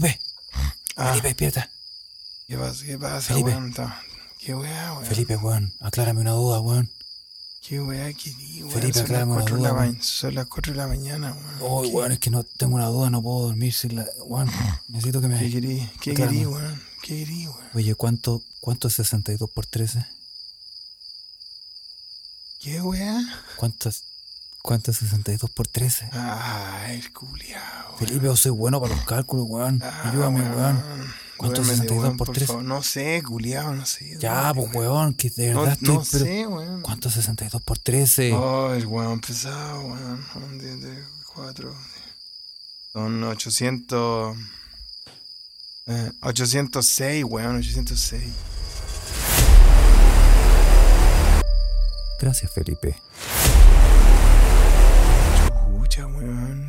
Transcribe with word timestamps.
Felipe. 0.00 0.20
Ah. 0.96 1.08
Felipe, 1.10 1.28
despierta. 1.28 1.70
¿Qué 2.46 2.56
pasa? 2.58 2.84
¿Qué 2.84 2.98
pasa, 2.98 3.20
Felipe. 3.34 3.50
weón? 3.50 3.72
Ta- 3.72 4.02
¿Qué 4.38 4.54
weá, 4.54 4.92
weón? 4.94 5.06
Felipe, 5.06 5.36
weón, 5.36 5.72
aclárame 5.80 6.20
una 6.20 6.32
duda, 6.32 6.60
weón. 6.60 6.90
¿Qué 7.62 7.80
weá 7.80 8.12
querí, 8.12 8.62
weón? 8.62 8.70
Felipe, 8.72 8.92
son, 8.92 9.02
las 9.02 9.10
aclárame 9.10 9.32
una 9.32 9.40
4 9.42 9.56
de 9.56 9.62
la 9.62 9.68
duda, 9.70 9.80
ma- 9.80 9.86
weón. 9.88 10.02
son 10.02 10.34
las 10.34 10.46
4 10.46 10.72
de 10.72 10.76
la 10.78 10.86
mañana, 10.86 11.32
weón. 11.32 11.56
Oh, 11.60 11.82
¿Qué, 11.82 11.88
weón, 11.88 12.12
es 12.12 12.18
que 12.18 12.30
no 12.30 12.44
tengo 12.44 12.74
una 12.76 12.86
duda, 12.86 13.10
no 13.10 13.22
puedo 13.22 13.46
dormir 13.48 13.72
sin 13.72 13.96
la. 13.96 14.06
Weón, 14.26 14.50
necesito 14.88 15.20
que 15.20 15.28
¿Qué 15.28 15.34
me. 15.34 15.50
querí? 15.50 15.90
¿Qué 16.02 16.10
Aclárame. 16.12 16.36
querí, 16.38 16.46
weón? 16.46 16.82
¿Qué 17.02 17.08
querí, 17.24 17.46
weón? 17.46 17.66
Oye, 17.74 17.94
¿cuánto, 17.94 18.42
¿cuánto 18.60 18.88
es 18.88 18.94
62 18.94 19.50
por 19.50 19.66
13? 19.66 20.06
¿Qué 22.60 22.80
weá? 22.80 23.22
¿Cuánto 23.56 23.88
es, 23.88 24.04
cuánto 24.66 24.90
es 24.90 24.98
62 24.98 25.50
por 25.50 25.68
13? 25.68 26.10
Ah, 26.12 26.86
el 26.90 27.12
culiao. 27.12 27.96
Felipe, 27.96 28.26
yo 28.26 28.36
soy 28.36 28.50
bueno 28.50 28.80
para 28.80 28.94
los 28.96 29.04
cálculos, 29.06 29.46
weón. 29.48 29.80
Ah, 29.82 30.10
Ayúdame, 30.10 30.40
weón. 30.42 30.82
¿Cuánto 31.38 31.60
es 31.60 31.66
Duérmete, 31.68 31.88
62 31.88 32.02
weón, 32.04 32.16
por 32.16 32.30
13? 32.32 32.46
favor. 32.46 32.62
No 32.64 32.82
sé, 32.82 33.22
culiao, 33.22 33.74
no 33.74 33.86
sé. 33.86 34.16
Ya, 34.18 34.52
pues, 34.54 34.74
weón, 34.74 35.14
que 35.14 35.30
de 35.30 35.52
No, 35.52 35.60
verdad 35.60 35.78
estoy. 35.80 35.94
no 35.94 36.02
pero- 36.10 36.24
sé, 36.24 36.46
weón. 36.46 36.82
¿Cuánto 36.82 37.08
es 37.08 37.14
62 37.14 37.62
por 37.62 37.78
13? 37.78 38.32
Oh, 38.34 38.72
el 38.74 38.86
weón 38.86 39.20
pesado, 39.20 39.80
weón. 39.80 40.24
Un, 40.34 40.58
diez, 40.58 40.80
tres, 40.80 41.04
cuatro. 41.32 41.74
Son 42.92 43.22
800. 43.24 44.36
Eh, 45.86 46.10
806, 46.22 47.24
weón, 47.24 47.56
806. 47.56 48.24
Gracias, 52.18 52.50
Felipe. 52.50 52.96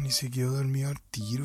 Ni 0.08 0.14
se 0.14 0.32
quedó 0.32 0.54
dormido 0.54 0.88
al 0.88 1.02
tiro. 1.12 1.44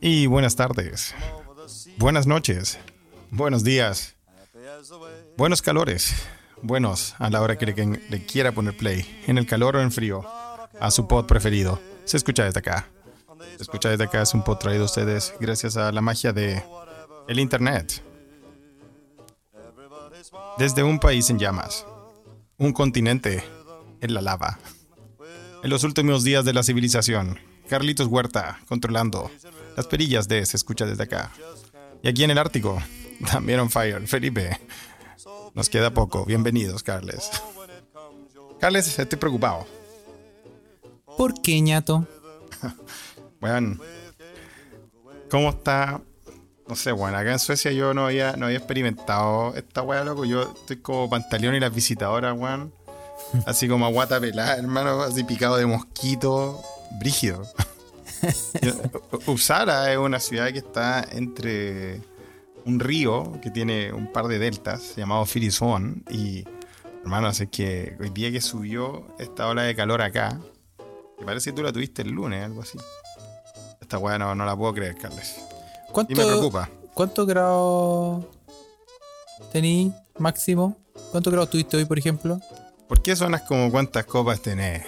Y 0.00 0.26
buenas 0.26 0.54
tardes. 0.54 1.12
Buenas 1.96 2.28
noches. 2.28 2.78
Buenos 3.32 3.64
días. 3.64 4.14
Buenos 5.36 5.60
calores. 5.62 6.14
Buenos 6.62 7.16
a 7.18 7.28
la 7.30 7.42
hora 7.42 7.58
que 7.58 7.66
le 7.66 8.26
quiera 8.26 8.52
poner 8.52 8.76
play. 8.76 9.24
En 9.26 9.38
el 9.38 9.46
calor 9.48 9.74
o 9.74 9.82
en 9.82 9.90
frío. 9.90 10.24
A 10.80 10.90
su 10.90 11.06
pod 11.08 11.26
preferido. 11.26 11.80
Se 12.04 12.16
escucha 12.16 12.44
desde 12.44 12.60
acá. 12.60 12.88
Se 13.56 13.62
escucha 13.62 13.88
desde 13.88 14.04
acá 14.04 14.22
es 14.22 14.34
un 14.34 14.42
pod 14.42 14.58
traído 14.58 14.82
a 14.82 14.86
ustedes 14.86 15.34
gracias 15.40 15.76
a 15.76 15.90
la 15.92 16.00
magia 16.00 16.32
de 16.32 16.62
el 17.28 17.40
internet. 17.40 18.02
Desde 20.58 20.82
un 20.82 20.98
país 20.98 21.28
en 21.30 21.38
llamas. 21.38 21.86
Un 22.56 22.72
continente 22.72 23.44
en 24.00 24.14
la 24.14 24.20
lava. 24.20 24.58
En 25.62 25.70
los 25.70 25.84
últimos 25.84 26.24
días 26.24 26.44
de 26.44 26.52
la 26.52 26.62
civilización, 26.62 27.38
Carlitos 27.68 28.06
Huerta 28.06 28.60
controlando 28.68 29.30
las 29.76 29.86
perillas 29.86 30.28
de 30.28 30.46
Se 30.46 30.56
escucha 30.56 30.86
desde 30.86 31.04
acá. 31.04 31.32
Y 32.02 32.08
aquí 32.08 32.24
en 32.24 32.30
el 32.30 32.38
Ártico, 32.38 32.80
también 33.30 33.60
on 33.60 33.70
fire, 33.70 34.06
Felipe. 34.06 34.58
Nos 35.54 35.68
queda 35.68 35.92
poco. 35.92 36.24
Bienvenidos, 36.24 36.82
Carles. 36.82 37.30
Carles, 38.60 38.98
estoy 38.98 39.18
preocupado. 39.18 39.66
¿Por 41.18 41.42
qué, 41.42 41.60
ñato? 41.60 42.06
Bueno, 43.40 43.78
¿cómo 45.30 45.50
está? 45.50 46.00
No 46.66 46.74
sé, 46.74 46.90
bueno, 46.90 47.16
acá 47.16 47.30
en 47.30 47.38
Suecia 47.38 47.70
yo 47.70 47.94
no 47.94 48.06
había, 48.06 48.32
no 48.36 48.46
había 48.46 48.58
experimentado 48.58 49.54
esta 49.54 49.82
weá, 49.82 50.02
loco. 50.02 50.24
Yo 50.24 50.42
estoy 50.42 50.78
como 50.78 51.08
Pantaleón 51.08 51.54
y 51.54 51.60
las 51.60 51.72
visitadoras, 51.72 52.36
weón. 52.36 52.72
Así 53.46 53.68
como 53.68 53.86
a 53.86 53.90
guata 53.90 54.18
pelada, 54.18 54.56
hermano, 54.56 55.02
así 55.02 55.22
picado 55.22 55.56
de 55.56 55.66
mosquito, 55.66 56.60
brígido. 56.98 57.44
Uppsala 59.26 59.92
es 59.92 59.98
una 59.98 60.18
ciudad 60.18 60.48
que 60.48 60.58
está 60.58 61.06
entre 61.12 62.00
un 62.64 62.80
río 62.80 63.38
que 63.40 63.52
tiene 63.52 63.92
un 63.92 64.12
par 64.12 64.26
de 64.26 64.40
deltas 64.40 64.96
llamado 64.96 65.24
Firisón 65.26 66.02
y 66.10 66.44
hermano, 67.02 67.28
así 67.28 67.46
que 67.46 67.96
hoy 68.00 68.10
día 68.10 68.32
que 68.32 68.40
subió 68.40 69.06
esta 69.20 69.46
ola 69.46 69.62
de 69.62 69.76
calor 69.76 70.02
acá, 70.02 70.40
me 71.20 71.26
parece 71.26 71.50
que 71.50 71.56
tú 71.56 71.62
la 71.62 71.72
tuviste 71.72 72.02
el 72.02 72.10
lunes, 72.10 72.44
algo 72.44 72.62
así. 72.62 72.78
Esta 73.80 73.98
weá 73.98 74.18
no, 74.18 74.34
no 74.34 74.44
la 74.44 74.56
puedo 74.56 74.74
creer, 74.74 74.96
Carles. 74.96 75.36
¿Cuánto, 75.92 76.12
Y 76.12 76.16
me 76.16 76.24
preocupa. 76.24 76.68
¿Cuántos 76.94 77.26
grados 77.26 78.24
tení 79.52 79.92
máximo? 80.18 80.76
¿Cuántos 81.10 81.32
grados 81.32 81.50
tuviste 81.50 81.76
hoy, 81.76 81.84
por 81.84 81.98
ejemplo? 81.98 82.40
¿Por 82.88 83.02
qué 83.02 83.14
sonas 83.16 83.42
como 83.42 83.70
cuántas 83.70 84.04
copas 84.04 84.40
tenés? 84.40 84.82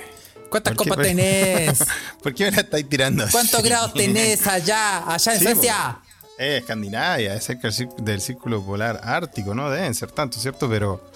¿Cuántas 0.51 0.75
¿Por 0.75 0.85
qué- 0.85 0.91
copas 0.91 1.07
tenés? 1.07 1.79
¿Por 2.23 2.35
qué 2.35 2.45
me 2.47 2.51
la 2.53 2.61
estáis 2.63 2.89
tirando 2.89 3.23
así? 3.25 3.33
¿Cuántos 3.33 3.63
grados 3.63 3.95
tenés 3.95 4.47
allá, 4.47 5.11
allá 5.13 5.33
en 5.35 5.39
Sí, 5.39 5.45
Suecia? 5.45 6.01
Eh, 6.39 6.57
Escandinavia, 6.59 7.35
es 7.35 7.45
cerca 7.45 7.69
del 7.99 8.21
círculo 8.21 8.63
polar 8.65 9.01
ártico, 9.05 9.55
¿no? 9.55 9.71
Deben 9.71 9.95
ser 9.95 10.11
tanto, 10.11 10.39
¿cierto? 10.41 10.69
Pero 10.69 11.10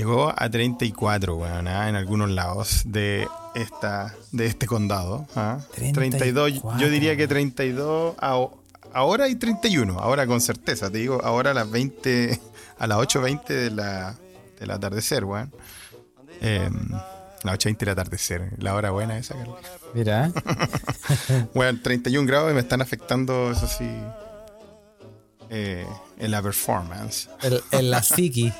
llegó 0.00 0.32
a 0.36 0.48
34, 0.50 1.36
weón, 1.36 1.68
¿ah? 1.68 1.88
en 1.88 1.94
algunos 1.94 2.30
lados 2.30 2.82
de 2.86 3.28
esta 3.54 4.14
de 4.32 4.46
este 4.46 4.66
condado. 4.66 5.26
¿ah? 5.36 5.58
32, 5.74 6.18
34, 6.20 6.78
yo 6.80 6.88
diría 6.90 7.16
que 7.16 7.28
32, 7.28 8.14
a- 8.18 8.46
ahora 8.92 9.24
hay 9.24 9.34
31, 9.34 9.98
ahora 9.98 10.26
con 10.26 10.40
certeza, 10.40 10.90
te 10.90 10.98
digo, 10.98 11.20
ahora 11.22 11.50
a 11.50 11.54
las 11.54 11.70
20, 11.70 12.40
a 12.78 12.86
las 12.86 12.98
8.20 12.98 13.46
de 13.46 13.70
la, 13.70 14.16
del 14.58 14.70
atardecer, 14.70 15.24
weón. 15.24 15.52
Eh, 16.40 16.70
las 17.42 17.54
8.20 17.58 17.76
del 17.78 17.88
atardecer, 17.90 18.52
la 18.58 18.74
hora 18.74 18.90
buena 18.90 19.18
esa, 19.18 19.34
Carlos. 19.34 19.56
Mira, 19.94 20.30
Bueno, 21.54 21.78
31 21.82 22.26
grados 22.26 22.50
y 22.50 22.54
me 22.54 22.60
están 22.60 22.80
afectando, 22.82 23.50
eso 23.50 23.66
sí, 23.66 23.88
eh, 25.50 25.86
en 26.18 26.30
la 26.30 26.40
performance. 26.42 27.28
el, 27.42 27.60
el 27.72 27.90
la 27.90 28.02
psiqui. 28.02 28.52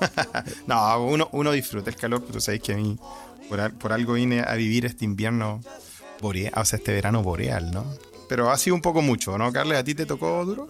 No, 0.66 1.04
uno, 1.04 1.28
uno 1.32 1.52
disfruta 1.52 1.90
el 1.90 1.96
calor, 1.96 2.22
pero 2.26 2.40
sabes 2.40 2.60
que 2.60 2.72
a 2.72 2.76
mí, 2.76 2.98
por, 3.48 3.60
al- 3.60 3.72
por 3.72 3.92
algo 3.92 4.14
vine 4.14 4.40
a 4.46 4.54
vivir 4.54 4.84
este 4.86 5.04
invierno 5.04 5.60
boreal, 6.20 6.52
o 6.56 6.64
sea, 6.64 6.78
este 6.78 6.92
verano 6.92 7.22
boreal, 7.22 7.70
¿no? 7.70 7.84
Pero 8.28 8.50
ha 8.50 8.58
sido 8.58 8.74
un 8.74 8.82
poco 8.82 9.02
mucho, 9.02 9.38
¿no, 9.38 9.52
Carles? 9.52 9.78
¿A 9.78 9.84
ti 9.84 9.94
te 9.94 10.06
tocó 10.06 10.44
duro? 10.44 10.68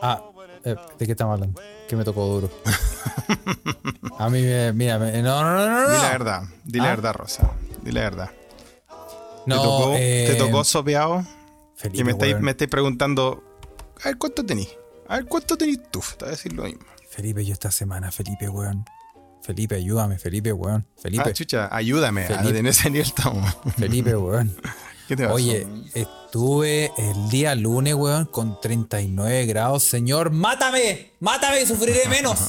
Ah, 0.00 0.22
eh, 0.64 0.76
¿de 0.98 1.06
qué 1.06 1.12
estamos 1.12 1.34
hablando? 1.34 1.60
Que 1.88 1.96
me 1.96 2.04
tocó 2.04 2.24
duro. 2.26 2.50
A 4.18 4.28
mí, 4.30 4.42
me, 4.42 4.72
mira, 4.72 4.98
me- 4.98 5.20
no, 5.22 5.42
no, 5.42 5.54
no, 5.56 5.68
no. 5.68 5.90
Di 5.90 5.96
no. 5.96 6.02
la 6.02 6.10
verdad, 6.10 6.42
di 6.64 6.78
la 6.78 6.86
¿Ah? 6.86 6.90
verdad, 6.90 7.14
Rosa. 7.14 7.50
Di 7.82 7.90
la 7.90 8.00
verdad. 8.02 8.30
No, 9.46 9.56
¿Te, 9.56 9.66
tocó, 9.68 9.92
eh, 9.96 10.24
¿Te 10.28 10.34
tocó 10.36 10.62
sopeado? 10.64 11.24
Felipe, 11.74 12.00
Y 12.00 12.04
me 12.04 12.12
estáis, 12.12 12.38
me 12.40 12.50
estáis 12.52 12.70
preguntando, 12.70 13.42
a 14.02 14.08
ver, 14.08 14.18
¿cuánto 14.18 14.44
tenís? 14.44 14.68
A 15.08 15.16
ver, 15.16 15.24
¿cuánto 15.26 15.56
tenís 15.56 15.80
tú? 15.90 16.00
Te 16.18 16.24
voy 16.26 16.28
a 16.28 16.30
decir 16.32 16.52
lo 16.52 16.64
mismo. 16.64 16.82
Felipe, 17.10 17.44
yo 17.44 17.52
esta 17.52 17.70
semana, 17.70 18.10
Felipe, 18.10 18.48
weón. 18.48 18.84
Felipe, 19.42 19.74
ayúdame, 19.76 20.18
Felipe, 20.18 20.52
weón. 20.52 20.86
Felipe, 20.96 21.24
Ah, 21.26 21.32
chucha, 21.32 21.68
ayúdame. 21.74 22.24
Felipe. 22.26 22.58
En 22.58 22.66
ese 22.66 22.90
nivel 22.90 23.06
estamos. 23.08 23.56
Felipe, 23.76 24.14
weón. 24.16 24.54
¿Qué 25.08 25.16
te 25.16 25.24
pasó? 25.24 25.34
Oye, 25.34 25.66
estuve 25.94 26.92
el 26.96 27.28
día 27.30 27.54
lunes, 27.56 27.94
weón, 27.94 28.26
con 28.26 28.60
39 28.60 29.46
grados. 29.46 29.82
Señor, 29.82 30.30
mátame, 30.30 31.12
mátame, 31.20 31.66
sufriré 31.66 32.06
menos. 32.08 32.38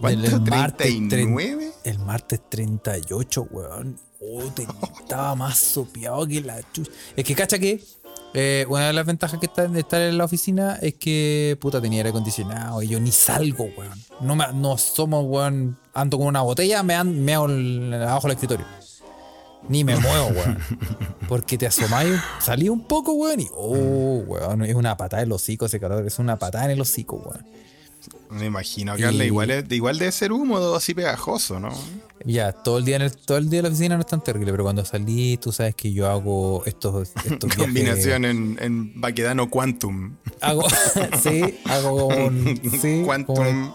¿Cuánto? 0.00 0.26
El 0.26 0.40
martes, 0.42 0.86
¿39? 0.94 1.72
El 1.84 1.98
martes 2.00 2.40
38, 2.48 3.48
weón. 3.50 3.98
Oh, 4.20 4.44
te- 4.52 4.62
estaba 5.00 5.34
más 5.34 5.58
sopeado 5.58 6.26
que 6.26 6.40
la 6.40 6.60
chucha. 6.72 6.90
Es 7.16 7.24
que, 7.24 7.34
cacha 7.34 7.58
que 7.58 7.82
eh, 8.34 8.66
una 8.68 8.88
de 8.88 8.92
las 8.92 9.06
ventajas 9.06 9.40
que 9.40 9.46
está 9.46 9.66
de 9.66 9.80
estar 9.80 10.00
en 10.00 10.18
la 10.18 10.24
oficina 10.24 10.78
es 10.82 10.94
que, 10.94 11.56
puta, 11.60 11.80
tenía 11.80 12.00
aire 12.00 12.10
acondicionado 12.10 12.82
y 12.82 12.88
yo 12.88 13.00
ni 13.00 13.10
salgo, 13.12 13.68
weón. 13.76 13.98
No, 14.20 14.36
me, 14.36 14.44
no 14.54 14.76
somos, 14.78 15.24
weón. 15.26 15.78
Ando 15.94 16.18
con 16.18 16.26
una 16.26 16.42
botella, 16.42 16.82
me, 16.82 16.94
an- 16.94 17.24
me 17.24 17.34
hago 17.34 17.46
el- 17.46 17.92
abajo 17.94 18.28
del 18.28 18.32
escritorio. 18.36 18.66
Ni 19.68 19.82
me 19.84 19.96
muevo, 19.96 20.26
weón. 20.34 20.58
Porque 21.28 21.58
te 21.58 21.66
asomáis, 21.66 22.14
salí 22.40 22.68
un 22.68 22.84
poco, 22.86 23.12
weón, 23.12 23.40
y 23.40 23.46
oh, 23.54 24.22
weón, 24.26 24.62
es 24.64 24.74
una 24.74 24.96
patada 24.96 25.22
en 25.22 25.28
el 25.28 25.32
hocico 25.32 25.66
ese 25.66 25.80
calor, 25.80 26.06
es 26.06 26.18
una 26.18 26.38
patada 26.38 26.66
en 26.66 26.72
el 26.72 26.80
hocico, 26.80 27.16
weón. 27.16 27.46
Me 28.30 28.46
imagino, 28.46 28.96
Carla, 28.96 29.24
Y- 29.24 29.28
igual, 29.28 29.50
es- 29.50 29.64
igual 29.70 29.98
debe 29.98 30.12
ser 30.12 30.32
húmedo, 30.32 30.74
así 30.76 30.94
pegajoso, 30.94 31.58
¿no? 31.60 31.70
Ya, 32.24 32.50
todo 32.52 32.78
el 32.78 32.84
día 32.84 32.96
en 32.96 33.02
el, 33.02 33.16
todo 33.16 33.38
el 33.38 33.48
día 33.48 33.60
en 33.60 33.62
la 33.64 33.68
oficina 33.68 33.94
no 33.94 34.00
es 34.00 34.06
tan 34.08 34.22
terrible, 34.22 34.50
pero 34.50 34.64
cuando 34.64 34.84
salí, 34.84 35.36
tú 35.36 35.52
sabes 35.52 35.76
que 35.76 35.92
yo 35.92 36.10
hago 36.10 36.64
estos, 36.66 37.10
estos 37.24 37.54
Combinación 37.56 38.24
en, 38.24 38.58
en 38.60 39.00
Baquedano 39.00 39.48
Quantum. 39.48 40.16
Hago, 40.40 40.64
sí, 41.22 41.42
hago 41.66 42.06
un, 42.08 42.60
sí, 42.82 43.02
Quantum. 43.04 43.72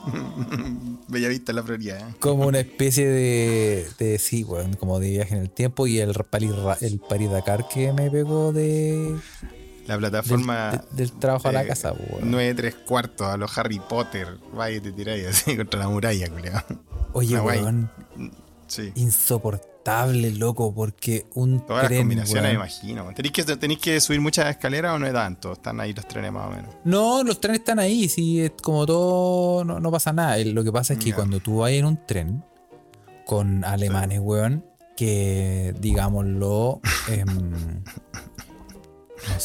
Bellavista, 1.07 1.53
la 1.53 1.63
Florida. 1.63 1.99
¿eh? 1.99 2.13
como 2.19 2.47
una 2.47 2.59
especie 2.59 3.07
de, 3.07 3.87
de 3.97 4.19
sí, 4.19 4.43
weón, 4.43 4.73
como 4.73 4.99
de 4.99 5.09
viaje 5.11 5.35
en 5.35 5.41
el 5.41 5.49
tiempo 5.49 5.87
y 5.87 5.99
el 5.99 6.13
Paris, 6.29 6.51
el 6.81 6.99
Paris 6.99 7.29
Dakar 7.31 7.67
que 7.69 7.93
me 7.93 8.11
pegó 8.11 8.51
de, 8.51 9.15
La 9.85 9.93
del, 9.95 9.99
plataforma. 9.99 10.71
de- 10.71 10.81
del 10.97 11.11
trabajo 11.13 11.49
a 11.49 11.51
la 11.51 11.65
casa, 11.67 11.91
weón. 11.93 12.31
9 12.31 12.53
3 12.53 12.75
cuartos 12.87 13.27
a 13.27 13.37
los 13.37 13.57
Harry 13.57 13.79
Potter. 13.79 14.37
Vaya 14.53 14.77
y 14.77 14.81
te 14.81 14.91
tiráis 14.91 15.27
así 15.27 15.55
contra 15.57 15.79
la 15.81 15.89
muralla, 15.89 16.29
culiao. 16.29 16.61
Oye, 17.13 17.39
weón, 17.39 17.89
Sí. 18.67 18.91
insoportable, 18.95 20.31
loco, 20.31 20.73
porque 20.73 21.25
un 21.35 21.65
Todas 21.65 21.83
las 21.83 21.87
tren, 21.89 22.01
combinaciones, 22.01 22.43
me 22.51 22.55
imagino. 22.55 23.13
¿Tenéis 23.13 23.33
que, 23.33 23.43
¿Tenéis 23.57 23.79
que 23.79 23.99
subir 24.01 24.19
muchas 24.21 24.49
escaleras 24.49 24.95
o 24.95 24.99
no 24.99 25.05
es 25.05 25.13
tanto? 25.13 25.51
Están 25.53 25.79
ahí 25.79 25.93
los 25.93 26.07
trenes 26.07 26.31
más 26.31 26.47
o 26.47 26.51
menos. 26.55 26.73
No, 26.85 27.23
los 27.23 27.39
trenes 27.39 27.59
están 27.59 27.77
ahí, 27.79 28.07
sí, 28.09 28.41
es 28.41 28.53
como 28.63 28.85
todo, 28.85 29.63
no, 29.65 29.79
no 29.79 29.91
pasa 29.91 30.11
nada. 30.13 30.37
Lo 30.45 30.63
que 30.63 30.71
pasa 30.71 30.93
es 30.93 30.99
que 30.99 31.13
cuando 31.13 31.39
tú 31.39 31.57
vas 31.57 31.71
en 31.71 31.85
un 31.85 31.99
tren 32.07 32.43
con 33.25 33.63
alemanes, 33.65 34.19
weón, 34.21 34.65
que 34.95 35.75
digámoslo, 35.79 36.79
em, 37.09 37.83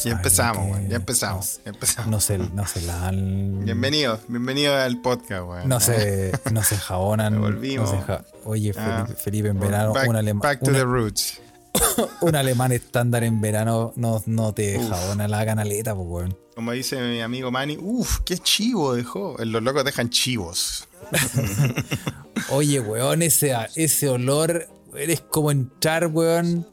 Ya 0.03 0.11
empezamos, 0.11 0.71
weón. 0.71 0.89
Ya 0.89 0.95
empezamos. 0.97 1.59
No, 1.65 1.71
empezamos. 1.71 2.09
no 2.11 2.19
se, 2.19 2.37
no 2.37 2.65
se 2.67 2.81
lavan. 2.81 3.65
Bienvenido, 3.65 4.19
bienvenido 4.27 4.75
al 4.75 5.01
podcast, 5.01 5.43
weón. 5.47 5.69
No 5.69 5.79
se, 5.79 6.31
no 6.51 6.63
se 6.63 6.77
jabonan. 6.77 7.39
Volvimos. 7.39 7.91
no 7.91 7.99
se 7.99 8.05
ja- 8.05 8.25
Oye, 8.45 8.73
Ah, 8.77 9.03
Felipe, 9.05 9.21
Felipe, 9.23 9.47
en 9.49 9.59
verano, 9.59 9.93
back, 9.93 10.07
un, 10.09 10.39
back 10.39 10.59
to 10.59 10.69
una- 10.69 10.79
the 10.79 10.85
roots. 10.85 11.39
un 12.21 12.35
alemán 12.35 12.71
estándar 12.71 13.23
en 13.23 13.39
verano 13.41 13.93
no, 13.95 14.21
no 14.25 14.53
te 14.53 14.79
jabona 14.79 15.27
la 15.27 15.45
canaleta, 15.45 15.95
pues, 15.95 16.07
weón. 16.07 16.37
Como 16.55 16.71
dice 16.73 16.99
mi 17.01 17.21
amigo 17.21 17.51
Manny, 17.51 17.77
uff, 17.79 18.19
qué 18.25 18.37
chivo 18.37 18.93
dejó. 18.95 19.37
Los 19.39 19.63
locos 19.63 19.85
dejan 19.85 20.09
chivos. 20.09 20.87
Oye, 22.49 22.79
weón, 22.79 23.21
ese, 23.21 23.55
ese 23.75 24.09
olor 24.09 24.67
es 24.95 25.21
como 25.21 25.51
entrar, 25.51 26.07
weón, 26.07 26.67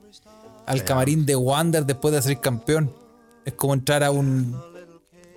al 0.66 0.84
camarín 0.84 1.24
de 1.26 1.36
Wander 1.36 1.86
después 1.86 2.12
de 2.14 2.22
ser 2.22 2.40
campeón. 2.40 2.92
Es 3.44 3.54
como 3.54 3.74
entrar 3.74 4.02
a 4.02 4.10
un. 4.10 4.52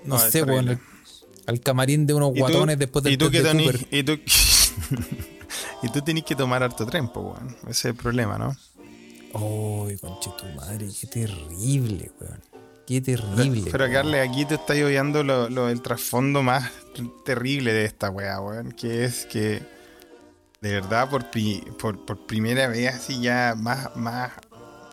No, 0.05 0.17
sé, 0.19 0.43
weón. 0.43 0.65
terrible. 0.65 0.71
al- 0.73 0.89
Al 1.55 1.59
camarín 1.61 2.05
de 2.05 2.13
unos 2.13 2.29
¿Y 2.31 2.33
tú- 2.35 2.39
guatones 2.41 2.77
después 2.79 3.03
del 3.03 3.13
y 3.13 3.17
tú 3.17 3.29
que 3.31 3.41
de 3.41 3.49
tenés- 3.51 3.71
Cooper. 3.71 3.87
y 3.91 4.03
tú, 4.03 4.13
y 5.83 5.89
tú 5.89 6.01
tenés 6.01 6.23
que 6.23 6.35
tomar 6.35 6.61
harto 6.63 6.85
pues, 6.85 7.03
weón. 7.15 7.55
Ese 7.63 7.69
es 7.71 7.85
el 7.85 7.95
problema, 7.95 8.37
¿no? 8.37 8.55
Uy, 9.33 9.97
conche 9.97 10.31
tu 10.37 10.45
madre, 10.55 10.87
qué 10.99 11.07
terrible, 11.07 12.11
weón. 12.19 12.41
Qué 12.87 13.01
terrible. 13.01 13.69
Pero 13.71 13.83
weón. 13.85 13.93
Carle, 13.93 14.21
aquí 14.21 14.45
te 14.45 14.55
está 14.55 14.73
obviando 14.73 15.23
lo, 15.23 15.49
lo- 15.49 15.69
el 15.69 15.81
trasfondo 15.81 16.41
más 16.43 16.69
terrible 17.25 17.71
de 17.73 17.85
esta 17.85 18.09
weá, 18.09 18.39
weón. 18.41 18.71
Que 18.71 19.05
es 19.05 19.25
que 19.25 19.61
de 20.61 20.71
verdad 20.73 21.09
por, 21.09 21.29
pri- 21.29 21.63
por, 21.79 22.05
por 22.05 22.25
primera 22.25 22.67
vez 22.67 22.93
así 22.95 23.21
ya 23.21 23.55
más, 23.57 23.95
más, 23.95 24.31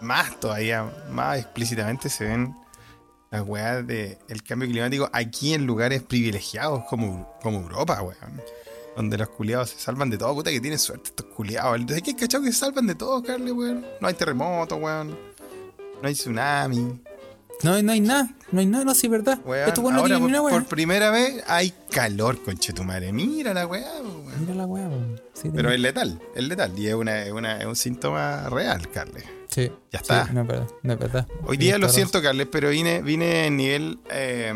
más 0.02 0.38
todavía, 0.40 0.90
más 1.10 1.38
explícitamente 1.38 2.08
se 2.08 2.24
ven 2.24 2.54
las 3.30 3.42
weas 3.46 3.86
del 3.86 4.42
cambio 4.46 4.68
climático 4.68 5.10
aquí 5.12 5.52
en 5.54 5.66
lugares 5.66 6.02
privilegiados 6.02 6.84
como, 6.88 7.36
como 7.42 7.60
Europa, 7.60 8.00
weón. 8.02 8.40
Donde 8.96 9.18
los 9.18 9.28
culiados 9.28 9.70
se 9.70 9.78
salvan 9.78 10.08
de 10.08 10.16
todo, 10.16 10.32
puta 10.34 10.50
que 10.50 10.60
tienen 10.60 10.78
suerte 10.78 11.10
estos 11.10 11.26
culiados. 11.26 11.76
Entonces, 11.76 12.02
¿qué 12.02 12.16
cachado 12.16 12.44
que 12.44 12.52
se 12.52 12.58
salvan 12.60 12.86
de 12.86 12.94
todo, 12.94 13.22
Carle, 13.22 13.52
weón? 13.52 13.84
No 14.00 14.08
hay 14.08 14.14
terremoto, 14.14 14.76
weón. 14.76 15.10
No 16.00 16.08
hay 16.08 16.14
tsunami. 16.14 17.00
No, 17.62 17.82
no 17.82 17.92
hay 17.92 18.00
nada, 18.00 18.28
no 18.52 18.60
hay 18.60 18.66
nada, 18.66 18.84
no, 18.84 18.94
sí, 18.94 19.08
verdad. 19.08 19.38
Esto 19.66 19.80
no 19.90 20.04
tiene 20.04 20.38
por, 20.38 20.66
primera 20.66 21.10
vez 21.10 21.42
hay 21.46 21.72
calor, 21.90 22.42
conchetumare. 22.42 23.12
Mira 23.12 23.54
la 23.54 23.66
weá, 23.66 23.90
weón. 24.02 24.40
Mira 24.40 24.54
la 24.54 24.66
weá, 24.66 24.86
weón. 24.88 25.20
Sí, 25.34 25.50
Pero 25.54 25.70
es 25.70 25.80
letal, 25.80 26.20
es 26.34 26.44
letal. 26.44 26.78
Y 26.78 26.86
es, 26.88 26.94
una, 26.94 27.22
es, 27.22 27.32
una- 27.32 27.58
es 27.58 27.66
un 27.66 27.76
síntoma 27.76 28.48
real, 28.50 28.90
Carles. 28.90 29.24
Sí, 29.56 29.72
ya 29.90 29.98
está. 30.00 30.26
sí, 30.26 30.32
no 30.34 30.42
es 30.42 30.46
verdad, 30.46 30.68
no 30.82 30.92
es 30.92 30.98
verdad. 30.98 31.26
Hoy 31.46 31.56
día 31.56 31.78
lo 31.78 31.88
siento, 31.88 32.20
Carles, 32.22 32.46
pero 32.52 32.68
vine, 32.68 33.00
vine 33.02 33.46
en 33.46 33.56
nivel 33.56 33.98
eh, 34.10 34.52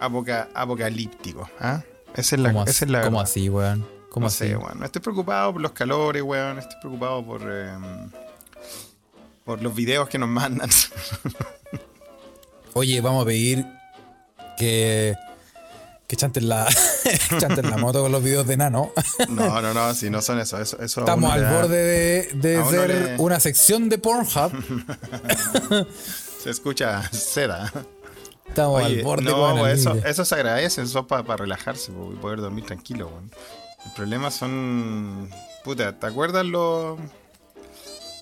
apoca- 0.00 0.48
apocalíptico. 0.54 1.48
¿ah? 1.60 1.82
Esa 2.16 2.36
es 2.36 2.40
la, 2.40 2.48
¿Cómo, 2.52 2.64
esa 2.64 2.84
es 2.86 2.90
la 2.90 3.02
cómo 3.02 3.20
así, 3.20 3.48
weón? 3.50 3.86
¿Cómo 4.10 4.24
no 4.24 4.28
así? 4.28 4.48
sé, 4.48 4.56
weón. 4.56 4.82
Estoy 4.82 5.02
preocupado 5.02 5.52
por 5.52 5.60
los 5.62 5.72
calores, 5.72 6.22
weón. 6.22 6.58
Estoy 6.58 6.78
preocupado 6.80 7.24
por, 7.24 7.42
eh, 7.44 7.70
por 9.44 9.62
los 9.62 9.74
videos 9.74 10.08
que 10.08 10.18
nos 10.18 10.28
mandan. 10.30 10.70
Oye, 12.74 13.00
vamos 13.00 13.22
a 13.22 13.26
pedir 13.26 13.64
que, 14.56 15.14
que 16.06 16.16
chanten, 16.16 16.48
la, 16.48 16.66
chanten 17.38 17.70
la 17.70 17.76
moto 17.76 18.02
con 18.02 18.12
los 18.12 18.22
videos 18.22 18.46
de 18.46 18.56
Nano. 18.56 18.92
no, 19.28 19.60
no, 19.60 19.74
no, 19.74 19.94
si 19.94 20.10
no 20.10 20.22
son 20.22 20.40
eso. 20.40 20.60
eso, 20.60 20.82
Estamos 20.82 21.32
al 21.32 21.46
borde 21.46 21.76
de, 21.76 22.30
de 22.34 22.88
le- 22.88 23.16
una 23.18 23.40
sección 23.40 23.88
de 23.88 23.98
Pornhub. 23.98 24.52
Se 26.42 26.50
escucha 26.50 27.02
seda. 27.12 27.72
Estamos 28.46 28.82
Oye, 28.82 28.98
al 28.98 29.04
borde 29.04 29.24
no, 29.24 29.36
weón, 29.36 29.52
al 29.52 29.58
pues 29.58 29.80
eso, 29.80 29.94
eso 29.94 30.24
se 30.24 30.34
agradece, 30.34 30.82
eso 30.82 31.00
es 31.00 31.06
para 31.06 31.36
relajarse 31.36 31.92
po, 31.92 32.12
y 32.12 32.16
poder 32.16 32.40
dormir 32.40 32.64
tranquilo, 32.64 33.08
weón. 33.08 33.30
El 33.84 33.92
problema 33.92 34.30
son. 34.30 35.28
Puta, 35.64 35.98
¿te 35.98 36.06
acuerdas 36.06 36.46
lo. 36.46 36.96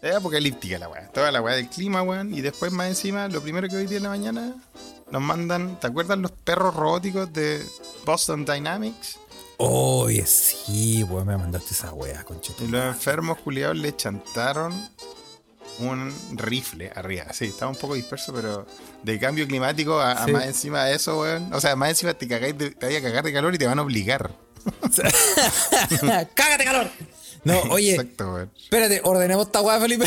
Es 0.02 0.14
apocalíptica 0.14 0.78
la 0.78 0.88
weá. 0.88 1.08
Toda 1.08 1.30
la 1.32 1.40
weá 1.40 1.54
del 1.56 1.68
clima, 1.68 2.02
weón. 2.02 2.34
Y 2.34 2.40
después, 2.40 2.72
más 2.72 2.88
encima, 2.88 3.28
lo 3.28 3.40
primero 3.40 3.68
que 3.68 3.76
hoy 3.76 3.86
día 3.86 3.98
en 3.98 4.02
la 4.02 4.08
mañana 4.10 4.54
nos 5.10 5.22
mandan. 5.22 5.78
¿Te 5.80 5.86
acuerdas 5.86 6.18
los 6.18 6.30
perros 6.32 6.74
robóticos 6.74 7.32
de 7.32 7.64
Boston 8.04 8.44
Dynamics? 8.44 9.18
Oye, 9.58 10.26
sí, 10.26 11.02
weón, 11.04 11.26
me 11.28 11.36
mandaste 11.38 11.72
esa 11.72 11.92
wea, 11.92 12.24
conchito. 12.24 12.64
Y 12.64 12.68
los 12.68 12.82
enfermos 12.84 13.38
culiados 13.38 13.76
le 13.76 13.96
chantaron 13.96 14.74
un 15.78 16.14
rifle 16.34 16.90
arriba. 16.94 17.26
Sí, 17.32 17.46
estaba 17.46 17.70
un 17.70 17.76
poco 17.76 17.94
disperso, 17.94 18.32
pero 18.34 18.66
de 19.02 19.18
cambio 19.18 19.46
climático 19.46 19.98
a, 20.00 20.26
más 20.26 20.44
encima 20.46 20.84
de 20.84 20.94
eso, 20.96 21.20
weón. 21.20 21.52
O 21.54 21.60
sea, 21.60 21.74
más 21.76 21.90
encima 21.90 22.12
te 22.14 22.28
cagáis 22.28 22.56
de- 22.58 22.70
te 22.70 22.86
vayas 22.86 23.00
a 23.02 23.06
cagar 23.06 23.24
de 23.24 23.32
calor 23.32 23.54
y 23.54 23.58
te 23.58 23.66
van 23.66 23.78
a 23.78 23.82
obligar. 23.82 24.30
¡Cágate 26.34 26.64
calor! 26.64 26.90
No, 27.44 27.60
oye, 27.70 27.92
Exacto, 27.92 28.32
weón. 28.34 28.50
espérate, 28.60 29.00
ordenemos 29.04 29.46
esta 29.46 29.60
weá, 29.60 29.78
Felipe. 29.80 30.06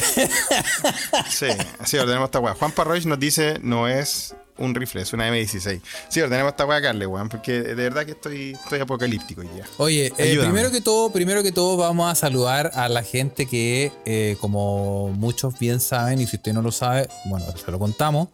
Sí, 1.29 1.47
así 1.79 1.97
ordenemos 1.97 2.25
esta 2.27 2.39
weá. 2.39 2.53
Juan 2.53 2.71
Parroich 2.73 3.05
nos 3.05 3.17
dice, 3.19 3.59
no 3.61 3.87
es 3.87 4.35
un 4.59 4.75
rifle, 4.75 5.01
es 5.01 5.13
una 5.13 5.29
M16. 5.29 5.81
Sí, 6.09 6.21
ordenemos 6.21 6.51
esta 6.51 6.65
weá, 6.65 6.81
Carle, 6.81 7.07
weón, 7.07 7.29
porque 7.29 7.61
de 7.61 7.75
verdad 7.75 8.05
que 8.05 8.11
estoy, 8.11 8.51
estoy 8.51 8.79
apocalíptico 8.79 9.41
hoy 9.41 9.47
día. 9.47 9.65
Oye, 9.77 10.13
eh, 10.17 10.37
primero 10.39 10.69
que 10.71 10.81
todo, 10.81 11.11
primero 11.11 11.41
que 11.43 11.51
todo 11.51 11.77
vamos 11.77 12.11
a 12.11 12.15
saludar 12.15 12.71
a 12.75 12.87
la 12.89 13.03
gente 13.03 13.45
que, 13.45 13.91
eh, 14.05 14.37
como 14.39 15.09
muchos 15.09 15.57
bien 15.59 15.79
saben, 15.79 16.19
y 16.21 16.27
si 16.27 16.35
usted 16.37 16.53
no 16.53 16.61
lo 16.61 16.71
sabe, 16.71 17.07
bueno, 17.25 17.45
se 17.57 17.71
lo 17.71 17.79
contamos. 17.79 18.29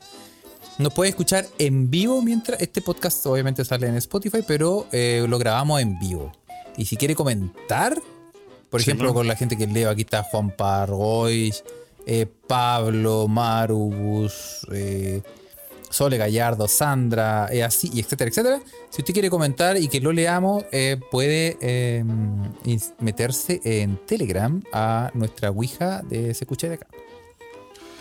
Nos 0.78 0.94
puede 0.94 1.10
escuchar 1.10 1.48
en 1.58 1.90
vivo 1.90 2.22
mientras 2.22 2.62
este 2.62 2.82
podcast 2.82 3.26
obviamente 3.28 3.64
sale 3.64 3.88
en 3.88 3.96
Spotify, 3.96 4.40
pero 4.46 4.88
eh, 4.92 5.26
lo 5.30 5.38
grabamos 5.40 5.82
en 5.82 5.98
vivo. 6.00 6.32
Y 6.76 6.86
si 6.86 6.98
quiere 6.98 7.16
comentar, 7.16 7.98
por 8.70 8.82
Sí. 8.82 8.90
ejemplo, 8.90 9.14
con 9.14 9.26
la 9.28 9.38
gente 9.38 9.56
que 9.58 9.68
leo, 9.68 9.90
aquí 9.90 10.02
está 10.02 10.24
Juan 10.24 10.52
Pargois, 10.52 11.64
eh, 12.06 12.26
Pablo, 12.48 13.28
Marubus, 13.30 14.68
eh, 14.74 15.22
Sole 15.96 16.18
Gallardo, 16.18 16.68
Sandra, 16.68 17.48
eh, 17.52 17.64
así, 17.64 17.90
y 17.94 18.02
etcétera, 18.02 18.30
etcétera. 18.30 18.60
Si 18.90 19.02
usted 19.02 19.14
quiere 19.14 19.30
comentar 19.30 19.78
y 19.78 19.88
que 19.88 20.02
lo 20.02 20.12
leamos, 20.12 20.66
eh, 20.74 20.98
puede 21.10 21.58
eh, 21.62 22.04
meterse 23.00 23.62
en 23.64 23.98
Telegram 24.06 24.62
a 24.74 25.10
nuestra 25.14 25.52
Ouija 25.52 26.02
de 26.04 26.34
Se 26.34 26.44
Escucha 26.44 26.68
de 26.68 26.74
acá. 26.76 26.88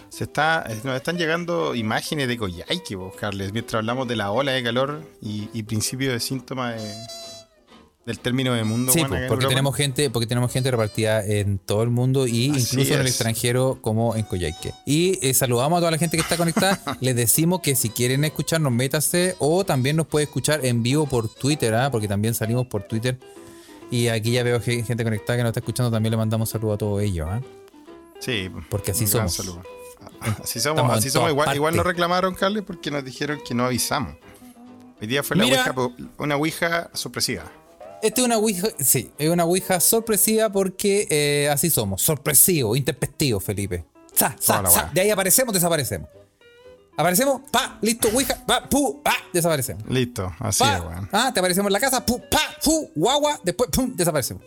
Se 0.08 0.24
está, 0.24 0.66
nos 0.82 0.96
están 0.96 1.18
llegando 1.18 1.74
imágenes 1.74 2.26
de 2.26 2.36
Coyhaique, 2.36 2.98
Carles, 3.20 3.52
mientras 3.52 3.78
hablamos 3.80 4.08
de 4.08 4.16
la 4.16 4.32
ola 4.32 4.52
de 4.52 4.62
calor 4.64 5.02
y, 5.20 5.48
y 5.52 5.62
principio 5.62 6.10
de 6.12 6.18
síntomas 6.18 6.74
de- 6.82 6.94
del 8.06 8.18
término 8.18 8.52
de 8.52 8.64
mundo. 8.64 8.92
Sí, 8.92 9.00
en 9.00 9.28
porque 9.28 9.46
tenemos 9.46 9.74
gente, 9.74 10.10
porque 10.10 10.26
tenemos 10.26 10.52
gente 10.52 10.70
repartida 10.70 11.24
en 11.24 11.58
todo 11.58 11.82
el 11.82 11.90
mundo 11.90 12.26
y 12.26 12.50
Así 12.50 12.60
incluso 12.60 12.94
en 12.94 13.00
el 13.00 13.06
extranjero 13.06 13.78
como 13.80 14.14
en 14.14 14.24
Coyhaique. 14.24 14.74
Y 14.84 15.18
eh, 15.26 15.32
saludamos 15.32 15.78
a 15.78 15.80
toda 15.80 15.90
la 15.90 15.98
gente 15.98 16.16
que 16.18 16.22
está 16.22 16.36
conectada. 16.36 16.80
Les 17.00 17.16
decimos 17.16 17.60
que 17.60 17.74
si 17.76 17.88
quieren 17.88 18.24
escucharnos, 18.24 18.72
métase 18.72 19.36
o 19.38 19.64
también 19.64 19.96
nos 19.96 20.06
puede 20.06 20.24
escuchar 20.24 20.64
en 20.66 20.82
vivo 20.82 21.06
por 21.06 21.28
Twitter, 21.28 21.74
¿ah? 21.74 21.90
porque 21.90 22.06
también 22.08 22.34
salimos 22.34 22.66
por 22.66 22.82
Twitter. 22.82 23.18
Y 23.90 24.08
aquí 24.08 24.32
ya 24.32 24.42
veo 24.42 24.60
ge- 24.60 24.82
gente 24.82 25.04
conectada 25.04 25.36
que 25.38 25.42
nos 25.42 25.50
está 25.50 25.60
escuchando. 25.60 25.90
También 25.90 26.10
le 26.10 26.16
mandamos 26.16 26.50
saludos 26.50 26.74
a 26.74 26.78
todos 26.78 27.02
ellos. 27.02 27.26
¿ah? 27.30 27.40
Sí, 28.20 28.50
Porque 28.68 28.90
así 28.90 29.06
somos. 29.06 29.32
saludo. 29.34 29.62
Así 30.20 30.60
somos, 30.60 30.78
Estamos 30.78 30.98
así 30.98 31.10
somos. 31.10 31.30
Igual, 31.30 31.54
igual 31.54 31.76
nos 31.76 31.86
reclamaron, 31.86 32.34
Carles, 32.34 32.64
porque 32.66 32.90
nos 32.90 33.04
dijeron 33.04 33.40
que 33.46 33.54
no 33.54 33.64
avisamos. 33.64 34.14
Hoy 35.00 35.06
día 35.06 35.22
fue 35.22 35.36
la 35.36 35.44
ouija, 35.44 35.74
una 36.18 36.36
ouija 36.36 36.90
sorpresiva. 36.94 37.44
Esta 38.04 38.20
es 38.20 38.24
una 38.26 38.36
Ouija, 38.36 38.68
sí, 38.78 39.10
es 39.18 39.30
una 39.30 39.44
Ouija 39.44 39.80
sorpresiva 39.80 40.50
porque 40.52 41.06
eh, 41.10 41.48
así 41.50 41.70
somos, 41.70 42.02
sorpresivo, 42.02 42.76
intempestivo, 42.76 43.40
Felipe. 43.40 43.84
Sa, 44.12 44.36
sa, 44.38 44.64
sa. 44.66 44.90
De 44.92 45.00
ahí 45.00 45.10
aparecemos, 45.10 45.54
desaparecemos. 45.54 46.08
Aparecemos, 46.96 47.40
pa, 47.50 47.78
listo, 47.80 48.08
Ouija, 48.12 48.44
pa, 48.46 48.68
pu, 48.68 49.02
pa, 49.02 49.14
desaparecemos. 49.32 49.84
Listo, 49.88 50.32
así 50.38 50.62
Pa, 50.62 50.76
es, 50.76 50.80
weón. 50.82 51.08
ah, 51.12 51.30
te 51.32 51.40
aparecemos 51.40 51.68
en 51.68 51.72
la 51.72 51.80
casa, 51.80 52.04
pu, 52.04 52.20
pa, 52.30 52.40
pu, 52.62 52.90
guagua, 52.94 53.40
después, 53.42 53.70
pum, 53.70 53.96
desaparecemos. 53.96 54.42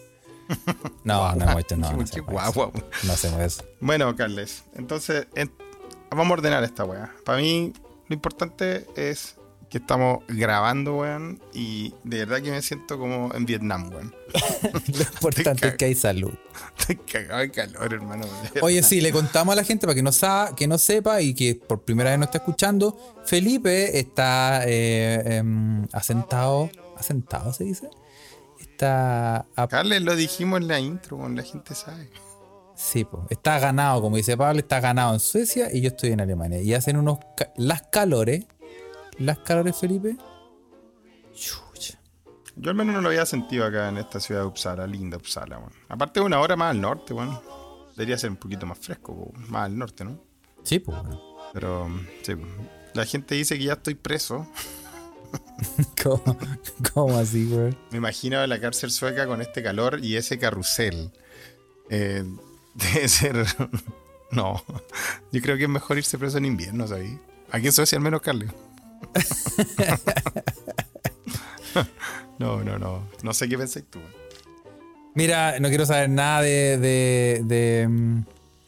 No, 1.04 1.34
no, 1.36 1.44
hemos 1.46 1.60
hecho, 1.62 1.76
no, 1.78 1.92
no, 1.92 1.98
Qué 1.98 2.04
hacemos 2.04 2.32
guagua. 2.32 2.72
no 3.04 3.14
hacemos 3.14 3.42
eso. 3.42 3.64
Bueno, 3.82 4.16
Carles, 4.16 4.64
entonces 4.76 5.26
en- 5.36 5.52
vamos 6.12 6.30
a 6.30 6.34
ordenar 6.34 6.64
esta 6.64 6.86
weá. 6.86 7.14
Para 7.26 7.40
mí, 7.40 7.74
lo 8.08 8.14
importante 8.14 8.86
es 8.96 9.36
que 9.70 9.80
estamos 9.80 10.20
grabando, 10.30 10.98
weón, 11.00 11.42
y 11.54 11.94
de 12.06 12.20
verdad 12.20 12.42
que 12.42 12.52
me 12.52 12.62
siento 12.62 12.98
como 12.98 13.34
en 13.36 13.46
Vietnam, 13.46 13.90
weón. 13.92 14.16
Lo 14.88 15.02
importante 15.02 15.68
es 15.68 15.76
que 15.76 15.86
hay 15.86 15.96
salud. 15.96 16.32
Estoy 16.80 16.96
cagado 16.98 17.42
de 17.42 17.52
calor, 17.52 17.94
hermano. 17.94 18.26
de. 18.54 18.62
Oye, 18.62 18.82
sí, 18.84 19.02
le 19.02 19.12
contamos 19.12 19.52
a 19.54 19.56
la 19.58 19.64
gente 19.66 19.86
para 19.86 19.96
que 19.96 20.04
no, 20.04 20.12
sa- 20.14 20.54
que 20.56 20.68
no 20.68 20.78
sepa 20.78 21.22
y 21.22 21.34
que 21.34 21.56
por 21.56 21.82
primera 21.84 22.12
vez 22.12 22.20
no 22.20 22.26
está 22.26 22.38
escuchando. 22.38 22.98
Felipe 23.26 24.00
está 24.00 24.62
eh, 24.66 25.38
em, 25.38 25.86
asentado. 25.92 26.70
¿Asentado 26.98 27.52
se 27.54 27.66
dice? 27.66 27.90
Está. 28.60 29.46
a- 29.56 29.68
Carles, 29.68 30.02
lo 30.02 30.16
dijimos 30.16 30.62
en 30.62 30.68
la 30.68 30.80
intro, 30.80 31.18
weón, 31.18 31.36
la 31.36 31.44
gente 31.44 31.76
sabe. 31.76 32.10
sí, 32.76 33.04
po, 33.04 33.26
está 33.30 33.60
ganado, 33.60 34.02
como 34.02 34.16
dice 34.18 34.38
Pablo, 34.38 34.60
está 34.60 34.80
ganado 34.80 35.14
en 35.14 35.20
Suecia 35.20 35.70
y 35.74 35.82
yo 35.82 35.90
estoy 35.90 36.12
en 36.12 36.22
Alemania. 36.22 36.62
Y 36.62 36.74
hacen 36.74 36.98
unos. 36.98 37.20
ca- 37.36 37.52
las 37.58 37.82
calores. 37.84 38.46
Las 39.20 39.40
calores, 39.40 39.76
Felipe. 39.76 40.16
Chucha. 41.34 42.00
Yo 42.56 42.70
al 42.70 42.76
menos 42.76 42.96
no 42.96 43.02
lo 43.02 43.10
había 43.10 43.26
sentido 43.26 43.66
acá 43.66 43.90
en 43.90 43.98
esta 43.98 44.20
ciudad 44.20 44.42
de 44.42 44.48
Uppsala, 44.48 44.88
linda 44.88 45.18
Uppsala, 45.18 45.60
weón. 45.60 45.74
Aparte, 45.90 46.20
una 46.20 46.40
hora 46.40 46.56
más 46.56 46.72
al 46.72 46.82
norte, 46.82 47.14
weón. 47.14 47.40
Debería 47.96 48.18
ser 48.18 48.30
un 48.30 48.38
poquito 48.38 48.66
más 48.66 48.78
fresco, 48.80 49.12
weón, 49.14 49.50
más 49.50 49.66
al 49.66 49.78
norte, 49.78 50.04
¿no? 50.04 50.20
Sí, 50.64 50.80
pues 50.80 50.98
bueno. 51.02 51.22
Pero, 51.54 51.90
sí, 52.24 52.34
la 52.94 53.06
gente 53.06 53.36
dice 53.36 53.58
que 53.58 53.66
ya 53.66 53.74
estoy 53.74 53.96
preso. 53.96 54.48
¿Cómo, 56.04 56.38
cómo 56.94 57.18
así, 57.18 57.50
güey? 57.50 57.78
Me 57.92 57.98
imagino 57.98 58.46
la 58.46 58.60
cárcel 58.60 58.92
sueca 58.92 59.28
con 59.28 59.42
este 59.42 59.64
calor 59.64 60.04
y 60.04 60.16
ese 60.16 60.38
carrusel. 60.38 61.12
Eh, 61.90 62.24
debe 62.74 63.08
ser. 63.08 63.46
No. 64.32 64.64
Yo 65.32 65.42
creo 65.42 65.58
que 65.58 65.64
es 65.64 65.70
mejor 65.70 65.98
irse 65.98 66.18
preso 66.18 66.38
en 66.38 66.46
invierno, 66.46 66.88
¿sabes? 66.88 67.12
Aquí 67.52 67.68
en 67.68 67.72
Suecia 67.72 67.98
al 67.98 68.04
menos, 68.04 68.22
Carlos. 68.22 68.52
No, 72.40 72.64
no, 72.64 72.78
no. 72.78 73.04
No 73.24 73.34
sé 73.34 73.50
qué 73.50 73.58
pensáis 73.58 73.86
tú. 73.90 74.00
Mira, 75.16 75.60
no 75.60 75.70
quiero 75.70 75.86
saber 75.86 76.10
nada 76.10 76.42
de, 76.42 76.78
de, 76.78 77.42
de, 77.44 77.88
mm, 77.88 78.20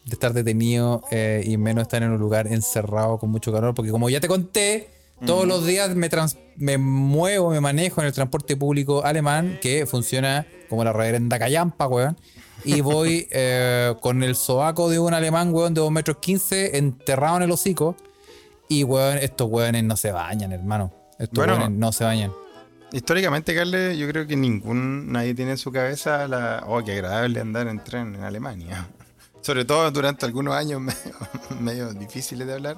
de 0.05 0.11
estar 0.13 0.33
detenido 0.33 1.03
eh, 1.11 1.43
y 1.45 1.57
menos 1.57 1.83
estar 1.83 2.01
en 2.01 2.09
un 2.11 2.19
lugar 2.19 2.47
encerrado 2.47 3.19
con 3.19 3.29
mucho 3.29 3.51
calor, 3.53 3.75
porque 3.75 3.91
como 3.91 4.09
ya 4.09 4.19
te 4.19 4.27
conté, 4.27 4.89
todos 5.25 5.45
los 5.47 5.65
días 5.67 5.95
me, 5.95 6.09
trans- 6.09 6.37
me 6.55 6.77
muevo, 6.79 7.51
me 7.51 7.61
manejo 7.61 8.01
en 8.01 8.07
el 8.07 8.13
transporte 8.13 8.55
público 8.57 9.03
alemán 9.05 9.59
que 9.61 9.85
funciona 9.85 10.47
como 10.69 10.83
la 10.83 10.91
reverenda 10.93 11.37
callampa, 11.37 11.87
weón. 11.87 12.17
Y 12.65 12.81
voy 12.89 13.27
eh, 13.29 13.93
con 14.01 14.23
el 14.23 14.35
sobaco 14.35 14.89
de 14.89 14.97
un 14.97 15.13
alemán, 15.13 15.53
weón, 15.53 15.75
de 15.75 15.81
2 15.81 15.91
metros 15.91 16.17
15, 16.17 16.77
enterrado 16.77 17.37
en 17.37 17.43
el 17.43 17.51
hocico. 17.51 17.95
Y, 18.69 18.83
weón, 18.83 19.17
estos 19.17 19.49
weones 19.49 19.83
no 19.83 19.97
se 19.97 20.11
bañan, 20.11 20.51
hermano. 20.53 20.93
Estos 21.17 21.35
Bueno. 21.37 21.53
weones 21.57 21.77
no 21.77 21.91
se 21.91 22.03
bañan. 22.05 22.31
Históricamente, 22.91 23.53
Carles, 23.53 23.97
yo 23.97 24.07
creo 24.07 24.25
que 24.25 24.35
ningún. 24.35 25.11
Nadie 25.11 25.33
tiene 25.35 25.51
en 25.51 25.57
su 25.57 25.71
cabeza 25.71 26.27
la. 26.27 26.63
Oh, 26.67 26.83
qué 26.83 26.93
agradable 26.93 27.39
andar 27.39 27.67
en 27.67 27.83
tren 27.83 28.15
en 28.15 28.23
Alemania. 28.23 28.87
Sobre 29.41 29.65
todo 29.65 29.89
durante 29.91 30.25
algunos 30.25 30.55
años 30.55 30.81
medio, 30.81 31.15
medio 31.59 31.93
difíciles 31.93 32.47
de 32.47 32.53
hablar. 32.53 32.77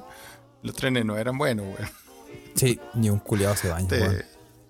Los 0.64 0.76
trenes 0.76 1.06
no 1.06 1.18
eran 1.18 1.38
buenos, 1.38 1.66
weón. 1.66 1.90
Sí, 2.56 2.80
ni 2.94 3.10
un 3.10 3.20
culiado 3.20 3.56
se 3.56 3.70
baña, 3.70 3.88
Te- 3.88 4.02
weón. 4.02 4.24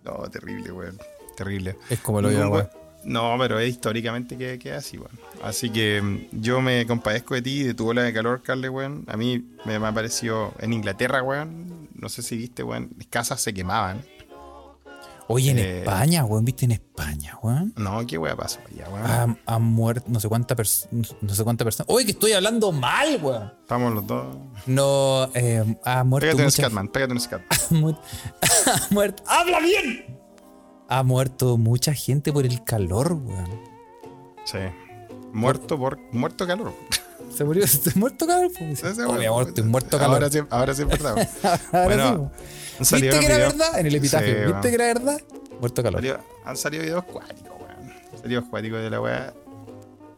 No, 0.04 0.14
terrible, 0.30 0.72
weón. 0.72 0.98
Terrible. 1.38 1.78
Es 1.90 2.00
como 2.00 2.20
el 2.20 2.26
hoyo 2.26 2.38
de 2.52 2.70
No, 3.04 3.36
pero 3.40 3.60
es 3.60 3.70
históricamente 3.70 4.38
que, 4.38 4.60
que 4.60 4.70
es 4.70 4.76
así, 4.76 4.98
weón. 4.98 5.12
Así 5.44 5.70
que 5.72 6.02
mm, 6.02 6.42
yo 6.42 6.62
me 6.62 6.86
compadezco 6.86 7.34
de 7.34 7.42
ti 7.42 7.64
de 7.64 7.74
tu 7.74 7.88
ola 7.90 8.04
de 8.04 8.14
calor, 8.14 8.42
Carle, 8.44 8.70
weón. 8.70 9.06
A 9.08 9.18
mí 9.18 9.44
me, 9.66 9.80
me 9.80 9.88
ha 9.88 9.92
parecido 9.94 10.54
en 10.60 10.74
Inglaterra, 10.74 11.24
weón. 11.24 11.90
No 11.96 12.10
sé 12.10 12.22
si 12.22 12.38
viste, 12.38 12.64
weón. 12.64 12.92
Las 12.98 13.08
casas 13.08 13.42
se 13.42 13.54
quemaban. 13.54 14.04
Oye, 15.28 15.52
en 15.52 15.60
Eh, 15.60 15.80
España, 15.80 16.26
weón, 16.26 16.44
¿viste 16.44 16.66
en 16.66 16.72
España, 16.72 17.38
weón? 17.42 17.74
No, 17.78 18.06
qué 18.06 18.18
weón 18.18 18.36
pasó 18.36 18.60
allá, 18.70 18.90
weón. 18.90 19.06
Han, 19.10 19.40
han 19.46 19.62
muerto 19.64 20.06
no 20.10 20.20
sé 20.20 20.28
cuánta 20.28 20.56
pers- 20.58 20.88
no 20.92 21.34
sé 21.34 21.44
cuánta 21.44 21.64
persona. 21.64 21.86
Oye, 21.90 22.06
que 22.06 22.12
estoy 22.12 22.34
hablando 22.34 22.72
mal, 22.74 23.18
weón. 23.22 23.52
Estamos 23.62 23.94
los 23.94 24.06
dos. 24.06 24.36
No, 24.66 25.30
eh, 25.34 25.64
ha 25.86 26.04
muerto 26.04 26.26
Pégate 26.26 26.42
un 26.42 26.46
mucha 26.48 26.62
Scatman, 26.64 26.88
pégate 26.90 27.14
un 27.14 27.20
Scatman. 27.22 27.48
ha 28.42 28.72
ha 28.76 28.88
muerto. 28.94 29.24
¡Habla 29.26 29.60
bien! 29.62 30.21
Ha 30.94 31.04
muerto 31.04 31.58
mucha 31.58 31.94
gente 31.94 32.34
por 32.34 32.46
el 32.46 32.66
calor, 32.66 33.14
weón. 33.14 33.62
Sí. 34.44 34.58
Muerto 35.32 35.78
por. 35.80 35.98
Muerto 36.12 36.46
calor. 36.46 36.74
Se 37.34 37.46
murió, 37.46 37.66
se 37.66 37.92
muerto 37.98 38.28
calor. 38.28 38.52
pues. 38.58 38.84
Amor, 39.00 39.48
estoy 39.48 39.64
muerto 39.64 39.98
calor. 39.98 40.16
Ahora 40.16 40.30
sí, 40.30 40.40
ahora 40.50 40.74
sí 40.76 40.82
es 40.82 40.88
verdad. 40.90 41.30
Ahora 41.72 41.86
bueno, 41.86 42.32
sí, 42.36 42.76
han 42.80 42.86
salido 42.86 43.12
¿Viste 43.14 43.26
que 43.26 43.34
era 43.34 43.48
verdad? 43.48 43.80
En 43.80 43.86
el 43.86 43.96
epitafio. 43.96 44.34
Sí, 44.48 44.52
¿Viste 44.52 44.68
que 44.68 44.76
era 44.76 44.86
verdad? 44.88 45.22
Muerto 45.62 45.82
calor. 45.82 46.02
Salió- 46.02 46.20
han 46.44 46.58
salido 46.58 46.84
videos 46.84 47.04
cuáticos, 47.06 47.52
weón. 47.58 47.94
Salido 48.22 48.50
cuáticos 48.50 48.82
de 48.82 48.90
la 48.90 49.00
weá. 49.00 49.34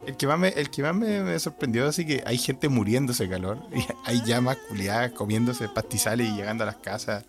El 0.08 0.16
que 0.16 0.26
más 0.26 0.38
me, 0.40 0.48
el 0.48 0.70
que 0.70 0.82
más 0.82 0.94
me, 0.96 1.20
me 1.20 1.38
sorprendió 1.38 1.86
así 1.86 2.04
que 2.04 2.24
hay 2.26 2.36
gente 2.36 2.68
muriéndose 2.68 3.24
de 3.24 3.30
calor. 3.30 3.58
Y 3.72 3.84
hay 4.04 4.20
llamas 4.26 4.56
culiadas 4.68 5.12
comiéndose 5.12 5.68
pastizales 5.68 6.28
y 6.28 6.32
llegando 6.34 6.64
a 6.64 6.66
las 6.66 6.76
casas 6.76 7.24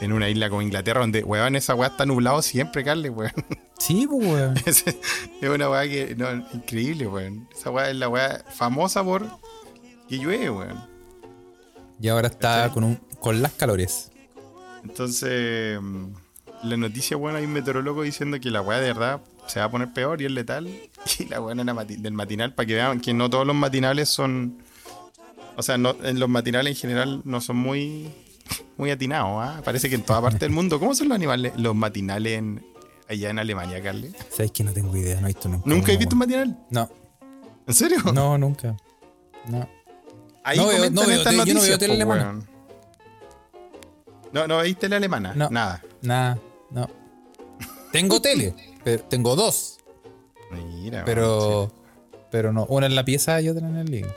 en 0.00 0.12
una 0.12 0.28
isla 0.28 0.48
como 0.50 0.62
Inglaterra, 0.62 1.00
donde, 1.00 1.22
weón, 1.24 1.56
esa 1.56 1.74
weá 1.74 1.88
está 1.88 2.04
nublado 2.06 2.42
siempre, 2.42 2.84
Carles, 2.84 3.12
weón. 3.14 3.32
Sí, 3.78 4.06
pues, 4.06 4.26
weón. 4.26 4.54
es 4.66 4.84
es 4.86 5.48
una 5.48 5.68
weá 5.70 5.82
que, 5.88 6.14
no, 6.16 6.30
increíble, 6.54 7.06
weón. 7.06 7.48
Esa 7.56 7.70
weá 7.70 7.90
es 7.90 7.96
la 7.96 8.08
weá 8.08 8.44
famosa 8.54 9.04
por 9.04 9.26
que 10.08 10.18
llueve, 10.18 10.50
weón. 10.50 10.84
Y 12.00 12.08
ahora 12.08 12.28
está 12.28 12.70
con, 12.72 12.84
un, 12.84 12.96
con 13.20 13.40
las 13.42 13.52
calores. 13.52 14.10
Entonces, 14.82 15.78
mm, 15.80 16.06
la 16.64 16.76
noticia, 16.76 17.16
bueno, 17.16 17.38
hay 17.38 17.44
un 17.44 17.52
meteorólogo 17.52 18.02
diciendo 18.02 18.38
que 18.40 18.50
la 18.50 18.60
weá 18.60 18.80
de 18.80 18.88
verdad 18.92 19.20
se 19.46 19.60
va 19.60 19.66
a 19.66 19.70
poner 19.70 19.92
peor 19.92 20.20
y 20.22 20.26
es 20.26 20.32
letal. 20.32 20.66
Y 21.18 21.24
la 21.26 21.40
weá 21.40 21.54
mati- 21.54 21.96
del 21.96 22.12
matinal, 22.12 22.54
para 22.54 22.66
que 22.66 22.74
vean 22.74 23.00
que 23.00 23.14
no 23.14 23.30
todos 23.30 23.46
los 23.46 23.56
matinales 23.56 24.08
son. 24.08 24.58
O 25.56 25.62
sea, 25.62 25.78
no, 25.78 25.96
en 26.02 26.18
los 26.20 26.28
matinales 26.28 26.72
en 26.76 26.80
general 26.80 27.22
no 27.24 27.40
son 27.40 27.56
muy, 27.56 28.10
muy 28.76 28.90
atinados. 28.90 29.30
¿ah? 29.42 29.60
Parece 29.64 29.88
que 29.88 29.94
en 29.96 30.02
toda 30.02 30.20
parte 30.22 30.38
del 30.40 30.50
mundo. 30.50 30.78
¿Cómo 30.78 30.94
son 30.94 31.08
los 31.08 31.16
animales, 31.16 31.52
los 31.56 31.74
matinales 31.74 32.38
en- 32.38 32.64
allá 33.08 33.30
en 33.30 33.38
Alemania, 33.38 33.82
Carly? 33.82 34.12
¿Sabes 34.30 34.50
que 34.52 34.64
no 34.64 34.72
tengo 34.72 34.96
idea? 34.96 35.20
No 35.20 35.26
he 35.28 35.32
visto 35.32 35.48
nunca. 35.48 35.68
¿Nunca 35.68 35.92
he 35.92 35.96
visto 35.96 36.14
un 36.14 36.18
matinal? 36.20 36.58
No, 36.70 36.90
¿En 37.66 37.74
serio? 37.74 37.98
no, 38.12 38.36
nunca. 38.38 38.76
No. 39.48 39.68
Ahí 40.44 40.58
No 40.58 40.66
veo- 40.68 40.90
no 40.90 41.00
veo 41.06 41.10
estas 41.18 41.32
tele- 41.34 41.44
yo 41.46 41.54
no 41.54 41.60
veo 41.62 41.78
tele 41.78 41.94
alemana. 41.94 42.40
No, 44.32 44.46
no 44.46 44.58
veis 44.58 44.78
tele 44.78 44.96
alemana. 44.96 45.32
No. 45.34 45.48
Nada. 45.50 45.82
Nada, 46.02 46.38
no. 46.70 46.88
Tengo 47.92 48.20
tele, 48.20 48.54
pero 48.84 49.02
tengo 49.04 49.34
dos, 49.36 49.78
Mira, 50.52 51.04
pero 51.04 51.72
pero 52.30 52.52
no, 52.52 52.66
una 52.66 52.86
en 52.86 52.94
la 52.94 53.04
pieza 53.04 53.40
y 53.40 53.48
otra 53.48 53.66
en 53.66 53.76
el 53.76 53.86
living. 53.90 54.10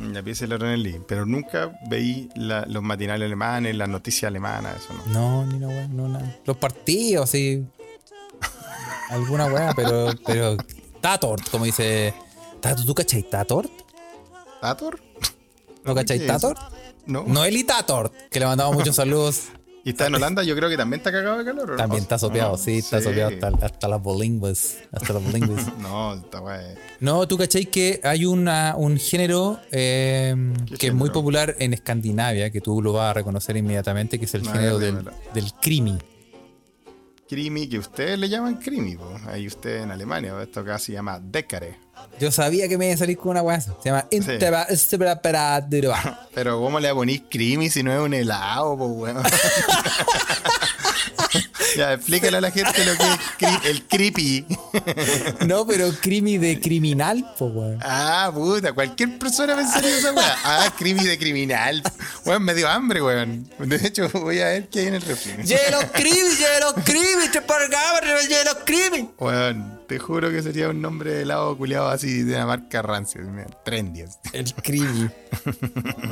La 0.00 0.22
pieza 0.22 0.46
de 0.46 0.58
la 0.58 0.64
en 0.66 0.72
el 0.72 0.82
link. 0.82 1.02
Pero 1.08 1.26
nunca 1.26 1.72
veí 1.88 2.28
la- 2.36 2.64
los 2.66 2.82
matinales 2.82 3.26
alemanes, 3.26 3.74
las 3.76 3.88
noticias 3.88 4.28
alemanas, 4.28 4.76
eso 4.84 4.94
no. 4.94 5.12
No, 5.12 5.46
ni 5.46 5.56
una 5.56 5.68
weá, 5.68 5.88
no 5.88 6.08
nada. 6.08 6.36
Los 6.44 6.56
partidos, 6.56 7.30
sí. 7.30 7.64
Alguna 9.10 9.46
weá, 9.46 9.72
pero 9.74 10.10
pero 10.26 10.56
Tatort, 11.00 11.48
como 11.50 11.64
dice 11.64 12.14
Tato, 12.60 12.84
¿tú 12.84 12.94
cachai 12.94 13.22
Tatort? 13.22 13.70
¿Tator? 14.60 15.00
¿No 15.84 15.94
cachai. 15.94 16.26
Tatort? 16.26 16.58
No. 17.06 17.24
Noeli 17.26 17.64
Tatort, 17.64 18.12
que 18.30 18.38
le 18.40 18.46
mandamos 18.46 18.74
muchos 18.76 18.96
saludos. 18.96 19.44
¿Y 19.88 19.92
está 19.92 20.06
en 20.06 20.16
Holanda? 20.16 20.42
Yo 20.42 20.54
creo 20.54 20.68
que 20.68 20.76
también 20.76 21.00
está 21.00 21.10
cagado 21.10 21.38
de 21.38 21.46
calor. 21.46 21.70
¿o 21.70 21.72
no? 21.72 21.76
También 21.78 22.02
está 22.02 22.18
sopeado, 22.18 22.50
No, 22.52 22.58
sí, 22.58 22.76
está 22.76 23.00
sopeado 23.00 23.30
hasta, 23.30 23.64
hasta 23.64 23.88
las 23.88 24.02
bilingües. 24.04 24.80
Hasta 24.92 25.14
las. 25.14 25.22
No, 25.78 26.12
está 26.12 26.40
guay. 26.40 26.74
No, 27.00 27.26
tú 27.26 27.38
cachai 27.38 27.64
que 27.64 27.98
hay 28.04 28.26
una, 28.26 28.74
un 28.76 28.98
género 28.98 29.58
eh, 29.72 30.34
¿Qué 30.68 30.76
que 30.76 30.86
es 30.88 30.94
muy 30.94 31.08
popular 31.08 31.56
en 31.58 31.72
Escandinavia, 31.72 32.50
que 32.50 32.60
tú 32.60 32.82
lo 32.82 32.92
vas 32.92 33.12
a 33.12 33.14
reconocer 33.14 33.56
inmediatamente, 33.56 34.18
que 34.18 34.26
es 34.26 34.34
el 34.34 34.46
género 34.46 34.78
del, 34.78 35.08
del 35.32 35.52
crimi. 35.54 35.96
Crimi, 37.28 37.68
que 37.68 37.78
ustedes 37.78 38.18
le 38.18 38.28
llaman 38.28 38.56
crimi, 38.56 38.96
po. 38.96 39.04
ahí 39.30 39.46
ustedes 39.46 39.82
en 39.82 39.90
Alemania, 39.90 40.34
esto 40.42 40.60
acá 40.60 40.78
se 40.78 40.92
llama 40.92 41.20
Decare. 41.20 41.76
Yo 42.18 42.30
sabía 42.32 42.68
que 42.68 42.78
me 42.78 42.86
iba 42.86 42.94
a 42.94 42.98
salir 42.98 43.18
con 43.18 43.30
una 43.32 43.42
weá. 43.42 43.60
Se 43.60 43.70
llama 43.84 44.06
Interva- 44.10 44.66
Pero 46.34 46.58
¿cómo 46.60 46.80
le 46.80 46.92
ponís 46.94 47.22
crimi 47.28 47.68
si 47.70 47.82
no 47.82 47.92
es 47.92 48.00
un 48.00 48.14
helado, 48.14 48.78
po, 48.78 48.86
weón? 48.86 49.22
Ya, 51.76 51.92
explícale 51.94 52.36
a 52.36 52.40
la 52.40 52.50
gente 52.50 52.84
lo 52.84 52.96
que 52.96 53.04
es 53.04 53.18
cri- 53.38 53.60
el 53.64 53.82
creepy. 53.86 54.46
No, 55.46 55.66
pero 55.66 55.90
crimi 56.00 56.38
de 56.38 56.60
criminal, 56.60 57.24
po, 57.38 57.46
weón. 57.46 57.78
Ah, 57.82 58.30
puta, 58.32 58.72
cualquier 58.72 59.18
persona 59.18 59.54
pensaría 59.56 59.96
esa 59.98 60.12
weá. 60.12 60.36
Ah, 60.44 60.72
creepy 60.76 61.04
de 61.04 61.18
criminal. 61.18 61.82
Weón, 62.24 62.42
me 62.44 62.54
dio 62.54 62.68
hambre, 62.68 63.02
weón. 63.02 63.48
De 63.58 63.76
hecho, 63.76 64.08
voy 64.14 64.40
a 64.40 64.46
ver 64.46 64.68
qué 64.68 64.80
hay 64.80 64.86
en 64.88 64.94
el 64.94 65.02
refri. 65.02 65.32
¡Lleno 65.44 65.78
crimi, 65.92 66.30
lleno 66.36 66.74
crimi! 66.84 67.28
¡Te 67.32 67.42
pagaba, 67.42 68.00
lleno 68.22 68.50
crimi! 68.64 69.10
Weón, 69.18 69.80
te 69.88 69.98
juro 69.98 70.30
que 70.30 70.42
sería 70.42 70.68
un 70.68 70.80
nombre 70.80 71.12
de 71.12 71.22
helado 71.22 71.56
culiado 71.56 71.88
así 71.88 72.22
de 72.22 72.36
la 72.36 72.46
marca 72.46 72.82
rancia, 72.82 73.20
trendy. 73.64 74.04
El 74.32 74.52
crimi. 74.54 75.08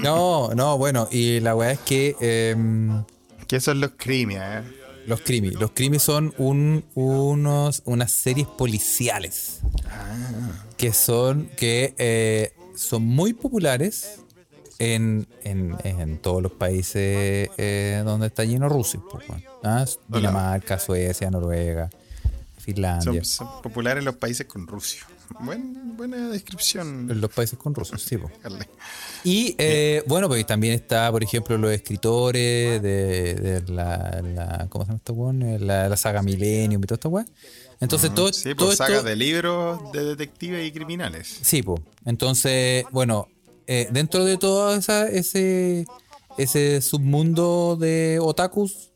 No, 0.02 0.50
no, 0.54 0.78
bueno, 0.78 1.08
y 1.10 1.40
la 1.40 1.54
weá 1.54 1.72
es 1.72 1.78
que 1.80 2.16
em, 2.20 3.04
¿Qué 3.46 3.60
son 3.60 3.80
los 3.80 3.92
creamy, 3.96 4.36
eh? 4.36 4.62
Los 5.06 5.20
crimi. 5.20 5.50
Los 5.50 5.70
crimi 5.72 5.98
son 5.98 6.34
un, 6.38 6.84
unos, 6.94 7.82
unas 7.84 8.12
series 8.12 8.46
policiales. 8.46 9.60
Que 10.76 10.92
son, 10.92 11.48
que 11.56 11.94
eh, 11.98 12.52
son 12.74 13.02
muy 13.04 13.32
populares 13.32 14.20
en, 14.78 15.26
en, 15.42 15.76
en 15.84 16.18
todos 16.18 16.42
los 16.42 16.52
países 16.52 17.48
eh, 17.56 18.02
donde 18.04 18.26
está 18.26 18.44
lleno 18.44 18.68
Rusia. 18.68 19.00
weón. 19.12 19.42
¿Ah? 19.62 19.84
Dinamarca, 20.08 20.78
Suecia, 20.78 21.30
Noruega, 21.30 21.88
Finlandia. 22.58 23.24
Son, 23.24 23.48
son 23.48 23.62
populares 23.62 24.04
los 24.04 24.16
países 24.16 24.46
con 24.46 24.66
Rusia. 24.66 25.06
Buen- 25.40 25.96
buena 25.96 26.28
descripción. 26.28 27.08
Los 27.20 27.30
países 27.32 27.58
con 27.58 27.74
rusos, 27.74 28.02
sí. 28.02 28.16
po. 28.16 28.30
Y 29.24 29.54
eh, 29.58 30.02
bueno, 30.06 30.28
pues 30.28 30.46
también 30.46 30.74
está, 30.74 31.10
por 31.10 31.22
ejemplo, 31.22 31.58
los 31.58 31.72
escritores 31.72 32.80
de, 32.82 33.34
de 33.34 33.72
la, 33.72 34.20
la- 34.22 34.66
¿Cómo 34.68 34.84
se 34.84 34.88
llama 34.88 34.96
esta 34.98 35.12
weón? 35.12 35.42
Eh, 35.42 35.58
La, 35.58 35.88
la 35.88 35.96
saga 35.96 36.22
Millennium 36.22 36.82
y 36.82 36.86
toda 36.86 36.96
esta 36.96 37.08
weá. 37.08 37.26
Entonces, 37.80 38.14
todo, 38.14 38.32
Sí, 38.32 38.54
todo 38.54 38.68
pues 38.68 38.72
esto. 38.80 38.86
sagas 38.86 39.04
de 39.04 39.16
libros 39.16 39.92
de 39.92 40.04
detectives 40.04 40.66
y 40.66 40.72
criminales. 40.72 41.38
Sí, 41.42 41.62
pues. 41.62 41.80
Entonces, 42.06 42.84
bueno, 42.92 43.28
eh, 43.66 43.88
dentro 43.90 44.24
de 44.24 44.38
todo 44.38 44.74
esa, 44.74 45.08
ese, 45.08 45.84
ese 46.38 46.80
submundo 46.80 47.76
de 47.78 48.18
otakus, 48.20 48.90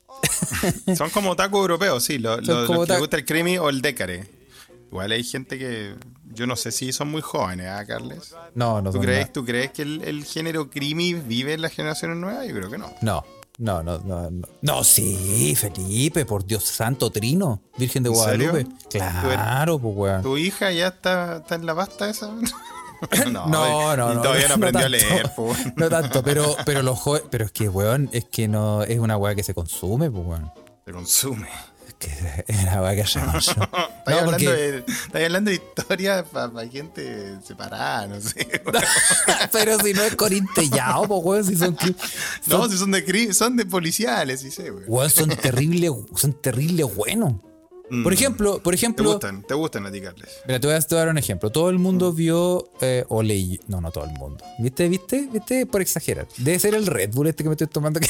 Son 0.97 1.09
como 1.11 1.31
otaku 1.31 1.57
europeos, 1.59 2.05
sí. 2.05 2.19
Lo, 2.19 2.37
Son 2.45 2.61
lo- 2.63 2.67
como 2.67 2.79
los 2.81 2.87
que 2.87 2.93
les 2.93 3.01
gusta 3.01 3.17
el 3.17 3.25
creamy 3.25 3.59
o 3.59 3.69
el 3.71 3.81
décare. 3.83 4.25
Igual 4.91 5.13
hay 5.13 5.25
gente 5.25 5.59
que. 5.59 5.95
Yo 6.33 6.47
no 6.47 6.55
sé 6.57 6.71
si 6.73 6.93
son 6.93 7.09
muy 7.11 7.23
jóvenes, 7.23 7.67
¿ah, 7.69 7.85
Carles? 7.87 8.35
no, 8.55 8.81
no 8.81 8.91
¿Tú 8.93 9.01
crees, 9.01 9.21
nada. 9.21 9.33
¿Tú 9.33 9.45
crees 9.45 9.71
que 9.73 9.83
el, 9.83 10.03
el 10.05 10.25
género 10.25 10.71
creamy 10.71 11.15
vive 11.15 11.55
en 11.55 11.63
las 11.63 11.73
generaciones 11.73 12.17
nuevas? 12.19 12.47
Yo 12.47 12.55
creo 12.55 12.71
que 12.71 12.79
no. 12.79 12.93
No, 13.03 13.25
no, 13.59 13.83
no, 13.83 13.99
no, 13.99 14.31
no. 14.31 14.49
No, 14.63 14.85
sí, 14.85 15.55
Felipe, 15.57 16.25
por 16.25 16.45
Dios 16.45 16.65
santo, 16.65 17.11
Trino, 17.11 17.63
Virgen 17.79 18.03
de. 18.05 18.11
Guadalupe. 18.11 18.67
Claro, 18.91 19.79
pues 19.79 19.95
weón. 19.97 20.23
¿Tu 20.23 20.37
hija 20.39 20.71
ya 20.73 20.89
está, 20.89 21.39
está 21.39 21.57
en 21.57 21.67
la 21.67 21.75
pasta 21.75 22.09
esa? 22.09 22.29
no, 23.31 23.47
No, 23.49 23.97
no, 23.97 24.23
todavía 24.23 24.49
no 24.49 24.55
aprendió 24.55 24.81
a 24.81 24.83
tanto. 24.83 24.89
leer, 24.89 25.35
po. 25.35 25.53
No 25.77 25.89
tanto, 25.89 26.23
pero, 26.23 26.57
pero 26.65 26.83
los 26.83 26.99
jóvenes, 26.99 27.29
pero 27.31 27.45
es 27.47 27.53
que, 27.53 27.69
weón, 27.69 28.09
es 28.13 28.25
que 28.27 28.47
no, 28.49 28.83
es 28.85 28.99
una 28.99 29.17
weá 29.17 29.35
que 29.35 29.43
se 29.43 29.53
consume, 29.55 30.11
pues, 30.11 30.25
weón. 30.25 30.53
Se 30.87 30.93
consume. 30.93 31.49
Que 32.01 32.09
consume. 32.47 33.39
Estás 33.39 33.57
No, 33.59 34.17
hablando, 34.17 34.31
porque, 34.31 34.47
de, 34.49 34.79
estás 34.79 35.23
hablando 35.23 35.51
de 35.51 35.57
historias 35.57 36.25
para 36.33 36.67
gente 36.69 37.37
separada, 37.47 38.07
no 38.09 38.21
sé. 38.21 38.49
pero 39.53 39.79
si 39.79 39.93
no 39.93 40.03
es 40.03 40.17
corintellado, 40.17 41.07
pues, 41.07 41.21
weón, 41.25 41.45
si 41.45 41.57
son, 41.57 41.77
no, 42.47 42.69
si 42.69 42.77
son 42.79 42.91
de 42.91 43.07
cri- 43.07 43.33
son 43.33 43.57
de 43.57 43.67
policiales, 43.67 44.41
sí 44.41 44.51
sé, 44.51 44.71
güey. 44.71 44.85
weón, 44.89 45.11
son 45.11 45.29
terribles, 45.29 45.93
son 46.17 46.33
terribles 46.33 46.93
buenos. 46.95 47.35
Por 48.05 48.13
ejemplo, 48.13 48.63
por 48.63 48.73
Mm. 48.73 48.77
¿Te 48.77 48.77
ejemplo, 48.77 49.11
gustan? 49.15 49.43
¿Te 49.43 49.55
gustan 49.55 49.85
a 49.85 49.91
ti, 49.91 50.01
Carles? 50.01 50.29
Mira, 50.47 50.61
te 50.61 50.69
voy 50.69 50.77
a 50.77 50.81
dar 50.95 51.09
un 51.09 51.19
ejemplo. 51.19 51.51
Todo 51.51 51.71
el 51.71 51.81
mundo 51.81 52.13
vio 52.13 52.71
eh, 52.81 53.05
o 53.09 53.21
leyó. 53.21 53.59
No, 53.67 53.81
no 53.81 53.91
todo 53.91 54.05
el 54.05 54.13
mundo. 54.13 54.45
¿Viste? 54.61 54.89
¿Viste? 54.89 55.29
¿Viste? 55.33 55.67
Por 55.67 55.81
exagerar. 55.83 56.29
Debe 56.39 56.61
ser 56.61 56.77
el 56.77 56.87
Red 56.87 57.11
Bull 57.13 57.27
este 57.27 57.43
que 57.43 57.49
me 57.49 57.55
estoy 57.55 57.67
tomando 57.67 57.99
que, 57.99 58.07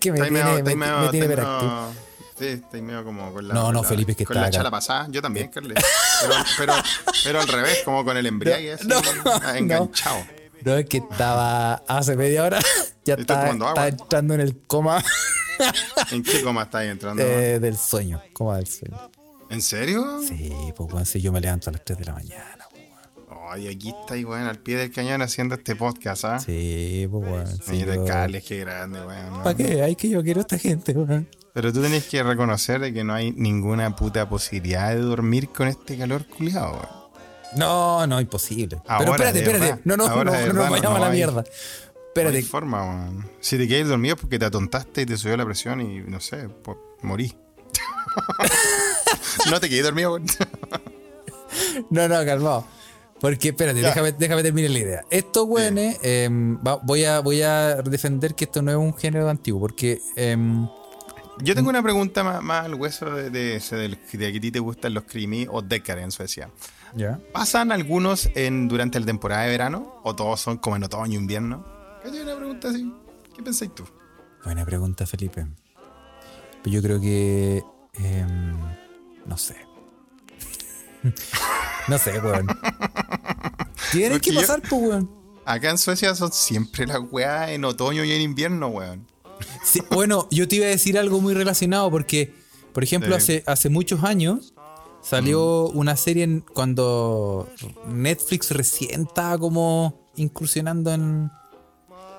que 0.00 0.10
me, 0.10 0.20
tiene, 0.20 0.62
me, 0.64 0.74
me 0.74 1.08
tiene 1.12 1.26
hiperactivo. 1.26 1.92
Sí, 2.38 2.60
medio 2.82 3.04
como 3.04 3.32
con 3.32 3.46
la. 3.48 3.54
No, 3.54 3.60
no, 3.60 3.66
con 3.66 3.82
la- 3.82 3.88
Felipe, 3.88 4.12
es 4.12 4.18
que 4.18 4.24
Con 4.24 4.36
está 4.36 4.40
la 4.42 4.46
acá. 4.48 4.56
chala 4.56 4.70
pasada, 4.70 5.06
yo 5.10 5.22
también, 5.22 5.48
Carles. 5.48 5.82
Pero, 6.20 6.34
pero, 6.58 6.72
pero 7.24 7.40
al 7.40 7.48
revés, 7.48 7.82
como 7.84 8.04
con 8.04 8.16
el 8.16 8.26
embriague 8.26 8.72
así, 8.74 8.86
No, 8.88 8.96
ah, 8.98 9.40
no. 9.44 9.54
enganchado. 9.54 10.24
No, 10.64 10.74
es 10.76 10.86
que 10.86 10.96
estaba 10.98 11.74
hace 11.86 12.16
media 12.16 12.44
hora. 12.44 12.58
Ya 13.06 13.14
agua. 13.14 13.50
estaba 13.52 13.88
entrando 13.88 14.32
en 14.32 14.40
el 14.40 14.56
coma 14.66 15.04
¿En 16.10 16.22
qué 16.22 16.40
coma 16.40 16.62
estáis 16.62 16.90
entrando? 16.90 17.22
eh, 17.22 17.60
del 17.60 17.76
sueño. 17.76 18.22
Coma 18.32 18.56
del 18.56 18.66
sueño. 18.66 18.98
¿En 19.50 19.60
serio? 19.60 20.22
Sí, 20.26 20.50
pues, 20.74 20.90
weón, 20.90 21.04
si 21.04 21.20
yo 21.20 21.30
me 21.30 21.38
levanto 21.42 21.68
a 21.68 21.74
las 21.74 21.84
3 21.84 21.98
de 21.98 22.04
la 22.06 22.14
mañana. 22.14 22.66
Ay, 23.50 23.68
aquí 23.68 23.90
estáis, 23.90 24.24
weón, 24.24 24.44
al 24.46 24.58
pie 24.58 24.78
del 24.78 24.90
cañón 24.90 25.20
haciendo 25.20 25.54
este 25.54 25.76
podcast, 25.76 26.24
¿ah? 26.24 26.38
Sí, 26.40 27.06
pues, 27.10 27.30
weón. 27.30 27.58
Mira, 27.68 28.04
Carles, 28.06 28.42
qué 28.42 28.60
grande, 28.60 29.00
weón. 29.04 29.42
¿Para 29.42 29.54
qué? 29.54 29.82
Ay, 29.82 29.94
que 29.96 30.08
yo 30.08 30.22
quiero 30.22 30.40
a 30.40 30.42
esta 30.42 30.56
gente, 30.58 30.92
weón. 30.92 31.28
Pero 31.54 31.72
tú 31.72 31.80
tenés 31.80 32.04
que 32.04 32.22
reconocer 32.22 32.80
de 32.80 32.92
que 32.92 33.04
no 33.04 33.14
hay 33.14 33.30
ninguna 33.32 33.94
puta 33.96 34.28
posibilidad 34.28 34.90
de 34.90 35.00
dormir 35.00 35.48
con 35.50 35.68
este 35.68 35.96
calor 35.96 36.26
culiado, 36.26 36.72
weón. 36.72 37.04
No, 37.56 38.06
no, 38.08 38.20
imposible. 38.20 38.78
Ahora, 38.86 38.98
Pero 38.98 39.12
espérate, 39.12 39.38
espérate. 39.38 39.64
verdad. 39.64 39.80
No, 39.84 39.96
no, 39.96 40.06
Ahora, 40.06 40.24
no, 40.24 40.30
no 40.32 40.36
nos 40.38 40.46
verdad, 40.54 40.70
vayamos 40.70 40.90
no 40.90 40.96
a 40.96 40.98
la 40.98 41.06
hay- 41.06 41.12
mierda. 41.16 41.42
No 41.44 42.08
Espérate. 42.08 42.36
hay 42.36 42.42
forma, 42.42 42.82
weón. 42.84 43.30
Si 43.40 43.56
te 43.56 43.68
quedas 43.68 43.88
dormido 43.88 44.14
es 44.16 44.20
porque 44.20 44.38
te 44.38 44.44
atontaste 44.44 45.02
y 45.02 45.06
te 45.06 45.16
subió 45.16 45.36
la 45.36 45.44
presión 45.44 45.80
y, 45.80 46.00
no 46.00 46.20
sé, 46.20 46.48
pues, 46.48 46.76
morí. 47.02 47.32
no 49.50 49.60
te 49.60 49.68
quedé 49.68 49.82
dormido, 49.82 50.12
weón. 50.14 50.26
No, 51.90 52.08
no, 52.08 52.24
calmado. 52.24 52.66
Porque, 53.20 53.48
espérate, 53.50 53.80
Ya. 53.80 53.88
déjame, 53.88 54.12
déjame 54.12 54.42
terminar 54.42 54.70
la 54.72 54.78
idea. 54.78 55.04
Estos 55.10 55.46
güeyes, 55.46 55.98
voy, 56.82 57.04
a, 57.04 57.20
voy 57.20 57.42
a 57.42 57.76
defender 57.76 58.34
que 58.34 58.44
esto 58.44 58.60
no 58.62 58.70
es 58.72 58.76
un 58.76 58.94
género 58.96 59.28
antiguo, 59.28 59.60
porque 59.60 60.00
em, 60.16 60.66
Yo 61.42 61.54
tengo 61.54 61.68
una 61.70 61.82
pregunta 61.82 62.22
más, 62.22 62.42
más 62.42 62.64
al 62.64 62.74
hueso 62.74 63.06
de, 63.10 63.28
de, 63.30 63.56
ese 63.56 63.76
del- 63.76 63.98
de 64.12 64.32
que 64.32 64.38
a 64.38 64.40
ti 64.40 64.50
te 64.52 64.60
gustan 64.60 64.94
los 64.94 65.04
creamy 65.04 65.46
o 65.50 65.62
decare 65.62 66.02
en 66.02 66.10
Suecia. 66.12 66.50
¿Ya? 66.94 67.18
¿Pasan 67.32 67.72
algunos 67.72 68.28
en, 68.34 68.68
durante 68.68 69.00
la 69.00 69.06
temporada 69.06 69.42
de 69.42 69.50
verano? 69.50 70.00
¿O 70.04 70.14
todos 70.14 70.40
son 70.40 70.58
como 70.58 70.76
en 70.76 70.84
otoño, 70.84 71.18
invierno? 71.18 71.66
Yo 72.04 72.22
una 72.22 72.36
pregunta 72.36 72.68
así. 72.68 72.92
¿Qué 73.34 73.42
pensáis 73.42 73.74
tú? 73.74 73.84
Buena 74.44 74.64
pregunta, 74.64 75.06
Felipe. 75.06 75.46
Pero 76.62 76.74
yo 76.76 76.82
creo 76.82 77.00
que. 77.00 77.62
em, 77.94 78.56
no 79.26 79.36
sé. 79.36 79.56
no 81.88 81.98
sé, 81.98 82.18
weón. 82.20 82.46
Tienen 83.92 84.20
que 84.20 84.32
yo- 84.32 84.40
pasar, 84.40 84.60
pues, 84.62 84.80
weón. 84.82 85.10
Acá 85.46 85.70
en 85.70 85.78
Suecia 85.78 86.14
son 86.14 86.32
siempre 86.32 86.86
las 86.86 87.00
weas 87.10 87.50
en 87.50 87.64
otoño 87.64 88.04
y 88.04 88.12
en 88.12 88.20
invierno, 88.22 88.68
weón. 88.68 89.06
Sí, 89.64 89.80
bueno, 89.90 90.28
yo 90.30 90.46
te 90.46 90.56
iba 90.56 90.66
a 90.66 90.68
decir 90.68 90.98
algo 90.98 91.20
muy 91.20 91.34
relacionado 91.34 91.90
porque, 91.90 92.32
por 92.72 92.84
ejemplo, 92.84 93.10
Sí. 93.12 93.16
hace, 93.16 93.44
hace 93.46 93.68
muchos 93.70 94.04
años 94.04 94.54
salió 95.02 95.66
una 95.70 95.96
serie 95.96 96.24
en- 96.24 96.40
cuando 96.40 97.48
Netflix 97.88 98.50
recién 98.50 99.02
estaba 99.02 99.38
como 99.38 100.08
incursionando 100.16 100.92
en, 100.92 101.30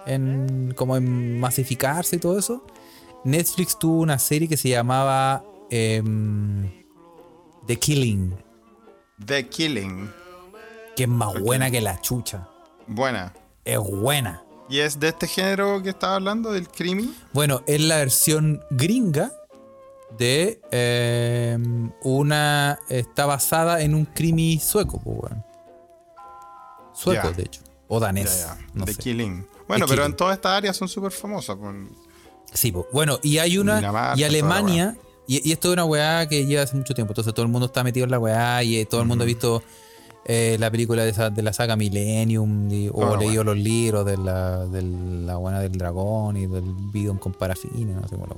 en 0.06 0.74
como 0.76 0.98
en 0.98 1.40
masificarse 1.40 2.18
y 2.18 2.20
todo 2.20 2.38
eso. 2.38 2.66
Netflix 3.24 3.78
tuvo 3.80 4.02
una 4.02 4.20
serie 4.20 4.48
que 4.48 4.58
se 4.58 4.70
llamaba 4.70 5.44
em, 5.72 6.70
The 7.66 7.78
Killing, 7.78 8.36
The 9.26 9.48
Killing. 9.50 10.12
que 10.96 11.04
es 11.04 11.10
más 11.10 11.40
buena 11.40 11.72
que 11.72 11.82
la 11.82 12.00
chucha. 12.02 12.48
Buena. 12.88 13.34
Es 13.64 13.80
buena. 13.80 14.44
¿Y 14.70 14.80
es 14.80 15.00
de 15.00 15.10
este 15.10 15.28
género 15.28 15.82
que 15.84 15.90
estaba 15.90 16.16
hablando, 16.16 16.52
del 16.52 16.68
creamy? 16.68 17.14
Bueno, 17.34 17.62
es 17.68 17.80
la 17.82 17.98
versión 17.98 18.64
gringa 18.72 19.32
de 20.18 20.60
eh, 20.72 21.58
una. 22.02 22.80
Está 22.90 23.26
basada 23.26 23.82
en 23.82 23.94
un 23.94 24.06
crimi 24.06 24.60
sueco, 24.60 25.00
pues, 25.02 25.18
weón. 25.20 25.44
Sueco, 26.94 27.32
de 27.32 27.44
hecho. 27.44 27.62
O 27.88 28.00
danés. 28.00 28.48
No 28.74 28.86
The 28.86 28.94
sé. 28.94 29.00
Killing. 29.02 29.48
Bueno, 29.68 29.86
The 29.86 29.92
pero 29.92 30.02
Killing. 30.04 30.12
en 30.14 30.18
todas 30.18 30.36
estas 30.36 30.52
áreas 30.54 30.76
son 30.78 30.88
súper 30.88 31.12
famosas. 31.12 31.58
pues. 31.58 31.76
Sí, 32.54 32.72
pues. 32.72 32.86
Bueno, 32.92 33.20
y 33.22 33.38
hay 33.38 33.58
una. 33.58 33.76
Dinamarca, 33.78 34.20
y 34.20 34.24
Alemania. 34.24 34.98
Y, 35.28 35.48
y 35.48 35.52
esto 35.52 35.70
es 35.70 35.74
una 35.74 35.86
weá 35.86 36.28
que 36.28 36.46
lleva 36.46 36.64
hace 36.64 36.76
mucho 36.76 36.94
tiempo. 36.94 37.12
Entonces 37.12 37.34
todo 37.34 37.46
el 37.46 37.52
mundo 37.52 37.68
está 37.68 37.84
metido 37.84 38.06
en 38.06 38.12
la 38.12 38.20
weá 38.20 38.64
y 38.64 38.78
eh, 38.78 38.86
todo 38.86 39.02
el 39.02 39.08
mundo 39.08 39.24
ha 39.24 39.28
visto 39.28 39.62
eh, 40.26 40.58
la 40.60 40.72
película 40.72 41.04
de, 41.04 41.12
esa- 41.12 41.30
de 41.30 41.42
la 41.44 41.54
saga 41.54 41.76
Millennium 41.76 42.72
y- 42.72 42.90
o 42.92 43.16
la 43.16 43.18
leído 43.18 43.44
los 43.44 43.58
libros 43.58 44.06
de 44.06 44.18
la, 44.18 44.66
de 44.66 44.82
la 44.82 45.36
buena 45.38 45.60
del 45.60 45.74
dragón 45.74 46.36
y 46.38 46.48
del 46.48 46.64
bidón 46.92 47.18
con 47.18 47.34
parafina, 47.34 48.00
no 48.02 48.08
sé 48.08 48.16
cómo. 48.16 48.36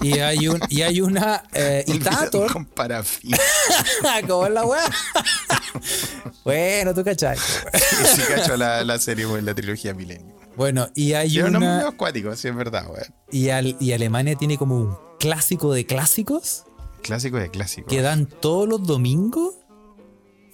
Y 0.00 0.18
hay, 0.20 0.48
un, 0.48 0.58
y 0.70 0.80
hay 0.82 1.00
una. 1.02 1.42
Eh. 1.52 1.84
Con 2.52 2.64
parafina. 2.64 3.36
¿Cómo 4.26 4.46
es 4.46 4.52
la 4.52 4.64
weá? 4.64 4.84
bueno, 6.44 6.94
tú 6.94 7.04
cachai. 7.04 7.36
sí, 7.36 8.22
cacho 8.34 8.56
la, 8.56 8.82
la 8.84 8.98
serie, 8.98 9.26
weón, 9.26 9.44
la 9.44 9.54
trilogía 9.54 9.92
Milenio. 9.94 10.34
Bueno, 10.56 10.88
y 10.94 11.12
hay 11.12 11.28
nombre 11.36 11.56
una. 11.58 11.76
medio 11.76 11.88
acuático, 11.88 12.34
sí, 12.36 12.48
es 12.48 12.54
verdad. 12.56 12.86
Y, 13.30 13.50
al- 13.50 13.76
y 13.78 13.92
Alemania 13.92 14.36
tiene 14.36 14.58
como 14.58 14.76
un 14.76 14.96
clásico 15.18 15.72
de 15.72 15.86
clásicos 15.86 16.64
Clásico 17.02 17.36
de 17.38 17.50
clásico. 17.50 17.86
que 17.88 18.02
dan 18.02 18.26
todos 18.26 18.68
los 18.68 18.86
domingos, 18.86 19.54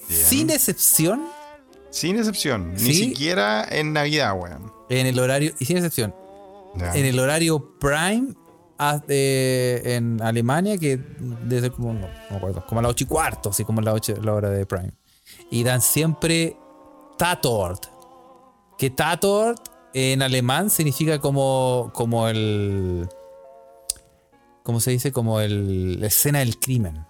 Bien. 0.09 0.21
sin 0.25 0.51
excepción, 0.51 1.23
Sin 1.91 2.17
excepción. 2.19 2.73
Ni 2.75 2.79
Sí. 2.81 2.95
siquiera 2.95 3.67
en 3.71 3.93
Navidad, 3.95 4.35
weón. 4.39 4.71
en 4.91 5.07
el 5.07 5.19
horario, 5.19 5.53
y 5.59 5.65
sin 5.65 5.77
excepción, 5.79 6.15
en 6.95 7.05
el 7.07 7.19
horario 7.19 7.79
prime 7.81 8.35
a- 8.79 9.01
eh, 9.09 9.81
en 9.97 10.21
Alemania, 10.21 10.77
que 10.77 11.01
ser 11.49 11.73
como, 11.73 11.95
no, 11.95 12.01
no 12.01 12.09
me 12.31 12.37
acuerdo, 12.37 12.65
como 12.67 12.81
a 12.81 12.83
las 12.83 12.91
8 12.91 13.05
y 13.05 13.07
cuarto, 13.07 13.49
así 13.51 13.65
como 13.65 13.81
la, 13.81 13.95
ocho- 13.95 14.17
la 14.23 14.35
hora 14.35 14.51
de 14.51 14.67
prime. 14.67 14.93
Y 15.51 15.65
dan 15.65 15.81
siempre 15.81 16.57
Tatort. 17.17 17.87
Que 18.77 18.91
Tatort 18.91 19.67
en 19.95 20.21
alemán 20.21 20.69
significa 20.69 21.19
como, 21.19 21.91
como 21.95 22.29
el. 22.29 23.09
¿Cómo 24.63 24.81
se 24.81 24.91
dice? 24.91 25.13
Como 25.13 25.41
el, 25.41 25.99
la 26.01 26.09
escena 26.09 26.41
del 26.41 26.59
crimen. 26.59 27.06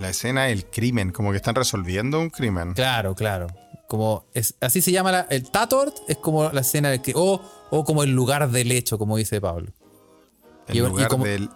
La 0.00 0.08
escena 0.10 0.44
del 0.44 0.64
crimen, 0.66 1.12
como 1.12 1.30
que 1.30 1.36
están 1.36 1.54
resolviendo 1.54 2.18
un 2.18 2.30
crimen. 2.30 2.72
Claro, 2.74 3.14
claro. 3.14 3.46
Como 3.86 4.24
es, 4.34 4.54
así 4.60 4.80
se 4.80 4.92
llama 4.92 5.12
la- 5.12 5.26
el 5.30 5.50
Tatort, 5.50 5.96
es 6.08 6.16
como 6.16 6.50
la 6.50 6.60
escena 6.62 6.90
del 6.90 7.02
que. 7.02 7.12
O, 7.14 7.40
o 7.70 7.84
como 7.84 8.02
el 8.02 8.10
lugar 8.10 8.48
del 8.50 8.72
hecho, 8.72 8.98
como 8.98 9.16
dice 9.16 9.40
Pablo. 9.40 9.72
El 10.68 10.76
y- 10.76 10.78
y 10.78 10.82
lugar 10.82 11.08
como- 11.08 11.24
del 11.24 11.50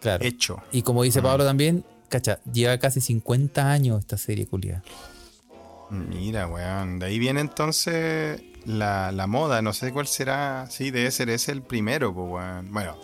Claro. 0.00 0.24
hecho. 0.24 0.62
Y 0.70 0.82
como 0.82 1.02
dice 1.02 1.20
Pablo 1.22 1.44
también, 1.44 1.84
cacha, 2.08 2.38
lleva 2.52 2.78
casi 2.78 3.00
50 3.00 3.70
años 3.70 3.98
esta 4.00 4.18
serie, 4.18 4.46
culia. 4.46 4.82
Mira, 5.90 6.46
weón. 6.46 6.98
De 6.98 7.06
ahí 7.06 7.18
viene 7.18 7.40
entonces 7.40 8.40
la, 8.66 9.10
la 9.12 9.26
moda. 9.26 9.62
No 9.62 9.72
sé 9.72 9.92
cuál 9.92 10.06
será. 10.06 10.66
Sí, 10.70 10.90
debe 10.90 11.10
ser 11.10 11.30
ese 11.30 11.52
el 11.52 11.62
primero, 11.62 12.12
pues, 12.14 12.28
weón. 12.30 12.72
Bueno, 12.72 12.96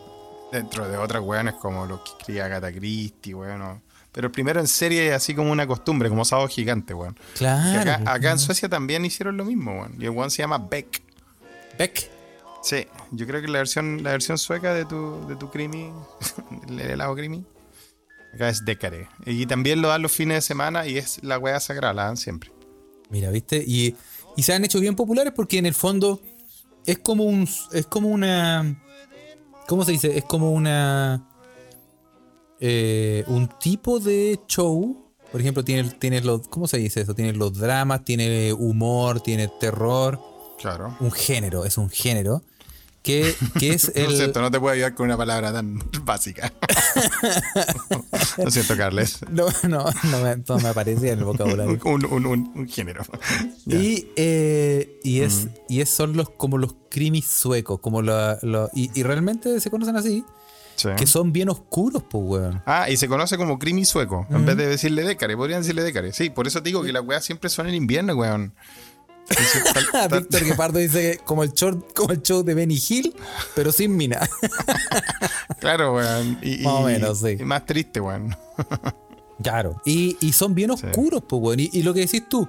dentro 0.53 0.89
de 0.89 0.97
otras 0.99 1.23
weones 1.23 1.55
como 1.55 1.87
los 1.87 2.01
que 2.03 2.11
escribía 2.19 2.45
Agatha 2.47 2.73
Christie, 2.73 3.35
weón. 3.35 3.83
Pero 4.13 4.27
el 4.27 4.33
primero 4.33 4.61
en 4.61 4.67
serie 4.67 5.09
es 5.09 5.15
así 5.15 5.35
como 5.35 5.53
una 5.53 5.67
costumbre, 5.67 6.09
como 6.09 6.25
sábado 6.25 6.49
gigante, 6.49 6.95
weón. 6.95 7.17
Claro. 7.37 7.81
acá, 7.81 8.03
acá 8.07 8.33
en. 8.33 8.39
Suecia 8.39 8.69
también 8.69 9.05
hicieron 9.05 9.37
lo 9.37 9.45
mismo, 9.45 9.73
weón. 9.73 9.95
Y 9.99 10.05
el 10.05 10.11
weón 10.11 10.31
se 10.31 10.43
llama 10.43 10.59
Beck. 10.59 11.03
Beck. 11.79 12.11
Sí, 12.63 12.87
yo 13.13 13.27
creo 13.27 13.41
que 13.41 13.49
la 13.49 13.59
versión, 13.59 14.03
la 14.03 14.11
versión 14.11 14.37
sueca 14.37 14.75
de 14.75 14.85
tu, 14.85 15.27
de 15.27 15.37
tu 15.37 15.51
crimi, 15.51 15.91
el 16.69 16.81
helado 16.81 17.15
crimi, 17.15 17.45
acá 18.35 18.49
es 18.49 18.65
Decare. 18.65 19.09
Y 19.25 19.47
también 19.47 19.81
lo 19.81 19.89
dan 19.89 20.03
los 20.03 20.13
fines 20.13 20.37
de 20.37 20.43
semana 20.43 20.87
y 20.87 20.99
es 20.99 21.23
la 21.23 21.39
weá 21.39 21.59
sagrada, 21.61 21.95
la 21.95 22.05
dan 22.05 22.17
siempre. 22.17 22.53
Mira, 23.09 23.31
¿viste? 23.31 23.65
Y, 23.67 23.97
y 24.37 24.43
se 24.43 24.53
han 24.53 24.65
hecho 24.65 24.79
bien 24.79 24.95
populares 24.95 25.33
porque 25.35 25.59
en 25.59 25.67
el 25.67 25.75
fondo 25.75 26.21
es 26.87 26.99
como 26.99 27.25
un. 27.25 27.49
Es 27.73 27.87
como 27.87 28.09
una. 28.09 28.83
¿Cómo 29.67 29.85
se 29.85 29.93
dice? 29.93 30.17
Es 30.17 30.25
como 30.25 30.53
una. 30.53 31.27
Eh, 32.61 33.25
un 33.27 33.49
tipo 33.59 33.99
de 34.01 34.39
show. 34.47 35.07
Por 35.33 35.41
ejemplo, 35.41 35.65
tiene, 35.65 35.89
tiene 35.91 36.21
los. 36.21 36.49
¿Cómo 36.49 36.67
se 36.69 36.79
dice 36.79 37.01
eso? 37.03 37.15
Tiene 37.15 37.33
los 37.33 37.57
dramas, 37.59 38.05
tiene 38.05 38.53
humor, 38.53 39.21
tiene 39.21 39.49
terror. 39.61 40.21
Claro. 40.59 40.97
Un 41.01 41.11
género, 41.13 41.65
es 41.65 41.79
un 41.79 41.89
género. 41.91 42.43
Que, 43.03 43.35
que 43.59 43.71
es 43.71 43.85
Lo 43.97 44.03
el. 44.11 44.17
siento, 44.17 44.43
no 44.43 44.51
te 44.51 44.61
puedo 44.61 44.75
ayudar 44.75 44.95
con 44.95 45.07
una 45.07 45.17
palabra 45.17 45.53
tan 45.53 45.79
básica. 46.05 46.53
Lo 48.37 48.51
siento, 48.51 48.77
Carles. 48.77 49.19
No, 49.31 49.47
no, 49.69 49.85
no 50.11 50.21
me, 50.23 50.37
no 50.37 50.59
me 50.59 50.69
aparecía 50.69 51.13
en 51.13 51.21
el 51.21 51.25
vocabulario. 51.25 51.79
Un, 51.85 52.05
un- 52.07 52.27
un- 52.27 52.53
un 52.55 52.69
género. 52.69 53.03
Y, 53.67 54.09
eh, 54.17 54.99
y 55.03 55.21
es, 55.21 55.49
y 55.69 55.81
es, 55.81 55.89
son 55.91 56.17
los 56.17 56.31
como 56.31 56.59
los 56.59 56.75
crimis 56.91 57.27
suecos, 57.27 57.81
como 57.81 58.03
la, 58.03 58.39
la- 58.43 58.69
y, 58.75 58.91
y 58.99 59.03
realmente 59.03 59.61
se 59.61 59.71
conocen 59.71 59.97
así, 59.97 60.25
Sí. 60.81 60.89
que 60.97 61.07
son 61.07 61.33
bien 61.33 61.51
oscuros, 61.51 62.03
pues, 62.09 62.25
weón. 62.25 62.63
Ah, 62.65 62.89
y 62.89 62.97
se 62.97 63.07
conoce 63.07 63.37
como 63.37 63.59
crimi 63.59 63.85
sueco, 63.85 64.27
en 64.31 64.47
vez 64.47 64.57
de 64.57 64.67
decirle 64.67 65.03
Decare. 65.03 65.37
Podrían 65.37 65.61
decirle 65.61 65.83
Decare. 65.83 66.13
Sí, 66.13 66.31
por 66.31 66.47
eso 66.47 66.63
te 66.63 66.71
digo 66.71 66.83
que 66.83 66.93
las 66.93 67.05
weas 67.05 67.25
siempre 67.25 67.51
son 67.51 67.69
en 67.69 67.75
invierno, 67.75 68.15
weón. 68.15 68.55
Víctor 70.11 70.45
Guepardo 70.45 70.79
dice 70.79 71.21
como 71.25 71.43
el 71.45 71.53
show, 71.53 71.87
como 71.95 72.13
el 72.13 72.23
show 72.23 72.43
de 72.43 72.55
Benny 72.55 72.81
Hill, 72.89 73.15
pero 73.55 73.73
sin 73.73 73.97
mina. 73.97 74.29
Claro, 75.61 75.95
weón. 75.95 76.39
Y, 76.41 76.59
Más 76.63 76.73
o 76.73 76.83
menos, 76.85 77.19
sí. 77.21 77.37
y 77.39 77.45
más 77.45 77.67
triste, 77.67 78.01
weón. 78.01 78.35
claro. 79.43 79.83
Y, 79.85 80.17
y 80.21 80.33
son 80.33 80.55
bien 80.55 80.71
oscuros, 80.71 81.23
pues, 81.29 81.43
weón. 81.43 81.61
Y, 81.61 81.69
y 81.75 81.83
lo 81.83 81.93
que 81.93 82.01
decís 82.01 82.27
tú, 82.27 82.49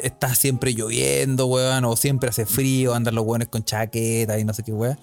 está 0.00 0.32
siempre 0.36 0.72
lloviendo, 0.72 1.46
weón, 1.46 1.84
o 1.84 1.96
siempre 1.96 2.28
hace 2.28 2.46
frío, 2.46 2.94
andan 2.94 3.16
los 3.16 3.24
weones 3.26 3.48
con 3.48 3.64
chaqueta 3.64 4.38
y 4.38 4.44
no 4.44 4.52
sé 4.54 4.62
qué, 4.62 4.72
weón. 4.72 4.96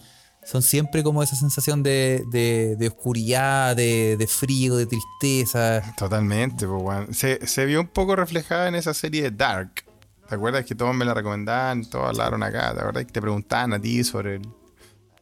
Son 0.45 0.61
siempre 0.61 1.03
como 1.03 1.23
esa 1.23 1.35
sensación 1.35 1.83
de, 1.83 2.23
de, 2.29 2.75
de 2.77 2.87
oscuridad, 2.87 3.75
de, 3.75 4.17
de 4.17 4.27
frío, 4.27 4.75
de 4.75 4.85
tristeza. 4.85 5.81
Totalmente, 5.97 6.67
pues, 6.67 6.81
weón. 6.83 7.13
Se, 7.13 7.45
se 7.47 7.65
vio 7.65 7.81
un 7.81 7.87
poco 7.87 8.15
reflejada 8.15 8.67
en 8.67 8.75
esa 8.75 8.93
serie 8.93 9.23
de 9.23 9.31
Dark. 9.31 9.85
¿Te 10.27 10.35
acuerdas 10.35 10.65
que 10.65 10.75
todos 10.75 10.93
me 10.95 11.05
la 11.05 11.13
recomendaban? 11.13 11.85
Todos 11.89 12.07
hablaron 12.09 12.43
acá. 12.43 12.73
¿Te 12.73 12.79
acuerdas 12.79 13.05
que 13.05 13.11
te 13.11 13.21
preguntaban 13.21 13.73
a 13.73 13.79
ti 13.81 14.03
sobre 14.03 14.35
el... 14.35 14.41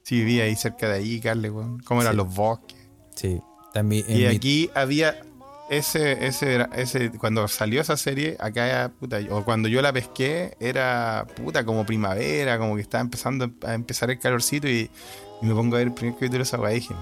si 0.04 0.16
vivía 0.18 0.44
ahí 0.46 0.56
cerca 0.56 0.88
de 0.90 0.96
ahí, 0.96 1.20
Carles, 1.20 1.52
weón? 1.52 1.80
¿Cómo 1.82 2.02
eran 2.02 2.14
Sí. 2.14 2.18
los 2.18 2.34
bosques? 2.36 2.78
Sí. 3.16 3.42
También 3.74 4.06
Y 4.08 4.16
mi- 4.16 4.26
aquí 4.26 4.70
había 4.76 5.22
ese, 5.72 6.28
ese, 6.28 6.68
ese, 6.76 7.12
cuando 7.12 7.48
salió 7.48 7.80
esa 7.80 7.96
serie, 7.96 8.36
acá, 8.42 8.92
puta, 9.00 9.22
o 9.30 9.46
cuando 9.46 9.70
yo 9.70 9.82
la 9.82 9.94
pesqué, 9.94 10.58
era, 10.60 11.26
puta, 11.34 11.64
como 11.64 11.86
primavera, 11.86 12.58
como 12.58 12.76
que 12.76 12.82
estaba 12.82 13.02
empezando 13.02 13.50
a 13.66 13.74
empezar 13.74 14.12
el 14.12 14.20
calorcito 14.20 14.68
y, 14.68 14.92
y 15.42 15.46
me 15.46 15.56
pongo 15.56 15.78
a 15.78 15.80
ver 15.80 15.88
el 15.88 15.94
primer 15.94 16.16
capítulo 16.16 16.40
de 16.40 16.44
esa 16.44 16.60
weá 16.60 16.74
y 16.74 16.82
dije, 16.82 16.94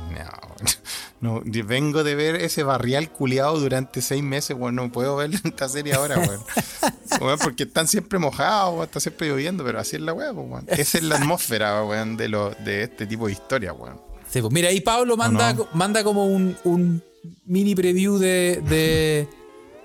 no, 1.19 1.41
no, 1.41 1.65
vengo 1.65 2.03
de 2.03 2.13
ver 2.13 2.36
ese 2.36 2.62
barrial 2.62 3.10
culiado 3.10 3.60
durante 3.60 4.03
seis 4.03 4.21
meses, 4.21 4.55
bueno, 4.55 4.84
no 4.84 4.91
puedo 4.91 5.15
ver 5.15 5.32
esta 5.43 5.67
serie 5.67 5.95
ahora, 5.95 6.19
weón. 6.19 6.41
Weón, 7.21 7.39
porque 7.39 7.63
están 7.63 7.88
siempre 7.88 8.19
mojados, 8.19 8.73
weón, 8.73 8.86
está 8.86 8.99
siempre 8.99 9.29
lloviendo, 9.29 9.63
pero 9.63 9.79
así 9.79 9.95
es 9.95 10.03
la 10.03 10.13
weá, 10.13 10.32
pues, 10.32 10.47
weón. 10.47 10.65
Esa 10.67 10.99
es 10.99 11.03
la 11.03 11.15
atmósfera, 11.15 11.84
weón, 11.84 12.17
de, 12.17 12.29
lo, 12.29 12.51
de 12.51 12.84
este 12.84 13.08
tipo 13.08 13.25
de 13.25 13.32
historia, 13.32 13.73
weón. 13.73 13.99
Sí, 14.29 14.41
pues 14.41 14.53
mira, 14.53 14.69
ahí 14.69 14.79
Pablo 14.79 15.17
manda, 15.17 15.53
no? 15.53 15.67
manda 15.73 16.03
como 16.03 16.27
un, 16.27 16.55
un 16.63 17.01
mini 17.45 17.75
preview 17.75 18.17
de, 18.17 18.62
de, 18.69 19.27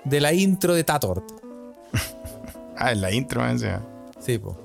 de 0.03 0.21
la 0.21 0.33
intro 0.33 0.73
de 0.73 0.83
Tatort. 0.83 1.23
Ah, 2.77 2.91
en 2.91 2.99
la 2.99 3.11
intro, 3.13 3.39
man, 3.39 3.57
sí. 3.57 3.67
Sí, 4.19 4.37
pues. 4.37 4.55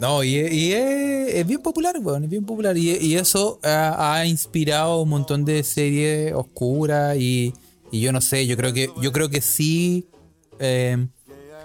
No, 0.00 0.24
y, 0.24 0.30
y 0.38 0.72
es, 0.72 1.34
es 1.36 1.46
bien 1.46 1.60
popular, 1.62 1.94
weón, 2.02 2.24
es 2.24 2.30
bien 2.30 2.44
popular. 2.44 2.76
Y, 2.76 2.90
y 2.96 3.14
eso 3.14 3.60
ha, 3.62 4.14
ha 4.14 4.26
inspirado 4.26 5.02
un 5.02 5.08
montón 5.10 5.44
de 5.44 5.62
series 5.62 6.32
oscuras 6.32 7.16
y, 7.16 7.52
y 7.92 8.00
yo 8.00 8.10
no 8.12 8.20
sé, 8.20 8.46
yo 8.48 8.56
creo 8.56 8.72
que, 8.72 8.90
yo 9.00 9.12
creo 9.12 9.28
que 9.28 9.40
sí, 9.40 10.06
eh, 10.58 11.06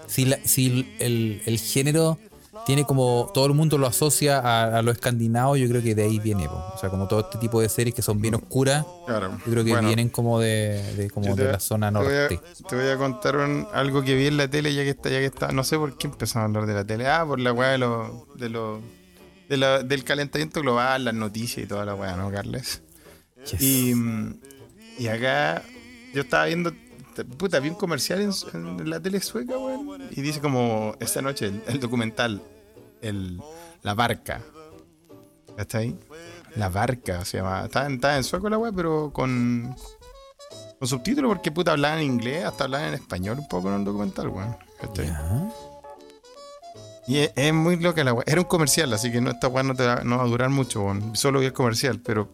si, 0.06 0.26
la- 0.26 0.38
si 0.44 0.86
el, 1.00 1.42
el 1.44 1.58
género 1.58 2.18
tiene 2.66 2.84
como, 2.84 3.30
todo 3.32 3.46
el 3.46 3.54
mundo 3.54 3.78
lo 3.78 3.86
asocia 3.86 4.40
a, 4.40 4.78
a 4.78 4.82
lo 4.82 4.90
escandinavo, 4.90 5.56
yo 5.56 5.68
creo 5.68 5.80
que 5.82 5.94
de 5.94 6.02
ahí 6.02 6.18
viene, 6.18 6.48
po. 6.48 6.56
o 6.74 6.78
sea, 6.78 6.90
como 6.90 7.06
todo 7.06 7.20
este 7.20 7.38
tipo 7.38 7.60
de 7.60 7.68
series 7.68 7.94
que 7.94 8.02
son 8.02 8.20
bien 8.20 8.34
oscuras, 8.34 8.84
Claro. 9.06 9.30
yo 9.46 9.52
creo 9.52 9.64
que 9.64 9.70
Bueno, 9.70 9.86
vienen 9.86 10.08
como 10.08 10.40
de, 10.40 10.82
de- 10.96 11.08
como 11.10 11.34
de 11.36 11.44
la 11.52 11.60
zona 11.60 11.92
te 11.92 11.98
voy 11.98 12.06
a- 12.12 12.20
norte. 12.22 12.40
Te 12.68 12.74
voy 12.76 12.88
a 12.88 12.96
contar 12.96 13.36
un- 13.36 13.68
algo 13.72 14.02
que 14.02 14.14
vi 14.16 14.26
en 14.26 14.36
la 14.36 14.48
tele 14.50 14.74
ya 14.74 14.82
que 14.82 14.90
está, 14.90 15.08
ya 15.10 15.20
que 15.20 15.26
está. 15.26 15.52
No 15.52 15.62
sé 15.64 15.78
por 15.78 15.96
qué 15.96 16.08
empezamos 16.08 16.42
a 16.42 16.46
hablar 16.46 16.66
de 16.66 16.74
la 16.74 16.84
tele. 16.84 17.06
Ah, 17.06 17.24
por 17.24 17.38
la 17.38 17.52
weá 17.52 17.68
de 17.70 17.78
los. 17.78 18.10
De 19.48 19.56
la- 19.56 19.82
del 19.84 20.02
calentamiento 20.02 20.60
global, 20.60 21.04
las 21.04 21.14
noticias 21.14 21.64
y 21.64 21.68
toda 21.68 21.84
la 21.84 21.94
weá, 21.94 22.16
¿no, 22.16 22.32
Carles? 22.32 22.82
Yes. 23.48 23.62
Y, 23.62 23.94
y 24.98 25.06
acá 25.06 25.62
yo 26.12 26.22
estaba 26.22 26.46
viendo, 26.46 26.72
puta, 27.38 27.60
vi 27.60 27.68
un 27.68 27.76
comercial 27.76 28.20
en, 28.22 28.30
en 28.80 28.90
la 28.90 28.98
tele 28.98 29.20
sueca, 29.20 29.56
weón. 29.56 30.02
Y 30.10 30.20
dice 30.20 30.40
como 30.40 30.96
esta 30.98 31.22
noche 31.22 31.46
el, 31.46 31.62
el 31.68 31.78
documental, 31.78 32.42
el, 33.06 33.40
La 33.82 33.94
Barca. 33.94 34.40
¿Está 35.56 35.78
ahí? 35.78 35.98
La 36.56 36.68
Barca 36.68 37.24
se 37.24 37.38
llama. 37.38 37.64
Está, 37.64 37.86
en- 38.16 38.24
sueco 38.24 38.48
la 38.48 38.58
weá, 38.58 38.72
pero 38.72 39.10
con, 39.12 39.74
con 40.78 40.88
subtítulos 40.88 41.28
porque 41.30 41.50
puta 41.50 41.72
hablaban 41.72 41.98
en 42.00 42.04
inglés, 42.06 42.44
hasta 42.44 42.64
hablaban 42.64 42.88
en 42.88 42.94
español 42.94 43.38
un 43.38 43.48
poco 43.48 43.68
en 43.68 43.76
el 43.76 43.84
documental, 43.84 44.28
weón. 44.28 44.56
Y 47.08 47.18
es, 47.18 47.32
es 47.36 47.52
muy 47.54 47.76
loca 47.76 48.02
la 48.04 48.12
weá. 48.12 48.24
Era 48.26 48.40
un 48.40 48.46
comercial, 48.46 48.92
así 48.92 49.12
que 49.12 49.20
no, 49.20 49.30
esta 49.30 49.48
weá 49.48 49.62
no, 49.62 49.74
te 49.74 49.86
va, 49.86 50.02
no 50.02 50.18
va 50.18 50.24
a 50.24 50.26
durar 50.26 50.50
mucho, 50.50 50.82
weón. 50.82 51.14
Solo 51.16 51.40
vi 51.40 51.46
el 51.46 51.52
comercial, 51.52 52.00
pero 52.00 52.28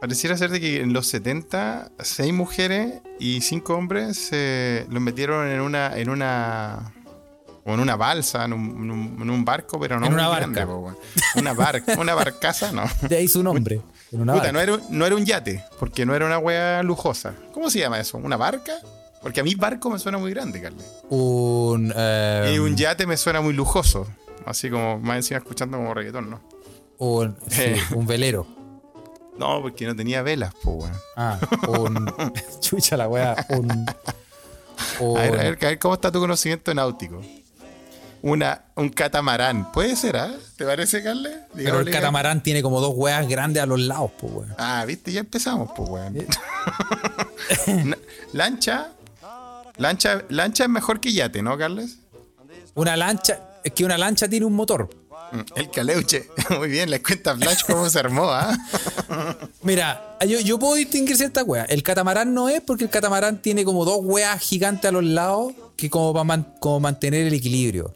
pareciera 0.00 0.36
ser 0.36 0.50
de 0.50 0.60
que 0.60 0.80
en 0.80 0.92
los 0.92 1.06
70, 1.08 1.92
seis 2.00 2.32
mujeres 2.32 3.00
y 3.18 3.40
cinco 3.42 3.74
hombres 3.76 4.16
se 4.18 4.86
los 4.90 5.00
metieron 5.02 5.48
en 5.48 5.60
una. 5.60 5.96
en 5.96 6.10
una. 6.10 6.92
O 7.68 7.74
en 7.74 7.80
una 7.80 7.96
balsa, 7.96 8.44
en 8.46 8.52
un, 8.54 8.60
en 8.70 8.90
un- 8.90 9.18
en 9.22 9.30
un 9.30 9.44
barco, 9.44 9.78
pero 9.78 10.00
no 10.00 10.06
En 10.06 10.12
muy 10.14 10.20
una 10.22 10.34
grande, 10.34 10.60
barca. 10.60 10.72
po, 10.72 10.78
weón. 10.80 10.96
Una 11.36 11.52
barca, 11.52 12.00
una 12.00 12.14
barcaza, 12.14 12.72
no. 12.72 12.84
De 13.08 13.16
ahí 13.16 13.28
su 13.28 13.42
nombre. 13.42 13.80
en 14.10 14.22
una 14.22 14.32
Puta, 14.34 14.50
no 14.52 14.60
era, 14.60 14.78
no 14.88 15.04
era 15.06 15.14
un 15.14 15.24
yate, 15.26 15.62
porque 15.78 16.06
no 16.06 16.14
era 16.14 16.24
una 16.26 16.38
weá 16.38 16.82
lujosa. 16.82 17.34
¿Cómo 17.52 17.68
se 17.70 17.78
llama 17.80 18.00
eso? 18.00 18.16
¿Una 18.18 18.36
barca? 18.36 18.72
Porque 19.22 19.40
a 19.40 19.44
mí 19.44 19.54
barco 19.54 19.90
me 19.90 19.98
suena 19.98 20.16
muy 20.18 20.30
grande, 20.30 20.60
Carly. 20.62 20.82
Un. 21.10 21.92
Y 22.52 22.58
un 22.58 22.76
yate 22.76 23.06
me 23.06 23.16
suena 23.16 23.40
muy 23.40 23.52
lujoso. 23.52 24.06
así 24.46 24.70
como 24.70 24.98
más 24.98 25.16
encima 25.16 25.38
escuchando 25.38 25.76
como 25.76 25.92
reggaetón, 25.92 26.30
¿no? 26.30 26.40
Un, 26.98 27.36
sí, 27.48 27.74
un 27.94 28.06
velero. 28.06 28.46
No, 29.38 29.60
porque 29.62 29.86
no 29.86 29.94
tenía 29.94 30.22
velas, 30.22 30.52
pues, 30.62 30.76
weón. 30.84 30.92
Ah, 31.16 31.38
un. 31.68 32.14
chucha 32.60 32.96
la 32.96 33.08
wea. 33.08 33.36
Un. 33.50 33.70
un- 35.00 35.18
A 35.18 35.20
ver, 35.22 35.34
a 35.34 35.42
ver, 35.42 35.58
a 35.60 35.66
ver 35.68 35.78
cómo 35.78 35.94
está 35.94 36.10
tu 36.10 36.20
conocimiento 36.20 36.72
náutico. 36.74 37.20
Una, 38.22 38.64
un 38.74 38.88
catamarán. 38.90 39.70
Puede 39.72 39.94
ser, 39.96 40.16
¿ah? 40.16 40.34
¿Te 40.56 40.64
parece, 40.64 41.02
Carle? 41.02 41.30
pero 41.54 41.80
el 41.80 41.90
catamarán 41.90 42.42
tiene 42.42 42.62
como 42.62 42.80
dos 42.80 42.94
weas 42.96 43.28
grandes 43.28 43.62
a 43.62 43.66
los 43.66 43.80
lados, 43.80 44.10
pues 44.18 44.32
weón. 44.32 44.54
Ah, 44.58 44.84
viste, 44.86 45.12
ya 45.12 45.20
empezamos, 45.20 45.70
pues, 45.76 45.88
weón. 45.88 46.16
Eh. 46.16 46.26
Lancha. 48.32 48.92
Lancha, 49.76 50.22
lancha 50.28 50.64
es 50.64 50.70
mejor 50.70 50.98
que 51.00 51.12
yate, 51.12 51.40
¿no, 51.40 51.56
Carles? 51.56 51.98
Una 52.74 52.96
lancha. 52.96 53.40
Es 53.62 53.72
que 53.72 53.84
una 53.84 53.96
lancha 53.96 54.28
tiene 54.28 54.44
un 54.44 54.54
motor. 54.54 54.88
Mm, 55.30 55.40
El 55.54 55.70
caleuche. 55.70 56.28
Muy 56.58 56.68
bien, 56.68 56.90
les 56.90 57.00
cuenta 57.00 57.36
Flash 57.36 57.62
cómo 57.66 57.88
se 57.88 57.98
armó, 57.98 58.24
¿ah? 58.30 58.56
Mira, 59.62 60.16
yo, 60.26 60.40
yo 60.40 60.58
puedo 60.58 60.74
distinguir 60.74 61.16
ciertas 61.16 61.44
weas. 61.46 61.68
El 61.70 61.82
catamarán 61.82 62.34
no 62.34 62.48
es 62.48 62.60
porque 62.60 62.84
el 62.84 62.90
catamarán 62.90 63.40
tiene 63.40 63.64
como 63.64 63.84
dos 63.84 63.98
weas 64.02 64.40
gigantes 64.40 64.88
a 64.88 64.92
los 64.92 65.04
lados 65.04 65.52
que 65.76 65.88
como 65.88 66.12
para 66.12 66.44
como 66.58 66.80
mantener 66.80 67.26
el 67.26 67.34
equilibrio. 67.34 67.94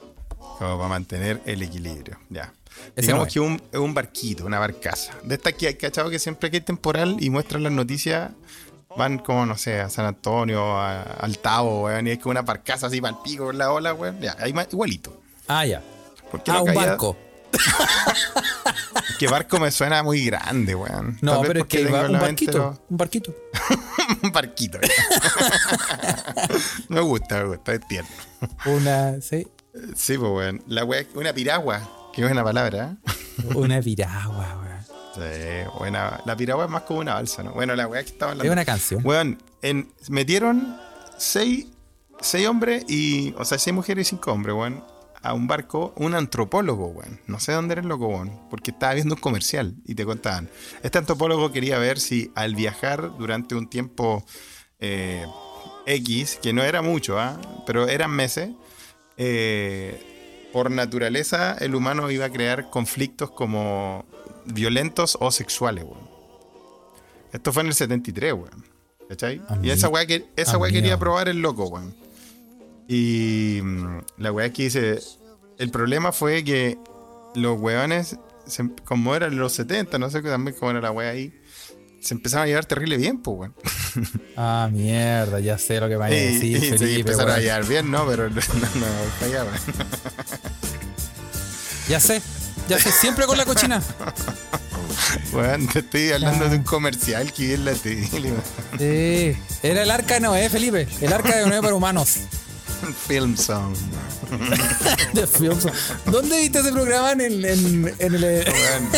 Como 0.62 0.76
para 0.76 0.88
mantener 0.88 1.42
el 1.44 1.62
equilibrio, 1.62 2.18
ya. 2.30 2.52
Ese 2.96 3.02
Digamos 3.08 3.24
no 3.24 3.26
es. 3.26 3.32
que 3.34 3.40
un, 3.40 3.62
es 3.72 3.78
un 3.78 3.92
barquito, 3.94 4.46
una 4.46 4.58
barcaza. 4.58 5.12
De 5.24 5.34
esta 5.34 5.52
que 5.52 5.66
hay 5.68 5.74
cachado 5.74 6.08
que 6.08 6.18
siempre 6.18 6.50
que 6.50 6.58
hay 6.58 6.60
temporal 6.62 7.16
y 7.20 7.30
muestran 7.30 7.62
las 7.64 7.72
noticias, 7.72 8.30
van 8.96 9.18
como, 9.18 9.44
no 9.44 9.58
sé, 9.58 9.80
a 9.80 9.90
San 9.90 10.06
Antonio, 10.06 10.78
a- 10.78 11.02
al 11.02 11.38
Tavo, 11.38 11.82
weón, 11.84 12.06
y 12.06 12.12
es 12.12 12.18
como 12.18 12.30
una 12.30 12.42
barcaza 12.42 12.86
así 12.86 13.00
para 13.00 13.16
el 13.16 13.22
pico 13.22 13.46
con 13.46 13.58
la 13.58 13.72
ola, 13.72 13.92
weón. 13.92 14.20
Ya, 14.20 14.36
ahí 14.38 14.54
igualito. 14.70 15.20
Ah, 15.48 15.66
ya. 15.66 15.82
¿Por 16.30 16.42
qué 16.42 16.50
Ah, 16.52 16.62
un 16.62 16.66
caía- 16.68 16.86
barco. 16.90 17.16
Que 19.18 19.28
barco 19.28 19.58
me 19.60 19.70
suena 19.70 20.02
muy 20.02 20.24
grande, 20.24 20.74
weón. 20.74 21.18
No, 21.20 21.42
pero 21.42 21.60
es 21.60 21.64
porque 21.64 21.84
que 21.86 21.90
va- 21.90 22.06
un 22.06 22.12
barquito. 22.18 22.58
lo- 22.58 22.80
Un 22.88 22.96
barquito. 22.96 23.34
un 24.22 24.32
barquito. 24.32 24.78
me 26.88 27.00
gusta, 27.00 27.38
me 27.42 27.56
gusta, 27.56 27.72
es 27.74 27.86
tierno. 27.88 28.10
Una. 28.66 29.20
Sí. 29.20 29.46
Sí, 29.96 30.18
pues, 30.18 30.30
weón. 30.30 30.62
La 30.66 30.84
weá, 30.84 31.04
una 31.14 31.32
piragua, 31.32 32.10
que 32.12 32.24
es 32.24 32.30
una 32.30 32.44
palabra, 32.44 32.96
¿eh? 33.06 33.42
Una 33.54 33.80
piragua, 33.80 34.60
weón. 34.62 34.72
Sí, 35.14 35.78
buena. 35.78 36.20
La 36.24 36.36
piragua 36.36 36.64
es 36.64 36.70
más 36.70 36.82
como 36.82 37.00
una 37.00 37.14
balsa, 37.14 37.42
¿no? 37.42 37.52
Bueno, 37.52 37.74
la 37.74 37.86
weá 37.86 38.02
que 38.02 38.10
estaba 38.10 38.32
hablando. 38.32 38.50
Es 38.50 38.52
una 38.52 38.64
canción. 38.64 39.00
Weón, 39.04 39.42
en, 39.62 39.92
metieron 40.08 40.76
seis, 41.18 41.66
seis 42.20 42.46
hombres 42.46 42.84
y. 42.88 43.34
O 43.38 43.44
sea, 43.44 43.58
seis 43.58 43.74
mujeres 43.74 44.08
y 44.08 44.10
cinco 44.10 44.32
hombres, 44.32 44.54
weón. 44.54 44.84
A 45.22 45.34
un 45.34 45.46
barco, 45.46 45.94
un 45.96 46.14
antropólogo, 46.14 46.88
weón. 46.88 47.20
No 47.26 47.38
sé 47.40 47.52
dónde 47.52 47.72
era 47.72 47.82
el 47.82 47.88
loco, 47.88 48.08
weón. 48.08 48.48
Porque 48.50 48.72
estaba 48.72 48.94
viendo 48.94 49.14
un 49.14 49.20
comercial 49.20 49.74
y 49.84 49.94
te 49.94 50.04
contaban. 50.04 50.50
Este 50.82 50.98
antropólogo 50.98 51.52
quería 51.52 51.78
ver 51.78 52.00
si 52.00 52.30
al 52.34 52.54
viajar 52.54 53.16
durante 53.16 53.54
un 53.54 53.70
tiempo 53.70 54.24
eh, 54.80 55.24
X, 55.86 56.38
que 56.42 56.52
no 56.52 56.62
era 56.62 56.82
mucho, 56.82 57.18
¿ah? 57.18 57.40
Pero 57.66 57.88
eran 57.88 58.10
meses. 58.10 58.50
Eh, 59.24 60.48
por 60.52 60.70
naturaleza, 60.70 61.56
el 61.60 61.74
humano 61.74 62.10
iba 62.10 62.26
a 62.26 62.30
crear 62.30 62.68
conflictos 62.70 63.30
como 63.30 64.04
violentos 64.46 65.16
o 65.20 65.30
sexuales, 65.30 65.84
weón. 65.84 66.10
Esto 67.32 67.52
fue 67.52 67.62
en 67.62 67.68
el 67.68 67.74
73, 67.74 68.32
weón. 68.32 68.64
¿Cachai? 69.08 69.40
Ami- 69.48 69.66
y 69.66 69.70
esa 69.70 69.88
weá, 69.88 70.06
que, 70.06 70.26
esa 70.36 70.58
weá 70.58 70.70
quería 70.72 70.98
probar 70.98 71.28
el 71.28 71.40
loco, 71.40 71.66
weón. 71.68 71.94
Y 72.88 73.60
mm, 73.62 73.98
la 74.18 74.32
weá 74.32 74.52
que 74.52 74.64
dice, 74.64 74.98
el 75.58 75.70
problema 75.70 76.12
fue 76.12 76.42
que 76.44 76.76
los 77.34 77.58
weones, 77.60 78.18
se- 78.46 78.70
como 78.84 79.14
eran 79.14 79.38
los 79.38 79.52
70, 79.52 79.98
no 79.98 80.10
sé 80.10 80.20
también 80.22 80.56
cómo 80.58 80.72
era 80.72 80.80
la 80.80 80.90
weá 80.90 81.10
ahí, 81.10 81.32
se 82.02 82.14
empezaron 82.14 82.44
a 82.44 82.46
llevar 82.48 82.64
terrible 82.66 82.96
bien, 82.96 83.18
pues, 83.22 83.38
weón. 83.38 83.54
Ah, 84.36 84.68
mierda, 84.72 85.38
ya 85.40 85.58
sé 85.58 85.78
lo 85.80 85.88
que 85.88 85.96
va 85.96 86.06
a 86.06 86.10
decir, 86.10 86.58
se 86.58 86.78
Felipe. 86.78 87.00
empezaron 87.00 87.32
a 87.32 87.38
llevar 87.38 87.64
bien, 87.66 87.90
¿no? 87.90 88.06
Pero 88.06 88.28
no, 88.30 88.36
no 88.36 88.86
fallaban. 89.20 89.54
Ya 91.88 91.98
sé, 91.98 92.22
ya 92.68 92.78
sé, 92.78 92.92
siempre 92.92 93.26
con 93.26 93.36
la 93.36 93.44
cochina. 93.44 93.82
Weón, 95.32 95.66
te 95.66 95.80
estoy 95.80 96.12
hablando 96.12 96.48
de 96.48 96.56
un 96.56 96.62
comercial 96.62 97.32
que 97.32 97.46
vi 97.48 97.52
en 97.54 97.64
la 97.64 97.72
tele. 97.72 98.32
Sí, 98.78 99.36
era 99.64 99.82
el 99.82 99.90
arca 99.90 100.14
de 100.14 100.20
Noé, 100.20 100.48
Felipe. 100.48 100.86
El 101.00 101.12
arca 101.12 101.36
de 101.36 101.46
Noé 101.46 101.60
para 101.60 101.74
humanos. 101.74 102.18
Film 103.08 103.36
Song. 103.36 103.74
¿Dónde 106.06 106.40
viste 106.40 106.60
ese 106.60 106.72
programa? 106.72 107.12
En 107.12 107.20
el. 107.20 107.44
En, 107.44 107.94
en 107.98 108.14
el 108.14 108.22
Weón. 108.24 108.88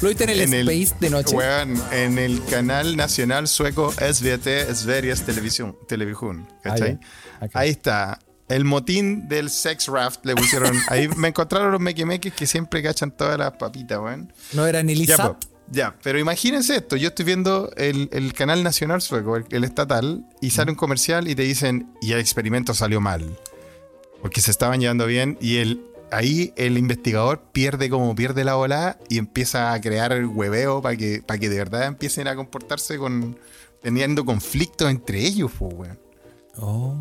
¿Lo 0.00 0.08
viste 0.08 0.24
en 0.24 0.30
el 0.30 0.40
En 0.40 0.54
el- 0.54 0.68
Space 0.68 0.96
de 1.00 1.10
noche? 1.10 1.34
Weón, 1.36 1.82
en 1.92 2.18
el 2.18 2.42
canal 2.46 2.96
nacional 2.96 3.48
sueco 3.48 3.92
SVT, 3.92 4.74
Sveriges 4.74 5.22
Televisión, 5.24 5.76
Televisión, 5.88 6.48
¿cachai? 6.62 6.98
Ah, 7.00 7.38
ya. 7.40 7.46
Ok. 7.46 7.50
Ahí 7.54 7.70
está. 7.70 8.18
El 8.48 8.64
motín 8.64 9.28
del 9.28 9.50
sex 9.50 9.88
raft 9.88 10.24
le 10.24 10.34
pusieron. 10.34 10.74
Ahí 10.88 11.06
me 11.08 11.28
encontraron 11.28 11.70
los 11.70 11.80
mequemeques 11.82 12.32
que 12.32 12.46
siempre 12.46 12.82
cachan 12.82 13.10
todas 13.10 13.38
las 13.38 13.52
papitas, 13.52 13.98
weón. 13.98 14.32
No 14.54 14.66
era 14.66 14.82
ni 14.82 14.94
Lizap. 14.94 15.36
Ya, 15.70 15.96
pero 16.02 16.18
imagínense 16.18 16.76
esto. 16.76 16.96
Yo 16.96 17.08
estoy 17.08 17.24
viendo 17.24 17.70
el, 17.76 18.08
el 18.12 18.32
canal 18.32 18.62
nacional 18.62 19.02
sueco, 19.02 19.36
el, 19.36 19.44
el 19.50 19.64
estatal, 19.64 20.24
y 20.40 20.50
sale 20.50 20.70
un 20.70 20.76
comercial 20.76 21.28
y 21.28 21.34
te 21.34 21.42
dicen, 21.42 21.90
y 22.00 22.12
el 22.12 22.20
experimento 22.20 22.74
salió 22.74 23.00
mal. 23.00 23.38
Porque 24.22 24.40
se 24.40 24.50
estaban 24.50 24.80
llevando 24.80 25.06
bien 25.06 25.38
y 25.40 25.58
el, 25.58 25.84
ahí 26.10 26.52
el 26.56 26.78
investigador 26.78 27.42
pierde 27.52 27.88
como 27.90 28.14
pierde 28.14 28.44
la 28.44 28.56
ola 28.56 28.98
y 29.08 29.18
empieza 29.18 29.72
a 29.72 29.80
crear 29.80 30.12
el 30.12 30.26
hueveo 30.26 30.82
para 30.82 30.96
que, 30.96 31.22
para 31.24 31.38
que 31.38 31.48
de 31.48 31.58
verdad 31.58 31.86
empiecen 31.86 32.28
a 32.28 32.34
comportarse 32.34 32.98
con 32.98 33.38
teniendo 33.82 34.24
conflictos 34.24 34.90
entre 34.90 35.20
ellos, 35.20 35.52
po, 35.52 35.66
weón. 35.66 35.98
Oh. 36.56 37.00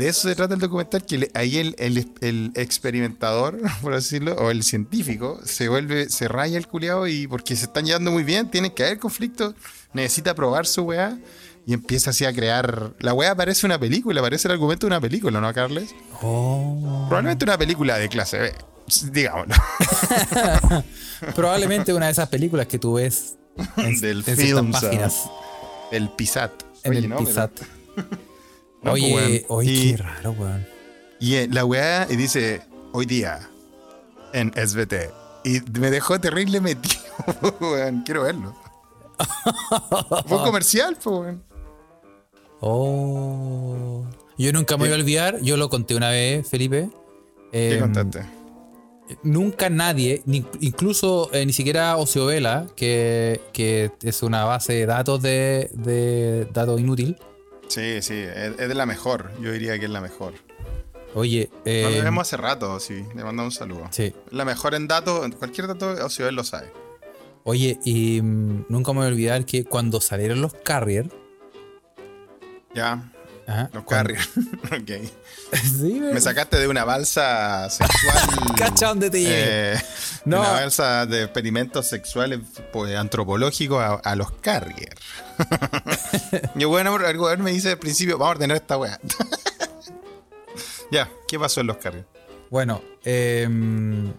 De 0.00 0.08
eso 0.08 0.28
se 0.28 0.34
trata 0.34 0.54
el 0.54 0.60
documental, 0.60 1.04
que 1.04 1.18
le- 1.18 1.30
ahí 1.34 1.58
el, 1.58 1.74
el- 1.78 2.12
el 2.20 2.52
experimentador, 2.56 3.58
por 3.82 3.94
así 3.94 4.16
decirlo, 4.18 4.34
o 4.34 4.50
el 4.50 4.62
científico, 4.64 5.40
se 5.44 5.68
vuelve, 5.68 6.08
se 6.08 6.26
raya 6.28 6.58
el 6.58 6.66
culiado 6.66 7.06
y 7.06 7.26
porque 7.26 7.54
se 7.56 7.66
están 7.66 7.84
llevando 7.86 8.10
muy 8.10 8.24
bien, 8.24 8.50
tienen 8.50 8.70
que 8.72 8.84
haber 8.84 8.98
conflictos, 8.98 9.54
necesita 9.92 10.34
probar 10.34 10.66
su 10.66 10.82
weá 10.82 11.18
y 11.66 11.74
empieza 11.74 12.10
así 12.10 12.24
a 12.24 12.32
crear. 12.32 12.94
La 13.00 13.12
weá 13.12 13.34
parece 13.34 13.66
una 13.66 13.78
película, 13.78 14.20
parece 14.22 14.48
el 14.48 14.52
argumento 14.52 14.86
de 14.86 14.88
una 14.88 15.00
película, 15.00 15.40
¿no, 15.40 15.52
Carles? 15.52 15.94
Oh. 16.22 17.04
Probablemente 17.08 17.44
una 17.44 17.58
película 17.58 17.98
de 17.98 18.08
clase 18.08 18.38
B, 18.38 18.54
digámoslo. 19.12 19.54
Probablemente 21.34 21.92
una 21.92 22.06
de 22.06 22.12
esas 22.12 22.28
películas 22.28 22.66
que 22.66 22.78
tú 22.78 22.94
ves 22.94 23.36
en, 23.76 24.00
Del 24.00 24.24
en 24.26 24.36
film, 24.36 24.72
páginas. 24.72 25.28
El 25.92 26.08
Pisat. 26.10 26.52
En 26.82 26.90
Oye, 26.92 27.00
el 27.00 27.08
no, 27.08 27.16
pero- 27.18 27.28
Pizat. 27.28 27.50
No, 28.82 28.92
pues, 28.92 29.02
oye, 29.04 29.14
weón. 29.14 29.42
oye, 29.48 29.72
Y- 29.72 29.90
qué 29.92 29.96
raro, 30.02 30.32
weón. 30.32 30.66
Y 31.18 31.34
eh, 31.34 31.48
la 31.50 31.64
weá 31.64 32.06
y 32.08 32.16
dice, 32.16 32.62
hoy 32.92 33.04
día, 33.06 33.40
en 34.32 34.52
SBT. 34.56 35.10
Y 35.44 35.60
me 35.78 35.90
dejó 35.90 36.18
terrible 36.20 36.60
metido, 36.60 37.02
weón. 37.60 38.02
Quiero 38.04 38.22
verlo. 38.22 38.54
Fue 40.26 40.38
comercial, 40.42 40.94
pues, 41.02 41.06
weón. 41.20 41.42
Oh. 42.60 44.04
Yo 44.38 44.52
nunca 44.52 44.76
me 44.76 44.84
voy 44.84 44.92
a 44.92 44.96
olvidar, 44.96 45.40
yo 45.42 45.56
lo 45.56 45.68
conté 45.68 45.94
una 45.94 46.10
vez, 46.10 46.48
Felipe. 46.48 46.88
¿Qué 47.52 47.74
Em, 47.74 47.80
contaste? 47.80 48.24
Nunca 49.22 49.68
nadie, 49.68 50.22
ni- 50.24 50.46
incluso 50.60 51.28
eh, 51.32 51.44
ni 51.44 51.52
siquiera 51.52 51.96
Ociovela, 51.96 52.66
que, 52.76 53.40
que 53.52 53.90
es 54.02 54.22
una 54.22 54.44
base 54.44 54.72
de 54.74 54.86
datos 54.86 55.20
de, 55.20 55.70
de 55.74 56.46
datos 56.52 56.80
inútil. 56.80 57.18
Sí, 57.70 58.02
sí, 58.02 58.14
es, 58.14 58.58
es 58.58 58.68
de 58.68 58.74
la 58.74 58.84
mejor. 58.84 59.30
Yo 59.40 59.52
diría 59.52 59.78
que 59.78 59.84
es 59.86 59.90
la 59.90 60.00
mejor. 60.00 60.34
Oye, 61.14 61.50
eh, 61.64 61.88
Nos 61.94 62.04
vemos 62.04 62.22
hace 62.22 62.36
rato, 62.36 62.78
sí. 62.80 63.04
Le 63.14 63.24
mandamos 63.24 63.54
un 63.54 63.58
saludo. 63.58 63.88
sí. 63.90 64.12
La 64.30 64.44
mejor 64.44 64.74
en 64.74 64.86
datos, 64.88 65.24
en 65.24 65.32
cualquier 65.32 65.66
dato, 65.68 65.90
Ocioel 66.04 66.34
lo 66.34 66.44
sabe. 66.44 66.72
Oye, 67.44 67.78
y 67.84 68.20
mm, 68.22 68.66
nunca 68.68 68.92
me 68.92 68.98
voy 68.98 69.06
a 69.06 69.10
olvidar 69.10 69.44
que 69.46 69.64
cuando 69.64 70.00
salieron 70.00 70.42
los 70.42 70.52
Carrier, 70.54 71.08
Ya, 72.74 73.10
ajá, 73.50 73.70
los 73.72 73.84
carriers. 73.84 74.28
ok. 74.64 74.90
sí, 75.62 76.00
Me 76.00 76.20
sacaste 76.20 76.58
de 76.58 76.68
una 76.68 76.84
balsa 76.84 77.68
sexual. 77.70 78.16
Cacha 78.56 78.88
dónde 78.88 79.10
te 79.10 79.20
llegué. 79.20 79.72
eh, 79.74 79.82
No. 80.24 80.40
Una 80.40 80.50
balsa 80.52 81.06
de 81.06 81.22
experimentos 81.24 81.86
sexuales 81.88 82.40
pues, 82.72 82.96
antropológicos 82.96 83.82
a, 83.82 83.94
a 83.94 84.16
los 84.16 84.30
carrier. 84.32 84.94
Yo, 86.54 86.68
bueno, 86.68 86.96
ver 86.98 87.38
me 87.38 87.50
dice 87.52 87.70
al 87.72 87.78
principio, 87.78 88.16
vamos 88.18 88.28
a 88.28 88.36
ordenar 88.36 88.56
esta 88.56 88.76
weá. 88.78 88.98
ya, 90.90 91.08
¿qué 91.28 91.38
pasó 91.38 91.60
en 91.60 91.66
los 91.68 91.76
carrier? 91.78 92.06
Bueno, 92.50 92.82
em, 93.04 94.12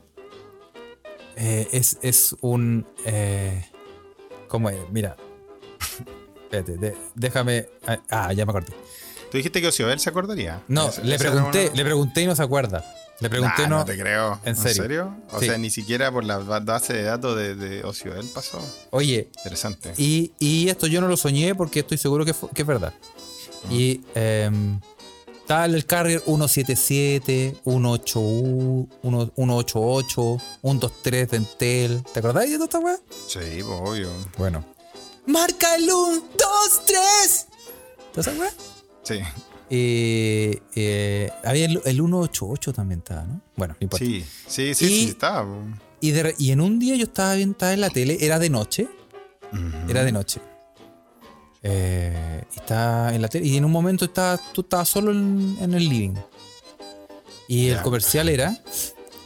eh, 1.35 1.67
es, 1.71 1.97
es 2.01 2.35
un. 2.41 2.87
Eh, 3.05 3.65
¿Cómo 4.47 4.69
es? 4.69 4.77
Mira. 4.91 5.15
Espérate, 6.43 6.77
de- 6.77 6.97
déjame. 7.15 7.67
Ah, 8.09 8.33
ya 8.33 8.45
me 8.45 8.51
acordé. 8.51 8.73
Tú 9.31 9.37
dijiste 9.37 9.61
que 9.61 9.67
Ocioel 9.69 9.99
se 9.99 10.09
acordaría. 10.09 10.61
No, 10.67 10.89
Esa- 10.89 11.01
le 11.03 11.17
pregunté, 11.17 11.67
una- 11.67 11.75
le 11.75 11.83
pregunté 11.85 12.21
y 12.21 12.27
no 12.27 12.35
se 12.35 12.43
acuerda. 12.43 12.83
Le 13.21 13.29
pregunté, 13.29 13.61
Nah, 13.63 13.67
no. 13.69 13.77
no 13.79 13.85
te 13.85 13.97
creo. 13.97 14.39
¿En 14.43 14.55
serio? 14.55 15.15
O 15.31 15.39
Sí. 15.39 15.45
sea, 15.45 15.57
ni 15.57 15.69
siquiera 15.69 16.11
por 16.11 16.23
la 16.23 16.39
ba- 16.39 16.59
base 16.59 16.93
de 16.93 17.03
datos 17.03 17.37
de, 17.37 17.55
de 17.55 17.83
Ocioel 17.83 18.25
pasó. 18.27 18.59
Oye, 18.89 19.29
Interesante. 19.37 19.93
y, 19.97 20.31
y 20.39 20.69
esto 20.69 20.87
yo 20.87 21.01
no 21.01 21.07
lo 21.07 21.15
soñé 21.17 21.53
porque 21.55 21.81
estoy 21.81 21.97
seguro 21.99 22.25
que, 22.25 22.33
que 22.53 22.61
es 22.63 22.67
verdad. 22.67 22.93
Y 23.69 24.01
em, 24.15 24.79
estaba 25.39 25.65
el 25.65 25.85
carrier 25.85 26.21
177, 26.25 27.57
181, 27.63 28.87
1- 29.03 29.31
188, 29.35 30.37
123 30.61 31.29
de 31.29 31.37
Entel. 31.37 32.03
¿Te 32.11 32.19
acordás 32.19 32.45
de 32.49 32.53
toda 32.55 32.65
esta 32.65 32.79
weá? 32.79 32.97
Sí, 33.27 33.39
pues, 33.39 33.65
obvio. 33.81 34.09
Bueno. 34.37 34.65
Marca 35.27 35.75
el 35.75 35.83
1, 35.83 36.23
2, 36.37 36.81
3. 36.87 37.45
¿Toda 38.13 38.31
esa 38.31 38.41
weá? 38.41 38.51
Sí. 39.03 39.19
Eh, 39.69 40.59
eh, 40.75 41.31
había 41.43 41.65
el, 41.65 41.81
el 41.85 41.95
188 41.95 42.73
también 42.73 42.99
estaba, 42.99 43.23
¿no? 43.23 43.41
Bueno, 43.55 43.75
no 43.79 43.83
importa. 43.85 44.05
Sí, 44.05 44.25
sí, 44.47 44.73
sí, 44.75 44.85
Y- 44.85 44.87
sí, 45.03 45.09
estaba. 45.09 45.47
Y, 46.01 46.11
de 46.11 46.35
y 46.37 46.51
en 46.51 46.61
un 46.61 46.79
día 46.79 46.95
yo 46.95 47.03
estaba 47.05 47.35
bien, 47.35 47.51
estaba 47.51 47.73
en 47.73 47.81
la 47.81 47.89
tele, 47.89 48.17
era 48.21 48.39
de 48.39 48.49
noche. 48.49 48.87
Era 49.87 50.03
de 50.03 50.11
noche. 50.11 50.41
Eh, 51.63 52.43
y 52.53 52.55
estaba 52.59 53.13
en 53.13 53.21
la 53.21 53.27
tele. 53.27 53.45
Y 53.47 53.57
en 53.57 53.65
un 53.65 53.71
momento 53.71 54.05
estaba, 54.05 54.39
tú 54.53 54.61
estabas 54.61 54.89
solo 54.89 55.11
en, 55.11 55.57
en 55.59 55.73
el 55.73 55.87
living. 55.87 56.15
Y 57.47 57.67
el 57.67 57.81
comercial 57.81 58.29
era. 58.29 58.57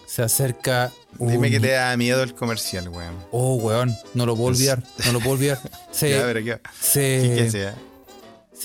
Se 0.05 0.21
acerca. 0.23 0.91
Dime 1.19 1.49
que 1.51 1.59
te 1.59 1.71
da 1.71 1.95
miedo 1.95 2.23
el 2.23 2.33
comercial, 2.33 2.89
weón. 2.89 3.15
Oh, 3.31 3.55
weón. 3.55 3.95
No 4.13 4.25
lo 4.25 4.35
puedo 4.35 4.49
olvidar. 4.49 4.83
No 5.05 5.13
lo 5.13 5.19
puedo 5.19 5.33
olvidar. 5.33 5.59
Se, 5.91 6.09
Ya, 6.09 6.23
pero 6.23 6.43
¿qué, 6.43 6.59
se? 6.81 7.73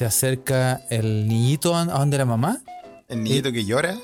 Se 0.01 0.07
acerca 0.07 0.81
el 0.89 1.29
niñito 1.29 1.77
a, 1.77 1.85
donde 1.85 2.17
la 2.17 2.25
mamá. 2.25 2.63
¿El 3.07 3.23
niñito 3.23 3.53
que 3.53 3.67
llora? 3.67 3.99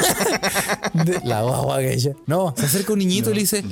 De 0.94 1.20
la 1.24 1.42
guagua 1.42 1.80
que 1.80 1.92
ella. 1.92 2.14
No, 2.24 2.54
se 2.56 2.64
acerca 2.64 2.94
un 2.94 3.00
niñito 3.00 3.30
y 3.30 3.34
le 3.34 3.40
dice. 3.40 3.62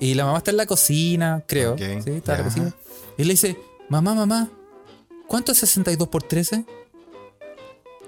Y 0.00 0.14
la 0.14 0.24
mamá 0.24 0.38
está 0.38 0.50
en 0.50 0.56
la 0.56 0.66
cocina, 0.66 1.44
creo. 1.46 1.78
Sí, 1.78 1.84
está 1.84 2.32
en 2.32 2.38
la 2.38 2.44
cocina. 2.44 2.74
Y 3.16 3.22
le 3.22 3.34
dice, 3.34 3.56
mamá, 3.88 4.16
mamá, 4.16 4.50
¿cuánto 5.28 5.52
es 5.52 5.58
62 5.58 6.08
por 6.08 6.24
13? 6.24 6.66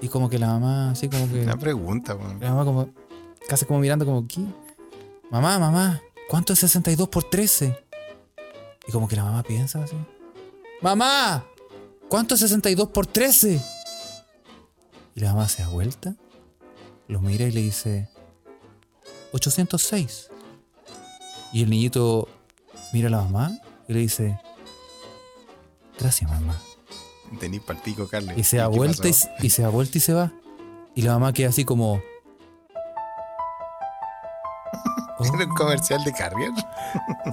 Y 0.00 0.08
como 0.08 0.28
que 0.28 0.40
la 0.40 0.48
mamá, 0.48 0.90
así 0.90 1.08
como 1.08 1.30
que... 1.32 1.42
Una 1.42 1.56
pregunta, 1.56 2.16
weón. 2.16 2.40
La 2.40 2.50
mamá 2.50 2.64
como, 2.64 2.88
casi 3.48 3.66
como 3.66 3.78
mirando 3.78 4.04
como, 4.04 4.26
¿qué? 4.26 4.40
Mamá, 5.30 5.60
mamá, 5.60 6.02
¿cuánto 6.28 6.54
es 6.54 6.58
62 6.58 7.08
por 7.08 7.22
13? 7.22 7.78
Y 8.88 8.90
como 8.90 9.06
que 9.06 9.14
la 9.14 9.22
mamá 9.22 9.44
piensa 9.44 9.80
así. 9.84 9.94
Mamá, 10.82 11.44
¿cuánto 12.08 12.34
es 12.34 12.40
62 12.40 12.88
por 12.88 13.06
13? 13.06 13.60
Y 15.14 15.20
la 15.20 15.32
mamá 15.32 15.48
se 15.48 15.62
da 15.62 15.68
vuelta, 15.68 16.14
lo 17.06 17.20
mira 17.20 17.46
y 17.46 17.50
le 17.50 17.62
dice, 17.62 18.08
806. 19.32 20.30
Y 21.52 21.62
el 21.62 21.70
niñito 21.70 22.28
mira 22.92 23.08
a 23.08 23.10
la 23.10 23.22
mamá 23.22 23.58
y 23.88 23.94
le 23.94 24.00
dice, 24.00 24.38
gracias 25.98 26.30
mamá. 26.30 26.60
Tenís 27.40 27.60
pal 27.60 27.80
pico, 27.82 28.08
Carly. 28.08 28.34
Y 28.36 28.44
se 28.44 28.58
da 28.58 28.70
¿Qué 28.70 28.76
vuelta 28.76 29.08
y, 29.08 29.50
se 29.50 29.62
da 29.62 29.68
vuelta 29.68 29.98
y 29.98 30.00
se 30.00 30.14
va. 30.14 30.32
Y 30.94 31.02
la 31.02 31.14
mamá 31.14 31.32
queda 31.32 31.48
así 31.50 31.64
como. 31.64 32.00
¿Era 35.20 35.46
un 35.46 35.54
comercial 35.54 36.02
de 36.04 36.12
Carrier? 36.12 36.52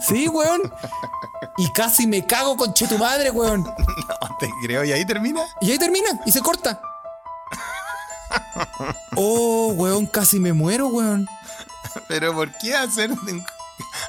Sí, 0.01 0.27
weón. 0.27 0.61
Y 1.57 1.71
casi 1.71 2.07
me 2.07 2.25
cago 2.25 2.57
con 2.57 2.73
che 2.73 2.87
tu 2.87 2.97
madre, 2.97 3.29
weón. 3.31 3.63
No 4.07 4.14
te 4.39 4.49
creo. 4.63 4.83
¿Y 4.83 4.91
ahí 4.91 5.05
termina? 5.05 5.41
Y 5.61 5.71
ahí 5.71 5.77
termina 5.77 6.09
y 6.25 6.31
se 6.31 6.41
corta. 6.41 6.81
Oh, 9.15 9.73
weón, 9.75 10.05
casi 10.05 10.39
me 10.39 10.53
muero, 10.53 10.87
weón. 10.87 11.27
Pero 12.07 12.33
¿por 12.33 12.51
qué 12.57 12.75
hacer 12.75 13.11
un- 13.11 13.43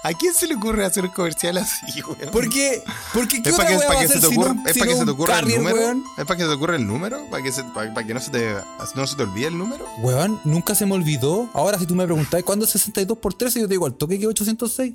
¿A 0.04 0.12
quién 0.12 0.32
se 0.32 0.46
le 0.46 0.54
ocurre 0.54 0.84
hacer 0.84 1.04
un 1.04 1.10
comercial 1.10 1.58
así, 1.58 2.00
weón? 2.02 2.30
¿Por 2.30 2.48
qué? 2.48 2.82
Porque 3.12 3.42
qué 3.42 3.50
¿Es 3.50 3.56
para 3.56 3.68
que, 3.70 3.78
para 3.78 4.00
que 4.00 4.08
se 4.08 4.20
te 4.20 4.26
ocurra, 4.26 4.54
es 4.66 4.78
para 4.78 4.90
que 4.90 4.96
se 4.96 5.04
te 5.04 5.10
ocurra 5.10 5.38
el 5.40 5.48
número? 5.48 5.76
weón? 5.76 6.04
¿Es 6.16 6.24
para 6.24 6.36
que 6.36 6.42
se 6.44 6.48
te 6.48 6.54
ocurra 6.54 6.76
el 6.76 6.86
número? 6.86 7.26
¿Para 7.30 7.42
que, 7.42 7.52
se, 7.52 7.64
para, 7.64 7.92
para 7.92 8.06
que 8.06 8.14
no 8.14 8.20
se 8.20 8.30
te 8.30 8.54
no 8.94 9.06
se 9.06 9.16
te 9.16 9.22
olvide 9.24 9.48
el 9.48 9.58
número? 9.58 9.84
Weón, 9.98 10.40
nunca 10.44 10.74
se 10.74 10.86
me 10.86 10.94
olvidó. 10.94 11.48
Ahora, 11.52 11.78
si 11.78 11.86
tú 11.86 11.94
me 11.94 12.04
preguntás 12.04 12.42
cuándo 12.44 12.64
es 12.64 12.70
62 12.72 13.18
por 13.18 13.34
13, 13.34 13.60
yo 13.60 13.66
te 13.66 13.74
digo, 13.74 13.86
al 13.86 13.94
toque 13.94 14.16
que 14.18 14.24
es 14.24 14.30
806. 14.30 14.94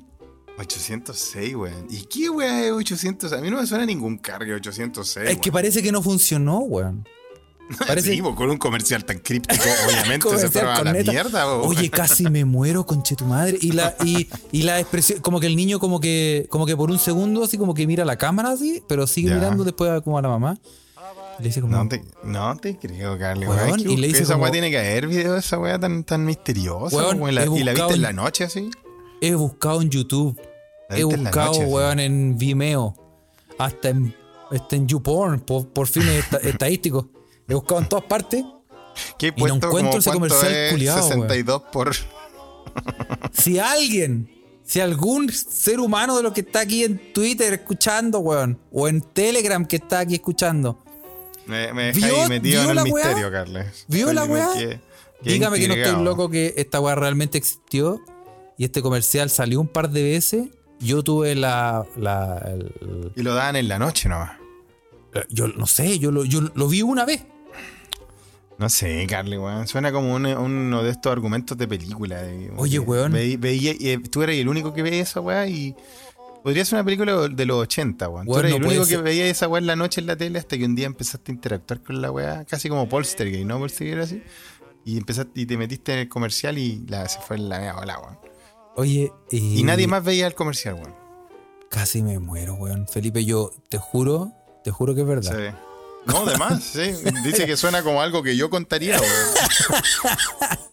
806, 0.58 1.54
weón. 1.56 1.86
¿Y 1.90 2.02
qué 2.04 2.28
weón 2.30 2.54
es 2.58 2.72
800? 2.72 3.32
A 3.32 3.38
mí 3.38 3.50
no 3.50 3.60
me 3.60 3.66
suena 3.66 3.86
ningún 3.86 4.18
cargue 4.18 4.54
806. 4.54 5.30
Es 5.30 5.38
que 5.38 5.50
parece 5.52 5.82
que 5.82 5.90
no 5.92 6.02
funcionó, 6.02 6.58
weón. 6.60 7.06
Parece 7.86 8.12
Sí, 8.12 8.20
con 8.20 8.50
un 8.50 8.58
comercial 8.58 9.04
tan 9.04 9.20
críptico, 9.20 9.62
obviamente 9.88 10.28
se 10.38 10.50
fueron 10.50 10.72
a 10.76 10.82
la 10.84 10.92
neta. 10.92 11.10
mierda, 11.10 11.46
weón. 11.46 11.68
Oye, 11.70 11.88
casi 11.90 12.24
me 12.28 12.44
muero, 12.44 12.84
conche 12.84 13.16
tu 13.16 13.24
madre. 13.24 13.56
Y 13.62 13.72
la, 13.72 13.94
y, 14.04 14.28
y 14.50 14.62
la 14.64 14.78
expresión, 14.78 15.20
como 15.20 15.40
que 15.40 15.46
el 15.46 15.56
niño 15.56 15.78
como 15.78 15.98
que, 15.98 16.46
como 16.50 16.66
que 16.66 16.76
por 16.76 16.90
un 16.90 16.98
segundo 16.98 17.42
así 17.44 17.56
como 17.56 17.72
que 17.72 17.86
mira 17.86 18.04
la 18.04 18.16
cámara 18.16 18.50
así, 18.50 18.82
pero 18.88 19.06
sigue 19.06 19.30
Ya. 19.30 19.36
mirando 19.36 19.64
después 19.64 19.90
a- 19.90 20.00
como 20.02 20.18
a 20.18 20.22
la 20.22 20.28
mamá. 20.28 20.58
Le 21.38 21.46
dice 21.46 21.62
como, 21.62 21.74
No 21.76 21.88
te, 21.88 22.04
no 22.24 22.56
te 22.58 22.76
creo, 22.78 23.18
Carly. 23.18 23.46
Weón, 23.46 23.80
y 23.80 23.96
le 23.96 24.08
dice 24.08 24.24
esa 24.24 24.34
como- 24.34 24.42
weá 24.44 24.52
tiene 24.52 24.70
que 24.70 24.78
haber 24.78 25.06
video 25.06 25.32
de 25.32 25.38
esa 25.38 25.58
weá 25.58 25.78
tan, 25.78 26.04
tan 26.04 26.26
misteriosa. 26.26 26.94
Weón, 26.94 27.20
weón. 27.22 27.34
La- 27.34 27.46
¿Y 27.46 27.64
la 27.64 27.72
viste 27.72 27.94
en- 27.94 28.02
la 28.02 28.12
noche 28.12 28.44
así? 28.44 28.70
He 29.22 29.34
buscado 29.34 29.80
en 29.80 29.88
YouTube, 29.90 30.38
he 30.90 31.00
en 31.00 31.08
buscado, 31.08 31.52
noche, 31.52 31.64
weón, 31.66 32.00
en 32.00 32.36
Vimeo, 32.36 32.94
hasta 33.58 33.90
en, 33.90 34.14
hasta 34.50 34.76
en 34.76 34.88
YouPorn, 34.88 35.40
por, 35.40 35.68
por 35.68 35.86
fines 35.86 36.24
esta- 36.24 36.36
estadísticos. 36.48 37.06
He 37.48 37.54
buscado 37.54 37.80
en 37.80 37.88
todas 37.88 38.04
partes. 38.04 38.44
¿Qué 39.18 39.28
he 39.28 39.32
no 39.40 39.54
encuentro 39.54 39.98
ese 40.00 40.10
comercial 40.12 40.52
es 40.52 40.72
weón. 40.72 41.02
62 41.02 41.62
por... 41.72 41.94
Si 43.32 43.58
alguien, 43.58 44.30
si 44.64 44.80
algún 44.80 45.30
ser 45.32 45.80
humano 45.80 46.16
de 46.16 46.22
los 46.22 46.32
que 46.32 46.40
está 46.42 46.60
aquí 46.60 46.84
en 46.84 47.12
Twitter 47.12 47.52
escuchando, 47.54 48.18
weón, 48.20 48.58
o 48.70 48.88
en 48.88 49.00
Telegram 49.00 49.64
que 49.66 49.76
está 49.76 50.00
aquí 50.00 50.14
escuchando, 50.14 50.78
Me, 51.46 51.72
me 51.72 51.92
¿Vio- 51.92 52.06
dejáis 52.06 52.28
metido 52.28 52.60
vio 52.62 52.70
en 52.70 52.76
la 52.76 52.82
el 52.82 52.92
misterio, 52.92 53.30
Carles. 53.30 53.84
¿Vio 53.88 54.12
la 54.12 54.24
weá? 54.24 54.48
Dígame 55.22 55.58
que 55.58 55.68
no 55.68 55.74
estoy 55.74 56.02
loco 56.04 56.28
que 56.28 56.54
esta 56.56 56.80
weá 56.80 56.94
realmente 56.94 57.38
existió 57.38 58.00
y 58.58 58.64
este 58.64 58.82
comercial 58.82 59.30
salió 59.30 59.60
un 59.60 59.68
par 59.68 59.90
de 59.90 60.02
veces. 60.02 60.48
Yo 60.80 61.02
tuve 61.02 61.34
la. 61.34 61.86
la 61.96 62.38
el- 62.46 63.12
Y 63.16 63.22
lo 63.22 63.34
dan 63.34 63.56
en 63.56 63.68
la 63.68 63.78
noche 63.78 64.08
nomás. 64.08 64.32
yo 65.28 65.46
no 65.48 65.66
sé, 65.66 65.98
yo 65.98 66.10
lo, 66.10 66.24
yo 66.24 66.40
lo 66.54 66.68
vi 66.68 66.82
una 66.82 67.04
vez. 67.04 67.24
No 68.58 68.68
sé, 68.68 69.06
Carly, 69.08 69.36
weón. 69.38 69.66
Suena 69.66 69.90
como 69.92 70.14
un- 70.14 70.26
uno 70.26 70.82
de 70.82 70.90
estos 70.90 71.10
argumentos 71.12 71.56
de 71.58 71.66
película. 71.66 72.22
de- 72.22 72.52
Oye, 72.56 72.78
weón. 72.78 73.12
veí- 73.12 73.36
veía- 73.36 73.74
eh, 73.80 73.98
tú 74.10 74.22
eres 74.22 74.38
el 74.38 74.48
único 74.48 74.72
que 74.72 74.82
veía 74.82 75.02
esa 75.02 75.20
weá 75.20 75.46
y. 75.48 75.74
Podría 76.42 76.64
ser 76.64 76.74
una 76.78 76.84
película 76.84 77.28
de 77.28 77.46
los 77.46 77.56
80, 77.56 78.08
weón. 78.08 78.26
Tú 78.26 78.36
eres 78.38 78.50
no 78.50 78.56
el 78.56 78.64
único 78.64 78.84
que 78.86 78.96
veía 78.96 79.26
esa 79.26 79.46
weá 79.48 79.60
en 79.60 79.66
la 79.66 79.76
noche 79.76 80.00
en 80.00 80.08
la 80.08 80.16
tele 80.16 80.38
hasta 80.40 80.58
que 80.58 80.64
un 80.64 80.74
día 80.74 80.86
empezaste 80.86 81.30
a 81.30 81.34
interactuar 81.34 81.80
con 81.82 82.00
la 82.02 82.10
weá, 82.10 82.44
casi 82.44 82.68
como 82.68 82.88
Polstergate, 82.88 83.44
¿no? 83.44 83.58
Polstergate 83.60 84.00
así. 84.02 84.22
Y 84.84 84.96
empezaste 84.98 85.40
y 85.40 85.46
te 85.46 85.56
metiste 85.56 85.92
en 85.92 86.00
el 86.00 86.08
comercial 86.08 86.58
y 86.58 86.84
la, 86.88 87.08
se 87.08 87.20
fue 87.20 87.36
en 87.36 87.48
la 87.48 87.60
mea 87.60 87.76
weón. 87.76 88.18
Oye, 88.76 89.12
y, 89.30 89.60
Y 89.60 89.62
nadie 89.64 89.86
más 89.86 90.02
veía 90.04 90.26
el 90.26 90.34
comercial, 90.34 90.74
weón. 90.74 90.94
Casi 91.68 92.02
me 92.02 92.18
muero, 92.18 92.54
weón. 92.54 92.86
Felipe, 92.88 93.24
yo 93.24 93.50
te 93.68 93.78
juro, 93.78 94.32
te 94.64 94.70
juro 94.70 94.94
que 94.94 95.02
es 95.02 95.06
verdad. 95.06 95.36
Sí. 95.36 95.56
No, 96.04 96.26
además, 96.26 96.64
sí. 96.64 96.92
Dice 97.24 97.46
que 97.46 97.56
suena 97.56 97.82
como 97.82 98.02
algo 98.02 98.22
que 98.22 98.36
yo 98.36 98.50
contaría, 98.50 98.98
weón. 99.00 99.82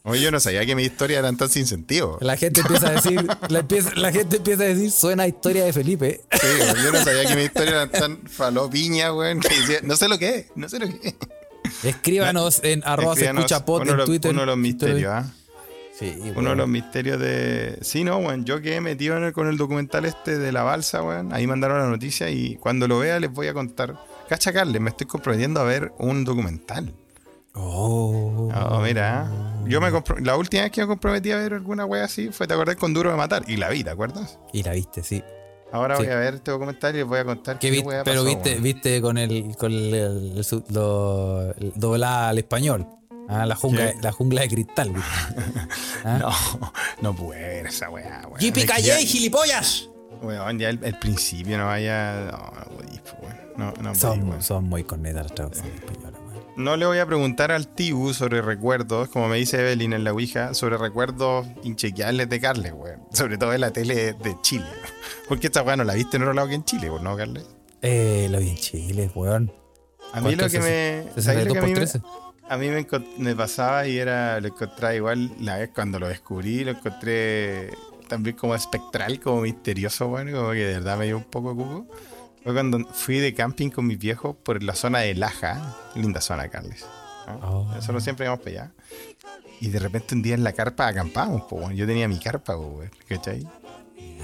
Oye, 0.04 0.22
yo 0.22 0.32
no 0.32 0.40
sabía 0.40 0.66
que 0.66 0.76
mis 0.76 0.88
historias 0.88 1.20
eran 1.20 1.38
tan 1.38 1.50
sin 1.50 1.68
sentido. 1.68 2.18
La 2.22 2.36
gente 2.38 2.62
empieza 2.62 2.88
a 2.88 2.92
decir, 2.92 3.28
la, 3.50 3.60
empieza- 3.60 3.92
la 3.96 4.12
gente 4.12 4.38
empieza 4.38 4.64
a 4.64 4.68
decir, 4.68 4.92
suena 4.92 5.24
a 5.24 5.28
historia 5.28 5.66
de 5.66 5.74
Felipe. 5.74 6.22
Sí, 6.32 6.48
yo 6.84 6.92
no 6.92 7.04
sabía 7.04 7.26
que 7.28 7.36
mis 7.36 7.46
historias 7.46 7.74
eran 7.76 7.92
tan 7.92 8.28
falopiña, 8.28 9.14
weón. 9.14 9.40
que 9.40 9.50
decía, 9.50 9.80
no 9.84 9.96
sé 9.98 10.08
lo 10.08 10.18
que 10.18 10.30
es, 10.36 10.46
no 10.56 10.68
sé 10.70 10.80
lo 10.80 10.88
que 10.88 11.10
es. 11.10 11.16
Escríbanos 11.84 12.62
en 12.64 12.82
arroba 12.86 13.16
se 13.16 13.26
escucha 13.26 13.60
de 13.60 13.92
en 13.92 14.06
Twitter. 14.06 14.32
uno 14.32 14.42
de 14.42 14.48
los 14.48 14.58
misterios, 14.58 15.12
¿ah? 15.14 15.32
Sí, 16.00 16.18
Uno 16.36 16.52
de 16.52 16.56
los 16.56 16.68
misterios 16.70 17.20
de. 17.20 17.78
Sí, 17.82 18.06
no, 18.06 18.18
weón. 18.20 18.46
Yo 18.46 18.62
quedé 18.62 18.80
metido 18.80 19.18
en 19.18 19.24
el- 19.26 19.34
con 19.34 19.48
el 19.48 19.58
documental 19.58 20.06
este 20.06 20.38
de 20.38 20.52
la 20.54 20.64
balsa, 20.64 21.04
weón. 21.04 21.34
Ahí 21.34 21.46
mandaron 21.46 21.78
la 21.80 21.88
noticia 21.90 22.30
y 22.30 22.56
cuando 22.56 22.88
lo 22.88 23.00
vea 23.00 23.20
les 23.20 23.32
voy 23.32 23.48
a 23.48 23.54
contar. 23.54 23.96
Cacha, 24.30 24.54
Carles, 24.54 24.80
me 24.82 24.92
estoy 24.92 25.08
comprometiendo 25.08 25.60
a 25.60 25.64
ver 25.64 25.92
un 25.98 26.24
documental. 26.24 26.94
Oh. 27.54 28.50
Oh, 28.70 28.80
mira. 28.82 29.30
Yo 29.66 29.82
me 29.82 29.92
La 30.22 30.38
última 30.38 30.64
vez 30.64 30.72
que 30.72 30.82
me 30.82 30.88
comprometí 30.88 31.32
a 31.32 31.38
ver 31.38 31.54
alguna 31.54 31.86
wea 31.86 32.06
así 32.06 32.30
fue, 32.30 32.48
¿te 32.48 32.54
acordás? 32.54 32.78
Con 32.78 32.94
Duro 32.94 33.12
de 33.12 33.18
Matar. 33.18 33.44
Y 33.48 33.58
la 33.58 33.70
vi, 33.70 33.84
¿te 33.84 33.90
acuerdas? 33.90 34.40
Y 34.54 34.64
la 34.64 34.72
viste, 34.74 35.04
sí. 35.04 35.22
Ahora 35.72 35.98
Sí. 35.98 36.04
voy 36.04 36.12
a 36.14 36.16
ver 36.16 36.36
este 36.36 36.52
documental 36.52 36.96
y 36.96 37.00
les 37.00 37.08
voy 37.08 37.20
a 37.20 37.26
contar 37.26 37.60
qué 37.60 37.70
vi- 37.70 37.80
wea 37.82 38.04
pero 38.04 38.24
pasó, 38.24 38.36
viste, 38.36 38.56
viste 38.56 39.02
con 39.02 39.18
el, 39.18 39.56
con 39.58 39.72
el, 39.72 39.94
el 39.94 40.46
el 41.60 41.74
doblada 41.76 42.30
al 42.30 42.38
español. 42.40 42.88
Ah, 43.30 43.46
la 43.46 43.56
jungla, 43.56 43.94
¿Qué? 43.94 44.02
la 44.02 44.12
jungla 44.12 44.42
de 44.42 44.48
cristal, 44.50 44.90
¿viste? 44.90 45.62
¿Ah? 46.04 46.18
No, 46.20 46.74
no 47.02 47.16
puede 47.16 47.62
esa 47.62 47.90
weá, 47.90 48.22
weón. 48.26 48.40
¡Yipi 48.40 48.66
callé, 48.66 49.06
gilipollas! 49.06 49.88
Weón, 50.24 50.58
ya 50.58 50.70
el, 50.70 50.84
el 50.84 50.98
principio 50.98 51.58
no 51.60 51.68
vaya. 51.68 52.32
No, 52.32 52.32
no 52.32 52.68
weón. 53.22 53.38
No, 53.56 53.66
no 53.68 53.94
podís, 53.94 54.00
Son, 54.00 54.42
son 54.42 54.64
muy 54.66 54.84
cornetas 54.84 55.32
las 55.38 55.50
weón. 55.62 56.20
No 56.58 56.76
le 56.76 56.86
voy 56.88 56.98
a 56.98 57.06
preguntar 57.06 57.52
al 57.52 57.68
Tibu 57.68 58.14
sobre 58.14 58.42
recuerdos, 58.42 59.08
como 59.08 59.30
me 59.30 59.38
dice 59.38 59.62
Evelyn 59.62 59.94
en 59.94 60.04
la 60.04 60.12
Ouija, 60.12 60.54
sobre 60.54 60.78
recuerdos 60.78 61.48
inchequeables 61.64 62.28
de 62.28 62.40
Carles, 62.42 62.74
weón. 62.74 63.00
Sobre 63.14 63.38
todo 63.38 63.54
en 63.54 63.62
la 63.62 63.72
tele 63.72 64.14
de 64.14 64.38
Chile. 64.42 64.66
Porque 65.30 65.48
esta 65.48 65.62
weá 65.62 65.78
no 65.78 65.84
la 65.84 65.94
viste 65.94 66.18
en 66.18 66.24
otro 66.24 66.34
lado 66.34 66.48
que 66.48 66.56
en 66.56 66.66
Chile, 66.66 66.90
¿no, 67.02 67.16
Carles? 67.16 67.46
Eh, 67.82 68.28
lo 68.30 68.40
vi 68.40 68.50
en 68.50 68.56
Chile, 68.58 69.12
weón. 69.14 69.54
A 70.12 70.22
mí 70.22 70.36
lo 70.36 70.50
que 70.50 70.60
me. 70.60 71.22
¿sabes 71.22 71.48
lo 71.48 71.54
que 71.54 71.60
a 71.60 71.62
mí, 71.62 71.70
me, 71.70 71.76
13? 71.76 72.02
A 72.50 72.58
mí 72.58 72.68
me, 73.18 73.36
pasaba 73.36 73.88
y 73.88 73.98
era. 73.98 74.40
Lo 74.42 74.48
encontraba 74.48 74.96
igual 74.96 75.32
la 75.40 75.58
vez 75.58 75.70
cuando 75.74 76.00
lo 76.00 76.08
descubrí, 76.08 76.64
lo 76.64 76.72
encontré 76.72 77.70
también 78.08 78.36
como 78.36 78.56
espectral, 78.56 79.20
como 79.20 79.42
misterioso, 79.42 80.08
weón. 80.08 80.32
Como 80.32 80.52
que 80.52 80.66
de 80.66 80.74
verdad 80.74 80.98
me 80.98 81.06
dio 81.06 81.18
un 81.18 81.24
poco 81.26 81.56
cuco. 81.56 81.88
Fue 82.44 82.54
cuando 82.54 82.80
fui 82.94 83.20
de 83.20 83.34
camping 83.34 83.70
con 83.70 83.86
mis 83.86 84.00
viejos 84.00 84.36
por 84.44 84.64
la 84.64 84.74
zona 84.74 85.00
de 85.00 85.14
Laja. 85.14 85.78
Linda 85.96 86.22
zona, 86.22 86.50
Carles. 86.50 86.86
¿no? 87.28 87.36
Oh. 87.48 87.76
Nosotros 87.76 88.04
siempre 88.04 88.26
íbamos 88.26 88.44
para 88.44 88.64
allá. 88.64 88.72
Y 89.62 89.68
de 89.70 89.80
repente 89.80 90.16
un 90.16 90.22
día 90.22 90.36
en 90.36 90.44
la 90.44 90.54
carpa 90.54 90.88
acampamos, 90.88 91.44
weón. 91.52 91.76
Yo 91.76 91.86
tenía 91.86 92.08
mi 92.08 92.20
carpa, 92.20 92.58
weón. 92.58 92.92
¿Cachai? 93.08 93.48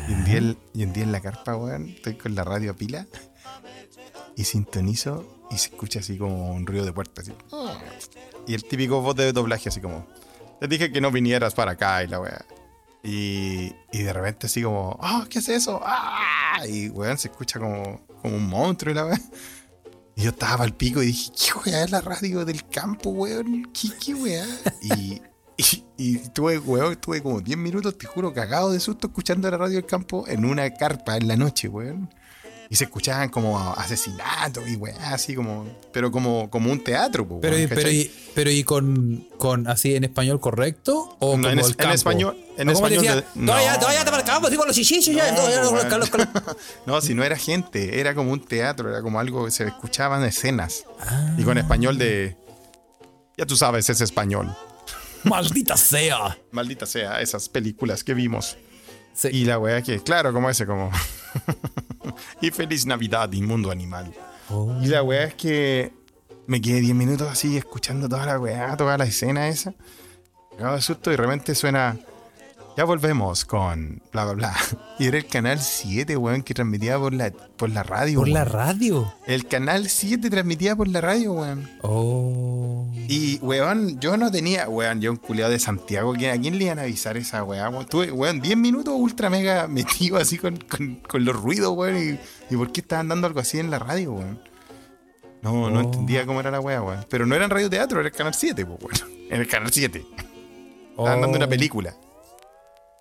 Y 0.07 0.13
un, 0.13 0.25
día, 0.25 0.37
en- 0.37 0.57
y 0.73 0.83
un 0.83 0.93
día 0.93 1.03
en 1.03 1.11
la 1.11 1.19
carpa, 1.21 1.55
weón, 1.55 1.89
estoy 1.89 2.15
con 2.15 2.33
la 2.35 2.43
radio 2.43 2.71
a 2.71 2.73
pila 2.73 3.05
y 4.35 4.43
sintonizo 4.43 5.25
y 5.51 5.57
se 5.57 5.69
escucha 5.69 5.99
así 5.99 6.17
como 6.17 6.51
un 6.51 6.65
ruido 6.65 6.85
de 6.85 6.93
puerta, 6.93 7.21
así. 7.21 7.33
Y 8.47 8.53
el 8.53 8.63
típico 8.63 9.01
voz 9.01 9.15
de 9.15 9.31
doblaje, 9.31 9.69
así 9.69 9.81
como, 9.81 10.07
te 10.59 10.67
dije 10.67 10.91
que 10.91 11.01
no 11.01 11.11
vinieras 11.11 11.53
para 11.53 11.71
acá 11.71 12.03
y 12.03 12.07
la 12.07 12.19
weá. 12.19 12.45
Y, 13.03 13.71
y 13.91 14.01
de 14.01 14.13
repente 14.13 14.47
así 14.47 14.63
como, 14.63 14.97
ah, 15.01 15.25
¿qué 15.29 15.39
es 15.39 15.49
eso? 15.49 15.79
¡Ah! 15.83 16.65
Y 16.67 16.89
weón, 16.89 17.17
se 17.17 17.27
escucha 17.27 17.59
como, 17.59 18.01
como 18.21 18.35
un 18.35 18.47
monstruo 18.47 18.91
y 18.91 18.95
la 18.95 19.05
weá. 19.05 19.21
Y 20.15 20.23
yo 20.23 20.29
estaba 20.29 20.63
al 20.63 20.73
pico 20.73 21.03
y 21.03 21.07
dije, 21.07 21.31
¿qué 21.37 21.51
weá 21.59 21.83
es 21.83 21.91
la 21.91 22.01
radio 22.01 22.45
del 22.45 22.67
campo, 22.67 23.09
weón? 23.11 23.71
¿Qué, 23.73 23.89
qué 24.03 24.15
weá? 24.15 24.45
Y, 24.81 25.21
y, 25.57 25.83
y 25.97 26.17
tuve, 26.29 26.57
weón, 26.57 26.95
tuve 26.95 27.21
como 27.21 27.41
10 27.41 27.57
minutos, 27.57 27.97
te 27.97 28.07
juro, 28.07 28.33
cagado 28.33 28.71
de 28.71 28.79
susto 28.79 29.07
escuchando 29.07 29.49
la 29.51 29.57
radio 29.57 29.75
del 29.75 29.85
campo 29.85 30.25
en 30.27 30.45
una 30.45 30.69
carpa 30.73 31.17
en 31.17 31.27
la 31.27 31.35
noche, 31.35 31.67
weón. 31.67 32.09
Y 32.69 32.75
se 32.77 32.85
escuchaban 32.85 33.29
como 33.29 33.73
asesinatos 33.73 34.67
y 34.67 34.75
weá, 34.75 35.13
así 35.13 35.35
como, 35.35 35.65
pero 35.93 36.11
como, 36.11 36.49
como 36.49 36.71
un 36.71 36.83
teatro, 36.83 37.27
po, 37.27 37.39
Pero, 37.41 37.57
y- 37.59 37.67
pero, 37.67 37.81
¿cachai? 37.81 37.95
y, 37.95 38.11
pero 38.33 38.49
y 38.49 38.63
con, 38.63 39.27
con 39.37 39.67
así 39.67 39.95
en 39.95 40.03
español 40.03 40.39
correcto 40.39 41.15
o 41.19 41.37
No, 41.37 41.43
como 41.43 41.47
en 41.49 41.59
el 41.59 41.65
en 41.77 41.89
español- 41.91 42.37
en 42.57 42.69
¿O 42.69 42.73
cómo 42.73 42.87
español 42.87 43.03
decía? 43.03 43.15
de- 43.21 43.23
"No, 43.35 43.57
ya 43.61 43.79
te 43.79 44.11
así 44.47 44.55
con 44.57 44.67
los 44.67 44.75
ya, 45.15 45.35
No, 46.85 47.01
si 47.01 47.13
no 47.13 47.23
era 47.23 47.35
gente, 47.37 47.99
era 47.99 48.15
como 48.15 48.31
un 48.31 48.43
teatro, 48.43 48.89
era 48.89 49.01
como 49.01 49.19
algo 49.19 49.45
que 49.45 49.51
se 49.51 49.65
escuchaban 49.65 50.23
escenas. 50.23 50.85
Ah. 50.99 51.35
Y 51.37 51.43
con 51.43 51.57
español 51.57 51.97
de. 51.97 52.35
Ya 53.37 53.45
tú 53.45 53.55
sabes, 53.57 53.89
es 53.89 54.01
español. 54.01 54.55
Maldita 55.23 55.75
sea. 55.75 56.37
Maldita 56.51 56.85
sea, 56.85 57.19
esas 57.21 57.49
películas 57.49 58.03
que 58.03 58.13
vimos. 58.13 58.57
Sí. 59.15 59.29
Y 59.31 59.45
la 59.45 59.57
weá 59.57 59.81
que, 59.81 59.99
claro, 60.01 60.31
como 60.33 60.49
ese, 60.49 60.65
como. 60.65 60.91
y 62.41 62.51
feliz 62.51 62.85
Navidad, 62.85 63.31
inmundo 63.31 63.71
animal. 63.71 64.13
Oh. 64.49 64.77
Y 64.81 64.87
la 64.87 65.01
weá 65.01 65.23
es 65.23 65.33
que 65.33 65.93
me 66.47 66.61
quedé 66.61 66.81
10 66.81 66.95
minutos 66.95 67.27
así 67.27 67.57
escuchando 67.57 68.07
toda 68.07 68.25
la 68.25 68.39
weá, 68.39 68.77
toda 68.77 68.97
la 68.97 69.05
escena 69.05 69.47
esa. 69.47 69.73
Cagado 70.57 70.75
de 70.75 70.81
susto 70.81 71.09
y 71.09 71.15
de 71.15 71.17
repente 71.17 71.55
suena. 71.55 71.97
Ya 72.77 72.83
volvemos 72.83 73.45
con 73.45 74.01
bla 74.11 74.25
bla 74.25 74.33
bla. 74.33 74.55
Y 74.99 75.07
era 75.07 75.17
el 75.17 75.25
canal 75.27 75.59
7, 75.59 76.15
weón, 76.17 76.41
que 76.41 76.53
transmitía 76.53 76.97
por 76.97 77.13
la, 77.13 77.29
por 77.31 77.69
la 77.69 77.83
radio. 77.83 78.19
Por 78.19 78.27
la 78.29 78.45
radio. 78.45 79.13
El 79.27 79.45
canal 79.45 79.89
7 79.89 80.29
transmitía 80.29 80.75
por 80.75 80.87
la 80.87 81.01
radio, 81.01 81.33
weón. 81.33 81.69
Oh. 81.81 82.89
Y, 83.09 83.37
weón, 83.39 83.99
yo 83.99 84.15
no 84.17 84.31
tenía, 84.31 84.67
weón, 84.69 85.01
yo 85.01 85.11
un 85.11 85.17
culiado 85.17 85.51
de 85.51 85.59
Santiago, 85.59 86.13
¿quién- 86.13 86.31
¿a 86.37 86.41
quién 86.41 86.57
le 86.57 86.65
iban 86.65 86.79
a 86.79 86.83
avisar 86.83 87.17
esa 87.17 87.43
weá? 87.43 87.69
weón? 87.69 87.85
Tuve, 87.87 88.11
weón, 88.11 88.39
10 88.41 88.57
minutos 88.57 88.93
ultra 88.97 89.29
mega 89.29 89.67
metido 89.69 90.17
así 90.17 90.37
con, 90.37 90.57
con- 90.57 90.95
con 91.07 91.23
los 91.25 91.35
ruidos, 91.35 91.73
weón. 91.75 91.97
Y, 91.97 92.53
y 92.53 92.57
por 92.57 92.71
qué 92.71 92.81
estaban 92.81 93.07
dando 93.09 93.27
algo 93.27 93.39
así 93.41 93.59
en 93.59 93.69
la 93.71 93.79
radio, 93.79 94.13
weón? 94.13 94.39
No, 95.41 95.69
no 95.69 95.79
Oh. 95.79 95.83
entendía 95.83 96.25
cómo 96.25 96.39
era 96.39 96.51
la 96.51 96.59
weá, 96.61 96.81
weón. 96.81 97.05
Pero 97.09 97.25
no 97.25 97.35
era 97.35 97.45
en 97.45 97.51
Radio 97.51 97.69
Teatro, 97.69 97.99
era 97.99 98.07
el 98.09 98.15
canal 98.15 98.33
7, 98.33 98.65
pues, 98.65 98.79
weón. 98.81 99.15
En 99.29 99.41
el 99.41 99.47
canal 99.47 99.71
7. 99.73 100.05
Estaban 100.91 101.19
dando 101.21 101.35
una 101.37 101.45
Oh. 101.45 101.49
película. 101.49 101.95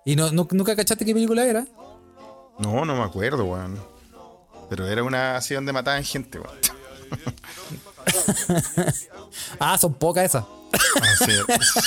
¿Y 0.05 0.15
no, 0.15 0.31
no- 0.31 0.47
nunca 0.51 0.75
cachaste 0.75 1.03
qué 1.03 1.13
película 1.13 1.45
era? 1.45 1.65
No, 2.59 2.85
no 2.85 2.95
me 2.95 3.03
acuerdo, 3.03 3.43
weón. 3.45 3.79
Pero 4.69 4.87
era 4.87 5.03
una 5.03 5.35
así 5.35 5.53
donde 5.53 5.73
mataban 5.73 6.03
gente, 6.03 6.39
weón. 6.39 6.55
Ah, 9.59 9.77
son 9.77 9.93
pocas 9.95 10.25
esas. 10.25 10.43
Ah, 10.73 11.25
sí, 11.25 11.31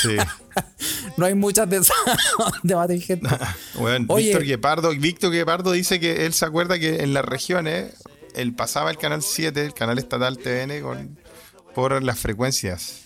sí. 0.02 0.16
No 1.16 1.26
hay 1.26 1.34
muchas 1.34 1.68
de 1.68 1.78
esas 1.78 1.96
de 2.62 2.74
matar 2.74 2.98
gente. 2.98 3.28
Weón, 3.76 4.06
Oye. 4.08 4.26
Víctor 4.26 4.44
Guepardo, 4.44 4.90
Víctor 4.90 5.32
Guepardo 5.32 5.72
dice 5.72 6.00
que 6.00 6.26
él 6.26 6.32
se 6.32 6.44
acuerda 6.44 6.78
que 6.78 7.02
en 7.02 7.14
las 7.14 7.24
regiones 7.24 7.94
él 8.34 8.54
pasaba 8.54 8.90
el 8.90 8.98
canal 8.98 9.22
7, 9.22 9.64
el 9.64 9.74
canal 9.74 9.98
estatal 9.98 10.38
TVN, 10.38 10.80
con, 10.82 11.18
por 11.74 12.02
las 12.02 12.18
frecuencias. 12.18 13.02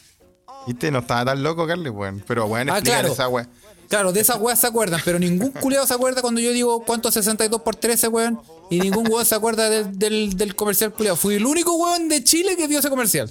¿Viste? 0.66 0.90
No 0.90 1.00
estaba 1.00 1.24
tan 1.26 1.42
loco, 1.42 1.66
Carles, 1.66 1.92
weón. 1.92 2.22
Pero 2.26 2.46
weón, 2.46 2.70
Ah, 2.70 2.80
claro. 2.82 3.12
esa 3.12 3.28
weá. 3.28 3.48
Claro, 3.92 4.10
de 4.10 4.20
esas 4.20 4.40
weas 4.40 4.58
se 4.58 4.66
acuerdan, 4.66 5.02
pero 5.04 5.18
ningún 5.18 5.50
culeado 5.50 5.86
se 5.86 5.92
acuerda 5.92 6.22
cuando 6.22 6.40
yo 6.40 6.50
digo 6.50 6.82
cuánto 6.82 7.10
es 7.10 7.14
62 7.14 7.60
por 7.60 7.76
13, 7.76 8.08
weón. 8.08 8.40
Y 8.70 8.80
ningún 8.80 9.06
weón 9.06 9.26
se 9.26 9.34
acuerda 9.34 9.68
del, 9.68 9.98
del, 9.98 10.34
del 10.34 10.56
comercial 10.56 10.94
culeado. 10.94 11.14
Fui 11.14 11.34
el 11.34 11.44
único 11.44 11.74
weón 11.76 12.08
de 12.08 12.24
Chile 12.24 12.56
que 12.56 12.66
vio 12.66 12.78
ese 12.78 12.88
comercial. 12.88 13.30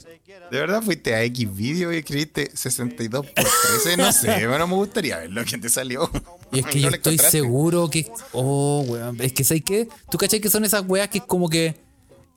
¿De 0.51 0.59
verdad 0.59 0.83
fuiste 0.83 1.15
a 1.15 1.23
X 1.23 1.51
video 1.51 1.91
y 1.91 1.97
escribiste 1.97 2.51
62 2.53 3.25
por 3.25 3.33
13? 3.33 3.97
No 3.97 4.11
sé, 4.11 4.27
pero 4.27 4.59
no 4.59 4.67
me 4.67 4.75
gustaría 4.75 5.17
verlo. 5.17 5.41
¿Quién 5.47 5.61
te 5.61 5.69
salió? 5.69 6.11
Y 6.51 6.59
es 6.59 6.65
que 6.67 6.75
¿No 6.75 6.83
yo 6.83 6.89
lo 6.91 6.95
estoy 6.97 7.17
seguro 7.17 7.89
que. 7.89 8.11
Oh, 8.31 8.85
weón. 8.87 9.19
Es 9.19 9.33
que 9.33 9.43
¿sabes 9.43 9.63
qué? 9.65 9.87
¿Tú 10.11 10.19
cachai 10.19 10.41
que 10.41 10.49
son 10.51 10.63
esas 10.63 10.83
weas 10.87 11.09
que 11.09 11.17
es 11.17 11.23
como 11.23 11.49
que 11.49 11.75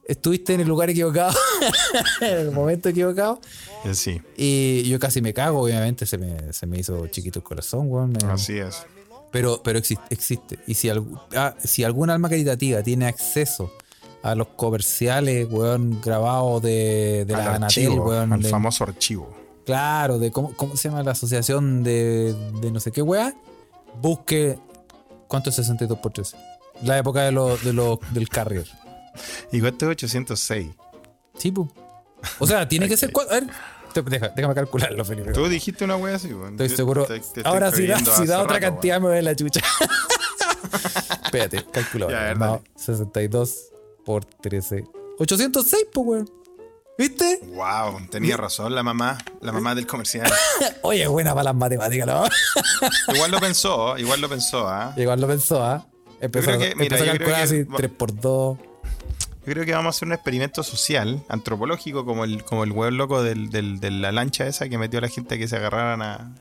estuviste 0.07 0.55
en 0.55 0.61
el 0.61 0.68
lugar 0.68 0.90
equivocado, 0.90 1.34
en 2.20 2.38
el 2.38 2.50
momento 2.52 2.88
equivocado? 2.88 3.40
Eh, 3.84 3.94
Sí, 3.94 4.20
Y 4.36 4.82
yo 4.88 4.98
casi 4.98 5.20
me 5.20 5.32
cago, 5.34 5.61
obviamente. 5.62 6.07
Se 6.07 6.18
me, 6.18 6.52
se 6.52 6.66
me 6.66 6.78
hizo 6.78 7.07
chiquito 7.09 7.38
el 7.40 7.42
corazón, 7.44 7.90
weón. 7.90 8.12
me- 8.12 8.32
así 8.32 8.59
es. 8.59 8.82
Pero, 9.30 9.61
pero 9.64 9.78
existe, 9.78 10.05
existe. 10.11 10.59
Y 10.66 10.74
si, 10.74 10.88
ah, 11.34 11.55
si 11.62 11.82
algún 11.84 12.09
alma 12.11 12.28
caritativa 12.28 12.82
tiene 12.82 13.07
acceso 13.07 13.72
a 14.22 14.34
los 14.34 14.46
comerciales, 14.48 15.48
weón, 15.50 16.00
grabados 16.00 16.62
de, 16.62 17.24
de 17.26 17.34
Al 17.34 17.44
la 17.44 17.55
Anatel, 17.57 17.86
archivo, 17.86 18.05
weón. 18.09 18.32
al 18.32 18.42
de- 18.42 18.48
famoso 18.48 18.84
archivo. 18.84 19.34
Claro, 19.66 20.18
de 20.18 20.30
cómo, 20.30 20.55
cómo 20.57 20.76
se 20.76 20.88
llama 20.88 21.02
la 21.02 21.12
asociación 21.12 21.82
de, 21.82 22.34
de 22.61 22.70
no 22.70 22.80
sé 22.80 22.92
qué 22.92 23.02
weá. 23.02 23.34
Busque. 24.00 24.59
¿Cuánto 25.28 25.50
es 25.50 25.57
62 25.57 25.98
por 25.98 26.12
13? 26.12 26.36
La 26.82 26.98
época 26.98 27.22
de 27.22 27.32
los 27.32 27.62
de 27.64 27.72
los 27.72 27.98
del 28.12 28.28
carrier. 28.28 28.66
Y 29.52 29.60
cuánto 29.60 29.86
es 29.86 29.90
806. 29.92 30.68
Sí, 31.38 31.50
pu. 31.50 31.68
O 32.38 32.46
sea, 32.46 32.66
tiene 32.68 32.88
que 32.88 32.96
ser. 32.96 33.12
A 33.30 33.34
ver, 33.34 34.04
deja- 34.04 34.28
déjame 34.34 34.54
calcularlo, 34.54 35.04
Felipe. 35.04 35.32
Tú 35.32 35.46
dijiste 35.48 35.84
una 35.84 35.96
wea 35.96 36.16
así, 36.16 36.32
weón. 36.32 36.52
Estoy 36.52 36.68
Yo 36.68 36.76
seguro. 36.76 37.04
te- 37.06 37.20
te 37.20 37.42
Ahora 37.44 37.70
si 37.70 37.86
da, 37.86 37.98
si 37.98 38.26
da 38.26 38.42
otra 38.42 38.58
rato, 38.58 38.72
cantidad 38.74 39.00
me 39.00 39.08
voy 39.08 39.18
a 39.18 39.22
la 39.22 39.36
chucha. 39.36 39.60
Espérate, 41.24 41.64
calculo. 41.70 42.10
Ya, 42.10 42.20
a 42.20 42.24
ver, 42.24 42.38
No, 42.38 42.46
dale. 42.46 42.62
62 42.76 43.70
por 44.04 44.24
13. 44.24 44.84
806, 45.18 45.86
pues, 45.92 46.06
weón. 46.06 46.30
¿Viste? 46.96 47.40
Wow, 47.54 48.06
tenía 48.08 48.36
razón 48.36 48.72
la 48.72 48.84
mamá, 48.84 49.18
la 49.40 49.50
mamá 49.50 49.74
del 49.74 49.84
comercial. 49.84 50.30
Oye, 50.82 51.06
buena 51.08 51.32
para 51.34 51.44
las 51.44 51.54
matemáticas, 51.56 52.06
¿no? 52.06 52.24
igual 53.12 53.32
lo 53.32 53.40
pensó, 53.40 53.98
igual 53.98 54.20
lo 54.20 54.28
pensó, 54.28 54.68
¿ah? 54.68 54.94
Igual 54.96 55.20
lo 55.20 55.26
pensó, 55.26 55.60
¿ah? 55.60 55.84
Empezó, 56.20 56.46
creo 56.46 56.60
que- 56.60 56.74
mira, 56.76 56.96
empezó 56.96 57.02
a 57.02 57.06
calcular 57.16 57.36
que- 57.36 57.42
así 57.42 57.64
3 57.64 57.90
por 57.90 58.14
2. 58.20 58.58
Yo 59.47 59.53
creo 59.53 59.64
que 59.66 59.72
vamos 59.72 59.95
a 59.95 59.97
hacer 59.97 60.09
un 60.09 60.14
experimento 60.14 60.62
social, 60.62 61.22
antropológico, 61.28 62.05
como 62.07 62.24
el, 62.24 62.45
como 62.45 62.64
el 62.64 62.72
hueón 62.72 62.97
loco 62.97 63.22
del, 63.22 63.51
del- 63.51 63.78
de 63.78 63.90
la 63.90 64.11
lancha 64.11 64.47
esa 64.47 64.68
que 64.68 64.78
metió 64.78 64.99
a 64.99 65.03
la 65.03 65.09
gente 65.09 65.34
a 65.34 65.38
que 65.38 65.47
se 65.49 65.57
agarraran 65.57 66.01
a. 66.03 66.34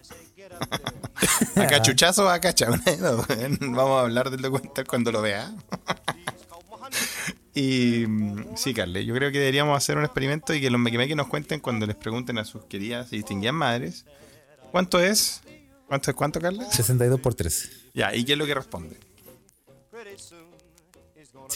a 1.57 1.67
cachuchazo 1.67 2.25
o 2.25 2.29
a 2.29 2.39
cacha. 2.39 2.67
Vamos 2.69 3.97
a 3.97 4.01
hablar 4.01 4.29
del 4.29 4.41
documental 4.41 4.87
cuando 4.87 5.11
lo 5.11 5.21
vea. 5.21 5.53
y 7.53 8.05
sí, 8.55 8.73
Carle, 8.73 9.05
yo 9.05 9.13
creo 9.13 9.31
que 9.31 9.39
deberíamos 9.39 9.75
hacer 9.77 9.97
un 9.97 10.05
experimento 10.05 10.53
y 10.53 10.61
que 10.61 10.69
los 10.69 10.79
mequimeques 10.79 11.15
nos 11.15 11.27
cuenten 11.27 11.59
cuando 11.59 11.85
les 11.85 11.95
pregunten 11.95 12.37
a 12.37 12.45
sus 12.45 12.63
queridas 12.65 13.11
y 13.11 13.17
distinguidas 13.17 13.53
madres. 13.55 14.05
¿Cuánto 14.71 14.99
es? 14.99 15.41
¿Cuánto 15.87 16.09
es 16.09 16.15
cuánto, 16.15 16.39
Carles? 16.39 16.67
62 16.71 17.19
por 17.19 17.35
13. 17.35 17.69
Ya, 17.93 18.15
¿y 18.15 18.23
qué 18.23 18.31
es 18.33 18.37
lo 18.37 18.45
que 18.45 18.55
responde? 18.55 18.97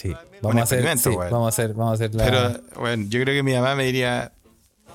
Sí. 0.00 0.14
Vamos 0.42 0.60
a 0.60 0.64
hacer. 0.64 0.98
Sí, 0.98 1.10
vamos 1.16 1.46
a 1.46 1.48
hacer, 1.48 1.74
vamos 1.74 1.92
a 1.92 1.94
hacer 1.94 2.14
la. 2.14 2.24
Pero, 2.24 2.60
bueno, 2.80 3.04
yo 3.08 3.20
creo 3.22 3.34
que 3.34 3.42
mi 3.42 3.54
mamá 3.54 3.74
me 3.74 3.84
diría. 3.84 4.32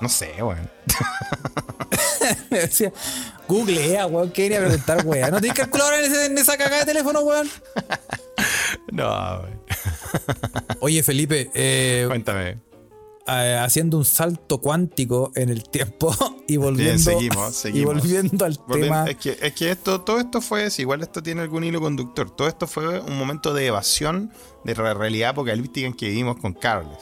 No 0.00 0.08
sé, 0.08 0.32
weón. 0.42 0.70
Me 2.50 2.60
decía, 2.60 2.90
googlea, 3.46 4.06
weón, 4.06 4.28
¿qué 4.30 4.44
quería 4.44 4.60
preguntar, 4.60 5.04
weón? 5.04 5.30
¿No 5.30 5.40
tienes 5.40 5.58
calculadora 5.58 5.98
en, 5.98 6.04
ese- 6.10 6.26
en 6.26 6.38
esa 6.38 6.56
cagada 6.56 6.78
de 6.80 6.86
teléfono, 6.86 7.20
weón? 7.20 7.48
No, 8.92 9.40
weón. 9.42 9.60
Oye, 10.80 11.02
Felipe, 11.02 11.50
eh, 11.54 12.04
Cuéntame. 12.08 12.58
Eh, 13.26 13.58
haciendo 13.60 13.96
un 13.96 14.04
salto 14.04 14.58
cuántico 14.58 15.32
en 15.34 15.48
el 15.48 15.64
tiempo 15.68 16.14
y 16.48 16.56
volviendo, 16.58 16.98
seguimos, 17.02 17.64
y 17.64 17.84
volviendo 17.84 18.44
al 18.44 18.58
tema. 18.66 19.04
Es 19.08 19.16
que, 19.16 19.38
es 19.40 19.52
que 19.54 19.70
esto, 19.70 20.00
todo 20.02 20.18
esto 20.18 20.40
fue, 20.40 20.70
si 20.70 20.82
igual 20.82 21.02
esto 21.02 21.22
tiene 21.22 21.40
algún 21.42 21.64
hilo 21.64 21.80
conductor, 21.80 22.30
todo 22.30 22.48
esto 22.48 22.66
fue 22.66 23.00
un 23.00 23.16
momento 23.18 23.54
de 23.54 23.66
evasión 23.66 24.30
de 24.64 24.74
la 24.74 24.94
realidad 24.94 25.30
apocalíptica 25.30 25.86
en 25.86 25.94
que 25.94 26.08
vivimos 26.08 26.36
con 26.36 26.52
Carles. 26.52 26.98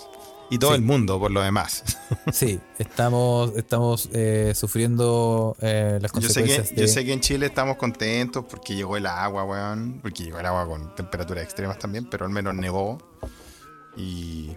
Y 0.51 0.59
todo 0.59 0.73
Sí. 0.73 0.77
el 0.77 0.83
mundo, 0.83 1.19
por 1.19 1.31
lo 1.31 1.41
demás. 1.41 1.83
Sí, 2.33 2.61
estamos, 2.79 3.53
estamos 3.57 4.09
eh, 4.13 4.53
sufriendo 4.55 5.57
eh, 5.63 5.99
las 6.01 6.13
Yo 6.13 6.21
sé, 6.21 6.27
consecuencias 6.27 6.69
que, 6.69 6.75
de. 6.75 6.81
yo 6.83 6.89
sé 6.89 7.05
que 7.07 7.13
en 7.15 7.21
Chile 7.21 7.47
estamos 7.47 7.77
contentos 7.79 8.45
porque 8.49 8.75
llegó 8.75 8.99
el 8.99 9.07
agua, 9.07 9.45
weón. 9.45 10.01
Porque 10.03 10.25
llegó 10.25 10.39
el 10.41 10.45
agua 10.47 10.67
con 10.67 10.95
temperaturas 10.95 11.43
extremas 11.43 11.79
también, 11.79 12.05
pero 12.11 12.27
al 12.27 12.31
menos 12.33 12.55
nevó. 12.55 12.99
Y. 13.97 14.51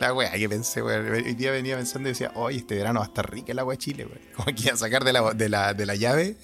la 0.00 0.12
weá 0.12 0.32
que 0.32 0.48
pensé, 0.48 0.82
weón. 0.82 1.08
Hoy 1.10 1.34
día 1.34 1.50
venía 1.50 1.76
pensando 1.76 2.08
y 2.08 2.12
decía, 2.12 2.32
oye, 2.34 2.58
este 2.58 2.76
verano 2.76 3.00
va 3.00 3.06
a 3.06 3.08
estar 3.08 3.30
rica 3.30 3.52
el 3.52 3.58
agua 3.58 3.74
de 3.74 3.78
Chile, 3.78 4.06
weón. 4.06 4.20
Como 4.36 4.46
que 4.46 4.62
iba 4.62 4.72
a 4.72 4.76
sacar 4.76 5.04
de 5.04 5.12
la, 5.12 5.34
de 5.34 5.48
la, 5.48 5.74
de 5.74 5.86
la 5.86 5.94
llave 5.94 6.36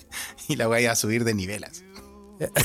y 0.48 0.56
la 0.56 0.68
weá 0.68 0.80
iba 0.80 0.92
a 0.92 0.96
subir 0.96 1.24
de 1.24 1.34
nivelas. 1.34 1.84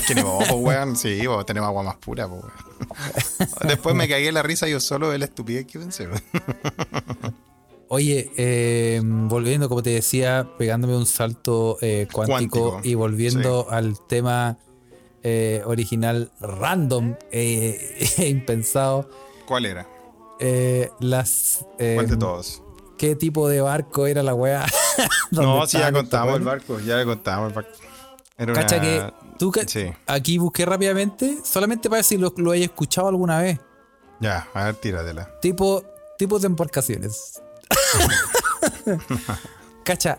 Que 0.06 0.14
nevó, 0.14 0.38
pues, 0.38 0.52
weón. 0.52 0.96
Sí, 0.96 1.20
tenemos 1.46 1.68
agua 1.68 1.82
más 1.82 1.96
pura, 1.96 2.28
pues, 2.28 2.42
weón. 2.42 3.68
Después 3.68 3.94
me 3.94 4.08
cagué 4.08 4.28
en 4.28 4.34
la 4.34 4.42
risa 4.42 4.68
yo 4.68 4.80
solo 4.80 5.10
de 5.10 5.18
la 5.18 5.24
estupidez 5.24 5.66
que 5.66 5.78
pensé, 5.78 6.06
weón. 6.06 6.22
Oye, 7.88 8.32
eh, 8.36 9.00
volviendo, 9.04 9.68
como 9.68 9.82
te 9.82 9.90
decía, 9.90 10.48
pegándome 10.58 10.96
un 10.96 11.06
salto 11.06 11.78
eh, 11.80 12.08
cuántico, 12.10 12.70
Cuántico, 12.70 12.80
y 12.82 12.94
volviendo 12.94 13.70
al 13.70 13.98
tema 14.06 14.58
eh, 15.22 15.62
original 15.64 16.32
random 16.40 17.14
e 17.30 17.96
impensado. 18.28 19.08
¿Cuál 19.46 19.66
era? 19.66 19.93
Eh, 20.40 20.90
las 21.00 21.64
eh, 21.78 21.94
¿Cuál 21.96 22.08
de 22.08 22.16
todos? 22.16 22.62
¿Qué 22.98 23.16
tipo 23.16 23.48
de 23.48 23.60
barco 23.60 24.06
era 24.06 24.22
la 24.22 24.34
weá? 24.34 24.64
No, 25.32 25.66
sí, 25.66 25.78
ya 25.78 25.90
contábamos 25.90 26.36
el 26.36 26.44
barco, 26.44 26.78
ya 26.78 26.96
le 26.96 27.04
contábamos 27.04 27.48
el 27.48 27.54
barco. 27.54 27.72
Era 28.38 28.52
Cacha 28.52 28.76
una- 28.76 28.84
que 28.84 29.12
tú 29.38 29.52
Sí. 29.66 29.92
aquí 30.06 30.38
busqué 30.38 30.64
rápidamente, 30.64 31.38
solamente 31.44 31.88
para 31.88 31.98
ver 31.98 32.04
si 32.04 32.16
lo, 32.16 32.32
lo 32.36 32.52
hayas 32.52 32.66
escuchado 32.66 33.08
alguna 33.08 33.40
vez. 33.40 33.58
Ya, 34.20 34.46
a 34.54 34.66
ver, 34.66 34.76
tíratela. 34.76 35.28
Tipo, 35.40 35.82
tipos 36.18 36.42
de 36.42 36.46
embarcaciones. 36.46 37.42
Cacha, 39.84 40.18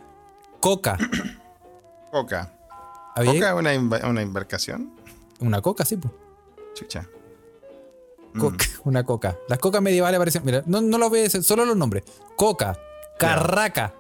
coca. 0.60 0.98
Coca. 2.12 2.52
¿Había 3.16 3.34
¿Coca 3.34 3.72
es 3.72 3.80
una 4.04 4.22
embarcación? 4.22 4.92
una 5.40 5.62
coca, 5.62 5.86
sí, 5.86 5.98
pues. 5.98 6.14
Chucha. 6.74 7.08
Coca, 8.40 8.66
una 8.84 9.04
coca. 9.04 9.38
Las 9.48 9.60
cocas 9.60 9.82
medievales 9.82 10.18
aparecen. 10.18 10.44
Mira, 10.46 10.64
no, 10.66 10.82
no 10.82 10.98
lo 10.98 11.10
voy 11.10 11.20
a 11.20 11.24
decir, 11.24 11.44
solo 11.44 11.66
los 11.66 11.76
nombres. 11.78 12.04
Coca, 12.36 12.78
carraca, 13.18 13.94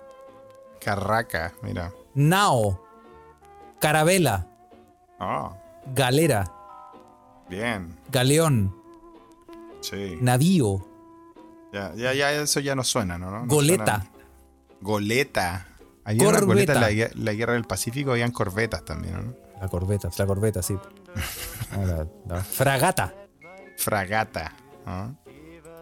Carraca, 0.79 1.53
mira. 1.61 1.91
nao, 2.13 2.81
carabela, 3.79 4.47
Ah, 5.19 5.55
galera, 5.93 6.51
bien. 7.49 7.97
galeón, 8.11 8.75
Sí. 9.81 10.17
navío, 10.21 10.85
Ya, 11.73 11.93
ya, 11.93 12.13
ya, 12.13 12.31
eso 12.31 12.59
ya 12.61 12.73
no 12.75 12.83
suena, 12.85 13.17
¿no? 13.17 13.29
No 13.31 13.45
goleta. 13.47 13.85
suena. 14.01 14.11
Goleta. 14.81 15.67
Había 16.05 16.23
una 16.29 16.39
Corbeta. 16.39 16.45
goleta 16.73 16.89
en 16.89 16.99
la, 16.99 17.09
la 17.15 17.33
guerra 17.33 17.53
del 17.53 17.65
Pacífico, 17.65 18.11
habían 18.11 18.31
corbetas 18.31 18.85
también, 18.85 19.13
¿no? 19.13 19.33
La 19.59 19.67
corbeta, 19.67 20.09
la 20.17 20.25
corbeta, 20.25 20.61
sí. 20.61 20.77
La- 21.75 22.07
la 22.27 22.43
fragata. 22.43 23.13
Fragata. 23.77 24.53
¿no? 24.85 25.15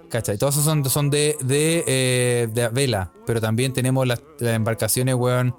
¿Cachai? 0.09 0.37
Todos 0.37 0.55
esos 0.55 0.65
son, 0.65 0.87
son 0.89 1.09
de, 1.09 1.37
de, 1.41 1.83
eh, 1.87 2.47
de 2.51 2.67
vela, 2.69 3.11
pero 3.25 3.41
también 3.41 3.73
tenemos 3.73 4.05
las, 4.05 4.21
las 4.39 4.53
embarcaciones, 4.55 5.15
weón, 5.15 5.55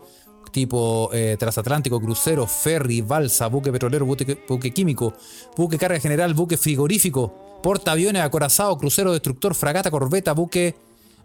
tipo 0.52 1.10
eh, 1.12 1.36
transatlántico, 1.36 2.00
crucero, 2.00 2.46
ferry, 2.46 3.00
balsa, 3.00 3.48
buque 3.48 3.72
petrolero, 3.72 4.06
buque, 4.06 4.38
buque 4.48 4.72
químico, 4.72 5.12
buque 5.56 5.76
carga 5.76 5.98
general, 5.98 6.34
buque 6.34 6.56
frigorífico, 6.56 7.58
portaaviones, 7.64 8.22
acorazado, 8.22 8.78
crucero 8.78 9.12
destructor, 9.12 9.56
fragata, 9.56 9.90
corbeta, 9.90 10.32
buque 10.32 10.76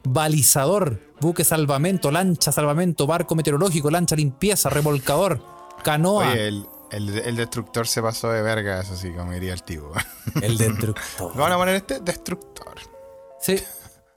balizador, 0.03 0.99
buque 1.21 1.43
salvamento, 1.43 2.09
lancha 2.09 2.51
salvamento, 2.51 3.05
barco 3.05 3.35
meteorológico, 3.35 3.91
lancha 3.91 4.15
limpieza, 4.15 4.69
remolcador, 4.71 5.39
canoa, 5.83 6.31
Oye, 6.31 6.47
el, 6.47 6.65
el, 6.91 7.09
el 7.19 7.35
destructor 7.35 7.87
se 7.87 8.01
pasó 8.01 8.31
de 8.31 8.41
verga, 8.41 8.81
eso 8.81 8.95
sí, 8.95 9.11
como 9.11 9.31
diría 9.31 9.53
el 9.53 9.63
tío. 9.63 9.91
el 10.41 10.57
destructor. 10.57 11.31
Vamos 11.35 11.51
a 11.51 11.57
poner 11.57 11.75
este 11.75 11.99
destructor. 11.99 12.75
Sí, 13.41 13.57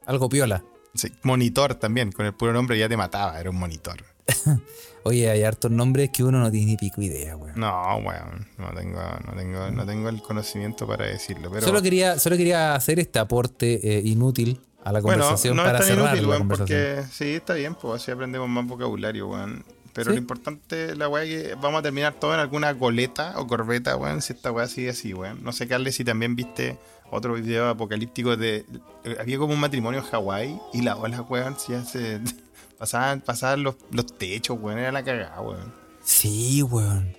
algo 0.06 0.28
piola. 0.28 0.64
Sí, 0.94 1.10
monitor 1.22 1.74
también, 1.76 2.12
con 2.12 2.26
el 2.26 2.34
puro 2.34 2.52
nombre 2.52 2.78
ya 2.78 2.88
te 2.88 2.96
mataba, 2.96 3.38
era 3.40 3.50
un 3.50 3.56
monitor. 3.56 4.04
Oye, 5.04 5.30
hay 5.30 5.42
hartos 5.42 5.70
nombres 5.70 6.10
que 6.10 6.22
uno 6.22 6.38
no 6.38 6.50
tiene 6.50 6.66
ni 6.66 6.76
pico 6.76 7.02
idea, 7.02 7.36
weón. 7.36 7.58
No, 7.58 7.96
weón, 7.96 8.46
no 8.58 8.72
tengo, 8.72 9.00
no 9.26 9.32
tengo, 9.34 9.70
no 9.70 9.86
tengo 9.86 10.08
el 10.08 10.22
conocimiento 10.22 10.86
para 10.86 11.06
decirlo. 11.06 11.50
Pero 11.50 11.66
Solo 11.66 11.82
quería, 11.82 12.18
solo 12.18 12.36
quería 12.36 12.74
hacer 12.74 13.00
este 13.00 13.18
aporte 13.18 13.80
eh, 13.98 14.02
inútil 14.04 14.60
a 14.84 14.92
la 14.92 15.00
bueno, 15.00 15.22
conversación 15.22 15.56
no 15.56 15.64
para 15.64 15.78
es 15.78 15.86
tan 15.86 15.96
cerrar 15.96 16.06
inútil, 16.10 16.22
la 16.22 16.28
weón, 16.28 16.40
conversación. 16.40 16.96
porque 16.96 17.08
sí, 17.12 17.34
está 17.34 17.54
bien, 17.54 17.74
pues 17.74 18.02
así 18.02 18.10
aprendemos 18.10 18.48
más 18.48 18.66
vocabulario, 18.66 19.28
weón. 19.28 19.64
Pero 19.92 20.10
Sí. 20.10 20.16
lo 20.16 20.18
importante, 20.22 20.96
la 20.96 21.08
weá, 21.08 21.24
es 21.24 21.48
que 21.48 21.54
vamos 21.56 21.80
a 21.80 21.82
terminar 21.82 22.14
todo 22.14 22.32
en 22.34 22.40
alguna 22.40 22.72
goleta 22.72 23.34
o 23.38 23.46
corbeta, 23.46 23.96
weón, 23.96 24.22
si 24.22 24.32
esta 24.32 24.50
weá 24.50 24.66
sigue 24.66 24.90
así, 24.90 25.12
weón. 25.14 25.42
No 25.44 25.52
sé, 25.52 25.68
Carles, 25.68 25.94
si 25.96 26.04
también 26.04 26.34
viste 26.34 26.78
otro 27.10 27.34
video 27.34 27.68
apocalíptico 27.68 28.36
de... 28.36 28.64
eh, 29.04 29.16
Había 29.20 29.36
como 29.38 29.52
un 29.52 29.60
matrimonio 29.60 30.00
en 30.00 30.06
Hawái 30.06 30.58
y 30.72 30.80
las 30.82 30.96
olas, 30.98 31.20
weón, 31.28 31.56
ya 31.68 31.84
se... 31.84 32.20
Pasaban, 32.78 33.20
pasaban 33.20 33.62
los, 33.62 33.76
los 33.92 34.06
techos, 34.18 34.58
weón, 34.60 34.78
era 34.78 34.90
la 34.90 35.04
cagada, 35.04 35.40
weón. 35.40 35.72
Sí, 36.02 36.62
weón. 36.62 37.16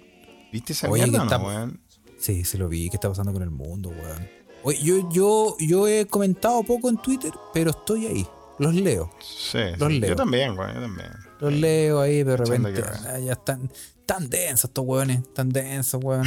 ¿Viste 0.51 0.73
esa 0.73 0.89
Oye, 0.89 1.03
mierda 1.03 1.19
no, 1.19 1.23
está- 1.23 1.37
weón? 1.37 1.79
Sí, 2.19 2.43
se 2.43 2.57
lo 2.57 2.67
vi. 2.69 2.89
¿Qué 2.89 2.97
está 2.97 3.07
pasando 3.09 3.31
con 3.33 3.43
el 3.43 3.49
mundo, 3.49 3.89
weón? 3.89 4.27
Oye, 4.63 4.79
yo, 4.83 5.09
yo, 5.11 5.55
yo 5.59 5.87
he 5.87 6.05
comentado 6.07 6.63
poco 6.63 6.89
en 6.89 6.97
Twitter, 6.97 7.31
pero 7.53 7.69
estoy 7.71 8.07
ahí. 8.07 8.27
Los 8.59 8.73
leo. 8.75 9.09
Sí, 9.21 9.57
Los 9.77 9.89
sí. 9.89 9.99
leo. 9.99 10.09
Yo 10.09 10.15
también, 10.15 10.57
weón, 10.57 10.73
yo 10.73 10.81
también. 10.81 11.09
Los 11.43 11.53
leo 11.53 12.01
ahí, 12.01 12.23
pero 12.23 12.43
de 12.43 12.57
repente 12.57 12.83
ah, 13.07 13.19
ya 13.19 13.33
están 13.33 13.71
tan 14.05 14.29
densos 14.29 14.69
estos 14.69 14.85
weones. 14.85 15.21
Tan 15.33 15.49
densos. 15.49 16.01
Uno 16.03 16.25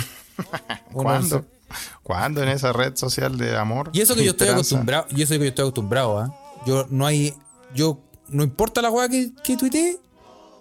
¿Cuándo? 0.93 1.39
se- 1.41 1.57
¿Cuándo 2.03 2.43
en 2.43 2.49
esa 2.51 2.73
red 2.73 2.95
social 2.97 3.37
de 3.37 3.57
amor? 3.57 3.91
Y 3.93 4.01
eso 4.01 4.15
que 4.15 4.25
yo 4.25 4.31
estoy 4.31 4.49
acostumbrado, 4.49 5.07
y 5.11 5.23
eso 5.23 5.33
que 5.35 5.41
yo 5.41 5.47
estoy 5.47 5.65
acostumbrado, 5.65 6.19
¿ah? 6.19 6.35
Yo 6.65 6.87
no 6.91 7.07
hay, 7.07 7.35
yo, 7.75 8.01
no 8.29 8.45
importa 8.45 8.81
la 8.83 8.91
weá 8.91 9.09
que, 9.09 9.33
que 9.43 9.57
tuiteé, 9.57 9.99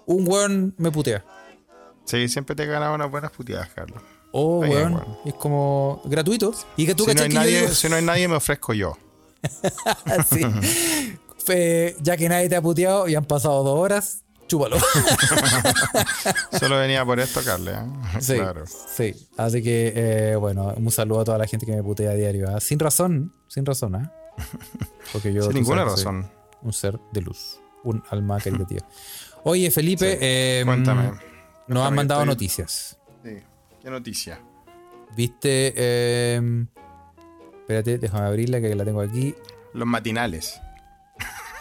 un 0.08 0.28
weón 0.28 0.74
me 0.78 0.91
putea. 0.91 1.24
Sí, 2.06 2.28
siempre 2.28 2.56
te 2.56 2.64
he 2.64 2.66
ganado 2.66 2.95
unas 2.95 3.10
buenas 3.12 3.32
puteadas, 3.32 3.70
Carlos. 3.70 4.01
Oh, 4.32 4.62
bien, 4.62 4.74
weón, 4.74 4.93
weón. 4.95 5.18
es 5.26 5.34
como 5.36 6.01
gratuito. 6.06 6.53
Y 6.76 6.86
que 6.86 6.95
tú 6.95 7.06
Si 7.06 7.14
no, 7.14 7.22
hay 7.22 7.30
que 7.30 7.36
nadie, 7.36 7.62
digo- 7.62 7.74
si 7.74 7.88
no 7.89 7.95
hay 7.95 8.03
nadie, 8.03 8.28
me 8.28 8.36
ofrezco 8.36 8.74
yo. 8.74 8.97
Sí. 10.30 10.41
Ya 12.01 12.18
que 12.18 12.28
nadie 12.28 12.49
te 12.49 12.56
ha 12.56 12.62
puteado 12.62 13.08
y 13.08 13.14
han 13.14 13.26
pasado 13.26 13.64
dos 13.64 13.78
horas, 13.80 14.24
chúpalo. 14.47 14.77
Solo 16.59 16.77
venía 16.79 17.03
por 17.05 17.19
esto, 17.19 17.41
Carles. 17.43 17.75
¿eh? 17.75 17.85
Sí, 18.21 18.35
Claro. 18.35 18.63
sí. 18.67 19.13
Así 19.37 19.61
que, 19.61 19.93
eh, 19.95 20.35
bueno, 20.35 20.73
un 20.77 20.91
saludo 20.91 21.21
a 21.21 21.25
toda 21.25 21.37
la 21.37 21.47
gente 21.47 21.65
que 21.65 21.73
me 21.73 21.83
putea 21.83 22.11
a 22.11 22.13
diario. 22.13 22.49
¿ah? 22.55 22.59
Sin 22.59 22.79
razón, 22.79 23.33
sin 23.47 23.65
razón, 23.65 23.95
¿ah? 23.95 24.11
Porque 25.13 25.33
yo. 25.33 25.43
Sin 25.43 25.53
ninguna 25.53 25.81
sabes 25.83 25.93
razón. 26.03 26.29
Un 26.61 26.73
ser 26.73 26.99
de 27.11 27.21
luz, 27.21 27.59
un 27.83 28.03
alma 28.09 28.39
caritativa. 28.39 28.85
Oye, 29.43 29.69
Felipe, 29.71 30.11
Sí. 30.13 30.17
eh, 30.21 30.61
Cuéntame. 30.65 31.03
nos 31.03 31.17
Cuéntame 31.67 31.87
han 31.87 31.95
mandado 31.95 32.21
estoy- 32.21 32.27
noticias. 32.33 32.97
Sí. 33.23 33.37
¿Qué 33.81 33.89
noticia? 33.89 34.39
¿Viste? 35.15 35.73
eh, 35.75 36.65
espérate, 37.61 37.97
déjame 37.99 38.25
abrirla 38.27 38.59
que 38.59 38.73
la 38.75 38.83
tengo 38.83 39.01
aquí. 39.01 39.35
Los 39.73 39.87
matinales. 39.87 40.59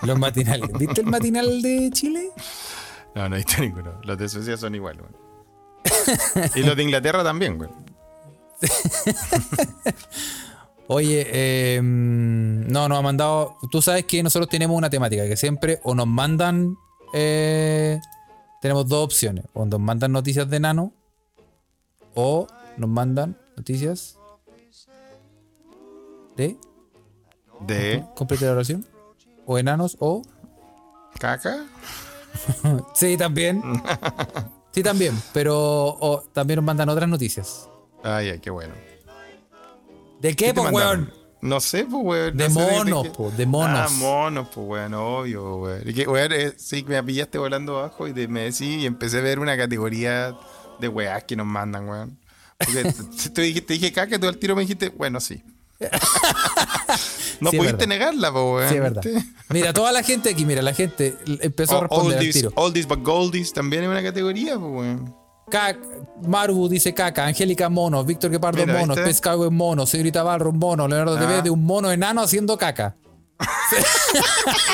Los 0.02 0.18
matinales. 0.18 0.70
¿Viste 0.78 1.00
el 1.02 1.06
matinal 1.06 1.62
de 1.62 1.90
Chile? 1.92 2.30
No, 3.14 3.28
no 3.28 3.36
he 3.36 3.38
visto 3.38 3.54
ninguno. 3.62 4.00
Los 4.02 4.18
de 4.18 4.28
Suecia 4.28 4.56
son 4.56 4.74
igual, 4.74 4.98
güey. 4.98 5.12
y 6.54 6.62
los 6.62 6.76
de 6.76 6.82
Inglaterra 6.82 7.22
también, 7.22 7.58
güey. 7.58 7.70
Oye, 10.86 11.26
eh, 11.30 11.80
no, 11.82 12.88
nos 12.88 12.98
ha 12.98 13.02
mandado. 13.02 13.56
Tú 13.70 13.80
sabes 13.80 14.04
que 14.04 14.22
nosotros 14.22 14.48
tenemos 14.50 14.76
una 14.76 14.90
temática 14.90 15.26
que 15.26 15.36
siempre 15.36 15.80
o 15.82 15.94
nos 15.94 16.06
mandan. 16.06 16.76
eh, 17.14 17.98
tenemos 18.60 18.86
dos 18.88 19.04
opciones: 19.04 19.46
o 19.54 19.64
nos 19.64 19.80
mandan 19.80 20.12
noticias 20.12 20.48
de 20.48 20.60
nano, 20.60 20.92
o 22.14 22.46
nos 22.76 22.90
mandan 22.90 23.38
noticias 23.56 24.18
de. 26.36 26.56
De 27.60 28.04
Completa 28.14 28.46
la 28.46 28.52
oración. 28.52 28.86
O 29.46 29.58
enanos, 29.58 29.96
o. 30.00 30.22
caca. 31.18 31.64
Sí, 32.94 33.16
también. 33.16 33.62
Sí, 34.72 34.82
también. 34.82 35.20
Pero 35.32 36.24
también 36.32 36.56
nos 36.56 36.64
mandan 36.64 36.88
otras 36.88 37.08
noticias. 37.08 37.68
Ay, 38.02 38.30
ay, 38.30 38.38
qué 38.40 38.50
bueno. 38.50 38.74
¿De 40.20 40.34
qué, 40.34 40.52
pues, 40.54 40.64
mandaron? 40.72 41.00
weón? 41.10 41.24
No 41.42 41.60
sé, 41.60 41.84
pues, 41.84 42.02
weón. 42.04 42.36
De 42.36 42.48
no 42.48 42.54
monos, 42.54 43.02
qué- 43.04 43.10
po, 43.10 43.30
de 43.30 43.46
monos. 43.46 43.78
Ah, 43.78 43.88
monos, 43.98 44.48
pues, 44.54 44.66
weón, 44.66 44.94
obvio, 44.94 45.56
weón. 45.56 45.82
Y 45.88 45.94
que, 45.94 46.06
weón, 46.08 46.32
eh, 46.32 46.52
sí, 46.56 46.84
me 46.88 47.02
pillaste 47.02 47.38
volando 47.38 47.78
abajo 47.78 48.08
y 48.08 48.12
te- 48.12 48.28
me 48.28 48.40
decís 48.42 48.62
y 48.62 48.86
empecé 48.86 49.18
a 49.18 49.22
ver 49.22 49.38
una 49.38 49.56
categoría 49.56 50.34
de 50.80 50.88
weas 50.88 51.24
que 51.24 51.36
nos 51.36 51.46
mandan, 51.46 51.88
weón. 51.88 52.18
Porque 52.58 52.84
te, 52.84 53.30
te 53.30 53.42
dije, 53.42 53.60
te 53.60 53.72
dije 53.74 53.92
caca, 53.92 54.18
tú 54.18 54.26
al 54.28 54.38
tiro 54.38 54.54
me 54.56 54.62
dijiste, 54.62 54.88
bueno, 54.90 55.20
sí. 55.20 55.42
no 57.40 57.50
Sí, 57.50 57.56
pudiste 57.58 57.86
negarla, 57.86 58.32
pues, 58.32 58.44
weón. 58.44 58.68
Sí, 58.68 58.74
es 58.76 58.80
verdad. 58.80 59.02
Mira, 59.50 59.72
toda 59.72 59.92
la 59.92 60.02
gente 60.02 60.30
aquí, 60.30 60.44
mira, 60.44 60.62
la 60.62 60.74
gente 60.74 61.16
empezó 61.40 61.78
a 61.78 61.80
responder 61.82 62.12
al 62.12 62.18
oldies, 62.18 62.34
tiro. 62.34 62.52
oldies 62.56 62.88
but 62.88 63.02
goldies 63.02 63.52
también 63.52 63.84
es 63.84 63.88
una 63.88 64.02
categoría, 64.02 64.58
pues, 64.58 64.72
weón. 64.72 65.14
Cac- 65.50 65.78
Maru 66.26 66.68
dice 66.68 66.94
caca, 66.94 67.26
Angélica 67.26 67.68
mono, 67.68 68.02
Víctor 68.02 68.30
Guepardo 68.30 68.64
Mira, 68.66 68.78
mono. 68.80 68.94
Pescado 68.94 69.44
es 69.44 69.52
mono, 69.52 69.86
señorita 69.86 70.22
Barro 70.22 70.52
mono, 70.52 70.88
Leonardo 70.88 71.16
Ah. 71.16 71.20
TV 71.20 71.42
de 71.42 71.50
un 71.50 71.64
mono 71.64 71.92
enano 71.92 72.22
haciendo 72.22 72.56
caca. 72.56 72.96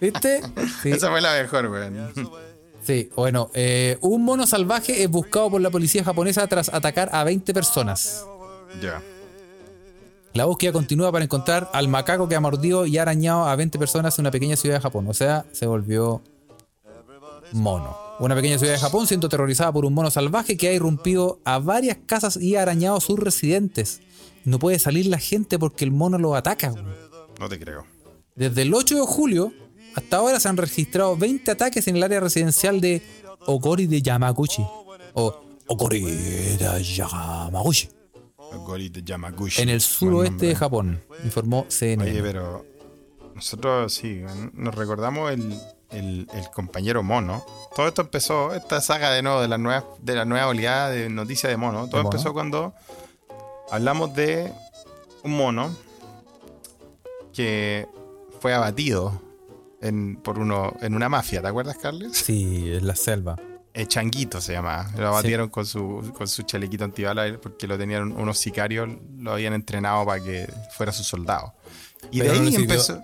¿Viste? 0.00 0.40
Sí, 0.82 0.90
Esa 0.90 1.10
fue 1.10 1.20
la 1.20 1.32
mejor, 1.34 1.66
weón. 1.68 2.12
sí. 2.82 3.08
bueno, 3.16 3.50
eh, 3.54 3.98
un 4.00 4.24
mono 4.24 4.46
salvaje 4.46 5.02
es 5.02 5.10
buscado 5.10 5.50
por 5.50 5.60
la 5.60 5.70
policía 5.70 6.04
japonesa 6.04 6.46
tras 6.46 6.68
atacar 6.72 7.10
a 7.12 7.24
20 7.24 7.52
personas. 7.54 8.24
ya. 8.82 9.02
La 10.34 10.46
búsqueda 10.46 10.72
continúa 10.72 11.12
para 11.12 11.24
encontrar 11.24 11.70
al 11.72 11.86
macaco 11.86 12.28
que 12.28 12.34
ha 12.34 12.40
mordido 12.40 12.86
y 12.86 12.98
ha 12.98 13.02
arañado 13.02 13.46
a 13.46 13.54
20 13.54 13.78
personas 13.78 14.18
en 14.18 14.24
una 14.24 14.32
pequeña 14.32 14.56
ciudad 14.56 14.74
de 14.74 14.80
Japón. 14.80 15.06
O 15.08 15.14
sea, 15.14 15.46
se 15.52 15.64
volvió 15.64 16.22
mono. 17.52 17.96
Una 18.18 18.34
pequeña 18.34 18.58
ciudad 18.58 18.72
de 18.72 18.80
Japón 18.80 19.06
siendo 19.06 19.28
terrorizada 19.28 19.72
por 19.72 19.84
un 19.84 19.94
mono 19.94 20.10
salvaje 20.10 20.56
que 20.56 20.66
ha 20.66 20.72
irrumpido 20.72 21.38
a 21.44 21.60
varias 21.60 21.98
casas 22.04 22.36
y 22.36 22.56
ha 22.56 22.62
arañado 22.62 22.96
a 22.96 23.00
sus 23.00 23.16
residentes. 23.16 24.00
No 24.44 24.58
puede 24.58 24.80
salir 24.80 25.06
la 25.06 25.18
gente 25.18 25.56
porque 25.56 25.84
el 25.84 25.92
mono 25.92 26.18
lo 26.18 26.34
ataca. 26.34 26.74
No 27.38 27.48
te 27.48 27.60
creo. 27.60 27.86
Desde 28.34 28.62
el 28.62 28.74
8 28.74 28.96
de 28.96 29.06
julio 29.06 29.52
hasta 29.94 30.16
ahora 30.16 30.40
se 30.40 30.48
han 30.48 30.56
registrado 30.56 31.16
20 31.16 31.48
ataques 31.48 31.86
en 31.86 31.94
el 31.96 32.02
área 32.02 32.18
residencial 32.18 32.80
de 32.80 33.02
Okori 33.46 33.86
de 33.86 34.02
Yamaguchi. 34.02 34.66
O 35.12 35.42
Okori 35.68 36.00
de 36.02 36.82
Yamaguchi. 36.82 37.93
En 39.62 39.68
el 39.68 39.80
suroeste 39.80 40.46
de. 40.46 40.54
Japón, 40.54 41.02
informó 41.24 41.66
CNN. 41.68 42.10
Oye, 42.10 42.22
pero 42.22 42.64
nosotros 43.34 43.92
sí, 43.92 44.22
nos 44.52 44.74
recordamos 44.74 45.32
el, 45.32 45.58
el- 45.90 46.28
el 46.32 46.50
compañero 46.52 47.02
mono. 47.02 47.44
Todo 47.74 47.88
esto 47.88 48.02
empezó, 48.02 48.54
esta 48.54 48.80
saga 48.80 49.10
de 49.10 49.22
nuevo 49.22 49.40
de 49.40 49.48
la 49.48 49.58
nueva, 49.58 49.84
de 50.00 50.14
la 50.14 50.24
nueva 50.24 50.48
oleada 50.48 50.90
de 50.90 51.08
noticias 51.08 51.50
de 51.50 51.56
mono. 51.56 51.88
Todo 51.88 52.00
empezó 52.10 52.32
cuando 52.32 52.74
hablamos 53.70 54.14
de 54.14 54.52
un 55.24 55.36
mono 55.36 55.74
que 57.32 57.86
fue 58.40 58.54
abatido 58.54 59.20
en, 59.80 60.16
por 60.16 60.38
uno, 60.38 60.74
en 60.80 60.94
una 60.94 61.08
mafia, 61.08 61.42
¿te 61.42 61.48
acuerdas, 61.48 61.76
Carles? 61.78 62.16
Sí, 62.16 62.70
es 62.70 62.82
la 62.82 62.94
selva. 62.96 63.36
El 63.74 63.88
changuito 63.88 64.40
se 64.40 64.52
llamaba. 64.52 64.88
Lo 64.96 65.08
abatieron 65.08 65.48
con 65.50 65.66
su, 65.66 66.12
con 66.16 66.28
su 66.28 66.44
chalequito 66.44 66.84
antibala 66.84 67.36
porque 67.42 67.66
lo 67.66 67.76
tenían 67.76 68.12
unos 68.12 68.38
sicarios, 68.38 68.88
lo 69.18 69.32
habían 69.32 69.52
entrenado 69.52 70.06
para 70.06 70.22
que 70.22 70.48
fuera 70.76 70.92
su 70.92 71.02
soldado. 71.02 71.52
Y 72.12 72.20
Pero 72.20 72.32
de 72.34 72.38
ahí 72.40 72.54
empezó. 72.54 73.00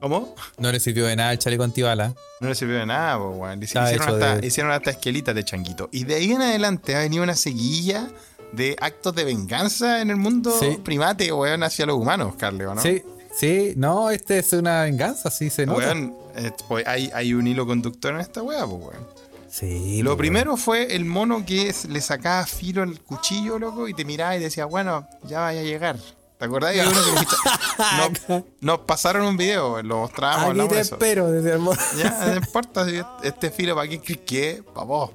¿Cómo? 0.00 0.32
No 0.58 0.70
le 0.70 0.78
sirvió 0.78 1.06
de 1.06 1.16
nada 1.16 1.32
el 1.32 1.38
chaleco 1.40 1.64
antibala. 1.64 2.14
No 2.40 2.48
le 2.48 2.54
sirvió 2.54 2.76
de 2.78 2.86
nada, 2.86 3.18
weón. 3.18 3.60
Hicieron 3.60 3.88
hasta, 4.00 4.36
de- 4.36 4.46
hicieron 4.46 4.70
hasta 4.72 4.90
esquelitas 4.90 5.34
de 5.34 5.44
changuito. 5.44 5.88
Y 5.90 6.04
de 6.04 6.14
ahí 6.14 6.30
en 6.30 6.40
adelante 6.42 6.94
ha 6.94 7.00
venido 7.00 7.24
una 7.24 7.34
seguilla 7.34 8.08
de 8.52 8.76
actos 8.80 9.12
de 9.16 9.24
venganza 9.24 10.00
en 10.00 10.10
el 10.10 10.16
mundo 10.16 10.56
Sí. 10.60 10.78
primate, 10.84 11.32
weón, 11.32 11.64
hacia 11.64 11.84
los 11.84 11.96
humanos, 11.96 12.34
Carleo, 12.38 12.76
¿no? 12.76 12.80
Sí, 12.80 13.02
sí, 13.36 13.72
no, 13.76 14.10
este 14.10 14.38
es 14.38 14.52
una 14.52 14.84
venganza, 14.84 15.30
sí 15.32 15.50
se 15.50 15.66
nota. 15.66 15.78
Weón, 15.80 16.14
eh, 16.36 16.52
hay, 16.86 17.10
hay 17.12 17.34
un 17.34 17.48
hilo 17.48 17.66
conductor 17.66 18.14
en 18.14 18.20
esta 18.20 18.40
weá, 18.40 18.64
pues, 18.66 18.80
weón. 18.80 19.17
Sí, 19.58 20.02
Lo 20.02 20.10
pues, 20.10 20.18
primero 20.18 20.56
fue 20.56 20.94
el 20.94 21.04
mono 21.04 21.44
que 21.44 21.68
es- 21.68 21.86
le 21.86 22.00
sacaba 22.00 22.46
filo 22.46 22.82
al 22.82 23.00
cuchillo, 23.00 23.58
loco, 23.58 23.88
y 23.88 23.94
te 23.94 24.04
miraba 24.04 24.36
y 24.36 24.40
decía, 24.40 24.66
bueno, 24.66 25.08
ya 25.24 25.40
vaya 25.40 25.60
a 25.60 25.64
llegar. 25.64 25.96
¿Te 26.38 26.44
acordás? 26.44 26.76
Y 26.76 26.78
que 26.78 26.84
nos, 26.84 28.44
nos 28.60 28.78
pasaron 28.80 29.26
un 29.26 29.36
video, 29.36 29.82
lo 29.82 29.98
mostrábamos, 29.98 30.50
Aquí 30.50 30.68
te 30.68 30.74
de 30.76 30.80
eso. 30.82 30.94
espero, 30.94 31.30
desde 31.32 31.52
el 31.54 31.58
mo- 31.58 31.74
Ya, 31.96 32.26
no 32.26 32.36
importa 32.46 32.86
si 32.86 33.00
este 33.24 33.50
filo 33.50 33.74
para 33.74 33.88
crees 33.88 34.20
que 34.24 34.50
es, 34.50 34.62
pa' 34.62 34.84
vos. 34.84 35.10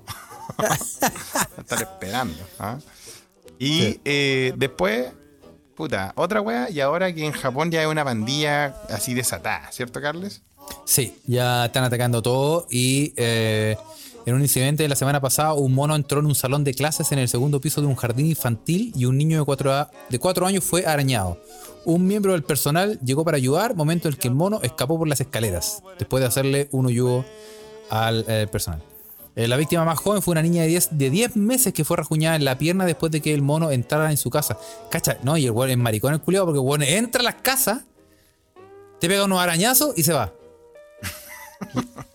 Estar 1.57 1.81
esperando. 1.81 2.35
¿ah? 2.59 2.77
Y 3.57 3.79
Sí. 3.81 4.01
eh, 4.03 4.53
después, 4.57 5.07
puta, 5.75 6.11
otra 6.17 6.41
wea, 6.41 6.69
y 6.69 6.81
ahora 6.81 7.13
que 7.13 7.25
en 7.25 7.31
Japón 7.31 7.71
ya 7.71 7.79
hay 7.79 7.85
una 7.85 8.03
pandilla 8.03 8.75
así 8.89 9.13
desatada, 9.13 9.71
¿cierto, 9.71 10.01
Carles? 10.01 10.41
Sí, 10.85 11.17
ya 11.25 11.65
están 11.65 11.83
atacando 11.85 12.21
todo 12.21 12.67
y 12.69 13.13
eh, 13.15 13.77
en 14.25 14.33
un 14.35 14.41
incidente 14.41 14.83
de 14.83 14.89
la 14.89 14.95
semana 14.95 15.19
pasada 15.19 15.53
un 15.53 15.73
mono 15.73 15.95
entró 15.95 16.19
en 16.19 16.25
un 16.27 16.35
salón 16.35 16.63
de 16.63 16.73
clases 16.73 17.11
en 17.11 17.19
el 17.19 17.27
segundo 17.27 17.59
piso 17.59 17.81
de 17.81 17.87
un 17.87 17.95
jardín 17.95 18.25
infantil 18.27 18.91
y 18.95 19.05
un 19.05 19.17
niño 19.17 19.39
de 19.39 19.45
cuatro, 19.45 19.73
a- 19.73 19.91
de 20.09 20.19
cuatro 20.19 20.45
años 20.45 20.63
fue 20.63 20.85
arañado. 20.85 21.37
Un 21.85 22.07
miembro 22.07 22.31
del 22.31 22.43
personal 22.43 22.97
llegó 23.03 23.25
para 23.25 23.35
ayudar, 23.37 23.75
momento 23.75 24.07
en 24.07 24.13
el 24.13 24.19
que 24.19 24.29
el 24.29 24.33
mono 24.33 24.59
escapó 24.63 24.97
por 24.97 25.07
las 25.07 25.19
escaleras, 25.19 25.83
después 25.99 26.21
de 26.21 26.27
hacerle 26.27 26.69
un 26.71 26.85
hoyugo 26.85 27.25
al 27.89 28.23
eh, 28.27 28.47
personal. 28.49 28.81
Eh, 29.35 29.47
la 29.47 29.57
víctima 29.57 29.83
más 29.83 29.99
joven 29.99 30.21
fue 30.21 30.31
una 30.33 30.41
niña 30.43 30.61
de 30.61 30.67
10, 30.69 30.89
de 30.91 31.09
10 31.09 31.35
meses 31.35 31.73
que 31.73 31.83
fue 31.83 31.97
rajuñada 31.97 32.35
en 32.35 32.45
la 32.45 32.57
pierna 32.57 32.85
después 32.85 33.11
de 33.11 33.19
que 33.19 33.33
el 33.33 33.41
mono 33.41 33.71
entrara 33.71 34.11
en 34.11 34.17
su 34.17 34.29
casa. 34.29 34.57
Cacha, 34.91 35.17
no, 35.23 35.35
y 35.37 35.45
el 35.45 35.51
weón 35.51 35.71
es 35.71 35.77
maricón 35.77 36.13
el 36.13 36.21
culiado 36.21 36.45
porque 36.45 36.59
el 36.59 36.65
weón 36.65 36.83
entra 36.83 37.19
a 37.21 37.23
las 37.23 37.35
casas, 37.35 37.81
te 38.99 39.07
pega 39.09 39.25
unos 39.25 39.39
arañazos 39.39 39.93
y 39.97 40.03
se 40.03 40.13
va. 40.13 40.31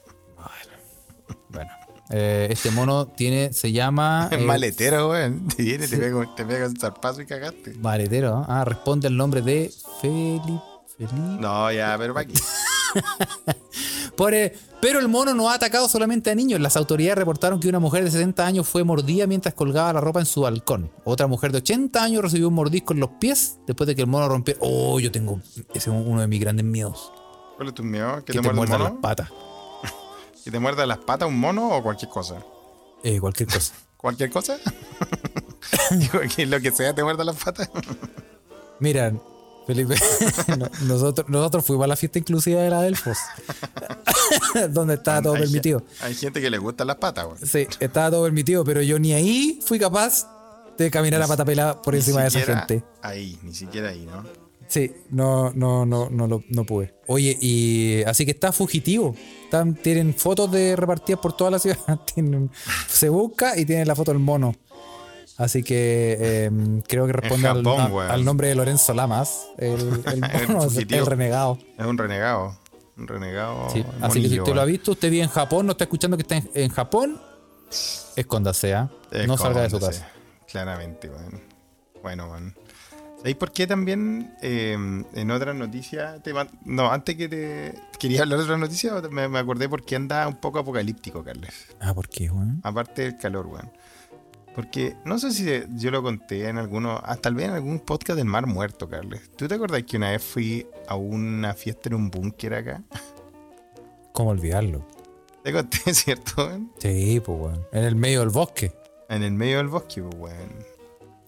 Eh, 2.11 2.49
este 2.51 2.71
mono 2.71 3.07
tiene, 3.07 3.53
se 3.53 3.73
llama. 3.73 4.29
Es 4.31 4.39
eh, 4.41 4.45
maletero, 4.45 5.11
weón. 5.11 5.49
Te 5.57 5.63
viene, 5.63 5.89
te 5.89 5.97
pega, 5.97 6.35
te 6.35 6.45
pega 6.45 6.67
un 6.67 6.77
zarpazo 6.77 7.23
y 7.23 7.27
cagaste. 7.27 7.75
Maletero, 7.75 8.45
ah, 8.49 8.65
responde 8.65 9.09
al 9.09 9.17
nombre 9.17 9.43
de 9.43 9.71
Felipe. 10.01 10.61
Felipe. 10.97 11.15
No, 11.41 11.71
ya, 11.71 11.97
pero 11.99 12.15
para 12.15 12.25
aquí. 12.29 12.35
Por, 14.17 14.35
eh, 14.35 14.53
pero 14.81 14.99
el 14.99 15.07
mono 15.09 15.33
no 15.35 15.49
ha 15.49 15.55
atacado 15.55 15.89
solamente 15.89 16.31
a 16.31 16.35
niños. 16.35 16.61
Las 16.61 16.77
autoridades 16.77 17.19
reportaron 17.19 17.61
que 17.61 17.69
una 17.69 17.79
mujer 17.79 18.03
de 18.03 18.11
60 18.11 18.45
años 18.45 18.67
fue 18.67 18.83
mordida 18.83 19.27
mientras 19.27 19.55
colgaba 19.55 19.93
la 19.93 20.01
ropa 20.01 20.19
en 20.19 20.27
su 20.27 20.41
balcón. 20.41 20.91
Otra 21.05 21.27
mujer 21.29 21.53
de 21.53 21.59
80 21.59 22.03
años 22.03 22.23
recibió 22.23 22.49
un 22.49 22.55
mordisco 22.55 22.95
en 22.95 23.01
los 23.01 23.11
pies 23.21 23.59
después 23.67 23.87
de 23.87 23.95
que 23.95 24.03
el 24.03 24.09
mono 24.09 24.29
rompió. 24.29 24.57
Oh, 24.59 24.99
yo 24.99 25.13
tengo. 25.13 25.41
Ese 25.73 25.91
es 25.91 25.97
uno 25.97 26.21
de 26.21 26.27
mis 26.27 26.41
grandes 26.41 26.65
miedos. 26.65 27.13
¿Cuál 27.57 27.69
es 27.69 27.75
tu 27.75 27.85
miedo? 27.85 28.17
¿Que, 28.25 28.33
Que 28.33 28.41
te, 28.41 28.49
te 28.49 28.55
muerdan 28.55 28.83
las 28.83 28.93
patas. 28.93 29.29
¿Que 30.45 30.51
te 30.51 30.59
muerda 30.59 30.87
las 30.87 30.99
patas 30.99 31.29
un 31.29 31.39
mono 31.39 31.69
o 31.71 31.83
cualquier 31.83 32.11
cosa? 32.11 32.37
Eh, 33.03 33.21
cualquier 33.21 33.49
cosa. 33.49 33.75
¿Cualquier 33.97 34.31
cosa? 34.31 34.57
Digo, 35.91 36.21
que 36.35 36.47
lo 36.47 36.61
que 36.61 36.71
sea 36.71 36.95
te 36.95 37.03
muerda 37.03 37.25
las 37.25 37.37
patas. 37.37 37.69
Mira, 38.81 39.13
Felipe, 39.67 39.97
no- 40.57 40.71
nosotros, 40.87 41.29
nosotros 41.29 41.67
fuimos 41.67 41.85
a 41.85 41.89
la 41.89 41.97
fiesta 41.97 42.19
inclusiva 42.21 42.63
de 42.63 42.71
la 42.71 42.81
Delfos, 42.83 43.19
donde 44.71 44.95
estaba 44.95 45.21
todo 45.21 45.35
Hay 45.35 45.41
permitido. 45.43 45.83
Hay 46.01 46.15
gente 46.15 46.41
que 46.41 46.49
le 46.49 46.59
gustan 46.59 46.87
las 46.87 46.97
patas, 46.97 47.27
weón. 47.27 47.39
Sí, 47.45 47.67
estaba 47.81 48.11
todo 48.11 48.23
permitido, 48.23 48.65
pero 48.65 48.81
yo 48.83 48.99
ni 48.99 49.13
ahí 49.13 49.61
fui 49.67 49.79
capaz 49.79 50.27
de 50.79 50.91
caminar 50.91 51.21
a 51.21 51.27
pata 51.27 51.45
pelada 51.45 51.83
por 51.83 51.95
encima 51.97 52.23
de 52.23 52.29
esa 52.29 52.41
gente. 52.41 52.85
Ahí, 53.03 53.37
ni 53.43 53.53
siquiera 53.53 53.89
ahí, 53.89 54.07
¿no? 54.07 54.25
Sí, 54.69 54.93
no, 55.11 55.51
no, 55.53 55.87
no, 55.87 56.11
no, 56.11 56.27
lo- 56.27 56.45
no 56.51 56.65
pude. 56.65 56.95
Oye, 57.07 57.37
y 57.41 58.03
así 58.07 58.25
que 58.27 58.33
está 58.33 58.53
fugitivo. 58.53 59.15
Están, 59.45 59.75
tienen 59.75 60.13
fotos 60.15 60.53
de 60.53 60.77
repartidas 60.77 61.21
por 61.21 61.33
toda 61.35 61.51
la 61.53 61.59
ciudad. 61.59 61.79
Tienen- 62.15 62.51
se 62.87 63.09
busca 63.09 63.59
y 63.59 63.65
tienen 63.65 63.89
la 63.89 63.95
foto 63.97 64.11
del 64.13 64.21
mono. 64.21 64.55
Así 65.39 65.63
que 65.63 66.17
eh, 66.21 66.51
creo 66.87 67.07
que 67.07 67.13
responde 67.13 67.49
al- 67.49 67.65
Japón, 67.65 68.25
nombre 68.25 68.49
de 68.49 68.57
Lorenzo 68.57 68.93
Lamas, 68.93 69.47
el, 69.57 70.03
el 70.05 70.21
mono, 70.49 70.65
el, 70.65 71.07
renegado. 71.07 71.59
Es 71.79 71.87
un 71.87 71.97
renegado. 71.97 72.59
Un 72.97 73.07
renegado. 73.07 73.71
Sí, 73.71 73.85
Así 74.01 74.21
que 74.23 74.29
si 74.29 74.41
usted 74.41 74.53
lo 74.55 74.61
ha 74.61 74.65
visto, 74.65 74.91
usted 74.91 75.11
vive 75.11 75.23
en 75.23 75.29
Japón, 75.31 75.65
no 75.67 75.73
está 75.73 75.85
escuchando 75.85 76.17
que 76.17 76.23
está 76.23 76.37
en, 76.39 76.51
en 76.55 76.69
Japón, 76.71 77.21
escóndase, 78.17 78.75
¿ah? 78.75 78.91
No 79.27 79.39
salga 79.39 79.63
de 79.63 79.71
su 79.71 79.79
casa. 79.81 80.09
Claramente, 80.47 81.09
weón. 81.09 81.41
Bueno, 82.03 82.29
weón. 82.31 82.55
¿Sabéis 83.19 83.37
por 83.37 83.51
qué 83.53 83.67
también 83.67 84.35
eh, 84.43 84.77
en 85.13 85.31
otras 85.31 85.55
noticias? 85.57 86.23
te 86.23 86.33
man- 86.33 86.49
no, 86.65 86.91
antes 86.91 87.17
que 87.17 87.29
te. 87.29 87.75
Quería 87.99 88.23
hablar 88.23 88.39
de 88.39 88.45
otras 88.45 88.59
noticias, 88.61 89.03
me, 89.11 89.29
me 89.29 89.39
acordé 89.39 89.69
porque 89.69 89.97
anda 89.97 90.27
un 90.29 90.37
poco 90.37 90.61
apocalíptico, 90.61 91.25
Carles. 91.25 91.67
Ah, 91.81 91.93
¿por 91.95 92.09
qué, 92.09 92.31
weón? 92.31 92.61
Aparte 92.63 93.03
del 93.03 93.19
calor, 93.19 93.47
weón. 93.49 93.71
Porque 94.55 94.97
no 95.05 95.19
sé 95.19 95.33
si 95.33 95.47
yo 95.77 95.91
lo 95.91 96.03
conté 96.03 96.49
en 96.49 96.59
alguno, 96.59 96.97
hasta 97.05 97.23
tal 97.23 97.35
vez 97.35 97.47
en 97.47 97.53
algún 97.55 97.81
podcast 97.81 98.17
del 98.17 98.27
Mar 98.27 98.47
Muerto, 98.47 98.89
Carles. 98.89 99.31
¿Tú 99.37 99.47
te 99.49 99.55
acordás 99.55 99.83
que 99.85 99.97
una 99.97 100.11
vez 100.11 100.23
fui 100.23 100.67
a 100.89 100.95
una 100.97 101.55
fiesta 101.55 101.89
en 101.89 101.95
un 101.97 102.11
búnker 102.11 102.55
acá? 102.55 102.83
¿Cómo 104.13 104.31
olvidarlo? 104.31 104.87
Te 105.45 105.53
conté, 105.53 105.79
¿cierto? 105.95 106.33
weón? 106.47 106.73
Sí, 106.79 107.21
pues, 107.25 107.39
weón. 107.41 107.67
En 107.73 107.85
el 107.85 107.95
medio 107.97 108.21
del 108.21 108.31
bosque. 108.31 108.73
En 109.09 109.23
el 109.23 109.33
medio 109.33 109.59
del 109.59 109.69
bosque, 109.69 110.03
pues, 110.03 110.15
weón. 110.17 110.78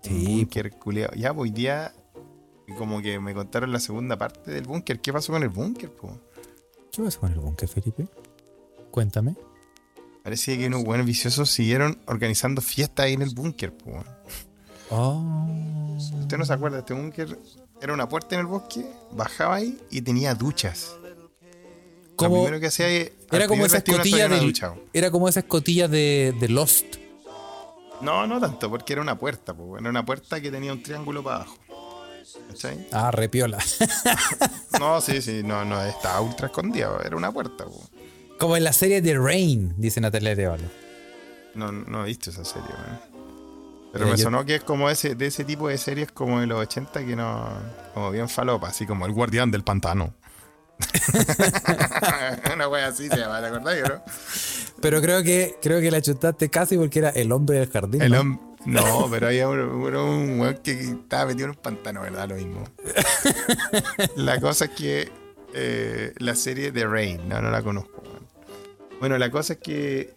Sí, 0.02 0.40
búnker 0.40 0.70
culeado. 0.72 1.14
Ya, 1.14 1.34
pues, 1.34 1.50
hoy 1.50 1.50
día 1.50 1.92
como 2.76 3.02
que 3.02 3.18
me 3.18 3.34
contaron 3.34 3.72
la 3.72 3.80
segunda 3.80 4.16
parte 4.16 4.50
del 4.50 4.64
búnker. 4.64 5.00
¿Qué 5.00 5.12
pasó 5.12 5.32
con 5.32 5.42
el 5.42 5.48
búnker, 5.48 5.90
po? 5.90 6.18
¿Qué 6.92 7.02
pasa 7.02 7.18
con 7.18 7.32
el 7.32 7.38
búnker, 7.38 7.68
Felipe? 7.68 8.08
Cuéntame. 8.90 9.36
Parecía 10.22 10.56
que 10.56 10.66
unos 10.66 10.84
buenos 10.84 11.06
viciosos 11.06 11.50
siguieron 11.50 11.98
organizando 12.06 12.60
fiestas 12.60 13.06
ahí 13.06 13.14
en 13.14 13.22
el 13.22 13.34
búnker, 13.34 13.76
po. 13.76 14.04
Oh. 14.90 15.96
Usted 16.20 16.36
no 16.36 16.44
se 16.44 16.52
acuerda, 16.52 16.80
este 16.80 16.94
búnker 16.94 17.38
era 17.80 17.94
una 17.94 18.08
puerta 18.08 18.34
en 18.34 18.42
el 18.42 18.46
bosque, 18.46 18.84
bajaba 19.12 19.56
ahí 19.56 19.80
y 19.90 20.02
tenía 20.02 20.34
duchas. 20.34 20.96
Lo 21.02 22.16
Como, 22.16 22.42
primero 22.42 22.60
que 22.60 22.66
hacía 22.66 22.88
era 22.88 23.10
como 23.46 23.48
primer 23.48 23.66
esa 23.66 23.76
vestíbulo 23.76 24.02
escotilla 24.02 24.24
había 24.26 24.36
una 24.36 24.46
de. 24.46 24.82
Era 24.92 25.10
como 25.10 25.28
esa 25.28 25.40
escotilla 25.40 25.88
de, 25.88 26.34
de 26.38 26.48
Lost. 26.48 26.89
No, 28.02 28.26
no 28.26 28.40
tanto, 28.40 28.70
porque 28.70 28.92
era 28.94 29.02
una 29.02 29.18
puerta, 29.18 29.52
po. 29.54 29.76
Era 29.78 29.90
una 29.90 30.04
puerta 30.04 30.40
que 30.40 30.50
tenía 30.50 30.72
un 30.72 30.82
triángulo 30.82 31.22
para 31.22 31.36
abajo. 31.36 31.56
¿Cachai? 32.48 32.86
Ah, 32.92 33.10
repiola. 33.10 33.58
No, 34.78 35.00
sí, 35.00 35.20
sí, 35.20 35.42
no, 35.44 35.64
no, 35.64 35.82
estaba 35.82 36.20
ultra 36.20 36.46
escondida, 36.46 36.98
era 37.04 37.16
una 37.16 37.32
puerta, 37.32 37.64
po. 37.64 37.88
como 38.38 38.56
en 38.56 38.64
la 38.64 38.72
serie 38.72 39.02
de 39.02 39.18
Rain, 39.18 39.74
dice 39.76 40.00
Natalia 40.00 40.30
Arevalo. 40.32 40.64
No, 41.54 41.72
no 41.72 42.02
he 42.04 42.06
visto 42.06 42.30
esa 42.30 42.44
serie. 42.44 42.68
Pero 43.92 44.04
Mira, 44.04 44.12
me 44.12 44.16
yo- 44.18 44.22
sonó 44.24 44.44
que 44.44 44.54
es 44.56 44.62
como 44.64 44.88
ese, 44.88 45.16
de 45.16 45.26
ese 45.26 45.44
tipo 45.44 45.68
de 45.68 45.76
series 45.76 46.12
como 46.12 46.40
de 46.40 46.46
los 46.46 46.60
80 46.60 47.04
que 47.04 47.16
no. 47.16 47.48
como 47.92 48.10
bien 48.12 48.28
falopa, 48.28 48.68
así 48.68 48.86
como 48.86 49.04
el 49.06 49.12
guardián 49.12 49.50
del 49.50 49.64
pantano. 49.64 50.14
Una 52.54 52.68
wea 52.68 52.88
así 52.88 53.08
se 53.08 53.16
llama, 53.16 53.40
¿te 53.40 53.46
acordás, 53.46 53.88
no? 53.88 54.02
Pero 54.80 55.00
creo 55.00 55.22
que 55.22 55.56
creo 55.60 55.80
que 55.80 55.90
la 55.90 56.00
chutaste 56.00 56.48
casi 56.48 56.76
porque 56.76 57.00
era 57.00 57.10
el 57.10 57.32
hombre 57.32 57.58
del 57.58 57.70
jardín. 57.70 58.02
El 58.02 58.12
¿no? 58.12 58.50
No, 58.66 59.08
pero 59.10 59.28
había 59.28 59.48
un, 59.48 60.38
weón 60.38 60.58
que 60.62 60.72
estaba 60.72 61.26
metido 61.26 61.46
en 61.46 61.50
un 61.50 61.56
pantano, 61.56 62.02
¿verdad? 62.02 62.28
Lo 62.28 62.34
mismo. 62.34 62.64
la 64.16 64.38
cosa 64.38 64.66
es 64.66 64.70
que 64.72 65.08
eh, 65.54 66.12
la 66.18 66.34
serie 66.34 66.70
de 66.70 66.86
Rain, 66.86 67.26
no, 67.28 67.40
no 67.40 67.50
la 67.50 67.62
conozco. 67.62 68.02
Bueno, 69.00 69.16
la 69.16 69.30
cosa 69.30 69.54
es 69.54 69.58
que 69.60 70.14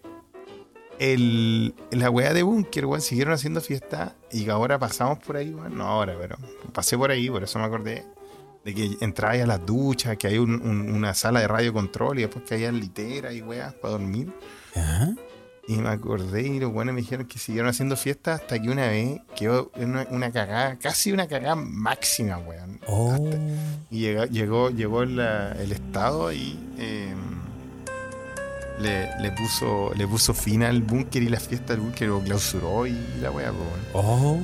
el, 0.98 1.74
la 1.90 2.10
weá 2.10 2.34
de 2.34 2.42
Bunker, 2.42 2.84
weón, 2.84 3.00
siguieron 3.00 3.32
haciendo 3.32 3.62
fiesta 3.62 4.14
y 4.30 4.48
ahora 4.50 4.78
pasamos 4.78 5.18
por 5.20 5.36
ahí, 5.36 5.54
weón. 5.54 5.78
No 5.78 5.84
ahora, 5.84 6.14
pero 6.20 6.36
pasé 6.72 6.98
por 6.98 7.10
ahí, 7.10 7.30
por 7.30 7.42
eso 7.42 7.58
me 7.58 7.64
acordé. 7.64 8.04
De 8.64 8.74
que 8.74 8.96
entraba 9.00 9.34
a 9.34 9.46
las 9.46 9.64
duchas, 9.66 10.16
que 10.16 10.26
hay 10.26 10.38
un- 10.38 10.60
un- 10.62 10.90
una 10.94 11.12
sala 11.14 11.40
de 11.40 11.48
radio 11.48 11.72
control 11.72 12.18
y 12.18 12.22
después 12.22 12.44
que 12.46 12.54
había 12.54 12.72
literas 12.72 13.34
y 13.34 13.42
weas 13.42 13.74
para 13.74 13.92
dormir. 13.92 14.32
Ajá. 14.74 15.14
Y 15.66 15.76
me 15.78 15.88
acordé 15.88 16.42
y 16.42 16.60
los 16.60 16.72
buenos 16.72 16.94
me 16.94 17.00
dijeron 17.00 17.26
que 17.26 17.38
siguieron 17.38 17.70
haciendo 17.70 17.96
fiesta 17.96 18.34
hasta 18.34 18.60
que 18.60 18.68
una 18.68 18.86
vez 18.88 19.20
quedó 19.34 19.70
en 19.76 19.90
una, 19.90 20.06
una 20.10 20.30
cagada, 20.30 20.76
casi 20.78 21.10
una 21.12 21.26
cagada 21.26 21.54
máxima, 21.56 22.36
weón. 22.38 22.80
Oh. 22.86 23.12
Hasta- 23.12 23.38
y 23.90 24.00
llegó, 24.00 24.24
llegó, 24.26 24.70
llegó 24.70 25.04
la- 25.06 25.52
el 25.52 25.72
Estado 25.72 26.32
y 26.32 26.58
eh, 26.78 27.14
le, 28.80 29.08
le 29.20 29.30
puso, 29.32 29.92
le 29.96 30.06
puso 30.06 30.34
fin 30.34 30.62
al 30.64 30.82
búnker 30.82 31.22
y 31.22 31.28
la 31.28 31.38
fiesta 31.40 31.72
del 31.74 31.82
búnker 31.82 32.08
lo 32.08 32.20
clausuró 32.20 32.86
y 32.86 32.96
la 33.20 33.30
weá, 33.30 33.52
weón. 33.52 33.80
Oh. 33.94 34.38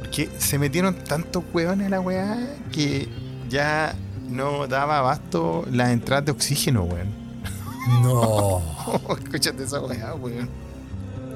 Porque 0.00 0.28
se 0.38 0.58
metieron 0.58 0.94
tantos 1.04 1.44
weones 1.52 1.86
a 1.88 1.90
la 1.90 2.00
weá 2.00 2.38
que 2.72 3.08
ya 3.48 3.94
no 4.28 4.66
daba 4.66 4.98
abasto 4.98 5.64
las 5.70 5.90
entradas 5.90 6.24
de 6.26 6.32
oxígeno, 6.32 6.82
weón. 6.84 7.08
No. 8.02 8.62
Escúchate 9.22 9.64
esa 9.64 9.80
weá, 9.80 10.14
weón. 10.14 10.48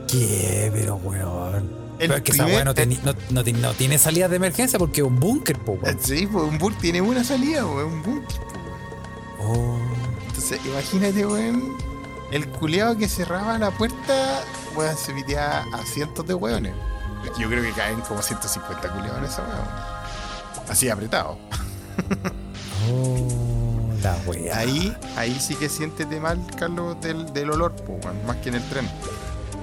¿Qué? 0.08 0.70
Pero, 0.74 0.96
weón. 0.96 1.78
El 2.00 2.08
Pero 2.08 2.16
es 2.16 2.22
que 2.22 2.32
esa 2.32 2.46
weá 2.46 2.64
no, 2.64 2.72
no, 2.72 3.14
no 3.30 3.44
ti- 3.44 3.52
no 3.52 3.72
tiene 3.74 3.98
salida 3.98 4.26
de 4.28 4.36
emergencia 4.36 4.78
porque 4.78 5.02
es 5.02 5.06
un 5.06 5.20
búnker, 5.20 5.58
po, 5.58 5.72
weón. 5.72 5.98
Sí, 6.00 6.26
pues 6.26 6.44
un 6.44 6.58
búnker 6.58 6.80
tiene 6.80 7.00
una 7.00 7.22
salida, 7.22 7.64
weón, 7.66 7.92
un 7.92 8.02
búnker, 8.02 8.40
pues, 8.40 9.46
weón. 9.46 9.58
Oh. 9.58 9.78
Entonces, 10.28 10.60
imagínate, 10.64 11.26
weón, 11.26 11.76
el 12.32 12.48
culeado 12.48 12.96
que 12.96 13.06
cerraba 13.08 13.58
la 13.58 13.70
puerta, 13.70 14.42
weón, 14.74 14.96
se 14.96 15.12
piteaba 15.12 15.64
a 15.72 15.84
cientos 15.84 16.26
de 16.26 16.34
weones. 16.34 16.72
Yo 17.38 17.48
creo 17.48 17.62
que 17.62 17.72
caen 17.72 18.00
como 18.00 18.22
150 18.22 18.88
culeados 18.88 19.18
en 19.18 19.24
esa 19.24 19.42
weón. 19.42 20.70
Así 20.70 20.88
apretado. 20.88 21.38
Oh. 22.90 23.28
La 24.02 24.16
weá. 24.26 24.56
Ahí, 24.58 24.96
ahí 25.16 25.38
sí 25.38 25.54
que 25.56 25.68
siéntete 25.68 26.18
mal, 26.20 26.38
Carlos, 26.56 26.98
del, 27.02 27.30
del 27.34 27.50
olor, 27.50 27.74
weón, 27.86 28.24
más 28.26 28.36
que 28.38 28.48
en 28.48 28.54
el 28.54 28.62
tren. 28.70 28.88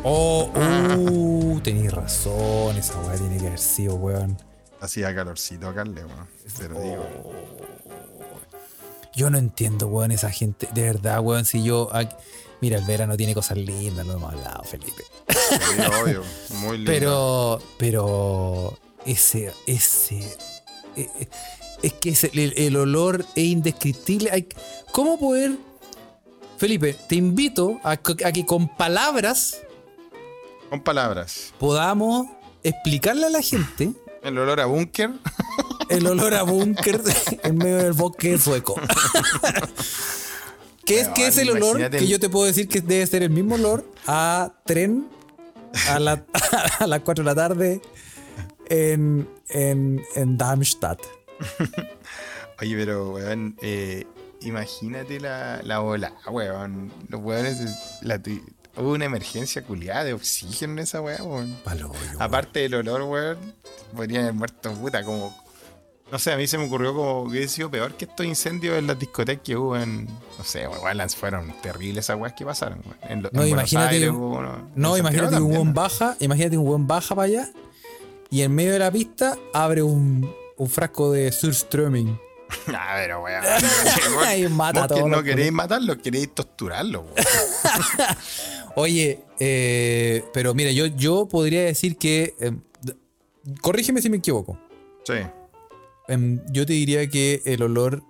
Oh, 0.04 0.52
uh, 0.56 1.60
tenéis 1.62 1.92
razón. 1.92 2.78
Esa 2.78 3.00
weá 3.02 3.16
tiene 3.18 3.38
que 3.40 3.48
haber 3.48 3.60
sido, 3.60 3.96
weón. 3.96 4.38
Hacía 4.80 5.14
calorcito 5.16 5.68
acá, 5.68 5.84
weón. 5.84 6.28
Te 6.56 6.70
lo 6.70 6.80
digo. 6.80 7.04
Yo 9.16 9.32
no 9.32 9.40
entiendo, 9.40 9.88
weón, 9.88 10.12
esa 10.12 10.30
gente. 10.30 10.70
De 10.74 10.84
verdad, 10.84 11.20
weón, 11.22 11.46
si 11.46 11.64
yo. 11.64 11.90
aquí- 11.94 12.16
Mira, 12.62 12.78
el 12.80 12.86
verano 12.86 13.16
tiene 13.18 13.34
cosas 13.36 13.58
lindas, 13.58 14.06
lo 14.06 14.14
hemos 14.14 14.34
hablado, 14.34 14.64
Felipe. 14.64 15.04
Sí, 15.30 15.82
obvio, 16.02 16.24
muy 16.60 16.78
lindo. 16.78 16.92
Pero, 16.92 17.62
pero, 17.78 18.78
ese, 19.06 19.54
ese, 19.68 20.18
eh, 20.96 21.08
eh, 21.20 21.28
es 21.88 21.94
que 21.94 22.14
el, 22.42 22.54
el 22.58 22.76
olor 22.78 23.26
es 23.36 23.44
indescriptible. 23.46 24.32
Hay, 24.32 24.48
¿Cómo 24.92 25.20
poder, 25.20 25.58
Felipe, 26.58 26.96
te 27.08 27.16
invito 27.16 27.80
a, 27.84 27.98
que- 27.98 28.26
a 28.26 28.32
que 28.32 28.46
con 28.46 28.68
palabras 28.78 29.62
Con 30.70 30.82
palabras. 30.82 31.54
podamos 31.60 32.28
explicarle 32.64 33.28
a 33.28 33.30
la 33.30 33.42
gente 33.42 33.92
El 34.24 34.38
olor 34.38 34.60
a 34.60 34.66
búnker. 34.66 35.12
el 35.90 36.08
olor 36.08 36.34
a 36.34 36.44
búnker 36.44 37.02
en 37.44 37.58
medio 37.58 37.78
del 37.78 37.94
bosque 37.94 38.38
sueco? 38.38 38.76
¿Qué 40.86 41.02
es, 41.02 41.10
qué 41.10 41.28
es 41.28 41.38
el 41.38 41.50
olor 41.50 41.90
que 41.90 41.98
el- 41.98 42.08
yo 42.08 42.20
te 42.20 42.30
puedo 42.30 42.46
decir 42.46 42.68
que 42.70 42.80
debe 42.82 43.06
ser 43.08 43.24
el 43.24 43.30
mismo 43.30 43.56
olor 43.56 43.86
a 44.06 44.54
tren 44.66 45.08
a, 45.90 46.00
la- 46.00 46.24
a 46.80 46.88
las 46.88 47.02
4 47.02 47.24
de 47.24 47.30
la 47.30 47.36
tarde 47.36 47.82
en, 48.70 49.28
en, 49.50 50.02
en 50.16 50.38
Darmstadt? 50.38 51.00
Oye, 52.62 52.76
pero, 52.76 53.12
weón, 53.12 53.56
eh, 53.62 54.06
imagínate 54.42 55.20
la, 55.20 55.62
la 55.64 55.82
ola, 55.82 56.14
weón. 56.30 56.92
Los 57.10 57.22
weones, 57.22 57.60
la, 58.02 58.20
hubo 58.78 58.92
una 58.94 59.06
emergencia 59.06 59.62
culiada 59.64 60.04
de 60.04 60.14
oxígeno 60.14 60.74
en 60.74 60.80
esa 60.80 61.02
weá, 61.02 61.22
weón. 61.24 61.56
Palo, 61.64 61.92
Aparte 62.20 62.62
del 62.62 62.76
olor, 62.76 63.04
weón, 63.04 63.38
podrían 63.96 64.24
haber 64.24 64.34
muerto 64.34 64.74
puta, 64.74 65.04
como. 65.04 65.36
No 66.10 66.18
sé, 66.20 66.32
a 66.32 66.38
mí 66.38 66.48
se 66.48 66.58
me 66.58 66.68
ocurrió 66.68 66.96
como 66.96 67.24
que 67.26 67.32
hubiese 67.32 67.56
sido 67.56 67.70
peor 67.70 67.94
que 67.96 68.06
estos 68.06 68.26
incendios 68.26 68.78
en 68.80 68.88
las 68.88 68.98
discotecas 68.98 69.44
que 69.44 69.58
hubo 69.58 69.76
en. 69.78 70.06
No 70.38 70.44
sé, 70.44 70.66
weón, 70.68 71.10
fueron 71.10 71.54
terribles 71.62 72.06
esas 72.06 72.18
weas 72.18 72.34
que 72.34 72.46
pasaron, 72.46 72.80
weón. 72.86 72.98
En, 73.12 73.22
No, 73.34 73.42
en 73.44 73.50
imagínate 73.50 73.90
Aires 73.96 74.10
que- 74.10 74.16
hubo 74.16 74.38
uno- 74.38 74.70
No, 74.74 74.96
en 74.96 75.02
imagínate 75.02 75.32
Santiago 75.36 75.46
un 75.46 75.52
buen 75.52 75.58
también, 75.58 75.74
baja, 75.74 76.16
imagínate 76.22 76.58
un 76.58 76.66
buen 76.66 76.88
baja 76.88 77.14
para 77.14 77.26
allá 77.26 77.50
y 78.30 78.42
en 78.42 78.56
medio 78.56 78.72
de 78.74 78.80
la 78.80 78.90
pista 78.92 79.38
abre 79.54 79.84
un, 79.84 80.34
un 80.58 80.70
frasco 80.70 81.12
de 81.12 81.32
Surströmming. 81.32 82.20
Ah, 82.74 82.94
pero 82.96 83.24
weón. 83.24 83.44
Ahí 84.26 84.48
mata 84.48 84.82
Vos 84.82 84.86
a 84.92 84.96
todos 84.96 85.10
no 85.10 85.22
queréis 85.22 85.52
matarlos, 85.52 85.98
queréis 85.98 86.34
torturarlos, 86.34 87.04
weón. 87.04 87.16
Oye, 88.76 89.20
eh, 89.40 90.24
pero 90.34 90.54
mira, 90.54 90.72
yo, 90.72 90.86
yo 90.86 91.28
podría 91.28 91.64
decir 91.66 91.98
que. 91.98 92.36
eh, 92.40 92.52
d- 92.82 92.96
corrígeme 93.62 94.02
si 94.02 94.10
me 94.10 94.18
equivoco. 94.18 94.58
Sí. 95.04 95.16
Em, 96.08 96.40
yo 96.52 96.66
te 96.66 96.72
diría 96.74 97.10
que 97.10 97.42
el 97.46 97.64
olor 97.64 98.02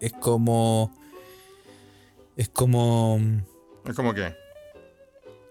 es 0.00 0.12
como. 0.14 0.90
Es 2.36 2.48
como. 2.48 3.20
Es 3.86 3.94
como 3.94 4.14
que. 4.14 4.34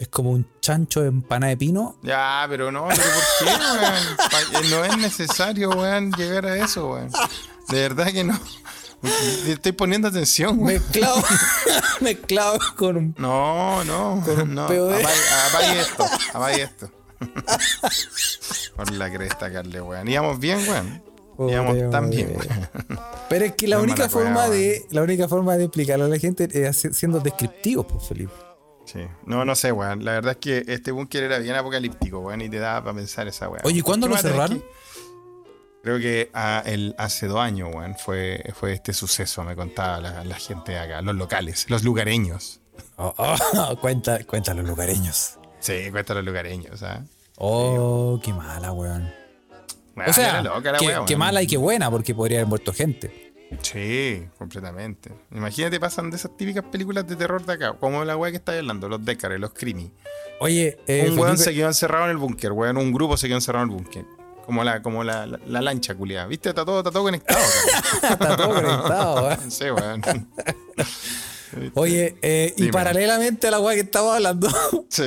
Es 0.01 0.07
como 0.07 0.31
un 0.31 0.47
chancho 0.61 1.01
de 1.01 1.09
empanada 1.09 1.51
de 1.51 1.57
pino. 1.57 1.95
Ya, 2.01 2.43
pero 2.49 2.71
no, 2.71 2.87
pero 2.87 3.03
¿por 3.03 3.47
qué, 3.47 3.53
weón? 3.53 4.65
Eh, 4.65 4.69
No 4.71 4.83
es 4.83 4.97
necesario, 4.97 5.69
weón, 5.69 6.11
llegar 6.13 6.43
a 6.47 6.57
eso, 6.57 6.89
weón. 6.93 7.11
De 7.69 7.81
verdad 7.81 8.07
que 8.07 8.23
no. 8.23 8.39
Estoy 9.45 9.73
poniendo 9.73 10.07
atención, 10.07 10.57
weón. 10.57 10.73
Mezclado. 10.73 11.21
mezclado 12.01 12.57
con 12.77 12.97
un. 12.97 13.15
No, 13.19 13.83
no, 13.83 14.23
Con 14.25 14.55
no. 14.55 14.63
Apague, 14.63 15.81
esto, 15.81 16.05
apague 16.33 16.63
esto. 16.63 16.91
Por 18.75 18.91
la 18.93 19.11
cresta, 19.13 19.51
Carle, 19.53 19.81
weón. 19.81 20.07
Íbamos 20.07 20.39
bien, 20.39 20.67
weón. 20.67 21.03
Hombre. 21.37 22.25
weón. 22.25 22.99
Pero 23.29 23.45
es 23.45 23.53
que 23.53 23.67
la 23.67 23.75
No 23.75 23.83
única 23.83 24.09
forma 24.09 24.33
cueva, 24.33 24.49
de. 24.49 24.83
La 24.89 25.03
única 25.03 25.27
forma 25.27 25.57
de 25.57 25.65
explicarle 25.65 26.05
a 26.05 26.07
la 26.07 26.17
gente 26.17 26.49
es 26.51 26.87
siendo 26.91 27.19
descriptivos, 27.19 27.85
pues, 27.85 28.07
Felipe. 28.07 28.33
Sí. 28.91 28.99
No, 29.25 29.45
no 29.45 29.55
sé, 29.55 29.71
weón. 29.71 30.03
La 30.03 30.13
verdad 30.13 30.31
es 30.33 30.37
que 30.37 30.65
este 30.73 30.91
búnker 30.91 31.23
era 31.23 31.39
bien 31.39 31.55
apocalíptico, 31.55 32.19
weón, 32.19 32.41
y 32.41 32.49
te 32.49 32.59
daba 32.59 32.81
para 32.83 32.95
pensar 32.95 33.27
esa 33.27 33.47
weón. 33.47 33.61
Oye, 33.63 33.79
¿y 33.79 33.81
cuándo 33.81 34.07
¿Qué 34.07 34.13
lo 34.15 34.19
cerraron? 34.21 34.59
que- 34.59 34.65
Creo 35.83 35.97
que 35.97 36.29
ah, 36.35 36.61
el, 36.65 36.93
hace 36.99 37.25
dos 37.27 37.39
años, 37.39 37.73
weón, 37.73 37.95
fue, 37.95 38.43
fue 38.53 38.73
este 38.73 38.93
suceso, 38.93 39.43
me 39.43 39.55
contaba 39.55 39.99
la, 39.99 40.23
la 40.23 40.35
gente 40.35 40.73
de 40.73 40.79
acá, 40.79 41.01
los 41.01 41.15
locales, 41.15 41.67
los 41.69 41.83
lugareños. 41.83 42.59
Oh, 42.97 43.13
oh, 43.17 43.77
cuenta, 43.81 44.23
cuenta 44.25 44.53
los 44.53 44.65
lugareños. 44.67 45.39
Sí, 45.59 45.89
cuesta 45.89 46.13
los 46.13 46.23
lugareños, 46.23 46.83
¿ah? 46.83 47.03
Oh, 47.37 48.19
qué 48.23 48.31
mala, 48.31 48.71
weón. 48.73 49.11
o 50.07 50.13
sea, 50.13 50.43
qué 51.07 51.15
mala 51.17 51.41
y 51.41 51.47
qué 51.47 51.57
buena, 51.57 51.89
porque 51.89 52.13
podría 52.13 52.39
haber 52.39 52.47
muerto 52.47 52.73
gente. 52.73 53.30
Sí, 53.61 54.25
completamente. 54.37 55.11
Imagínate, 55.31 55.79
pasan 55.79 56.09
de 56.09 56.17
esas 56.17 56.35
típicas 56.37 56.63
películas 56.63 57.07
de 57.07 57.15
terror 57.15 57.45
de 57.45 57.53
acá, 57.53 57.73
como 57.73 58.03
la 58.05 58.15
weá 58.15 58.31
que 58.31 58.37
está 58.37 58.57
hablando, 58.57 58.87
los 58.87 59.03
Décares, 59.03 59.39
los 59.39 59.53
Crimi. 59.53 59.91
Oye, 60.39 60.79
eh, 60.87 61.07
un 61.11 61.19
weón 61.19 61.37
se 61.37 61.53
quedó 61.53 61.67
encerrado 61.67 62.05
en 62.05 62.11
el 62.11 62.17
búnker, 62.17 62.51
weón. 62.51 62.77
Un 62.77 62.91
grupo 62.91 63.17
se 63.17 63.27
quedó 63.27 63.37
encerrado 63.37 63.65
en 63.65 63.71
el 63.71 63.77
búnker. 63.77 64.05
Como 64.45 64.63
la, 64.63 64.81
como 64.81 65.03
la, 65.03 65.27
la, 65.27 65.61
lancha, 65.61 65.93
culiada. 65.93 66.25
¿Viste? 66.25 66.49
Está 66.49 66.65
todo, 66.65 66.79
está 66.79 66.89
todo 66.89 67.03
conectado. 67.03 67.39
está 68.03 68.35
todo 68.35 68.53
conectado, 68.55 69.23
weón. 69.27 69.51
Sí, 69.51 69.65
weón. 69.65 70.01
Oye, 71.75 72.15
eh, 72.21 72.53
y 72.57 72.71
paralelamente 72.71 73.47
a 73.47 73.51
la 73.51 73.59
weá 73.59 73.75
que 73.75 73.81
estaba 73.81 74.15
hablando. 74.15 74.49
sí. 74.89 75.03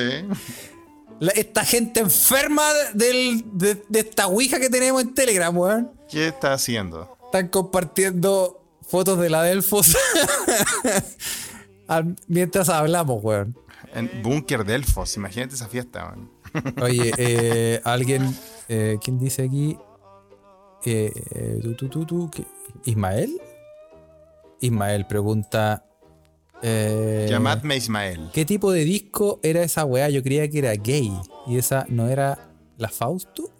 esta 1.35 1.65
gente 1.65 2.01
enferma 2.01 2.63
del, 2.93 3.43
de, 3.53 3.83
de, 3.89 4.01
esta 4.01 4.27
ouija 4.27 4.61
que 4.61 4.69
tenemos 4.69 5.03
en 5.03 5.15
Telegram, 5.15 5.57
weón. 5.57 5.91
¿Qué 6.09 6.29
está 6.29 6.53
haciendo? 6.53 7.17
Están 7.35 7.49
compartiendo 7.49 8.62
fotos 8.87 9.18
de 9.18 9.28
la 9.28 9.43
Delfos 9.43 9.97
mientras 12.28 12.68
hablamos, 12.68 13.24
weón. 13.24 13.59
En 13.93 14.22
Búnker 14.22 14.64
Delfos, 14.64 15.16
imagínate 15.16 15.57
esa 15.57 15.66
fiesta, 15.66 16.14
weón. 16.14 16.30
Oye, 16.80 17.12
eh, 17.18 17.80
alguien, 17.82 18.39
eh, 18.68 18.99
¿quién 19.03 19.18
dice 19.18 19.43
aquí? 19.43 19.76
Eh, 20.85 21.61
tú, 21.76 21.89
tú, 21.89 22.07
tú, 22.07 22.30
¿Ismael? 22.85 23.37
Ismael 24.61 25.05
pregunta, 25.09 25.85
eh, 26.62 27.26
Llamadme 27.28 27.76
Ismael. 27.76 28.30
¿Qué 28.32 28.45
tipo 28.45 28.70
de 28.70 28.85
disco 28.85 29.41
era 29.43 29.64
esa 29.64 29.85
weá? 29.85 30.09
Yo 30.09 30.22
creía 30.22 30.49
que 30.49 30.61
era 30.61 30.72
gay. 30.74 31.12
¿Y 31.49 31.59
esa 31.59 31.85
no 31.89 32.07
era 32.07 32.39
la 32.78 32.91
Fausto? 32.91 33.54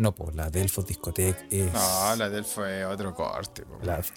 No, 0.00 0.14
pues 0.14 0.34
la 0.34 0.48
Delfos 0.48 0.86
Discotec 0.86 1.36
es. 1.50 1.70
No, 1.74 2.16
la 2.16 2.30
Delfos 2.30 2.66
es 2.66 2.86
otro 2.86 3.14
corte. 3.14 3.64
La... 3.82 4.02
sí, 4.02 4.14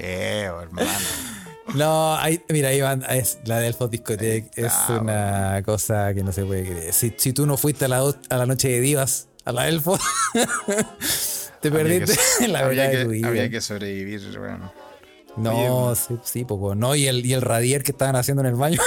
hermano. 0.00 0.90
No, 1.74 2.18
mira, 2.48 2.74
Iván, 2.74 3.04
es, 3.08 3.38
la 3.44 3.60
Delfos 3.60 3.88
Discotec 3.88 4.50
es 4.58 4.72
una 4.88 5.62
cosa 5.64 6.12
que 6.12 6.24
no 6.24 6.32
se 6.32 6.44
puede 6.44 6.64
creer. 6.64 6.92
Si, 6.92 7.10
tú 7.32 7.46
no 7.46 7.56
fuiste 7.56 7.84
a 7.84 7.88
la, 7.88 8.00
a 8.30 8.36
la 8.36 8.46
noche 8.46 8.68
de 8.68 8.80
divas, 8.80 9.28
a 9.44 9.52
la 9.52 9.62
Delfos, 9.66 10.00
te 11.60 11.70
perdiste 11.70 12.48
la 12.48 12.66
verdad 12.66 12.90
de 12.90 13.04
tu 13.04 13.10
vida. 13.10 13.28
Había 13.28 13.48
que 13.48 13.60
sobrevivir, 13.60 14.36
bueno. 14.40 14.72
No, 15.36 15.94
sí, 15.94 16.18
sí, 16.22 16.44
poco. 16.44 16.74
No, 16.74 16.94
y 16.94 17.06
el, 17.06 17.24
y 17.26 17.32
el 17.32 17.42
radier 17.42 17.82
que 17.82 17.92
estaban 17.92 18.16
haciendo 18.16 18.42
en 18.42 18.48
el 18.48 18.54
baño. 18.54 18.80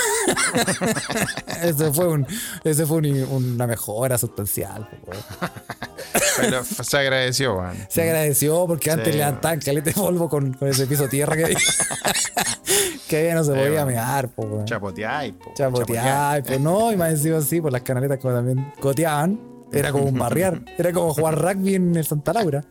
ese 1.64 1.92
fue, 1.92 2.08
un, 2.08 2.26
ese 2.64 2.86
fue 2.86 2.98
una 2.98 3.68
mejora 3.68 4.18
sustancial. 4.18 4.88
Pero 6.40 6.64
se 6.64 6.98
agradeció, 6.98 7.58
man. 7.58 7.76
Se 7.90 8.04
agradeció 8.04 8.66
porque 8.68 8.92
antes 8.92 9.08
le 9.08 9.20
levantaban 9.20 9.60
calete 9.60 9.90
de 9.90 9.96
polvo 9.96 10.30
con, 10.30 10.54
con, 10.54 10.68
ese 10.68 10.88
piso 10.88 11.04
de 11.04 11.10
tierra 11.10 11.36
que 11.36 11.46
había. 11.46 11.58
que 13.08 13.26
ya 13.26 13.36
no 13.36 13.44
se 13.44 13.54
podía 13.54 13.86
mear, 13.86 14.30
po, 14.30 14.64
Chapoteáis, 14.66 15.34
po. 15.34 15.54
Chapoteáis, 15.54 16.46
pues 16.46 16.60
no, 16.60 16.92
y 16.92 16.98
más 16.98 17.12
encima 17.12 17.38
así, 17.38 17.60
por 17.60 17.72
las 17.72 17.82
canaletas 17.82 18.20
como 18.20 18.34
también 18.34 18.74
coteaban. 18.80 19.40
Era 19.72 19.92
como 19.92 20.06
un 20.06 20.18
barriar. 20.18 20.62
Era 20.78 20.94
como 20.94 21.14
jugar 21.14 21.38
rugby 21.42 21.76
en 21.76 21.96
el 21.96 22.06
Santa 22.06 22.32
Laura. 22.32 22.64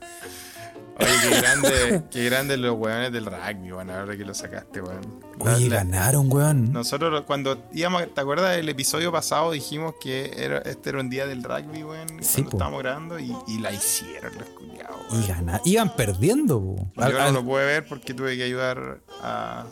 Oye, 0.98 1.08
qué 1.28 1.36
grande, 1.40 2.02
qué 2.10 2.24
grande 2.24 2.56
los 2.56 2.76
weones 2.76 3.12
del 3.12 3.26
rugby, 3.26 3.72
weón, 3.72 3.90
ahora 3.90 4.16
que 4.16 4.24
lo 4.24 4.34
sacaste, 4.34 4.80
weón. 4.80 5.20
Oye, 5.38 5.68
ganaron, 5.68 6.32
weón. 6.32 6.72
Nosotros 6.72 7.24
cuando 7.26 7.64
íbamos, 7.72 8.14
¿te 8.14 8.20
acuerdas 8.20 8.56
del 8.56 8.68
episodio 8.68 9.12
pasado? 9.12 9.50
Dijimos 9.50 9.94
que 10.00 10.32
era, 10.36 10.58
este 10.58 10.90
era 10.90 11.00
un 11.00 11.10
día 11.10 11.26
del 11.26 11.42
rugby, 11.42 11.84
weón, 11.84 12.08
sí, 12.22 12.42
cuando 12.42 12.50
estábamos 12.50 12.82
grabando 12.82 13.18
y, 13.18 13.36
y, 13.46 13.58
la 13.58 13.72
hicieron 13.72 14.32
los 14.38 14.48
culiados. 14.48 14.96
Y 15.12 15.26
ganaron, 15.26 15.60
iban 15.64 15.94
perdiendo, 15.94 16.58
weón. 16.58 16.92
Yo 16.96 17.18
no 17.18 17.32
lo 17.32 17.44
pude 17.44 17.64
ver 17.64 17.86
porque 17.86 18.14
tuve 18.14 18.36
que 18.36 18.44
ayudar 18.44 19.00
a, 19.22 19.66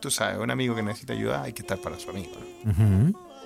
tú 0.00 0.10
sabes, 0.10 0.38
un 0.38 0.50
amigo 0.50 0.74
que 0.74 0.82
necesita 0.82 1.14
ayuda, 1.14 1.42
hay 1.42 1.52
que 1.52 1.62
estar 1.62 1.78
para 1.78 1.98
su 1.98 2.10
amigo. 2.10 2.32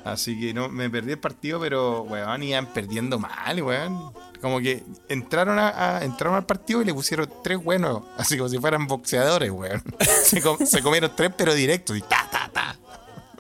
Así 0.07 0.39
que 0.39 0.55
no, 0.55 0.69
me 0.69 0.89
perdí 0.89 1.13
el 1.13 1.19
partido, 1.19 1.59
pero, 1.59 2.03
weón, 2.03 2.41
iban 2.45 2.67
perdiendo 2.67 3.19
mal, 3.19 3.61
weón. 3.61 4.13
Como 4.41 4.61
que 4.61 4.85
entraron 5.09 5.59
a, 5.59 5.99
entraron 6.05 6.37
al 6.37 6.47
partido 6.47 6.81
y 6.81 6.85
le 6.85 6.95
pusieron 6.95 7.29
tres 7.43 7.59
buenos, 7.59 8.05
así 8.17 8.37
como 8.37 8.49
si 8.49 8.57
fueran 8.59 8.87
boxeadores, 8.87 9.51
weón. 9.51 9.83
se, 10.23 10.81
comieron 10.81 11.11
tres, 11.17 11.33
pero 11.37 11.53
directo, 11.55 11.97
y 11.97 12.03
ta, 12.03 12.29
ta, 12.31 12.49
ta. 12.53 12.77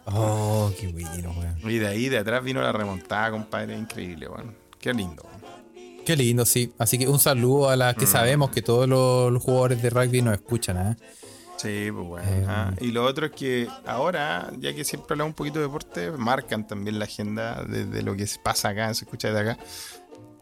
Oh, 0.07 0.73
qué 0.77 0.89
bueno, 0.89 1.33
weón. 1.39 1.71
Y 1.71 1.79
de 1.79 1.87
ahí, 1.87 2.09
de 2.09 2.19
atrás 2.19 2.43
vino 2.43 2.61
la 2.61 2.73
remontada, 2.73 3.31
compadre, 3.31 3.79
increíble, 3.79 4.27
weón. 4.27 4.57
Qué 4.81 4.93
lindo, 4.93 5.23
weón. 5.23 5.37
Qué 6.05 6.17
lindo, 6.17 6.45
sí. 6.45 6.73
Así 6.79 6.99
que 6.99 7.07
un 7.07 7.21
saludo 7.21 7.71
a 7.71 7.77
las 7.77 7.95
que 7.95 8.07
mm. 8.07 8.09
sabemos 8.09 8.51
que 8.51 8.61
todos 8.61 8.89
los, 8.89 9.41
jugadores 9.41 9.81
de 9.83 9.91
rugby 9.91 10.21
nos 10.21 10.35
escuchan, 10.35 10.79
¿eh? 10.79 10.97
Sí, 11.57 11.89
pues 11.91 12.07
bueno. 12.07 12.29
Eh, 12.29 12.45
ah, 12.47 12.73
y 12.81 12.91
lo 12.93 13.05
otro 13.05 13.27
es 13.27 13.33
que 13.33 13.69
ahora, 13.87 14.51
ya 14.59 14.75
que 14.75 14.85
siempre 14.85 15.15
hablamos 15.15 15.31
un 15.31 15.35
poquito 15.35 15.59
de 15.59 15.67
deporte, 15.67 16.11
marcan 16.13 16.67
también 16.67 16.99
la 16.99 17.07
agenda 17.07 17.65
de, 17.65 18.03
lo 18.03 18.15
que 18.15 18.27
pasa 18.43 18.71
acá, 18.71 18.93
se 18.95 19.05
escucha 19.05 19.33
de 19.33 19.41
acá. 19.41 19.59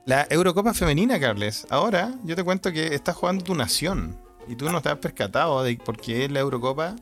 La 0.06 0.26
Eurocopa 0.28 0.74
Femenina, 0.74 1.18
Carles. 1.18 1.66
Ahora 1.70 2.12
yo 2.24 2.36
te 2.36 2.44
cuento 2.44 2.72
que 2.72 2.94
está 2.94 3.12
jugando 3.12 3.44
tu 3.44 3.54
nación. 3.54 4.20
Y 4.46 4.56
tú 4.56 4.68
no 4.70 4.76
estás 4.76 4.98
percatado 4.98 5.62
de 5.62 5.76
por 5.76 5.96
qué 5.96 6.26
es 6.26 6.30
la 6.30 6.40
Eurocopa 6.40 6.96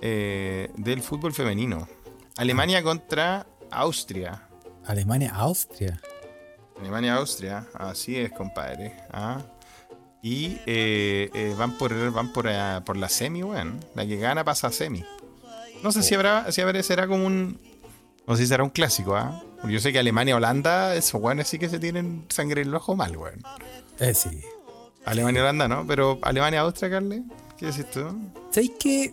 eh, 0.00 0.70
del 0.76 1.00
fútbol 1.00 1.32
femenino. 1.32 1.86
Alemania 2.36 2.82
contra 2.82 3.46
Austria. 3.70 4.48
Alemania-Austria. 4.86 6.00
Alemania-Austria. 6.80 7.68
Así 7.74 8.16
es, 8.16 8.32
compadre. 8.32 8.96
¿Ah? 9.12 9.40
Y 10.22 10.58
eh, 10.66 11.30
eh, 11.34 11.54
van 11.58 11.76
por 11.76 12.12
van 12.12 12.32
por, 12.32 12.46
eh, 12.48 12.80
por 12.86 12.96
la 12.96 13.08
semi, 13.08 13.42
weón. 13.42 13.80
La 13.96 14.06
que 14.06 14.16
gana 14.16 14.44
pasa 14.44 14.68
a 14.68 14.72
semi. 14.72 15.04
No 15.82 15.90
sé 15.90 16.04
si 16.04 16.14
oh. 16.14 16.18
habrá, 16.18 16.52
si 16.52 16.60
habrá, 16.60 16.80
será 16.84 17.08
como 17.08 17.26
un. 17.26 17.58
No 18.26 18.36
sé 18.36 18.44
si 18.44 18.48
será 18.48 18.62
un 18.62 18.70
clásico, 18.70 19.16
¿ah? 19.16 19.42
Yo 19.68 19.80
sé 19.80 19.92
que 19.92 19.98
Alemania, 19.98 20.36
Holanda, 20.36 20.94
esos 20.94 21.20
weones 21.20 21.48
sí 21.48 21.58
que 21.58 21.68
se 21.68 21.80
tienen 21.80 22.24
sangre 22.28 22.62
en 22.62 22.68
el 22.68 22.74
ojo 22.74 22.94
mal, 22.94 23.16
weón. 23.16 23.42
Eh, 23.98 24.14
sí. 24.14 24.40
Alemania, 25.04 25.42
Holanda, 25.42 25.66
¿no? 25.66 25.84
Pero 25.88 26.20
Alemania, 26.22 26.60
Austria, 26.60 26.90
Carle, 26.90 27.24
¿qué 27.58 27.66
decís 27.66 27.90
tú? 27.90 28.00
¿Sabes 28.50 28.70
que 28.78 29.12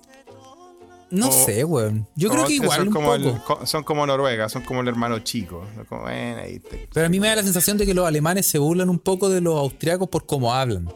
No 1.12 1.32
sé, 1.32 1.64
weón. 1.64 2.08
Yo 2.16 2.30
creo 2.30 2.46
que 2.46 2.54
igual 2.54 2.88
un 2.88 2.94
poco. 2.94 3.66
son 3.66 3.84
como 3.84 4.06
Noruega, 4.06 4.48
son 4.50 4.62
como 4.64 4.82
el 4.82 4.88
hermano 4.88 5.20
chico. 5.20 5.66
Pero 6.94 7.06
a 7.06 7.10
mí 7.10 7.20
me 7.20 7.28
da 7.28 7.38
la 7.38 7.44
sensación 7.44 7.78
de 7.78 7.86
que 7.86 7.94
los 7.94 8.08
alemanes 8.08 8.46
se 8.48 8.60
burlan 8.60 8.90
un 8.90 9.00
poco 9.00 9.30
de 9.30 9.42
los 9.42 9.56
austriacos 9.58 10.08
por 10.10 10.26
cómo 10.26 10.54
hablan. 10.54 10.90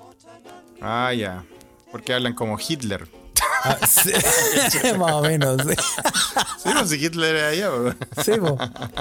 Ah, 0.81 1.13
ya. 1.13 1.43
Porque 1.91 2.13
hablan 2.13 2.33
como 2.33 2.57
Hitler. 2.59 3.07
Ah, 3.63 3.77
sí. 3.87 4.11
Más 4.99 5.13
o 5.13 5.21
menos, 5.21 5.61
sí. 5.61 5.75
Sí, 6.57 6.69
pues 6.73 6.89
si 6.89 7.05
Hitler 7.05 7.35
era 7.35 7.47
allá, 7.47 7.95
Sí, 8.23 8.31
pues. 8.39 8.53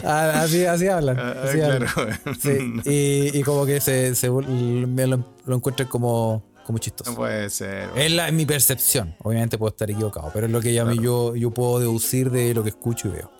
Así, 0.04 0.64
así 0.64 0.86
hablan. 0.86 1.18
Ah, 1.18 1.34
así 1.44 1.58
claro. 1.58 1.86
Sí. 2.40 2.74
Y, 2.84 3.38
y, 3.38 3.42
como 3.42 3.66
que 3.66 3.80
se, 3.80 4.14
se 4.14 4.30
me 4.30 5.06
lo, 5.06 5.26
lo 5.46 5.56
encuentran 5.56 5.88
como, 5.88 6.44
como 6.64 6.78
chistoso. 6.78 7.10
No 7.10 7.16
puede 7.16 7.50
ser. 7.50 7.90
Es, 7.96 8.10
la, 8.12 8.30
mi 8.30 8.46
percepción. 8.46 9.14
Obviamente 9.22 9.58
puedo 9.58 9.70
estar 9.70 9.90
equivocado, 9.90 10.30
pero 10.32 10.46
es 10.46 10.52
lo 10.52 10.60
que 10.60 10.72
yo, 10.74 11.34
yo 11.34 11.50
puedo 11.50 11.78
deducir 11.78 12.30
de 12.30 12.54
lo 12.54 12.62
que 12.62 12.70
escucho 12.70 13.08
y 13.08 13.12
veo. 13.12 13.30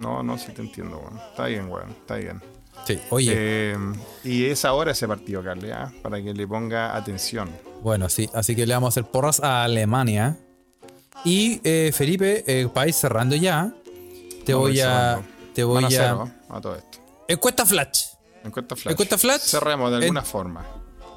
No, 0.00 0.22
no, 0.22 0.38
sí 0.38 0.52
te 0.52 0.62
entiendo, 0.62 0.98
weón. 0.98 1.18
Está 1.18 1.46
bien, 1.46 1.68
weón. 1.68 1.90
Está 1.90 2.16
bien. 2.16 2.40
Sí, 2.86 2.98
oye. 3.10 3.32
Eh, 3.34 3.76
y 4.24 4.46
es 4.46 4.64
ahora 4.64 4.92
ese 4.92 5.08
partido, 5.08 5.42
Carly, 5.42 5.70
¿ah? 5.70 5.92
para 6.02 6.22
que 6.22 6.32
le 6.32 6.46
ponga 6.46 6.96
atención. 6.96 7.50
Bueno, 7.82 8.08
sí, 8.08 8.28
así 8.32 8.54
que 8.54 8.66
le 8.66 8.74
vamos 8.74 8.88
a 8.88 8.90
hacer 8.90 9.10
porras 9.10 9.40
a 9.40 9.64
Alemania. 9.64 10.38
Y 11.24 11.60
eh, 11.64 11.90
Felipe, 11.92 12.44
eh, 12.46 12.68
país 12.68 12.96
cerrando 12.96 13.34
ya. 13.34 13.72
Te 14.44 14.54
voy 14.54 14.80
a. 14.80 15.20
Te 15.54 15.64
voy 15.64 15.84
a. 15.84 16.12
a 16.48 16.60
todo 16.60 16.76
esto. 16.76 16.98
Encuesta 17.26 17.66
Flash. 17.66 18.06
Encuesta 18.44 18.76
Flash. 18.76 18.92
Encuesta 18.92 19.18
Flash. 19.18 19.40
Cerremos 19.40 19.90
de 19.90 19.96
alguna 19.98 20.22
forma. 20.22 20.64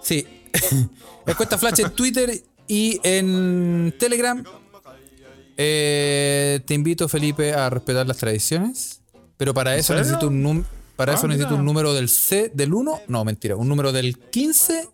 Sí. 0.01 0.40
Encuesta 1.25 1.57
Flash 1.57 1.81
en 1.81 1.91
Twitter 1.91 2.43
y 2.67 2.99
en 3.03 3.93
Telegram. 3.99 4.43
Eh, 5.57 6.61
te 6.65 6.73
invito, 6.73 7.07
Felipe, 7.07 7.53
a 7.53 7.69
respetar 7.69 8.07
las 8.07 8.17
tradiciones. 8.17 9.01
Pero 9.37 9.53
para 9.53 9.75
eso 9.75 9.93
necesito 9.95 10.27
un 10.27 10.65
para 10.95 11.13
eso 11.13 11.25
ah, 11.25 11.29
necesito 11.29 11.55
un 11.55 11.65
número 11.65 11.93
del 11.93 12.09
C 12.09 12.51
del 12.53 12.73
1. 12.73 13.01
No, 13.07 13.25
mentira. 13.25 13.55
Un 13.55 13.67
número 13.67 13.91
del 13.91 14.17
15 14.17 14.87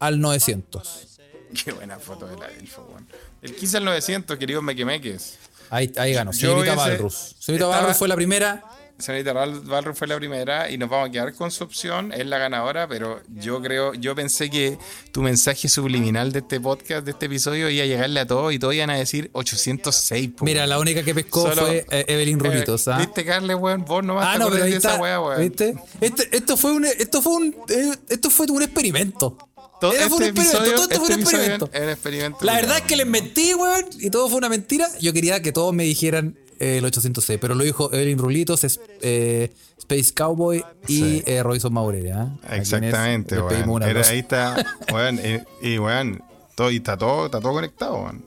al 0.00 0.20
900. 0.20 1.20
Qué 1.64 1.72
buena 1.72 1.98
foto 1.98 2.26
de 2.26 2.36
la 2.36 2.46
Elfo, 2.46 2.86
weón. 2.90 3.06
El 3.40 3.54
15 3.54 3.76
al 3.76 3.84
900, 3.84 4.36
queridos 4.36 4.64
mequemeques. 4.64 5.38
Ahí, 5.70 5.92
ahí 5.96 6.12
ganó. 6.12 6.32
Señorita 6.32 6.74
Valrus. 6.74 7.36
Señorita 7.38 7.68
Valrus 7.68 7.96
fue 7.96 8.08
la 8.08 8.16
primera 8.16 8.64
señorita 8.98 9.32
Balrog 9.32 9.94
fue 9.96 10.06
la 10.08 10.16
primera 10.16 10.70
y 10.70 10.76
nos 10.78 10.88
vamos 10.90 11.08
a 11.08 11.12
quedar 11.12 11.32
con 11.34 11.50
su 11.50 11.64
opción, 11.64 12.12
es 12.12 12.26
la 12.26 12.38
ganadora, 12.38 12.88
pero 12.88 13.20
yo 13.36 13.60
creo, 13.62 13.94
yo 13.94 14.14
pensé 14.14 14.50
que 14.50 14.76
tu 15.12 15.22
mensaje 15.22 15.68
subliminal 15.68 16.32
de 16.32 16.40
este 16.40 16.60
podcast, 16.60 17.04
de 17.04 17.12
este 17.12 17.26
episodio, 17.26 17.70
iba 17.70 17.82
a 17.84 17.86
llegarle 17.86 18.20
a 18.20 18.26
todos 18.26 18.52
y 18.52 18.58
todos 18.58 18.74
iban 18.74 18.90
a 18.90 18.96
decir 18.96 19.30
806. 19.32 20.30
po, 20.36 20.44
Mira, 20.44 20.66
la 20.66 20.78
única 20.78 21.02
que 21.02 21.14
pescó 21.14 21.42
Solo- 21.48 21.66
fue 21.66 21.86
eh, 21.90 22.04
Evelyn 22.08 22.38
Rulitos. 22.40 22.86
Eh. 22.88 22.92
¿Viste, 22.98 23.24
Carles, 23.24 23.56
weón? 23.56 23.84
Vos 23.84 24.02
nomás 24.04 24.26
Ah, 24.28 24.32
te 24.34 24.38
no, 24.40 24.50
pero 24.50 24.64
de 24.64 24.70
esa 24.70 24.76
está. 24.90 25.00
weá, 25.00 25.20
weón. 25.20 25.40
¿Viste? 25.40 25.74
Este- 26.00 26.36
esto 26.36 26.56
fue 26.56 26.72
un, 26.72 26.84
esto 26.84 27.22
fue 27.22 27.32
un, 27.34 27.56
eh, 27.68 27.94
esto 28.08 28.30
fue 28.30 28.46
un 28.50 28.62
experimento. 28.62 29.36
Todo 29.80 29.92
Era 29.92 30.04
este 30.04 30.14
un 30.16 30.22
experimento, 30.24 30.56
episodio, 30.58 30.74
todo 30.74 30.82
esto 30.90 30.96
fue 30.96 31.06
un 31.06 31.12
este 31.20 31.22
experimento. 31.30 31.70
era 31.72 31.92
experimento. 31.92 32.38
La 32.42 32.54
verdad 32.54 32.78
es 32.78 32.82
que 32.82 32.96
les 32.96 33.06
mentí, 33.06 33.54
weón, 33.54 33.84
y 34.00 34.10
todo 34.10 34.28
fue 34.28 34.38
una 34.38 34.48
mentira. 34.48 34.88
Yo 35.00 35.12
quería 35.12 35.40
que 35.40 35.52
todos 35.52 35.72
me 35.72 35.84
dijeran 35.84 36.36
eh, 36.36 36.47
el 36.58 36.84
806, 36.84 37.38
pero 37.40 37.54
lo 37.54 37.64
dijo 37.64 37.92
Evelyn 37.92 38.18
Rulitos, 38.18 38.64
es- 38.64 38.80
eh, 39.02 39.52
Space 39.78 40.12
Cowboy 40.14 40.64
y 40.86 40.96
Sí. 40.98 41.22
eh, 41.26 41.42
Robinson. 41.42 41.76
¿ah? 42.14 42.36
Exactamente, 42.52 43.36
pedimos 43.42 43.80
weón. 43.80 43.82
Era- 43.84 44.06
ahí 44.08 44.18
está, 44.18 44.56
weón. 44.92 45.18
Y, 45.62 45.68
y, 45.68 45.78
weón, 45.78 46.22
todo, 46.54 46.70
y 46.70 46.76
está 46.76 46.96
todo, 46.98 47.26
está 47.26 47.40
todo 47.40 47.52
conectado, 47.52 47.94
weón. 47.94 48.24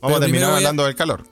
Vamos 0.00 0.18
a 0.18 0.20
terminar 0.20 0.50
a- 0.50 0.56
hablando 0.56 0.84
del 0.84 0.94
calor. 0.94 1.24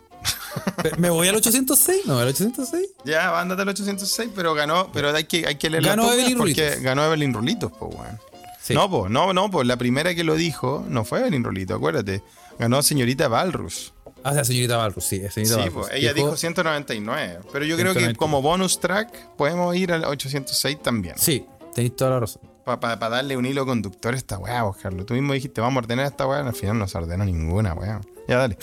¿Me 0.99 1.11
voy 1.11 1.29
al 1.29 1.37
806? 1.37 2.07
No, 2.07 2.19
al 2.19 2.29
806. 2.29 2.89
Ya, 3.05 3.39
ándate 3.41 3.63
al 3.63 3.69
806, 3.69 4.31
pero 4.35 4.55
ganó, 4.55 4.91
pero 4.93 5.15
hay 5.15 5.25
que, 5.25 5.47
hay 5.47 5.57
que 5.57 5.71
leer 5.71 5.85
Ganó 5.85 6.13
Evelyn 6.13 6.39
porque 6.39 6.65
Rulitos. 6.65 6.83
ganó 6.83 7.05
Evelyn 7.05 7.33
Rulitos, 7.35 7.73
pues, 7.79 7.95
weón. 7.95 8.19
Sí. 8.63 8.75
No, 8.75 8.91
pues, 8.91 9.11
no, 9.11 9.33
no, 9.33 9.51
pues 9.51 9.67
la 9.67 9.77
primera 9.77 10.15
que 10.15 10.23
lo 10.25 10.35
dijo 10.35 10.85
no 10.89 11.05
fue 11.05 11.21
Evelyn 11.21 11.43
Rulito, 11.45 11.75
acuérdate. 11.75 12.23
Ganó 12.59 12.83
señorita 12.83 13.29
Valrus. 13.29 13.93
Ah, 14.23 14.33
la 14.33 14.45
señorita 14.45 14.77
Barros, 14.77 15.05
sí, 15.05 15.17
señorita 15.31 15.55
Sí, 15.55 15.55
Barros. 15.57 15.73
pues, 15.75 15.89
ella 15.93 16.13
dijo 16.13 16.37
199. 16.37 17.41
Pero 17.53 17.65
yo 17.65 17.77
creo 17.77 17.95
que 17.95 18.01
199. 18.01 18.17
como 18.17 18.43
bonus 18.43 18.79
track 18.81 19.35
podemos 19.37 19.75
ir 19.77 19.93
al 19.93 20.05
806 20.05 20.83
también. 20.83 21.17
Sí, 21.19 21.47
tenéis 21.75 21.97
toda 21.97 22.11
la 22.13 22.21
razón. 22.21 22.43
Para 22.65 22.97
darle 23.09 23.37
un 23.37 23.47
hilo 23.47 23.67
conductor 23.67 24.15
a 24.15 24.17
esta 24.17 24.39
weá, 24.39 24.63
Carlos. 24.81 25.07
Tú 25.07 25.15
mismo 25.15 25.33
dijiste, 25.33 25.61
vamos 25.61 25.77
a 25.83 25.85
ordenar 25.85 26.07
esta 26.07 26.27
weá. 26.27 26.41
Al 26.47 26.55
final 26.55 26.79
no 26.79 26.87
se 26.87 26.99
ordenó 26.99 27.25
ninguna, 27.25 27.75
weá. 27.75 28.01
Ya, 28.29 28.37
dale. 28.39 28.59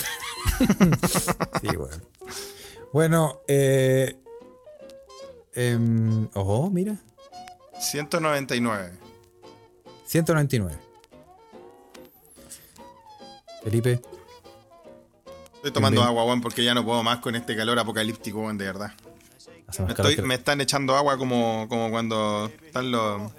Sí, 1.62 1.68
bueno. 1.76 1.98
Bueno, 2.94 3.42
eh. 3.48 4.16
em, 5.54 6.30
ojo, 6.36 6.70
mira. 6.70 6.96
199. 7.80 8.92
199. 10.06 10.78
Felipe. 13.64 14.00
Estoy 15.68 15.82
tomando 15.82 16.04
agua, 16.04 16.24
weón, 16.26 16.42
porque 16.42 16.64
ya 16.64 16.74
no 16.74 16.84
puedo 16.86 17.04
más 17.04 17.20
con 17.20 17.36
este 17.36 17.56
calor 17.56 17.78
apocalíptico, 17.80 18.40
weón, 18.42 18.58
de 18.58 18.66
verdad. 18.66 18.94
Me, 19.80 19.94
calor 19.94 20.12
estoy- 20.12 20.16
que- 20.18 20.22
me 20.22 20.36
están 20.36 20.62
echando 20.62 20.96
agua 20.96 21.18
como, 21.18 21.66
como 21.70 21.90
cuando 21.90 22.52
están 22.66 22.90
los, 22.92 23.32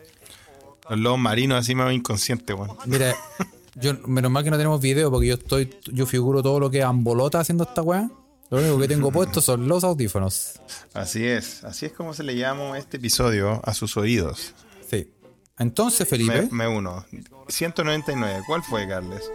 los 0.91 0.99
lobos 0.99 1.19
marinos 1.19 1.59
así 1.59 1.75
más 1.75 1.93
inconscientes, 1.93 2.55
weón. 2.57 2.77
Mira, 2.87 3.15
yo, 3.75 3.95
menos 4.07 4.31
mal 4.31 4.45
que 4.45 4.51
no 4.51 4.57
tenemos 4.57 4.81
video 4.81 5.11
porque 5.11 5.29
yo 5.29 5.35
estoy, 5.35 5.75
yo 5.93 6.07
figuro 6.07 6.43
todo 6.43 6.61
lo 6.61 6.71
que 6.71 6.79
es 6.81 6.85
ambolota 6.85 7.41
haciendo 7.41 7.65
esta 7.65 7.83
weá. 7.83 8.11
Lo 8.51 8.59
único 8.59 8.79
que 8.79 8.89
tengo 8.89 9.13
puesto 9.13 9.43
son 9.43 9.69
los 9.69 9.85
audífonos. 9.85 10.59
Así 10.95 11.27
es, 11.27 11.65
así 11.65 11.85
es 11.85 11.93
como 11.93 12.15
se 12.15 12.23
le 12.23 12.35
llama 12.35 12.79
este 12.79 12.97
episodio 12.97 13.61
a 13.63 13.75
sus 13.75 13.97
oídos. 13.99 14.55
Sí. 14.89 15.13
Entonces, 15.59 16.01
Me, 16.01 16.07
Felipe, 16.07 16.49
me 16.51 16.67
uno. 16.67 17.05
199, 17.49 18.43
¿cuál 18.47 18.63
fue, 18.63 18.89
Carles? 18.89 19.31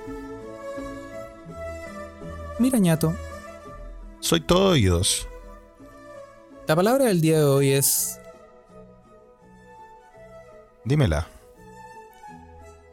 Mira, 2.60 2.80
ñato. 2.80 3.14
Soy 4.20 4.42
todo 4.42 4.72
oídos. 4.72 5.28
La 6.68 6.76
palabra 6.76 7.06
del 7.06 7.20
día 7.22 7.40
de 7.40 7.44
hoy 7.44 7.72
es 7.72 8.20
Dímela. 10.86 11.28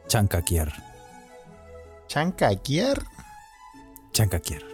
chancaquier. 0.09 0.73
¿Chancaquier? 2.09 3.01
Chancaquier. 4.13 4.65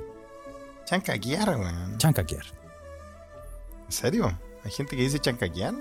Chancaquier, 0.87 1.49
weón. 1.51 1.99
Chancaquier. 1.99 2.45
¿En 3.85 3.93
serio? 3.93 4.39
¿Hay 4.65 4.71
gente 4.71 4.97
que 4.97 5.03
dice 5.03 5.19
chancaquier? 5.19 5.75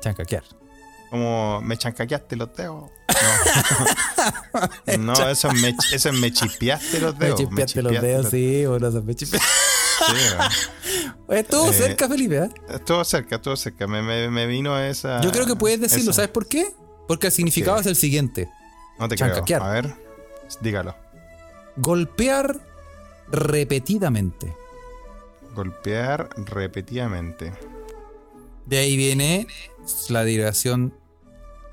Chancaquier. 0.00 0.44
Como 1.12 1.60
me 1.60 1.76
chancaqueaste 1.76 2.36
los 2.36 2.54
dedos. 2.56 2.90
No, 4.86 4.96
no 4.98 5.12
eso, 5.28 5.48
es 5.50 5.60
me, 5.60 5.76
eso 5.92 6.08
es 6.08 6.14
me 6.18 6.32
chispeaste 6.32 7.00
los 7.00 7.16
Me 7.18 7.26
dedos. 7.26 7.40
chispeaste 7.40 7.82
los 7.82 7.92
dedos, 8.00 8.22
los- 8.24 8.30
sí, 8.30 8.64
boludo, 8.64 9.02
me 9.02 9.14
chispeaste. 9.14 9.46
Sí, 10.06 10.14
weón. 11.28 11.38
Estuvo 11.38 11.68
Eh, 11.70 11.72
cerca, 11.74 12.08
Felipe, 12.08 12.36
¿eh? 12.38 12.48
Estuvo 12.70 13.04
cerca, 13.04 13.36
estuvo 13.36 13.56
cerca. 13.56 13.86
Me, 13.86 14.00
me, 14.02 14.30
me 14.30 14.46
vino 14.46 14.78
esa. 14.78 15.20
Yo 15.20 15.30
creo 15.30 15.44
que 15.44 15.54
puedes 15.54 15.80
decirlo, 15.82 16.12
esa. 16.12 16.22
¿sabes 16.22 16.30
por 16.30 16.46
qué? 16.48 16.72
Porque 17.06 17.26
el 17.26 17.32
significado 17.34 17.78
es 17.78 17.84
el 17.86 17.94
siguiente: 17.96 18.48
No 18.98 19.06
te 19.06 19.14
chancaquear. 19.16 19.60
creo. 19.60 19.70
A 19.70 19.74
ver, 19.74 19.94
dígalo. 20.62 20.96
golpear 21.76 22.58
repetidamente. 23.30 24.56
Golpear 25.54 26.30
repetidamente. 26.36 27.52
De 28.64 28.78
ahí 28.78 28.96
viene 28.96 29.46
la 30.08 30.24
derivación 30.24 30.94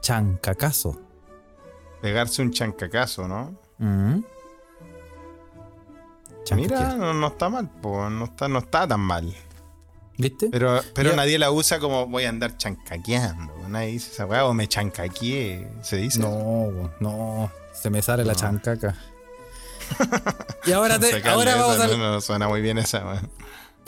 chancacazo. 0.02 1.00
Pegarse 2.02 2.42
un 2.42 2.52
chancacazo, 2.52 3.28
¿no? 3.28 3.56
Mm. 3.78 4.22
Mira, 6.56 6.78
Chancaquier. 6.80 6.98
no, 6.98 7.14
no 7.14 7.28
está 7.28 7.50
mal, 7.50 7.70
po, 7.70 8.10
no 8.10 8.26
está, 8.26 8.48
no 8.48 8.60
está 8.60 8.88
tan 8.88 9.00
mal. 9.02 9.34
¿Viste? 10.18 10.50
Pero, 10.52 10.82
pero 10.94 11.12
Ya. 11.12 11.16
nadie 11.16 11.38
la 11.38 11.52
usa 11.52 11.80
como 11.80 12.08
voy 12.08 12.26
a 12.26 12.30
andar 12.30 12.58
chancaqueando. 12.58 13.54
Nadie 13.70 13.88
dice 13.94 14.12
esa 14.12 14.26
weá 14.26 14.46
o 14.46 14.54
me 14.54 14.68
chancaqueé. 14.68 15.72
¿Se 15.82 15.98
dice? 15.98 16.20
No, 16.20 16.92
no. 17.00 17.52
Se 17.74 17.90
me 17.90 18.02
sale 18.02 18.26
la 18.26 18.36
chancaca. 18.36 18.96
y 20.66 20.72
ahora, 20.72 21.00
te- 21.00 21.28
ahora 21.30 21.52
esa, 21.52 21.62
vamos 21.62 21.78
no, 21.78 21.84
al, 21.84 22.00
no, 22.00 22.22
suena 22.22 22.48
muy 22.48 22.62
bien 22.62 22.78
esa, 22.80 23.06
weá. 23.06 23.22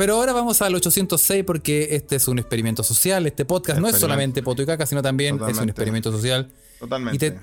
Pero 0.01 0.15
ahora 0.15 0.33
vamos 0.33 0.59
al 0.63 0.73
806 0.73 1.43
porque 1.45 1.89
este 1.91 2.15
es 2.15 2.27
un 2.27 2.39
experimento 2.39 2.81
social. 2.81 3.27
Este 3.27 3.45
podcast 3.45 3.79
no 3.79 3.87
es 3.87 3.99
solamente 3.99 4.41
poto 4.41 4.63
y 4.63 4.65
caca, 4.65 4.87
sino 4.87 5.03
también 5.03 5.35
es 5.47 5.57
un 5.59 5.69
experimento 5.69 6.11
social. 6.11 6.51
Totalmente. 6.79 7.15
Y 7.15 7.29
te- 7.29 7.39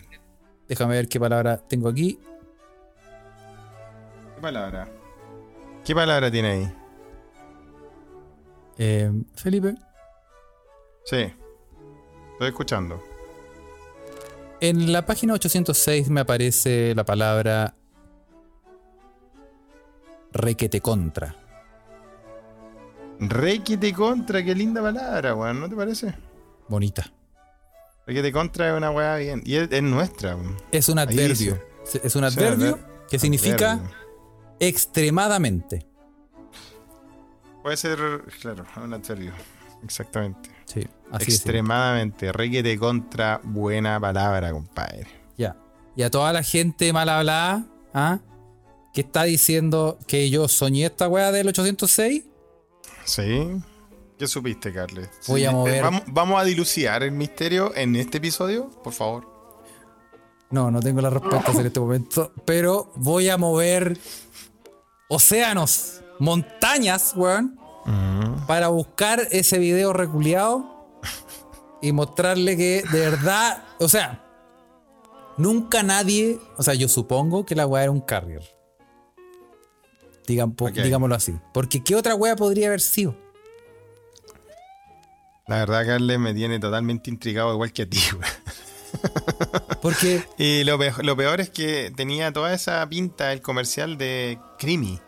Déjame 0.66 0.94
ver 0.94 1.06
qué 1.08 1.20
palabra 1.20 1.56
tengo 1.56 1.88
aquí. 1.88 2.18
¿Qué 4.34 4.40
palabra? 4.42 4.88
¿Qué 5.84 5.94
palabra 5.94 6.32
tiene 6.32 6.48
ahí? 6.48 6.72
Eh, 8.76 9.12
Felipe. 9.36 9.76
Sí. 11.04 11.32
Estoy 12.32 12.48
escuchando. 12.48 13.00
En 14.60 14.92
la 14.92 15.06
página 15.06 15.34
806 15.34 16.10
me 16.10 16.22
aparece 16.22 16.92
la 16.96 17.04
palabra 17.04 17.76
requete 20.32 20.80
contra. 20.80 21.36
Requete 23.20 23.92
contra, 23.92 24.44
qué 24.44 24.54
linda 24.54 24.80
palabra, 24.80 25.34
weón, 25.34 25.60
¿no 25.60 25.68
te 25.68 25.74
parece? 25.76 26.14
Bonita. 26.68 27.10
Requete 28.06 28.32
contra 28.32 28.70
es 28.70 28.76
una 28.76 28.90
weá 28.90 29.16
bien. 29.16 29.42
Y 29.44 29.56
es, 29.56 29.68
es 29.70 29.82
nuestra, 29.82 30.36
weón. 30.36 30.56
Es 30.72 30.88
un 30.88 30.98
adverbio. 30.98 31.60
Es 32.02 32.14
un 32.16 32.24
adverbio 32.24 32.76
adver- 32.76 33.06
que 33.10 33.18
significa 33.18 33.80
extremadamente. 34.60 35.86
Puede 37.62 37.76
ser, 37.76 37.98
claro, 38.40 38.64
un 38.82 38.94
adverbio. 38.94 39.32
Exactamente. 39.84 40.50
Sí, 40.64 40.86
así 41.10 41.24
es. 41.28 41.34
Extremadamente. 41.36 42.32
Requete 42.32 42.78
contra, 42.78 43.40
buena 43.42 43.98
palabra, 44.00 44.52
compadre. 44.52 45.06
Ya. 45.36 45.56
Y 45.96 46.02
a 46.02 46.10
toda 46.10 46.32
la 46.32 46.42
gente 46.42 46.92
mal 46.92 47.08
hablada, 47.08 47.66
¿ah? 47.94 48.18
que 48.94 49.00
está 49.02 49.24
diciendo 49.24 49.98
que 50.06 50.30
yo 50.30 50.48
soñé 50.48 50.86
esta 50.86 51.08
weá 51.08 51.30
del 51.32 51.48
806, 51.48 52.24
¿Sí? 53.08 53.50
¿Qué 54.18 54.26
supiste, 54.26 54.72
Carles? 54.72 55.08
Voy 55.28 55.44
a 55.44 55.52
mover- 55.52 55.74
eh, 55.76 55.80
Vamos, 55.82 56.02
vamos 56.08 56.40
a 56.40 56.44
dilucidar 56.44 57.02
el 57.02 57.12
misterio 57.12 57.72
en 57.74 57.94
este 57.96 58.18
episodio, 58.18 58.68
por 58.82 58.92
favor. 58.92 59.24
no, 60.50 60.70
no 60.70 60.80
tengo 60.80 61.00
las 61.00 61.12
respuestas 61.12 61.56
en 61.56 61.66
este 61.66 61.78
momento, 61.80 62.32
pero 62.44 62.90
voy 62.96 63.28
a 63.28 63.36
mover 63.36 63.98
océanos, 65.08 66.00
montañas, 66.18 67.12
weón, 67.16 67.58
para 68.46 68.68
buscar 68.68 69.28
ese 69.30 69.58
video 69.58 69.92
reculeado 69.94 70.90
y 71.80 71.92
mostrarle 71.92 72.56
que 72.56 72.82
de 72.92 72.98
verdad, 73.10 73.62
o 73.78 73.88
sea, 73.88 74.24
nunca 75.38 75.82
nadie, 75.82 76.38
o 76.56 76.62
sea, 76.62 76.74
yo 76.74 76.88
supongo 76.88 77.46
que 77.46 77.54
la 77.54 77.66
weá 77.66 77.84
era 77.84 77.92
un 77.92 78.00
carrier. 78.00 78.42
Ok. 80.36 80.72
Digámoslo 80.72 81.14
así. 81.14 81.34
Porque 81.52 81.82
¿qué 81.82 81.94
otra 81.96 82.14
weá 82.14 82.36
podría 82.36 82.68
haber 82.68 82.80
sido? 82.80 83.16
La 85.46 85.56
verdad, 85.56 85.86
Carles, 85.86 86.18
me 86.18 86.34
tiene 86.34 86.60
totalmente 86.60 87.10
intrigado, 87.10 87.54
igual 87.54 87.72
que 87.72 87.82
a 87.82 87.86
ti, 87.88 87.98
weón. 88.12 88.24
Porque 89.82 90.22
Y 90.36 90.64
lo 90.64 90.78
peor, 90.78 91.04
lo 91.04 91.16
peor 91.16 91.40
es 91.40 91.50
que 91.50 91.92
tenía 91.94 92.32
toda 92.32 92.54
esa 92.54 92.86
pinta 92.88 93.32
el 93.32 93.40
comercial 93.40 93.96
de 93.96 94.38
Creamy, 94.58 95.00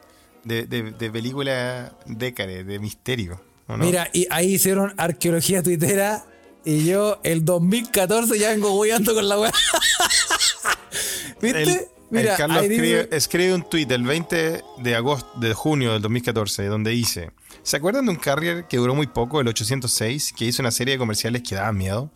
de, 0.44 0.66
de, 0.66 0.92
de 0.92 1.10
película 1.10 1.92
décade, 2.06 2.64
de 2.64 2.78
misterio. 2.78 3.40
¿o 3.66 3.76
no? 3.76 3.84
Mira, 3.84 4.08
y 4.12 4.26
ahí 4.30 4.54
hicieron 4.54 4.94
arqueología 4.96 5.62
tuitera 5.62 6.24
y 6.64 6.84
yo 6.84 7.20
el 7.22 7.44
2014 7.44 8.38
ya 8.38 8.50
vengo 8.50 8.80
guiando 8.80 9.14
con 9.14 9.28
la 9.28 9.38
weá. 9.38 9.52
¿Viste? 11.42 11.62
El, 11.62 11.88
el 12.12 12.28
Carlos 12.36 12.62
escribe, 12.62 13.08
escribe 13.12 13.54
un 13.54 13.62
tweet 13.62 13.86
el 13.90 14.02
20 14.02 14.62
de 14.78 14.94
agosto, 14.96 15.38
de 15.38 15.54
junio 15.54 15.92
del 15.92 16.02
2014, 16.02 16.66
donde 16.66 16.90
dice: 16.90 17.30
¿Se 17.62 17.76
acuerdan 17.76 18.06
de 18.06 18.10
un 18.12 18.16
carrier 18.16 18.66
que 18.66 18.76
duró 18.78 18.94
muy 18.94 19.06
poco, 19.06 19.40
el 19.40 19.48
806, 19.48 20.32
que 20.36 20.44
hizo 20.46 20.62
una 20.62 20.70
serie 20.70 20.94
de 20.94 20.98
comerciales 20.98 21.42
que 21.42 21.54
daban 21.54 21.76
miedo? 21.76 22.10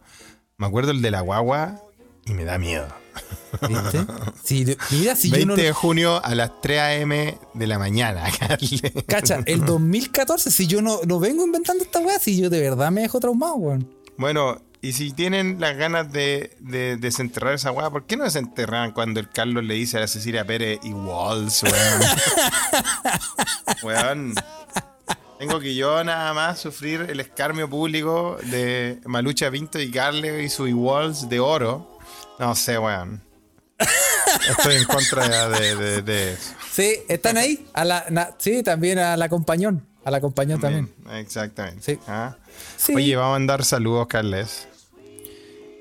Me 0.56 0.66
acuerdo 0.66 0.90
el 0.92 1.02
de 1.02 1.10
la 1.10 1.20
guagua 1.20 1.80
y 2.26 2.32
me 2.34 2.44
da 2.44 2.58
miedo. 2.58 2.86
¿Viste? 3.68 4.04
Sí, 4.42 4.64
de- 4.64 4.76
mira, 4.90 5.14
si 5.14 5.28
yo 5.30 5.36
20 5.36 5.46
no. 5.46 5.56
de 5.56 5.72
junio 5.72 6.24
a 6.24 6.34
las 6.34 6.60
3 6.60 6.80
a.m. 6.80 7.38
de 7.54 7.66
la 7.66 7.78
mañana, 7.78 8.24
Carles. 8.38 8.82
Cacha, 9.06 9.40
el 9.46 9.64
2014, 9.64 10.50
si 10.50 10.66
yo 10.66 10.82
no, 10.82 11.00
no 11.06 11.20
vengo 11.20 11.44
inventando 11.44 11.84
esta 11.84 12.00
weá, 12.00 12.18
si 12.18 12.40
yo 12.40 12.50
de 12.50 12.60
verdad 12.60 12.90
me 12.90 13.02
dejo 13.02 13.20
traumado, 13.20 13.54
weón. 13.54 13.88
Bueno, 14.16 14.60
y 14.84 14.92
si 14.92 15.12
tienen 15.12 15.60
las 15.60 15.76
ganas 15.76 16.12
de, 16.12 16.56
de 16.60 16.96
desenterrar 16.96 17.54
esa 17.54 17.72
weá, 17.72 17.88
¿por 17.90 18.04
qué 18.06 18.16
no 18.16 18.24
desenterran 18.24 18.92
cuando 18.92 19.18
el 19.20 19.30
Carlos 19.30 19.64
le 19.64 19.74
dice 19.74 19.96
a 19.96 20.00
la 20.00 20.06
Cecilia 20.08 20.44
Pérez 20.44 20.78
y 20.82 20.92
Walls, 20.92 21.62
weón? 21.62 22.02
weón. 23.82 24.34
Tengo 25.38 25.58
que 25.60 25.74
yo 25.74 26.02
nada 26.04 26.32
más 26.32 26.60
sufrir 26.60 27.06
el 27.08 27.18
escarmio 27.20 27.68
público 27.68 28.38
de 28.44 29.00
Malucha 29.04 29.50
Pinto 29.50 29.80
y 29.80 29.90
Carle 29.90 30.42
y 30.44 30.48
su 30.48 30.64
Walls 30.64 31.28
de 31.28 31.40
oro. 31.40 31.98
No 32.38 32.54
sé, 32.54 32.78
weón. 32.78 33.22
Estoy 34.48 34.76
en 34.76 34.84
contra 34.84 35.48
de, 35.48 35.76
de, 35.76 36.02
de 36.02 36.32
eso. 36.34 36.52
Sí, 36.70 36.96
están 37.08 37.36
ahí. 37.36 37.66
A 37.72 37.84
la, 37.84 38.04
na- 38.10 38.30
sí, 38.38 38.62
también 38.62 38.98
a 38.98 39.16
la 39.16 39.28
compañón. 39.28 39.86
A 40.04 40.10
la 40.10 40.20
compañón 40.20 40.60
también. 40.60 40.92
Exactamente. 41.14 41.80
Sí. 41.94 41.98
Ah. 42.06 42.36
Sí. 42.76 42.94
Oye, 42.94 43.16
vamos 43.16 43.30
a 43.30 43.38
mandar 43.38 43.64
saludos, 43.64 44.06
Carles. 44.06 44.68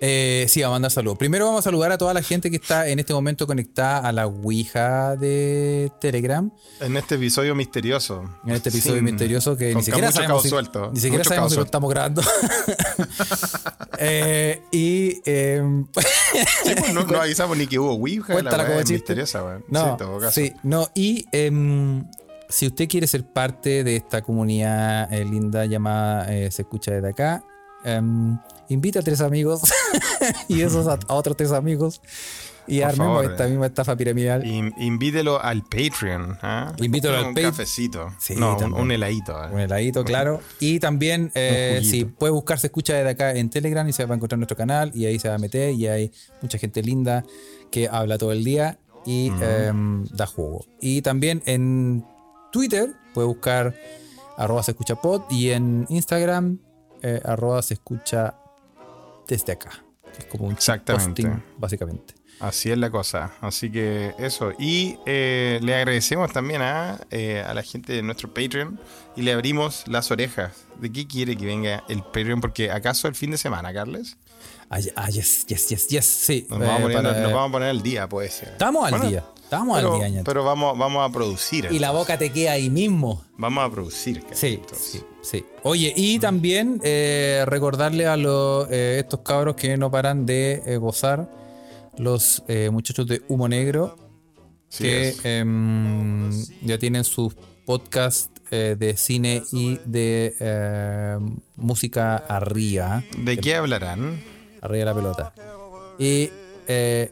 Eh, 0.02 0.46
sí, 0.50 0.62
vamos 0.62 0.74
a 0.74 0.76
mandar 0.76 0.91
saludos. 0.91 1.18
Primero 1.18 1.46
vamos 1.46 1.60
a 1.60 1.64
saludar 1.64 1.91
a 1.91 1.98
toda 1.98 2.14
la 2.14 2.22
gente 2.22 2.50
que 2.50 2.58
está 2.58 2.88
en 2.89 3.00
este 3.00 3.14
momento 3.14 3.48
conectada 3.48 4.00
a 4.00 4.12
la 4.12 4.28
Ouija 4.28 5.16
de 5.16 5.91
Telegram. 6.02 6.52
En 6.82 6.98
este 6.98 7.16
episodio 7.16 7.56
misterioso. 7.56 8.24
En 8.46 8.52
este 8.52 8.70
episodio 8.70 9.02
misterioso 9.02 9.56
que 9.56 9.72
con 9.72 9.80
ni 9.80 9.86
siquiera 9.86 10.12
sabemos, 10.12 10.44
si, 10.44 10.50
suelto. 10.50 10.91
ni 10.94 11.00
siquiera 11.00 11.20
Mucho 11.20 11.30
sabemos 11.30 11.52
si 11.52 11.58
lo 11.58 11.64
estamos 11.64 11.89
grabando. 11.89 12.22
Eh, 14.00 14.60
y 14.72 15.22
em, 15.24 15.86
Sí, 16.66 16.72
pues, 16.78 16.94
no, 16.94 17.04
no 17.04 17.22
avisamos 17.22 17.56
ni 17.56 17.68
que 17.68 17.78
hubo 17.78 17.91
Ouija. 17.94 18.34
Cuéntala 18.34 18.58
la 18.58 18.66
como 18.66 18.80
es 18.80 18.91
misteriosa, 18.91 19.60
No, 19.70 19.98
sí, 20.32 20.52
no, 20.64 20.89
y 20.96 21.26
em, 21.32 22.04
si 22.50 22.68
usted 22.68 22.89
quiere 22.89 23.08
ser 23.08 23.24
parte 23.24 23.84
de 23.84 23.96
esta 23.96 24.22
comunidad 24.22 25.14
eh, 25.14 25.24
linda 25.24 25.66
llamada 25.68 26.26
Se 26.26 26.64
Escucha 26.64 26.91
desde 26.91 27.10
acá, 27.10 27.46
em, 27.86 28.38
invita 28.74 28.99
a 28.99 29.03
tres 29.03 29.21
amigos 29.21 29.61
y 30.47 30.61
esos 30.61 30.88
a, 30.88 30.99
a 31.07 31.13
otros 31.13 31.38
tres 31.38 31.51
amigos 31.51 32.01
y 32.65 32.80
Por 32.80 32.89
armemos 32.91 33.17
favor, 33.17 33.32
esta 33.32 33.45
eh. 33.45 33.49
misma 33.49 33.65
estafa 33.65 33.95
piramidal. 33.97 34.45
In- 34.45 34.74
invítelo 34.78 35.41
al 35.41 35.63
Patreon. 35.63 36.38
¿ah? 36.41 36.74
Invítelo 36.78 37.17
al 37.17 37.26
un 37.26 37.34
Pat- 37.34 37.43
cafecito. 37.43 38.07
Sí, 38.19 38.36
no, 38.38 38.55
un, 38.57 38.74
un 38.74 38.89
heladito. 38.91 39.34
¿eh? 39.34 39.49
Un 39.51 39.59
heladito, 39.59 40.05
claro. 40.05 40.39
Y 40.61 40.80
también, 40.80 41.30
eh, 41.36 41.82
si 41.84 42.05
puede 42.05 42.32
buscar 42.32 42.57
Se 42.59 42.67
Escucha 42.67 42.93
desde 42.93 43.09
acá 43.09 43.34
en 43.34 43.49
Telegram 43.49 43.86
y 43.89 43.91
se 43.91 44.05
va 44.05 44.13
a 44.13 44.15
encontrar 44.15 44.39
nuestro 44.39 44.55
canal 44.55 44.91
y 44.95 45.05
ahí 45.07 45.19
se 45.19 45.28
va 45.28 45.36
a 45.36 45.39
meter 45.39 45.74
y 45.74 45.88
hay 45.88 46.11
mucha 46.41 46.57
gente 46.57 46.82
linda 46.82 47.26
que 47.69 47.89
habla 47.89 48.17
todo 48.17 48.32
el 48.32 48.45
día 48.45 48.80
y 49.05 49.30
em, 49.41 50.05
da 50.05 50.26
jugo. 50.26 50.65
Y 50.80 51.01
también 51.01 51.43
en 51.45 52.05
Twitter 52.53 52.93
puede 53.13 53.28
buscar 53.28 53.76
arroba 54.38 54.63
se 54.63 54.71
escucha 54.71 54.95
pod 54.95 55.24
y 55.30 55.49
en 55.49 55.86
Instagram 55.89 56.59
eh, 57.01 57.19
arroba 57.26 57.61
se 57.61 57.74
escucha 57.74 58.36
desde 59.28 59.53
acá. 59.53 59.84
Es 60.17 60.26
como 60.26 60.45
un 60.45 60.53
Exactamente. 60.53 61.24
posting, 61.24 61.43
básicamente. 61.57 62.13
Así 62.39 62.69
es 62.71 62.78
la 62.78 62.89
cosa. 62.91 63.32
Así 63.41 63.71
que 63.71 64.13
eso. 64.17 64.51
Y 64.59 64.97
eh, 65.05 65.59
le 65.61 65.76
agradecemos 65.76 66.32
también 66.34 66.61
a, 66.61 66.99
eh, 67.09 67.43
a 67.47 67.53
la 67.53 67.63
gente 67.63 67.93
de 67.93 68.01
nuestro 68.01 68.34
Patreon 68.34 68.80
y 69.15 69.21
le 69.21 69.32
abrimos 69.32 69.84
las 69.88 70.11
orejas. 70.11 70.51
¿De 70.80 70.91
qué 70.91 71.07
quiere 71.07 71.38
que 71.38 71.45
venga 71.45 71.84
el 71.88 72.03
Patreon? 72.03 72.41
Porque 72.41 72.69
acaso 72.71 73.07
el 73.07 73.15
fin 73.15 73.32
de 73.32 73.38
semana, 73.38 73.74
Carles. 73.74 74.17
Ah, 74.69 74.80
ah, 74.95 75.09
yes, 75.09 75.45
yes, 75.47 75.69
yes, 75.69 75.88
yes, 75.88 76.05
sí. 76.05 76.45
Nos, 76.49 76.59
Eh, 76.59 76.65
vamos, 76.65 76.80
a 76.80 76.82
poner, 76.82 76.97
para- 77.03 77.19
nos 77.21 77.32
vamos 77.34 77.49
a 77.49 77.51
poner 77.51 77.69
al 77.69 77.82
día, 77.84 78.09
puede 78.09 78.30
ser. 78.30 78.49
Estamos 78.49 78.84
al 78.86 78.91
Bueno, 78.91 79.07
día. 79.07 79.24
Estamos 79.43 79.78
Pero, 79.78 79.93
al 79.93 79.99
día, 79.99 80.09
ñato. 80.09 80.24
pero 80.24 80.43
vamos, 80.43 80.78
vamos 80.78 81.07
a 81.07 81.13
producir. 81.13 81.67
Y 81.71 81.78
la 81.80 81.91
boca 81.91 82.17
te 82.17 82.32
queda 82.32 82.53
ahí 82.53 82.69
mismo. 82.71 83.24
Vamos 83.38 83.63
a 83.63 83.69
producir. 83.71 84.21
Carles, 84.21 84.39
Sí, 84.39 84.47
entonces. 84.59 84.80
sí, 84.93 85.03
sí. 85.24 85.43
Oye, 85.63 85.91
y 85.95 86.19
también 86.19 86.80
eh, 86.84 87.43
recordarle 87.47 88.05
a 88.05 88.15
los, 88.17 88.67
eh, 88.69 88.97
estos 88.99 89.21
cabros 89.21 89.55
que 89.55 89.76
no 89.78 89.89
paran 89.89 90.26
de 90.28 90.61
eh, 90.65 90.78
gozar, 90.78 91.28
los 91.97 92.43
muchachos 92.71 93.07
de 93.07 93.21
Humo 93.28 93.47
Negro, 93.47 93.97
Sí 94.69 94.84
que 94.84 95.15
em, 95.24 96.32
ya 96.63 96.78
tienen 96.78 97.03
sus 97.03 97.36
podcasts 97.65 98.30
de 98.49 98.95
cine 98.97 99.41
y 99.51 99.80
de 99.86 100.36
música 101.55 102.17
arriba, 102.17 103.03
¿De 103.17 103.38
qué 103.38 103.55
hablarán? 103.55 104.21
arriba 104.61 104.80
de 104.80 104.86
la 104.86 104.93
pelota. 104.95 105.34
Y... 105.99 106.30
eh, 106.67 107.11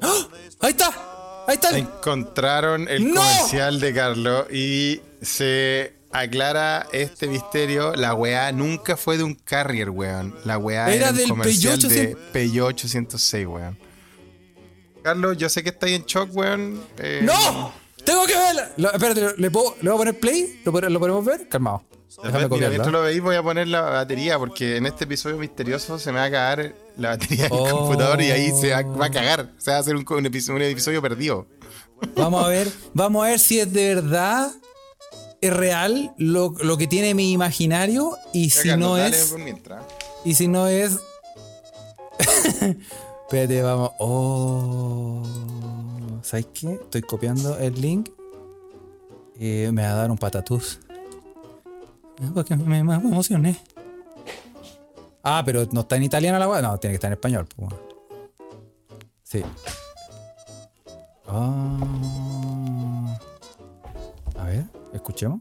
¡Ah! 0.00 0.28
¡Ahí 0.60 0.70
está! 0.70 1.44
¡Ahí 1.48 1.54
está! 1.54 1.76
Encontraron 1.78 2.88
el 2.88 3.12
¡No! 3.12 3.20
comercial 3.20 3.80
de 3.80 3.92
Carlos 3.94 4.46
y 4.52 5.00
se 5.20 5.94
aclara 6.12 6.86
este 6.92 7.26
misterio. 7.28 7.94
La 7.94 8.14
weá 8.14 8.52
nunca 8.52 8.96
fue 8.96 9.16
de 9.18 9.24
un 9.24 9.34
carrier, 9.34 9.90
weón. 9.90 10.34
La 10.44 10.58
weá 10.58 10.92
Era 10.92 11.12
del 11.12 11.28
comercial 11.28 11.78
de 11.80 12.16
Peugeot 12.32 12.68
806, 12.68 13.46
weón. 13.46 13.78
Carlos, 15.02 15.36
yo 15.36 15.48
sé 15.48 15.62
que 15.62 15.70
está 15.70 15.86
ahí 15.86 15.94
en 15.94 16.04
shock, 16.04 16.30
weón. 16.34 16.80
Eh, 16.98 17.20
¡No! 17.24 17.72
¡Tengo 18.04 18.24
que 18.26 18.34
verla! 18.34 18.70
Lo- 18.76 18.92
espérate, 18.92 19.34
¿le, 19.40 19.50
puedo, 19.50 19.76
¿le 19.80 19.90
voy 19.90 19.94
a 19.94 19.98
poner 19.98 20.20
play? 20.20 20.60
¿Lo, 20.64 20.72
pod- 20.72 20.88
lo 20.88 20.98
podemos 21.00 21.24
ver? 21.24 21.48
Calmado. 21.48 21.82
Déjame 22.22 22.46
mira, 22.48 22.68
mientras 22.68 22.92
lo 22.92 23.00
veis 23.02 23.22
voy 23.22 23.36
a 23.36 23.42
poner 23.42 23.66
la 23.68 23.80
batería 23.80 24.38
porque 24.38 24.76
en 24.76 24.84
este 24.86 25.04
episodio 25.04 25.38
misterioso 25.38 25.98
se 25.98 26.12
me 26.12 26.18
va 26.18 26.26
a 26.26 26.30
cagar 26.30 26.74
la 26.98 27.10
batería 27.10 27.44
del 27.44 27.52
Oh. 27.52 27.68
computador 27.70 28.20
y 28.20 28.30
ahí 28.30 28.52
se 28.60 28.70
va, 28.70 28.82
va 28.82 29.06
a 29.06 29.10
cagar. 29.10 29.48
Se 29.56 29.70
va 29.70 29.78
a 29.78 29.80
hacer 29.80 29.96
un, 29.96 30.04
un 30.08 30.26
episodio, 30.26 30.56
un 30.56 30.62
episodio 30.62 31.00
perdido. 31.00 31.46
Vamos 32.14 32.44
a 32.44 32.48
ver, 32.48 32.68
vamos 32.92 33.24
a 33.24 33.28
ver 33.30 33.38
si 33.40 33.60
es 33.60 33.72
de 33.72 33.94
verdad, 33.94 34.52
es 35.42 35.52
real 35.52 36.14
lo, 36.16 36.54
lo 36.60 36.78
que 36.78 36.86
tiene 36.86 37.14
mi 37.14 37.32
imaginario 37.32 38.16
y 38.32 38.50
si 38.50 38.74
no 38.76 38.96
es, 38.96 39.34
y 40.24 40.34
si 40.34 40.48
no 40.48 40.68
es, 40.68 41.00
espérate, 43.26 43.60
vamos, 43.62 43.90
oh, 43.98 45.22
¿sabes 46.22 46.46
qué? 46.54 46.74
Estoy 46.74 47.02
copiando 47.02 47.58
el 47.58 47.80
link 47.80 48.08
y 49.38 49.66
me 49.72 49.82
va 49.82 49.90
a 49.90 49.94
dar 49.94 50.10
un 50.10 50.18
patatús. 50.18 50.78
Ah, 52.22 52.30
Porque 52.32 52.54
me, 52.56 52.84
me 52.84 52.94
emocioné. 52.94 53.58
Ah, 55.24 55.42
pero 55.44 55.66
no 55.72 55.80
está 55.80 55.96
en 55.96 56.04
italiano 56.04 56.38
la 56.38 56.48
weá. 56.48 56.62
No, 56.62 56.78
tiene 56.78 56.92
que 56.92 56.96
estar 56.96 57.08
en 57.08 57.14
español. 57.14 57.46
pues. 57.56 57.72
Sí. 59.24 59.42
Ah. 61.26 63.18
A 64.38 64.44
ver, 64.44 64.64
escuchemos. 64.92 65.40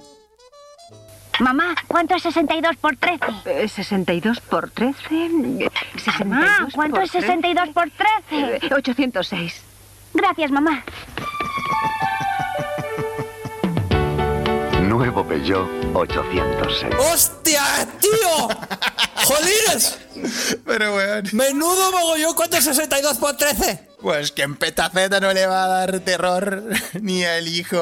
Mamá, 1.39 1.75
¿cuánto 1.87 2.15
es 2.15 2.23
62 2.23 2.75
por 2.77 2.95
13? 2.97 3.25
Eh, 3.45 3.67
62 3.67 4.39
por 4.41 4.69
13. 4.69 4.97
eh, 5.11 5.69
62 5.95 6.25
Mamá, 6.27 6.67
¿cuánto 6.73 6.95
por 6.95 7.03
es 7.03 7.11
62 7.11 7.69
por 7.69 7.89
13? 7.89 8.59
13? 8.59 8.67
Eh, 8.67 8.73
806. 8.75 9.61
Gracias, 10.13 10.51
mamá. 10.51 10.83
Nuevo 14.81 15.25
Peugeot 15.25 15.67
806. 15.95 16.95
¡Hostia, 17.13 17.63
tío! 17.99 18.49
¡Jolines! 19.23 19.97
Pero, 20.65 20.95
weón. 20.95 21.23
¡Menudo 21.31 21.91
mogollón! 21.91 22.35
¿Cuánto 22.35 22.57
es 22.57 22.65
62 22.65 23.17
por 23.17 23.37
13? 23.37 23.87
Pues 24.01 24.31
que 24.31 24.43
en 24.43 24.55
Petaceta 24.57 25.19
no 25.19 25.31
le 25.33 25.47
va 25.47 25.63
a 25.63 25.67
dar 25.67 25.99
terror 26.01 26.63
ni 27.01 27.23
al 27.23 27.47
hijo. 27.47 27.81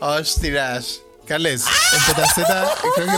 Hostias. 0.00 1.00
Carles, 1.26 1.64
en 1.64 2.14
Petaceta, 2.14 2.70
creo 2.94 3.06
que, 3.06 3.16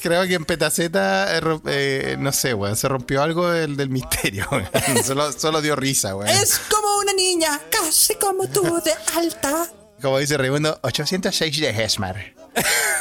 creo 0.00 0.26
que 0.26 0.34
en 0.34 0.44
Petaceta, 0.46 1.36
eh, 1.36 1.42
eh, 1.66 2.16
no 2.18 2.32
sé, 2.32 2.54
weón, 2.54 2.76
se 2.76 2.88
rompió 2.88 3.22
algo 3.22 3.50
del, 3.50 3.76
del 3.76 3.90
misterio, 3.90 4.48
weón. 4.50 4.66
Solo, 5.04 5.30
solo 5.32 5.60
dio 5.60 5.76
risa, 5.76 6.16
weón. 6.16 6.30
Es 6.30 6.58
como 6.70 6.96
una 7.00 7.12
niña, 7.12 7.60
casi 7.70 8.14
como 8.14 8.48
tú, 8.48 8.62
de 8.82 8.94
alta. 9.18 9.66
Como 10.00 10.18
dice 10.18 10.38
Raimundo, 10.38 10.78
806 10.82 11.60
de 11.60 11.68
Hesmar. 11.84 12.32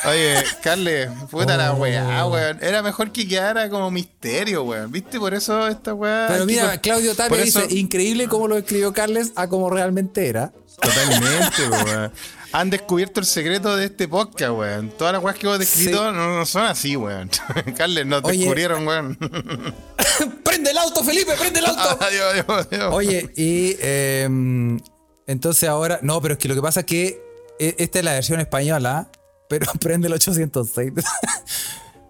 Oye, 0.06 0.43
Carles, 0.61 1.10
puta 1.30 1.56
la 1.56 1.72
weá, 1.73 2.26
weón. 2.26 2.60
Era 2.61 2.81
mejor 2.84 3.14
que 3.14 3.26
quedara 3.26 3.69
como 3.69 3.89
misterio, 3.89 4.64
weón. 4.64 4.91
¿Viste? 4.91 5.18
Por 5.18 5.34
eso 5.34 5.65
esta 5.69 5.93
weá. 5.93 6.26
Pero 6.27 6.45
mira, 6.45 6.77
Claudio 6.80 7.15
Tapia 7.15 7.41
eso- 7.41 7.61
dice, 7.61 7.76
increíble 7.76 8.27
cómo 8.27 8.49
lo 8.49 8.57
escribió 8.57 8.91
Carles 8.91 9.31
a 9.38 9.48
como 9.48 9.69
realmente 9.69 10.27
era. 10.27 10.52
Totalmente, 10.81 11.69
weón. 11.69 12.11
Han 12.53 12.69
descubierto 12.69 13.19
el 13.22 13.26
secreto 13.26 13.76
de 13.78 13.86
este 13.86 14.07
podcast, 14.07 14.52
weón. 14.52 14.90
Todas 14.98 15.14
las 15.14 15.23
weas 15.23 15.38
que 15.38 15.45
hemos 15.48 15.60
descrito 15.60 15.98
Sí. 15.99 16.03
no, 16.03 16.38
no 16.38 16.45
son 16.45 16.64
así, 16.65 16.95
weón. 16.98 17.30
Carles, 17.78 18.06
nos 18.06 18.23
Oye. 18.23 18.40
descubrieron, 18.40 18.86
weón. 18.86 19.18
¡Prende 20.44 20.72
el 20.72 20.78
auto, 20.78 21.03
Felipe! 21.03 21.32
¡Prende 21.40 21.60
el 21.60 21.65
auto! 21.65 21.82
adiós, 22.06 22.26
adiós, 22.34 22.68
adiós. 22.72 22.94
Oye, 22.94 23.32
y 23.38 23.78
em, 23.80 24.80
entonces 25.28 25.69
ahora. 25.69 25.99
No, 26.02 26.22
pero 26.22 26.34
es 26.34 26.40
que 26.40 26.48
lo 26.49 26.56
que 26.56 26.61
pasa 26.61 26.82
es 26.82 26.86
que 26.86 27.22
e- 27.60 27.76
esta 27.80 27.99
es 27.99 28.06
la 28.06 28.14
versión 28.14 28.40
española, 28.41 29.10
pero 29.48 29.72
prende 29.80 30.07
el 30.07 30.14
806. 30.14 30.91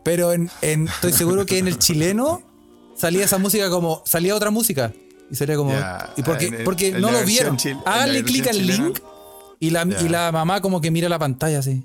pero 0.04 0.34
en, 0.34 0.50
en- 0.62 0.88
estoy 0.88 1.14
seguro 1.14 1.46
que 1.46 1.60
en 1.60 1.68
el 1.68 1.78
chileno 1.78 2.42
salía 2.98 3.26
esa 3.26 3.38
música 3.38 3.70
como. 3.70 4.02
Salía 4.06 4.36
otra 4.36 4.50
música. 4.50 4.92
Y 5.30 5.36
salía 5.36 5.56
como. 5.56 5.74
Y 6.18 6.24
porque, 6.24 6.46
el- 6.48 6.64
porque 6.64 6.92
no 6.94 7.12
lo 7.12 7.24
vieron. 7.26 7.58
Háganle 7.86 8.24
clic 8.24 8.48
al 8.48 8.66
link 8.66 9.00
y 9.62 9.70
la, 9.70 9.84
y 10.02 10.10
la 10.10 10.32
mamá 10.34 10.60
como 10.60 10.82
que 10.82 10.92
mira 10.92 11.08
la 11.08 11.18
pantalla 11.20 11.60
así. 11.60 11.84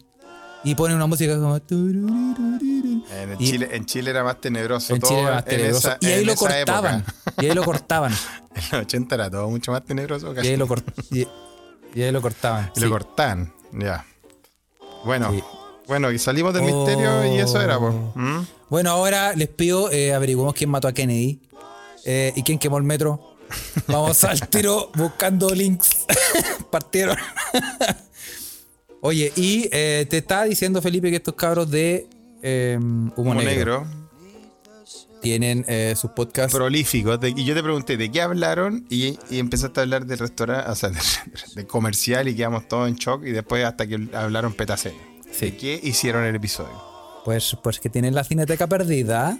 Y 0.64 0.74
pone 0.74 0.96
una 0.96 1.06
música 1.06 1.38
como. 1.38 1.54
En, 1.56 3.36
y- 3.38 3.50
Chile, 3.50 3.68
en 3.72 3.86
Chile 3.86 4.10
era 4.10 4.24
más 4.24 4.40
tenebroso 4.40 4.94
En 4.94 5.00
todo. 5.00 5.10
Chile 5.10 5.22
era 5.22 5.30
más 5.36 5.44
en 5.44 5.48
tenebroso. 5.48 5.88
esa- 5.88 5.98
y 6.00 6.06
ahí 6.06 6.20
en 6.20 6.26
lo 6.26 6.32
esa 6.32 6.40
cortaban. 6.40 7.00
época. 7.00 7.14
Y 7.42 7.46
ahí 7.46 7.54
lo 7.54 7.64
cortaban. 7.64 8.12
En 8.56 8.62
los 8.72 8.80
80 8.86 9.14
era 9.14 9.30
todo 9.30 9.50
mucho 9.50 9.70
más 9.70 9.84
tenebroso. 9.84 10.34
Y 10.34 10.38
ahí 10.46 10.56
lo, 10.56 10.66
y, 11.10 11.26
y 11.94 12.02
ahí 12.02 12.10
lo 12.10 12.22
cortaban. 12.22 12.70
Y 12.74 12.80
sí. 12.80 12.84
lo 12.86 12.90
cortaban, 12.90 13.52
ya. 13.72 14.04
Bueno, 15.04 15.30
Sí. 15.30 15.42
bueno, 15.86 16.10
y 16.10 16.18
salimos 16.18 16.54
del 16.54 16.62
Oh. 16.64 16.84
misterio 16.86 17.34
y 17.34 17.38
eso 17.38 17.60
era, 17.60 17.78
pues. 17.78 17.94
¿Mm? 18.14 18.40
Bueno, 18.70 18.90
ahora 18.90 19.34
les 19.34 19.48
pido, 19.48 19.92
eh, 19.92 20.14
averiguemos 20.14 20.54
quién 20.54 20.70
mató 20.70 20.88
a 20.88 20.92
Kennedy 20.92 21.42
eh, 22.06 22.32
y 22.34 22.42
quién 22.42 22.58
quemó 22.58 22.78
el 22.78 22.84
metro. 22.84 23.35
Vamos 23.88 24.22
al 24.24 24.48
tiro 24.48 24.90
buscando 24.94 25.50
links. 25.50 26.06
Partieron. 26.70 27.16
Oye, 29.00 29.32
y 29.36 29.68
eh, 29.72 30.06
te 30.08 30.18
estaba 30.18 30.44
diciendo, 30.44 30.82
Felipe, 30.82 31.10
que 31.10 31.16
estos 31.16 31.34
cabros 31.34 31.70
de 31.70 32.06
eh, 32.42 32.76
Humo, 32.80 33.12
Humo 33.16 33.34
Negro, 33.34 33.84
negro. 33.84 33.86
tienen 35.20 35.64
eh, 35.68 35.94
sus 35.96 36.10
podcasts. 36.10 36.54
prolíficos. 36.54 37.20
de- 37.20 37.30
y 37.36 37.44
yo 37.44 37.54
te 37.54 37.62
pregunté 37.62 37.96
de 37.96 38.10
qué 38.10 38.20
hablaron 38.22 38.84
y, 38.88 39.18
y 39.30 39.38
empezaste 39.38 39.80
a 39.80 39.82
hablar 39.84 40.06
del 40.06 40.18
restaurante, 40.18 40.70
o 40.70 40.74
sea, 40.74 40.88
de, 40.90 40.98
de 41.54 41.66
comercial 41.66 42.26
y 42.28 42.34
quedamos 42.34 42.66
todos 42.68 42.88
en 42.88 42.96
shock 42.96 43.24
y 43.26 43.30
después 43.32 43.64
hasta 43.64 43.86
que 43.86 44.08
hablaron 44.12 44.54
petacena. 44.54 44.96
Sí. 45.30 45.46
¿De 45.50 45.56
qué 45.56 45.80
hicieron 45.82 46.24
el 46.24 46.34
episodio? 46.34 46.82
Pues, 47.24 47.56
pues 47.62 47.78
que 47.80 47.90
tienen 47.90 48.14
la 48.14 48.24
Cineteca 48.24 48.66
Perdida, 48.66 49.38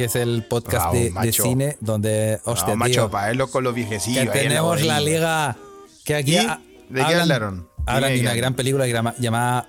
que 0.00 0.06
es 0.06 0.16
el 0.16 0.44
podcast 0.44 0.94
de, 0.94 1.30
cine 1.32 1.76
donde, 1.80 2.40
hostia, 2.46 2.70
no, 2.70 2.76
macho, 2.76 2.92
tío, 2.92 3.10
para 3.10 3.26
verlo 3.26 3.50
con 3.50 3.62
los 3.64 3.74
viejecillos. 3.74 4.24
que 4.24 4.30
tenemos 4.38 4.80
la 4.82 4.98
liga 4.98 5.58
que 6.06 6.14
aquí 6.14 6.32
¿Y 6.32 6.38
ha- 6.38 6.58
de 6.88 7.04
qué 7.04 7.14
hablaron? 7.16 7.68
hablan 7.84 8.14
de 8.14 8.20
una 8.20 8.34
gran 8.34 8.54
película 8.54 8.86
llamada 9.18 9.68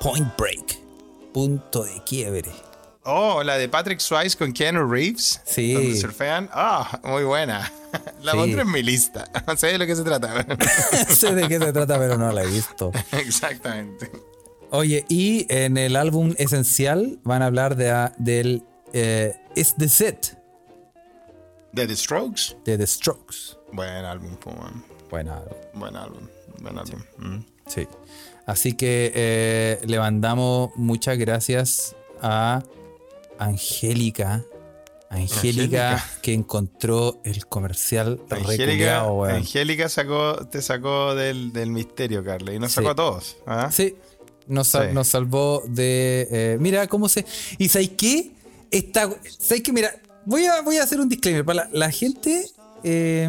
Point 0.00 0.36
Break 0.38 0.78
punto 1.34 1.82
de 1.82 2.00
quiebre 2.04 2.48
Oh, 3.02 3.42
la 3.42 3.56
de 3.56 3.68
Patrick 3.68 3.98
Swayze 3.98 4.36
con 4.36 4.52
Keanu 4.52 4.86
Reeves. 4.86 5.40
Sí. 5.46 5.72
Donde 5.72 5.96
surfean. 5.98 6.50
Ah, 6.52 7.00
muy 7.02 7.24
buena. 7.24 7.72
La 8.22 8.32
Sí. 8.32 8.38
pondré 8.38 8.60
en 8.60 8.70
mi 8.70 8.82
lista. 8.82 9.24
No 9.46 9.56
sé 9.56 9.68
de 9.68 9.78
lo 9.78 9.86
que 9.86 9.96
se 9.96 10.04
trata. 10.04 10.46
sé 11.08 11.34
de 11.34 11.48
qué 11.48 11.58
se 11.58 11.72
trata 11.72 11.98
pero 11.98 12.18
no 12.18 12.30
la 12.30 12.42
he 12.44 12.46
visto 12.46 12.92
Exactamente. 13.12 14.12
oye 14.70 15.06
y 15.08 15.46
en 15.48 15.76
el 15.78 15.96
álbum 15.96 16.34
esencial 16.38 17.18
van 17.24 17.42
a 17.42 17.46
hablar 17.46 17.74
de, 17.74 18.10
del 18.18 18.62
eh, 18.92 19.34
It's 19.54 19.74
the 19.76 19.88
Set 19.88 20.36
De 21.72 21.86
The 21.86 21.96
Strokes. 21.96 22.56
de 22.64 22.76
The 22.78 22.86
Strokes 22.86 23.56
Buen 23.72 24.04
álbum, 24.04 24.36
po, 24.36 24.50
man. 24.52 24.84
bueno 25.10 25.42
Buen 25.74 25.96
álbum. 25.96 26.26
Buen 26.60 26.78
álbum. 26.78 27.00
Mm. 27.18 27.44
Sí. 27.66 27.86
Así 28.46 28.72
que 28.72 29.12
eh, 29.14 29.80
le 29.86 29.98
mandamos 29.98 30.70
muchas 30.76 31.16
gracias 31.18 31.94
a 32.20 32.62
Angélica. 33.38 34.44
Angélica, 35.08 36.04
que 36.22 36.32
encontró 36.34 37.20
el 37.24 37.46
comercial 37.46 38.20
Angélica. 38.30 39.02
Angélica 39.34 39.88
sacó, 39.88 40.46
te 40.46 40.62
sacó 40.62 41.14
del, 41.14 41.52
del 41.52 41.70
misterio, 41.70 42.22
Carla. 42.24 42.52
Y 42.54 42.58
nos 42.58 42.70
Sí. 42.70 42.76
sacó 42.76 42.90
a 42.90 42.94
todos. 42.94 43.36
¿ah? 43.46 43.70
Sí, 43.72 43.96
nos, 44.46 44.68
Sí. 44.68 44.78
nos 44.92 45.08
salvó 45.08 45.62
de. 45.66 46.28
eh, 46.30 46.56
mira 46.60 46.86
cómo 46.86 47.08
se. 47.08 47.24
¿Y 47.58 47.68
sabéis 47.68 47.90
qué? 47.96 48.30
Está, 48.70 49.10
¿Sabéis 49.38 49.62
qué? 49.64 49.72
Mira, 49.72 49.92
voy 50.24 50.46
a, 50.46 50.60
voy 50.62 50.76
a 50.76 50.82
hacer 50.84 51.00
un 51.00 51.08
disclaimer. 51.08 51.44
Para 51.44 51.64
la, 51.64 51.70
la 51.72 51.90
gente 51.90 52.46
eh, 52.84 53.28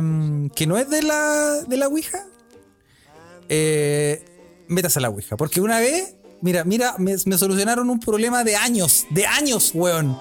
que 0.56 0.68
no 0.68 0.78
es 0.78 0.90
de 0.90 1.02
la, 1.02 1.62
de 1.68 1.78
la 1.78 1.88
Ouija, 1.88 2.26
eh, 3.50 4.24
métase 4.68 5.00
a 5.00 5.02
la 5.02 5.10
Ouija. 5.10 5.38
Porque 5.38 5.62
una 5.62 5.80
vez, 5.80 6.16
mira, 6.42 6.64
mira, 6.64 6.96
me, 6.98 7.16
me 7.26 7.38
solucionaron 7.38 7.90
un 7.90 8.00
problema 8.00 8.44
de 8.44 8.56
años. 8.56 9.06
De 9.10 9.26
años, 9.26 9.72
weón. 9.74 10.18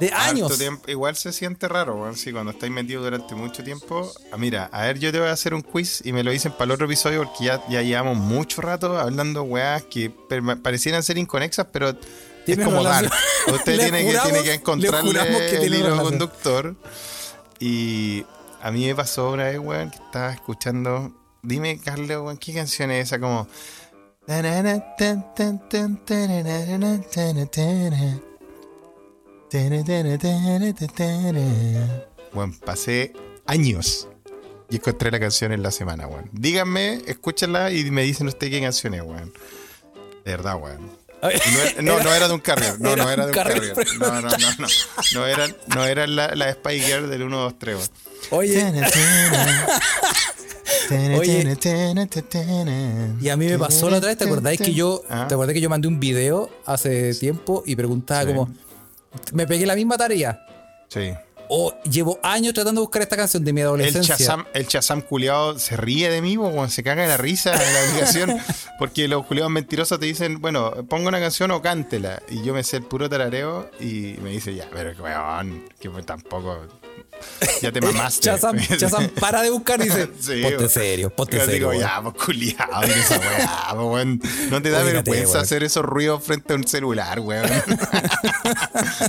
De 0.00 0.10
años. 0.12 0.58
tiempo- 0.58 0.90
igual 0.90 1.14
se 1.16 1.32
siente 1.32 1.68
raro, 1.68 1.94
weón. 2.02 2.16
Sí, 2.16 2.32
cuando 2.32 2.50
estáis 2.50 2.72
metidos 2.72 3.04
durante 3.04 3.34
mucho 3.34 3.62
tiempo. 3.62 4.10
Ah, 4.32 4.36
mira, 4.36 4.68
a 4.72 4.82
ver, 4.82 4.98
yo 4.98 5.12
te 5.12 5.18
voy 5.20 5.28
a 5.28 5.32
hacer 5.32 5.54
un 5.54 5.62
quiz 5.62 6.00
y 6.04 6.12
me 6.12 6.24
lo 6.24 6.30
dicen 6.32 6.52
para 6.52 6.64
el 6.64 6.70
otro 6.72 6.86
episodio 6.86 7.24
porque 7.24 7.44
ya, 7.44 7.62
ya 7.68 7.80
llevamos 7.82 8.16
mucho 8.16 8.60
rato 8.60 8.98
hablando 8.98 9.42
weas 9.44 9.84
que 9.84 10.10
parecieran 10.62 11.02
ser 11.04 11.16
inconexas, 11.18 11.66
pero 11.72 11.96
es 12.52 12.58
como 12.58 12.82
dar. 12.82 13.10
Usted 13.52 13.78
tiene 13.78 14.04
que, 14.04 14.18
tiene 14.18 14.42
que 14.42 14.48
le 14.48 14.54
encontrarle 14.54 15.12
que 15.50 15.56
el 15.64 15.74
hilo 15.74 16.02
conductor. 16.02 16.76
Y 17.58 18.24
a 18.62 18.70
mí 18.70 18.86
me 18.86 18.94
pasó 18.94 19.30
una 19.30 19.44
vez, 19.44 19.58
weón, 19.58 19.90
que 19.90 19.96
estaba 19.96 20.32
escuchando. 20.32 21.12
Dime, 21.42 21.78
Carlos, 21.78 22.22
weón, 22.24 22.36
¿qué 22.38 22.54
canción 22.54 22.90
es 22.90 23.08
esa? 23.08 23.18
Como. 23.18 23.46
Bueno, 32.32 32.54
pasé 32.64 33.12
años 33.46 34.08
y 34.70 34.76
encontré 34.76 35.10
la 35.10 35.20
canción 35.20 35.52
en 35.52 35.62
la 35.62 35.70
semana, 35.70 36.06
weón. 36.06 36.28
Díganme, 36.32 37.02
escúchenla 37.06 37.70
y 37.70 37.90
me 37.90 38.02
dicen 38.02 38.26
ustedes 38.26 38.52
qué 38.52 38.60
canción 38.60 38.94
es, 38.94 39.02
weón. 39.02 39.32
De 40.24 40.30
verdad, 40.30 40.56
weón. 40.56 41.03
No, 41.82 42.00
no, 42.02 42.14
era 42.14 42.28
de 42.28 42.34
un 42.34 42.40
carrier. 42.40 42.80
No, 42.80 42.94
no 42.96 43.08
era 43.10 43.24
de 43.26 43.30
un 43.30 43.34
Carrier. 43.34 43.74
No, 43.98 44.20
no, 44.20 44.28
no, 44.28 44.36
no. 44.58 44.66
No 45.14 45.26
eran, 45.26 45.56
no 45.74 45.84
eran 45.86 46.16
la, 46.16 46.34
la 46.34 46.52
Spy 46.52 46.80
Girl 46.80 47.08
del 47.10 47.22
1, 47.22 47.36
2, 47.38 47.58
3, 47.58 47.76
weón. 47.76 47.88
Oye, 48.30 48.72
Oye. 51.18 51.56
y 53.20 53.28
a 53.28 53.36
mí 53.36 53.46
me 53.46 53.58
pasó 53.58 53.90
la 53.90 53.98
otra 53.98 54.08
vez, 54.08 54.18
¿te 54.18 54.24
acordáis 54.24 54.60
que 54.60 54.72
yo, 54.74 55.02
Ah. 55.08 55.26
te 55.28 55.34
acordás 55.34 55.54
que 55.54 55.60
yo 55.60 55.68
mandé 55.70 55.88
un 55.88 56.00
video 56.00 56.50
hace 56.66 57.14
tiempo 57.14 57.62
y 57.66 57.76
preguntaba 57.76 58.22
Sí. 58.22 58.28
como, 58.28 58.48
me 59.32 59.46
pegué 59.46 59.66
la 59.66 59.74
misma 59.76 59.96
tarea? 59.96 60.40
Sí. 60.88 61.12
O 61.48 61.74
llevo 61.82 62.18
años 62.22 62.54
tratando 62.54 62.80
de 62.80 62.84
buscar 62.84 63.02
esta 63.02 63.16
canción 63.16 63.44
de 63.44 63.52
mi 63.52 63.60
El 63.60 63.66
adolescencia. 63.68 64.16
Chazam, 64.16 64.44
el 64.52 64.66
Chazam 64.66 65.00
culiado 65.00 65.58
se 65.58 65.76
ríe 65.76 66.10
de 66.10 66.20
mí 66.20 66.36
cuando 66.36 66.68
se 66.68 66.82
caga 66.82 67.02
de 67.02 67.08
la 67.08 67.16
risa 67.16 67.52
en 67.52 67.72
la 67.72 67.88
aplicación. 67.88 68.38
Porque 68.78 69.08
los 69.08 69.26
culiados 69.26 69.52
mentirosos 69.52 69.98
te 69.98 70.06
dicen, 70.06 70.40
bueno, 70.40 70.72
ponga 70.88 71.08
una 71.08 71.20
canción 71.20 71.50
o 71.50 71.62
cántela. 71.62 72.22
Y 72.28 72.42
yo 72.42 72.54
me 72.54 72.62
sé 72.62 72.78
el 72.78 72.84
puro 72.84 73.08
tarareo 73.08 73.70
y 73.80 74.16
me 74.22 74.30
dice, 74.30 74.54
ya, 74.54 74.68
pero 74.72 74.92
weón, 75.02 75.64
que 75.78 75.88
tampoco. 76.02 76.66
Ya 77.62 77.72
te 77.72 77.80
mamaste. 77.82 78.20
Chazam, 78.22 78.56
Chazam 78.58 79.08
para 79.20 79.42
de 79.42 79.50
buscar 79.50 79.80
y 79.80 79.84
dice, 79.84 80.08
Sí, 80.20 80.42
ponte 80.42 80.68
serio, 80.68 81.10
ponte 81.10 81.36
Yo 81.36 81.44
serio. 81.44 81.54
digo, 81.54 81.68
weón". 81.70 81.80
ya, 81.82 82.02
pues 82.02 82.14
culiado, 82.24 82.72
pues, 82.80 83.76
weón. 83.76 84.20
No 84.50 84.62
te 84.62 84.70
da 84.70 84.82
vergüenza 84.82 85.32
weón. 85.32 85.42
hacer 85.42 85.62
esos 85.62 85.84
ruidos 85.84 86.22
frente 86.24 86.52
a 86.52 86.56
un 86.56 86.66
celular, 86.66 87.20
weón. 87.20 87.48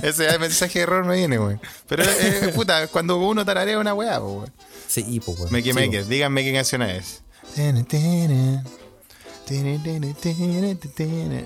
Ese 0.02 0.38
mensaje 0.38 0.78
de 0.78 0.82
error 0.84 1.04
me 1.04 1.16
viene, 1.16 1.38
weón. 1.38 1.60
Pero, 1.88 2.04
eh, 2.04 2.52
puta, 2.54 2.88
cuando 2.88 3.16
uno 3.18 3.44
tararea 3.44 3.78
una 3.78 3.94
weá, 3.94 4.18
pues, 4.20 4.32
weón. 4.34 4.52
Sí, 4.86 5.20
pues, 5.24 5.38
weón. 5.38 5.52
Me 5.52 5.62
quemé, 5.62 5.84
Sí, 5.84 5.90
que 5.90 5.96
weón. 5.98 6.08
díganme 6.08 6.44
qué 6.44 6.52
canción 6.52 6.82
es. 6.82 7.22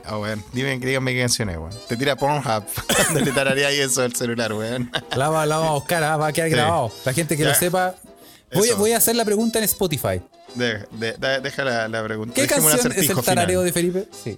Ah, 0.05 0.19
weón, 0.19 0.43
dime, 0.53 0.79
díganme 0.79 1.13
qué 1.13 1.21
canción 1.21 1.51
es, 1.51 1.57
weón. 1.59 1.73
Te 1.89 1.97
tira 1.97 2.17
Pornhub 2.17 2.65
cuando 2.97 3.21
le 3.21 3.33
tararea 3.33 3.69
ahí 3.69 3.79
eso 3.81 4.03
al 4.03 4.15
celular, 4.15 4.53
weón. 4.53 4.91
La, 5.17 5.29
va- 5.29 5.47
la 5.47 5.57
a 5.57 5.71
buscar, 5.73 6.03
va 6.03 6.27
a 6.29 6.33
quedar 6.33 6.49
grabado. 6.51 6.93
La 7.05 7.13
gente 7.13 7.37
que 7.37 7.45
lo 7.45 7.55
sepa. 7.55 7.95
Voy, 8.77 8.93
a 8.93 8.97
hacer 8.97 9.15
la 9.17 9.25
pregunta 9.25 9.59
en 9.59 9.65
Spotify. 9.65 10.21
De- 10.55 10.85
de- 10.93 11.13
de- 11.13 11.41
deja 11.41 11.63
la, 11.63 11.87
la 11.89 12.03
pregunta. 12.03 12.35
¿Qué 12.35 12.47
canción 12.49 12.93
es 12.93 13.09
el 13.11 13.17
tarareo 13.23 13.63
de 13.63 13.73
Felipe? 13.73 14.09
Sí, 14.25 14.37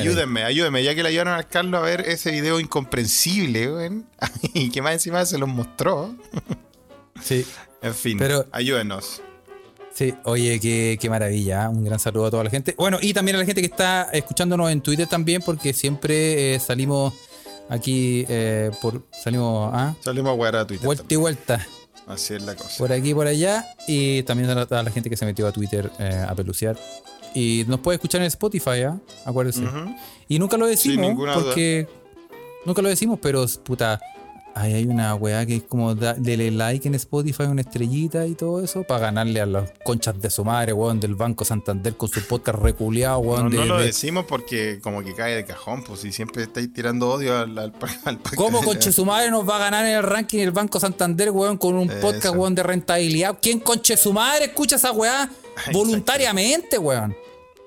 ayúdenme, 0.00 0.42
ayúdenme, 0.42 0.82
ya 0.82 0.94
que 0.96 1.02
le 1.04 1.10
ayudaron 1.10 1.34
al 1.34 1.46
Carlos 1.46 1.80
a 1.80 1.84
ver 1.84 2.00
ese 2.08 2.32
video 2.32 2.58
incomprensible, 2.58 3.72
weón. 3.72 4.06
Y 4.54 4.70
que 4.70 4.82
más 4.82 4.94
encima 4.94 5.24
se 5.26 5.38
los 5.38 5.48
mostró. 5.48 6.14
Sí. 7.22 7.46
En 7.82 7.94
fin, 7.94 8.18
Pero- 8.18 8.46
ayúdenos. 8.52 9.22
Sí, 9.94 10.14
oye, 10.24 10.58
qué, 10.58 10.98
qué 11.00 11.10
maravilla. 11.10 11.64
¿eh? 11.64 11.68
Un 11.68 11.84
gran 11.84 11.98
saludo 11.98 12.26
a 12.26 12.30
toda 12.30 12.44
la 12.44 12.50
gente. 12.50 12.74
Bueno, 12.78 12.98
y 13.00 13.12
también 13.12 13.36
a 13.36 13.40
la 13.40 13.44
gente 13.44 13.60
que 13.60 13.66
está 13.66 14.08
escuchándonos 14.12 14.70
en 14.70 14.80
Twitter 14.80 15.06
también, 15.06 15.42
porque 15.42 15.72
siempre 15.72 16.54
eh, 16.54 16.60
salimos 16.60 17.12
aquí 17.68 18.24
eh, 18.28 18.70
por. 18.80 19.02
Salimos 19.10 19.70
ah, 19.72 19.94
Salimos 20.00 20.38
a 20.38 20.60
a 20.60 20.66
Twitter. 20.66 20.86
vuelta 20.86 21.04
y 21.08 21.16
vuelta. 21.16 21.66
Así 22.06 22.34
es 22.34 22.42
la 22.42 22.56
cosa. 22.56 22.76
por 22.78 22.92
aquí 22.92 23.10
y 23.10 23.14
por 23.14 23.26
allá. 23.26 23.66
Y 23.86 24.22
también 24.24 24.50
a 24.50 24.54
la, 24.54 24.62
a 24.62 24.82
la 24.82 24.90
gente 24.90 25.08
que 25.10 25.16
se 25.16 25.24
metió 25.24 25.46
a 25.46 25.52
Twitter 25.52 25.90
a 26.28 26.34
peluciar. 26.34 26.76
Y 27.34 27.64
nos 27.68 27.80
puede 27.80 27.96
escuchar 27.96 28.20
en 28.20 28.26
Spotify, 28.26 28.82
¿ah? 28.82 28.98
Acuérdense. 29.24 29.62
Y 30.28 30.38
nunca 30.38 30.56
lo 30.56 30.66
decimos 30.66 31.16
duda. 31.16 31.34
porque. 31.34 31.86
Nunca 32.64 32.80
lo 32.82 32.88
decimos, 32.88 33.18
pero 33.20 33.44
puta. 33.64 34.00
Ahí 34.54 34.74
hay 34.74 34.86
una 34.86 35.14
weá 35.14 35.46
que 35.46 35.56
es 35.56 35.62
como 35.62 35.94
da- 35.94 36.14
dele 36.14 36.50
like 36.50 36.86
en 36.86 36.94
Spotify, 36.94 37.44
una 37.44 37.62
estrellita 37.62 38.26
y 38.26 38.34
todo 38.34 38.62
eso, 38.62 38.82
para 38.84 39.00
ganarle 39.06 39.40
a 39.40 39.46
las 39.46 39.70
conchas 39.82 40.20
de 40.20 40.28
su 40.28 40.44
madre, 40.44 40.72
weón, 40.74 41.00
del 41.00 41.14
Banco 41.14 41.44
Santander 41.44 41.96
con 41.96 42.08
su 42.10 42.20
podcast 42.26 42.58
reculeado, 42.58 43.18
weón. 43.20 43.44
No, 43.44 43.50
de- 43.50 43.56
no 43.56 43.64
lo 43.64 43.78
de- 43.78 43.86
decimos 43.86 44.26
porque 44.28 44.78
como 44.82 45.02
que 45.02 45.14
cae 45.14 45.34
de 45.36 45.44
cajón, 45.46 45.82
pues 45.84 46.00
si 46.00 46.12
siempre 46.12 46.42
estáis 46.42 46.72
tirando 46.72 47.08
odio 47.10 47.38
al, 47.38 47.56
al, 47.58 47.72
al. 48.04 48.18
¿Cómo 48.36 48.62
conche 48.62 48.92
su 48.92 49.06
madre 49.06 49.30
nos 49.30 49.48
va 49.48 49.56
a 49.56 49.60
ganar 49.60 49.86
en 49.86 49.92
el 49.96 50.02
ranking 50.02 50.40
el 50.40 50.50
Banco 50.52 50.78
Santander, 50.78 51.30
weón, 51.30 51.56
con 51.56 51.74
un 51.76 51.88
podcast, 51.88 52.26
Eso. 52.26 52.32
weón, 52.32 52.54
de 52.54 52.62
rentabilidad? 52.62 53.38
¿Quién 53.40 53.58
conche 53.60 53.96
su 53.96 54.12
madre 54.12 54.44
escucha 54.46 54.76
esa 54.76 54.92
weá 54.92 55.30
voluntariamente, 55.72 56.78
weón? 56.78 57.14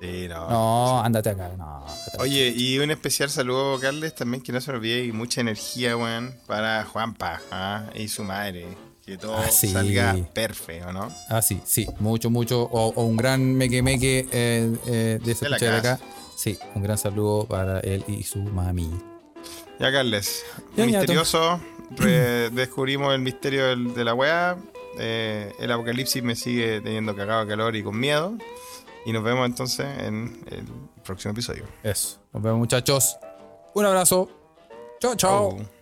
Sí, 0.00 0.26
no. 0.28 0.48
No, 0.50 1.00
ándate 1.00 1.30
acá, 1.30 1.50
no. 1.56 1.84
Oye, 2.18 2.52
y 2.54 2.78
un 2.78 2.90
especial 2.90 3.30
saludo, 3.30 3.80
Carles, 3.80 4.14
también 4.14 4.42
que 4.42 4.52
no 4.52 4.60
se 4.60 4.70
olvide 4.70 5.04
y 5.04 5.12
mucha 5.12 5.40
energía, 5.40 5.96
weón, 5.96 6.34
para 6.46 6.84
Juanpa 6.84 7.40
¿ah? 7.50 7.84
y 7.94 8.08
su 8.08 8.22
madre. 8.24 8.66
Que 9.06 9.16
todo 9.16 9.36
Ah, 9.38 9.48
sí. 9.50 9.68
salga 9.68 10.16
perfecto, 10.34 10.92
¿no? 10.92 11.08
Ah, 11.28 11.40
sí, 11.40 11.60
sí, 11.64 11.86
mucho, 12.00 12.28
mucho. 12.28 12.62
O, 12.62 12.88
o 12.88 13.04
un 13.04 13.16
gran 13.16 13.54
meque 13.54 13.80
meque 13.80 14.26
eh, 14.32 14.76
eh, 14.86 15.18
de 15.24 15.32
esa 15.32 15.48
De 15.48 15.58
de 15.58 15.68
acá. 15.76 16.00
Sí, 16.36 16.58
un 16.74 16.82
gran 16.82 16.98
saludo 16.98 17.46
para 17.46 17.78
él 17.80 18.04
y 18.08 18.24
su 18.24 18.40
mami. 18.40 18.90
Ya, 19.78 19.92
Carles, 19.92 20.44
Ya, 20.76 20.86
misterioso. 20.86 21.60
descubrimos 22.52 23.14
el 23.14 23.20
misterio 23.20 23.76
de 23.76 24.04
la 24.04 24.12
weá. 24.12 24.56
Eh, 24.98 25.52
el 25.60 25.70
apocalipsis 25.70 26.22
me 26.22 26.34
sigue 26.34 26.80
teniendo 26.80 27.14
cagado 27.14 27.42
de 27.44 27.48
calor 27.48 27.76
y 27.76 27.82
con 27.82 27.98
miedo. 27.98 28.36
Y 29.06 29.12
nos 29.12 29.22
vemos 29.22 29.46
entonces 29.46 29.86
en 30.00 30.44
el 30.50 30.66
próximo 31.04 31.30
episodio. 31.30 31.64
Eso. 31.84 32.18
Nos 32.32 32.42
vemos, 32.42 32.58
muchachos. 32.58 33.16
Un 33.74 33.86
abrazo. 33.86 34.28
Chao, 35.00 35.14
chao. 35.14 35.56
Chau. 35.56 35.75